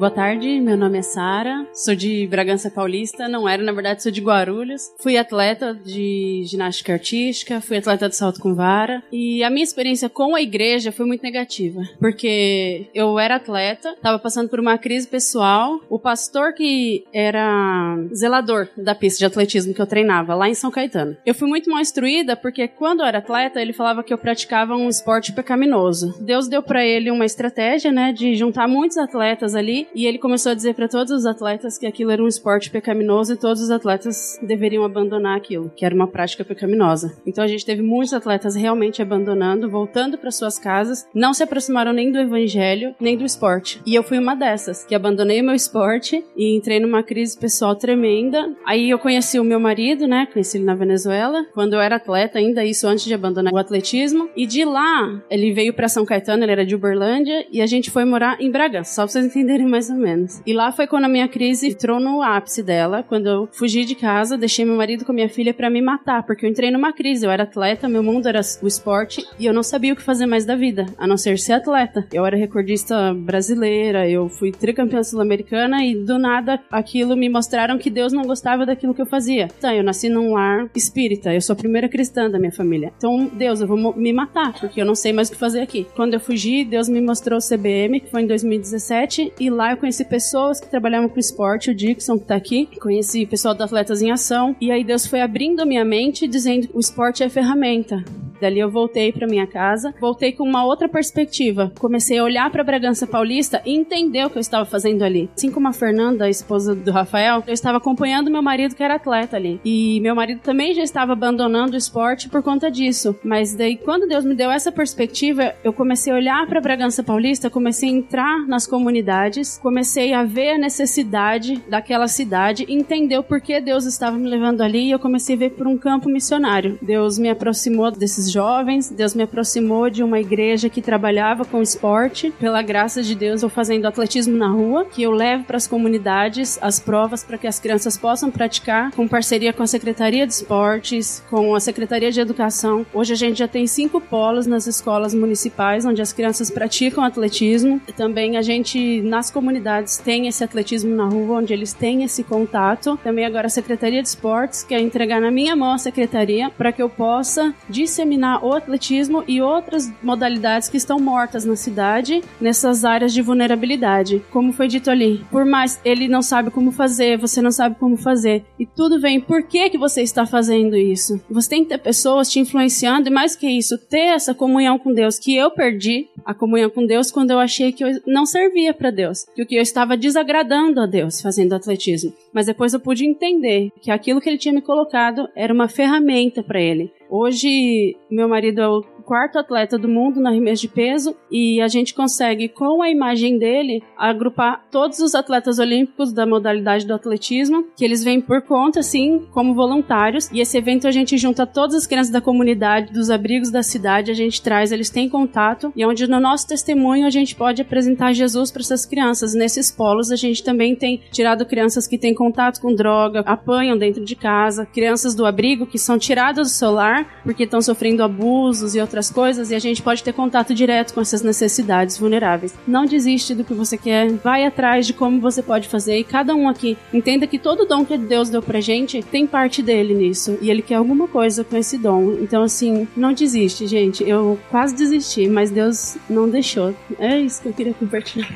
Boa 0.00 0.10
tarde, 0.10 0.58
meu 0.60 0.78
nome 0.78 0.96
é 0.96 1.02
Sara, 1.02 1.66
sou 1.74 1.94
de 1.94 2.26
Bragança 2.26 2.70
Paulista, 2.70 3.28
não 3.28 3.46
era, 3.46 3.62
na 3.62 3.70
verdade 3.70 4.02
sou 4.02 4.10
de 4.10 4.22
Guarulhos. 4.22 4.90
Fui 4.98 5.18
atleta 5.18 5.74
de 5.74 6.42
ginástica 6.46 6.94
artística, 6.94 7.60
fui 7.60 7.76
atleta 7.76 8.08
de 8.08 8.16
salto 8.16 8.40
com 8.40 8.54
vara 8.54 9.02
e 9.12 9.44
a 9.44 9.50
minha 9.50 9.62
experiência 9.62 10.08
com 10.08 10.34
a 10.34 10.40
igreja 10.40 10.90
foi 10.90 11.04
muito 11.04 11.20
negativa, 11.22 11.82
porque 11.98 12.86
eu 12.94 13.18
era 13.18 13.36
atleta, 13.36 13.90
estava 13.90 14.18
passando 14.18 14.48
por 14.48 14.58
uma 14.58 14.78
crise 14.78 15.06
pessoal, 15.06 15.78
o 15.90 15.98
pastor 15.98 16.54
que 16.54 17.04
era 17.12 17.98
zelador 18.14 18.68
da 18.78 18.94
pista 18.94 19.18
de 19.18 19.26
atletismo 19.26 19.74
que 19.74 19.82
eu 19.82 19.86
treinava 19.86 20.34
lá 20.34 20.48
em 20.48 20.54
São 20.54 20.70
Caetano. 20.70 21.14
Eu 21.26 21.34
fui 21.34 21.46
muito 21.46 21.68
mal 21.68 21.78
instruída 21.78 22.34
porque 22.34 22.66
quando 22.68 23.00
eu 23.00 23.06
era 23.06 23.18
atleta, 23.18 23.60
ele 23.60 23.74
falava 23.74 24.02
que 24.02 24.14
eu 24.14 24.18
praticava 24.18 24.74
um 24.74 24.88
esporte 24.88 25.30
pecaminoso. 25.34 26.14
Deus 26.22 26.48
deu 26.48 26.62
para 26.62 26.82
ele 26.86 27.10
uma 27.10 27.26
estratégia, 27.26 27.92
né, 27.92 28.14
de 28.14 28.34
juntar 28.34 28.66
muitos 28.66 28.96
atletas 28.96 29.54
ali 29.54 29.89
e 29.94 30.06
ele 30.06 30.18
começou 30.18 30.52
a 30.52 30.54
dizer 30.54 30.74
para 30.74 30.88
todos 30.88 31.12
os 31.12 31.26
atletas 31.26 31.78
que 31.78 31.86
aquilo 31.86 32.10
era 32.10 32.22
um 32.22 32.28
esporte 32.28 32.70
pecaminoso 32.70 33.32
e 33.32 33.36
todos 33.36 33.62
os 33.62 33.70
atletas 33.70 34.38
deveriam 34.42 34.84
abandonar 34.84 35.36
aquilo, 35.36 35.70
que 35.76 35.84
era 35.84 35.94
uma 35.94 36.06
prática 36.06 36.44
pecaminosa. 36.44 37.16
Então 37.26 37.42
a 37.42 37.46
gente 37.46 37.64
teve 37.64 37.82
muitos 37.82 38.12
atletas 38.12 38.54
realmente 38.54 39.02
abandonando, 39.02 39.68
voltando 39.68 40.18
para 40.18 40.30
suas 40.30 40.58
casas, 40.58 41.06
não 41.14 41.32
se 41.32 41.42
aproximaram 41.42 41.92
nem 41.92 42.10
do 42.10 42.18
evangelho, 42.18 42.94
nem 43.00 43.16
do 43.16 43.24
esporte. 43.24 43.80
E 43.86 43.94
eu 43.94 44.02
fui 44.02 44.18
uma 44.18 44.34
dessas, 44.34 44.84
que 44.84 44.94
abandonei 44.94 45.40
o 45.40 45.44
meu 45.44 45.54
esporte 45.54 46.24
e 46.36 46.56
entrei 46.56 46.80
numa 46.80 47.02
crise 47.02 47.38
pessoal 47.38 47.74
tremenda. 47.74 48.54
Aí 48.66 48.90
eu 48.90 48.98
conheci 48.98 49.38
o 49.38 49.44
meu 49.44 49.60
marido, 49.60 50.06
né? 50.06 50.26
Conheci 50.32 50.58
ele 50.58 50.64
na 50.64 50.74
Venezuela, 50.74 51.44
quando 51.54 51.74
eu 51.74 51.80
era 51.80 51.96
atleta 51.96 52.38
ainda, 52.38 52.64
isso 52.64 52.86
antes 52.86 53.04
de 53.04 53.14
abandonar 53.14 53.52
o 53.52 53.58
atletismo. 53.58 54.28
E 54.36 54.46
de 54.46 54.64
lá, 54.64 55.22
ele 55.30 55.52
veio 55.52 55.74
para 55.74 55.88
São 55.88 56.04
Caetano, 56.04 56.44
ele 56.44 56.52
era 56.52 56.66
de 56.66 56.74
Uberlândia, 56.74 57.46
e 57.50 57.60
a 57.60 57.66
gente 57.66 57.90
foi 57.90 58.04
morar 58.04 58.40
em 58.40 58.50
Bragança, 58.50 58.94
só 58.94 59.02
pra 59.02 59.12
vocês 59.12 59.26
entenderem 59.30 59.66
mais 59.66 59.79
ou 59.88 59.96
menos. 59.96 60.42
E 60.44 60.52
lá 60.52 60.72
foi 60.72 60.86
quando 60.86 61.04
a 61.04 61.08
minha 61.08 61.28
crise 61.28 61.68
entrou 61.68 62.00
no 62.00 62.22
ápice 62.22 62.62
dela, 62.62 63.02
quando 63.02 63.28
eu 63.28 63.48
fugi 63.52 63.84
de 63.84 63.94
casa, 63.94 64.36
deixei 64.36 64.64
meu 64.64 64.76
marido 64.76 65.04
com 65.04 65.12
minha 65.12 65.28
filha 65.28 65.54
para 65.54 65.70
me 65.70 65.80
matar, 65.80 66.24
porque 66.24 66.44
eu 66.44 66.50
entrei 66.50 66.70
numa 66.70 66.92
crise. 66.92 67.24
Eu 67.24 67.30
era 67.30 67.44
atleta, 67.44 67.88
meu 67.88 68.02
mundo 68.02 68.28
era 68.28 68.40
o 68.62 68.66
esporte 68.66 69.24
e 69.38 69.46
eu 69.46 69.52
não 69.52 69.62
sabia 69.62 69.92
o 69.92 69.96
que 69.96 70.02
fazer 70.02 70.26
mais 70.26 70.44
da 70.44 70.56
vida, 70.56 70.86
a 70.98 71.06
não 71.06 71.16
ser 71.16 71.38
ser 71.38 71.52
atleta. 71.52 72.06
Eu 72.12 72.26
era 72.26 72.36
recordista 72.36 73.14
brasileira, 73.14 74.08
eu 74.08 74.28
fui 74.28 74.50
tricampeã 74.50 75.02
sul-americana 75.02 75.84
e 75.84 75.94
do 75.94 76.18
nada 76.18 76.60
aquilo 76.70 77.16
me 77.16 77.28
mostraram 77.28 77.78
que 77.78 77.90
Deus 77.90 78.12
não 78.12 78.22
gostava 78.22 78.66
daquilo 78.66 78.94
que 78.94 79.02
eu 79.02 79.06
fazia. 79.06 79.48
Então, 79.58 79.72
eu 79.72 79.82
nasci 79.82 80.08
num 80.08 80.32
lar 80.32 80.68
espírita, 80.74 81.32
eu 81.32 81.40
sou 81.40 81.54
a 81.54 81.56
primeira 81.56 81.88
cristã 81.88 82.30
da 82.30 82.38
minha 82.38 82.52
família. 82.52 82.92
Então, 82.96 83.30
Deus, 83.32 83.60
eu 83.60 83.66
vou 83.66 83.94
me 83.96 84.12
matar, 84.12 84.52
porque 84.58 84.80
eu 84.80 84.84
não 84.84 84.94
sei 84.94 85.12
mais 85.12 85.28
o 85.28 85.32
que 85.32 85.38
fazer 85.38 85.60
aqui. 85.60 85.86
Quando 85.94 86.14
eu 86.14 86.20
fugi, 86.20 86.64
Deus 86.64 86.88
me 86.88 87.00
mostrou 87.00 87.38
o 87.38 87.42
CBM, 87.42 88.00
que 88.00 88.10
foi 88.10 88.22
em 88.22 88.26
2017, 88.26 89.32
e 89.38 89.50
lá 89.50 89.59
eu 89.68 89.76
conheci 89.76 90.04
pessoas 90.04 90.60
que 90.60 90.68
trabalhavam 90.68 91.08
com 91.08 91.18
esporte, 91.18 91.70
o 91.70 91.74
Dixon 91.74 92.18
que 92.18 92.24
tá 92.24 92.36
aqui, 92.36 92.66
conheci 92.80 93.26
pessoal 93.26 93.54
do 93.54 93.62
Atletas 93.62 94.00
em 94.00 94.10
Ação, 94.10 94.56
e 94.60 94.70
aí 94.70 94.82
Deus 94.82 95.06
foi 95.06 95.20
abrindo 95.20 95.60
a 95.60 95.66
minha 95.66 95.84
mente 95.84 96.26
dizendo 96.26 96.68
o 96.72 96.80
esporte 96.80 97.22
é 97.22 97.28
ferramenta. 97.28 98.02
Dali 98.40 98.60
eu 98.60 98.70
voltei 98.70 99.12
para 99.12 99.26
minha 99.26 99.46
casa, 99.46 99.94
voltei 100.00 100.32
com 100.32 100.44
uma 100.44 100.64
outra 100.64 100.88
perspectiva. 100.88 101.72
Comecei 101.78 102.18
a 102.18 102.24
olhar 102.24 102.50
para 102.50 102.64
Bragança 102.64 103.06
Paulista 103.06 103.60
e 103.64 103.74
entender 103.74 104.24
o 104.24 104.30
que 104.30 104.38
eu 104.38 104.40
estava 104.40 104.64
fazendo 104.64 105.02
ali. 105.02 105.28
Assim 105.36 105.50
como 105.50 105.68
a 105.68 105.72
Fernanda, 105.72 106.24
a 106.24 106.30
esposa 106.30 106.74
do 106.74 106.90
Rafael, 106.90 107.42
eu 107.46 107.52
estava 107.52 107.78
acompanhando 107.78 108.30
meu 108.30 108.42
marido 108.42 108.74
que 108.74 108.82
era 108.82 108.94
atleta 108.94 109.36
ali. 109.36 109.60
E 109.64 110.00
meu 110.00 110.14
marido 110.14 110.40
também 110.40 110.74
já 110.74 110.82
estava 110.82 111.12
abandonando 111.12 111.74
o 111.74 111.76
esporte 111.76 112.28
por 112.28 112.42
conta 112.42 112.70
disso. 112.70 113.16
Mas 113.22 113.54
daí 113.54 113.76
quando 113.76 114.08
Deus 114.08 114.24
me 114.24 114.34
deu 114.34 114.50
essa 114.50 114.72
perspectiva, 114.72 115.54
eu 115.62 115.72
comecei 115.72 116.12
a 116.12 116.16
olhar 116.16 116.46
para 116.46 116.60
Bragança 116.60 117.02
Paulista, 117.02 117.50
comecei 117.50 117.88
a 117.88 117.92
entrar 117.92 118.46
nas 118.46 118.66
comunidades, 118.66 119.58
comecei 119.58 120.12
a 120.12 120.24
ver 120.24 120.52
a 120.52 120.58
necessidade 120.58 121.62
daquela 121.68 122.08
cidade, 122.08 122.66
entender 122.68 123.18
o 123.18 123.22
porquê 123.22 123.60
Deus 123.60 123.84
estava 123.84 124.16
me 124.16 124.28
levando 124.28 124.62
ali 124.62 124.86
e 124.86 124.90
eu 124.90 124.98
comecei 124.98 125.36
a 125.36 125.38
ver 125.38 125.50
por 125.50 125.66
um 125.66 125.76
campo 125.76 126.08
missionário. 126.08 126.78
Deus 126.80 127.18
me 127.18 127.28
aproximou 127.28 127.90
desses 127.90 128.29
jovens. 128.30 128.90
Deus 128.90 129.14
me 129.14 129.22
aproximou 129.22 129.90
de 129.90 130.02
uma 130.02 130.20
igreja 130.20 130.68
que 130.68 130.82
trabalhava 130.82 131.44
com 131.44 131.62
esporte. 131.62 132.32
Pela 132.38 132.62
graça 132.62 133.02
de 133.02 133.14
Deus, 133.14 133.42
eu 133.42 133.48
fazendo 133.48 133.86
atletismo 133.86 134.36
na 134.36 134.48
rua, 134.48 134.84
que 134.84 135.02
eu 135.02 135.10
levo 135.10 135.44
para 135.44 135.56
as 135.56 135.66
comunidades 135.66 136.58
as 136.60 136.78
provas 136.78 137.24
para 137.24 137.38
que 137.38 137.46
as 137.46 137.58
crianças 137.58 137.96
possam 137.96 138.30
praticar, 138.30 138.90
com 138.92 139.08
parceria 139.08 139.52
com 139.52 139.62
a 139.62 139.66
Secretaria 139.66 140.26
de 140.26 140.32
Esportes, 140.32 141.22
com 141.28 141.54
a 141.54 141.60
Secretaria 141.60 142.10
de 142.10 142.20
Educação. 142.20 142.86
Hoje 142.92 143.12
a 143.12 143.16
gente 143.16 143.38
já 143.38 143.48
tem 143.48 143.66
cinco 143.66 144.00
polos 144.00 144.46
nas 144.46 144.66
escolas 144.66 145.14
municipais 145.14 145.84
onde 145.84 146.02
as 146.02 146.12
crianças 146.12 146.50
praticam 146.50 147.02
atletismo. 147.04 147.80
Também 147.96 148.36
a 148.36 148.42
gente, 148.42 149.00
nas 149.02 149.30
comunidades, 149.30 149.98
tem 149.98 150.28
esse 150.28 150.44
atletismo 150.44 150.94
na 150.94 151.06
rua, 151.06 151.38
onde 151.38 151.52
eles 151.52 151.72
têm 151.72 152.04
esse 152.04 152.22
contato. 152.22 152.98
Também 153.02 153.24
agora 153.24 153.46
a 153.46 153.50
Secretaria 153.50 154.02
de 154.02 154.08
Esportes 154.08 154.62
quer 154.62 154.80
entregar 154.80 155.20
na 155.20 155.30
minha 155.30 155.56
mão 155.56 155.72
a 155.72 155.78
secretaria 155.78 156.50
para 156.50 156.72
que 156.72 156.82
eu 156.82 156.88
possa 156.88 157.54
disseminar 157.68 158.19
o 158.42 158.52
atletismo 158.52 159.24
e 159.26 159.40
outras 159.40 159.90
modalidades 160.02 160.68
que 160.68 160.76
estão 160.76 160.98
mortas 160.98 161.44
na 161.44 161.56
cidade 161.56 162.22
nessas 162.40 162.84
áreas 162.84 163.12
de 163.12 163.22
vulnerabilidade. 163.22 164.22
Como 164.30 164.52
foi 164.52 164.68
dito 164.68 164.90
ali, 164.90 165.24
por 165.30 165.44
mais 165.44 165.80
ele 165.84 166.08
não 166.08 166.22
sabe 166.22 166.50
como 166.50 166.70
fazer, 166.70 167.18
você 167.18 167.40
não 167.40 167.50
sabe 167.50 167.76
como 167.76 167.96
fazer, 167.96 168.44
e 168.58 168.66
tudo 168.66 169.00
vem, 169.00 169.20
por 169.20 169.42
que 169.42 169.70
que 169.70 169.78
você 169.78 170.02
está 170.02 170.26
fazendo 170.26 170.76
isso? 170.76 171.20
Você 171.30 171.48
tem 171.48 171.62
que 171.62 171.70
ter 171.70 171.78
pessoas 171.78 172.30
te 172.30 172.38
influenciando 172.38 173.08
e 173.08 173.12
mais 173.12 173.34
que 173.34 173.48
isso, 173.48 173.78
ter 173.78 174.14
essa 174.14 174.34
comunhão 174.34 174.78
com 174.78 174.92
Deus 174.92 175.18
que 175.18 175.36
eu 175.36 175.50
perdi, 175.50 176.08
a 176.24 176.34
comunhão 176.34 176.70
com 176.70 176.86
Deus 176.86 177.10
quando 177.10 177.30
eu 177.30 177.38
achei 177.38 177.72
que 177.72 177.84
eu 177.84 178.00
não 178.06 178.26
servia 178.26 178.74
para 178.74 178.90
Deus, 178.90 179.24
que 179.34 179.42
o 179.42 179.46
que 179.46 179.56
eu 179.56 179.62
estava 179.62 179.96
desagradando 179.96 180.80
a 180.80 180.86
Deus 180.86 181.20
fazendo 181.20 181.54
atletismo. 181.54 182.12
Mas 182.32 182.46
depois 182.46 182.72
eu 182.72 182.80
pude 182.80 183.04
entender 183.04 183.70
que 183.80 183.90
aquilo 183.90 184.20
que 184.20 184.28
ele 184.28 184.38
tinha 184.38 184.54
me 184.54 184.62
colocado 184.62 185.28
era 185.34 185.52
uma 185.52 185.68
ferramenta 185.68 186.42
para 186.42 186.60
ele. 186.60 186.92
Hoje, 187.12 187.96
meu 188.08 188.28
marido 188.28 188.60
é 188.60 188.68
o 188.68 188.82
quarto 189.10 189.40
atleta 189.40 189.76
do 189.76 189.88
mundo 189.88 190.20
na 190.20 190.30
arremesso 190.30 190.62
de 190.62 190.68
peso 190.68 191.16
e 191.28 191.60
a 191.60 191.66
gente 191.66 191.92
consegue, 191.92 192.48
com 192.48 192.80
a 192.80 192.88
imagem 192.88 193.38
dele, 193.38 193.82
agrupar 193.98 194.64
todos 194.70 195.00
os 195.00 195.16
atletas 195.16 195.58
olímpicos 195.58 196.12
da 196.12 196.24
modalidade 196.24 196.86
do 196.86 196.94
atletismo, 196.94 197.66
que 197.76 197.84
eles 197.84 198.04
vêm 198.04 198.20
por 198.20 198.40
conta, 198.42 198.78
assim, 198.78 199.26
como 199.32 199.52
voluntários. 199.52 200.30
E 200.30 200.40
esse 200.40 200.56
evento 200.56 200.86
a 200.86 200.92
gente 200.92 201.18
junta 201.18 201.44
todas 201.44 201.74
as 201.74 201.88
crianças 201.88 202.12
da 202.12 202.20
comunidade, 202.20 202.92
dos 202.92 203.10
abrigos 203.10 203.50
da 203.50 203.64
cidade, 203.64 204.12
a 204.12 204.14
gente 204.14 204.40
traz, 204.40 204.70
eles 204.70 204.90
têm 204.90 205.08
contato 205.08 205.72
e 205.74 205.84
onde 205.84 206.06
no 206.06 206.20
nosso 206.20 206.46
testemunho 206.46 207.04
a 207.04 207.10
gente 207.10 207.34
pode 207.34 207.60
apresentar 207.60 208.12
Jesus 208.12 208.52
para 208.52 208.62
essas 208.62 208.86
crianças. 208.86 209.34
Nesses 209.34 209.72
polos 209.72 210.12
a 210.12 210.16
gente 210.16 210.44
também 210.44 210.76
tem 210.76 211.02
tirado 211.10 211.44
crianças 211.44 211.88
que 211.88 211.98
têm 211.98 212.14
contato 212.14 212.60
com 212.60 212.72
droga, 212.72 213.24
apanham 213.26 213.76
dentro 213.76 214.04
de 214.04 214.14
casa, 214.14 214.64
crianças 214.64 215.16
do 215.16 215.26
abrigo 215.26 215.66
que 215.66 215.80
são 215.80 215.98
tiradas 215.98 216.46
do 216.46 216.54
celular 216.54 217.22
porque 217.24 217.42
estão 217.42 217.60
sofrendo 217.60 218.04
abusos 218.04 218.76
e 218.76 218.80
outras 218.80 218.99
coisas, 219.08 219.52
e 219.52 219.54
a 219.54 219.58
gente 219.60 219.80
pode 219.80 220.02
ter 220.02 220.12
contato 220.12 220.52
direto 220.52 220.92
com 220.92 221.00
essas 221.00 221.22
necessidades 221.22 221.96
vulneráveis. 221.96 222.52
Não 222.66 222.84
desiste 222.84 223.34
do 223.34 223.44
que 223.44 223.54
você 223.54 223.78
quer, 223.78 224.10
vai 224.14 224.44
atrás 224.44 224.86
de 224.86 224.92
como 224.92 225.20
você 225.20 225.42
pode 225.42 225.68
fazer, 225.68 225.96
e 225.98 226.04
cada 226.04 226.34
um 226.34 226.48
aqui 226.48 226.76
entenda 226.92 227.26
que 227.26 227.38
todo 227.38 227.64
dom 227.64 227.84
que 227.84 227.96
Deus 227.96 228.28
deu 228.28 228.42
pra 228.42 228.60
gente 228.60 229.02
tem 229.02 229.26
parte 229.26 229.62
dele 229.62 229.94
nisso, 229.94 230.36
e 230.42 230.50
ele 230.50 230.62
quer 230.62 230.74
alguma 230.74 231.06
coisa 231.06 231.44
com 231.44 231.56
esse 231.56 231.78
dom. 231.78 232.18
Então, 232.20 232.42
assim, 232.42 232.88
não 232.96 233.12
desiste, 233.12 233.66
gente. 233.68 234.02
Eu 234.06 234.38
quase 234.50 234.74
desisti, 234.74 235.28
mas 235.28 235.50
Deus 235.50 235.96
não 236.08 236.28
deixou. 236.28 236.74
É 236.98 237.18
isso 237.20 237.42
que 237.42 237.48
eu 237.48 237.52
queria 237.52 237.74
compartilhar. 237.74 238.28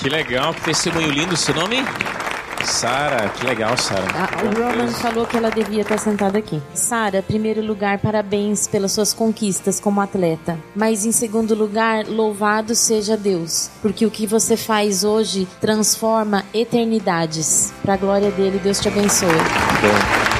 Que 0.00 0.08
legal, 0.08 0.52
que 0.54 0.62
testemunho 0.62 1.10
lindo. 1.10 1.36
Seu 1.36 1.54
nome? 1.54 1.76
Sara, 2.64 3.28
que 3.28 3.44
legal, 3.44 3.76
Sara. 3.76 4.06
Ah, 4.14 4.28
o 4.44 4.62
Roman 4.62 4.88
falou 4.88 5.26
que 5.26 5.36
ela 5.36 5.50
devia 5.50 5.82
estar 5.82 5.98
sentada 5.98 6.38
aqui. 6.38 6.60
Sara, 6.74 7.22
primeiro 7.22 7.60
lugar, 7.64 7.98
parabéns 7.98 8.66
pelas 8.66 8.92
suas 8.92 9.12
conquistas 9.12 9.80
como 9.80 10.00
atleta. 10.00 10.58
Mas 10.74 11.04
em 11.04 11.12
segundo 11.12 11.54
lugar, 11.54 12.06
louvado 12.06 12.74
seja 12.74 13.16
Deus, 13.16 13.70
porque 13.80 14.06
o 14.06 14.10
que 14.10 14.26
você 14.26 14.56
faz 14.56 15.04
hoje 15.04 15.46
transforma 15.60 16.44
eternidades. 16.54 17.72
Para 17.82 17.94
a 17.94 17.96
glória 17.96 18.30
dele, 18.30 18.58
Deus 18.58 18.80
te 18.80 18.88
abençoe. 18.88 19.28
Bom. 19.28 20.31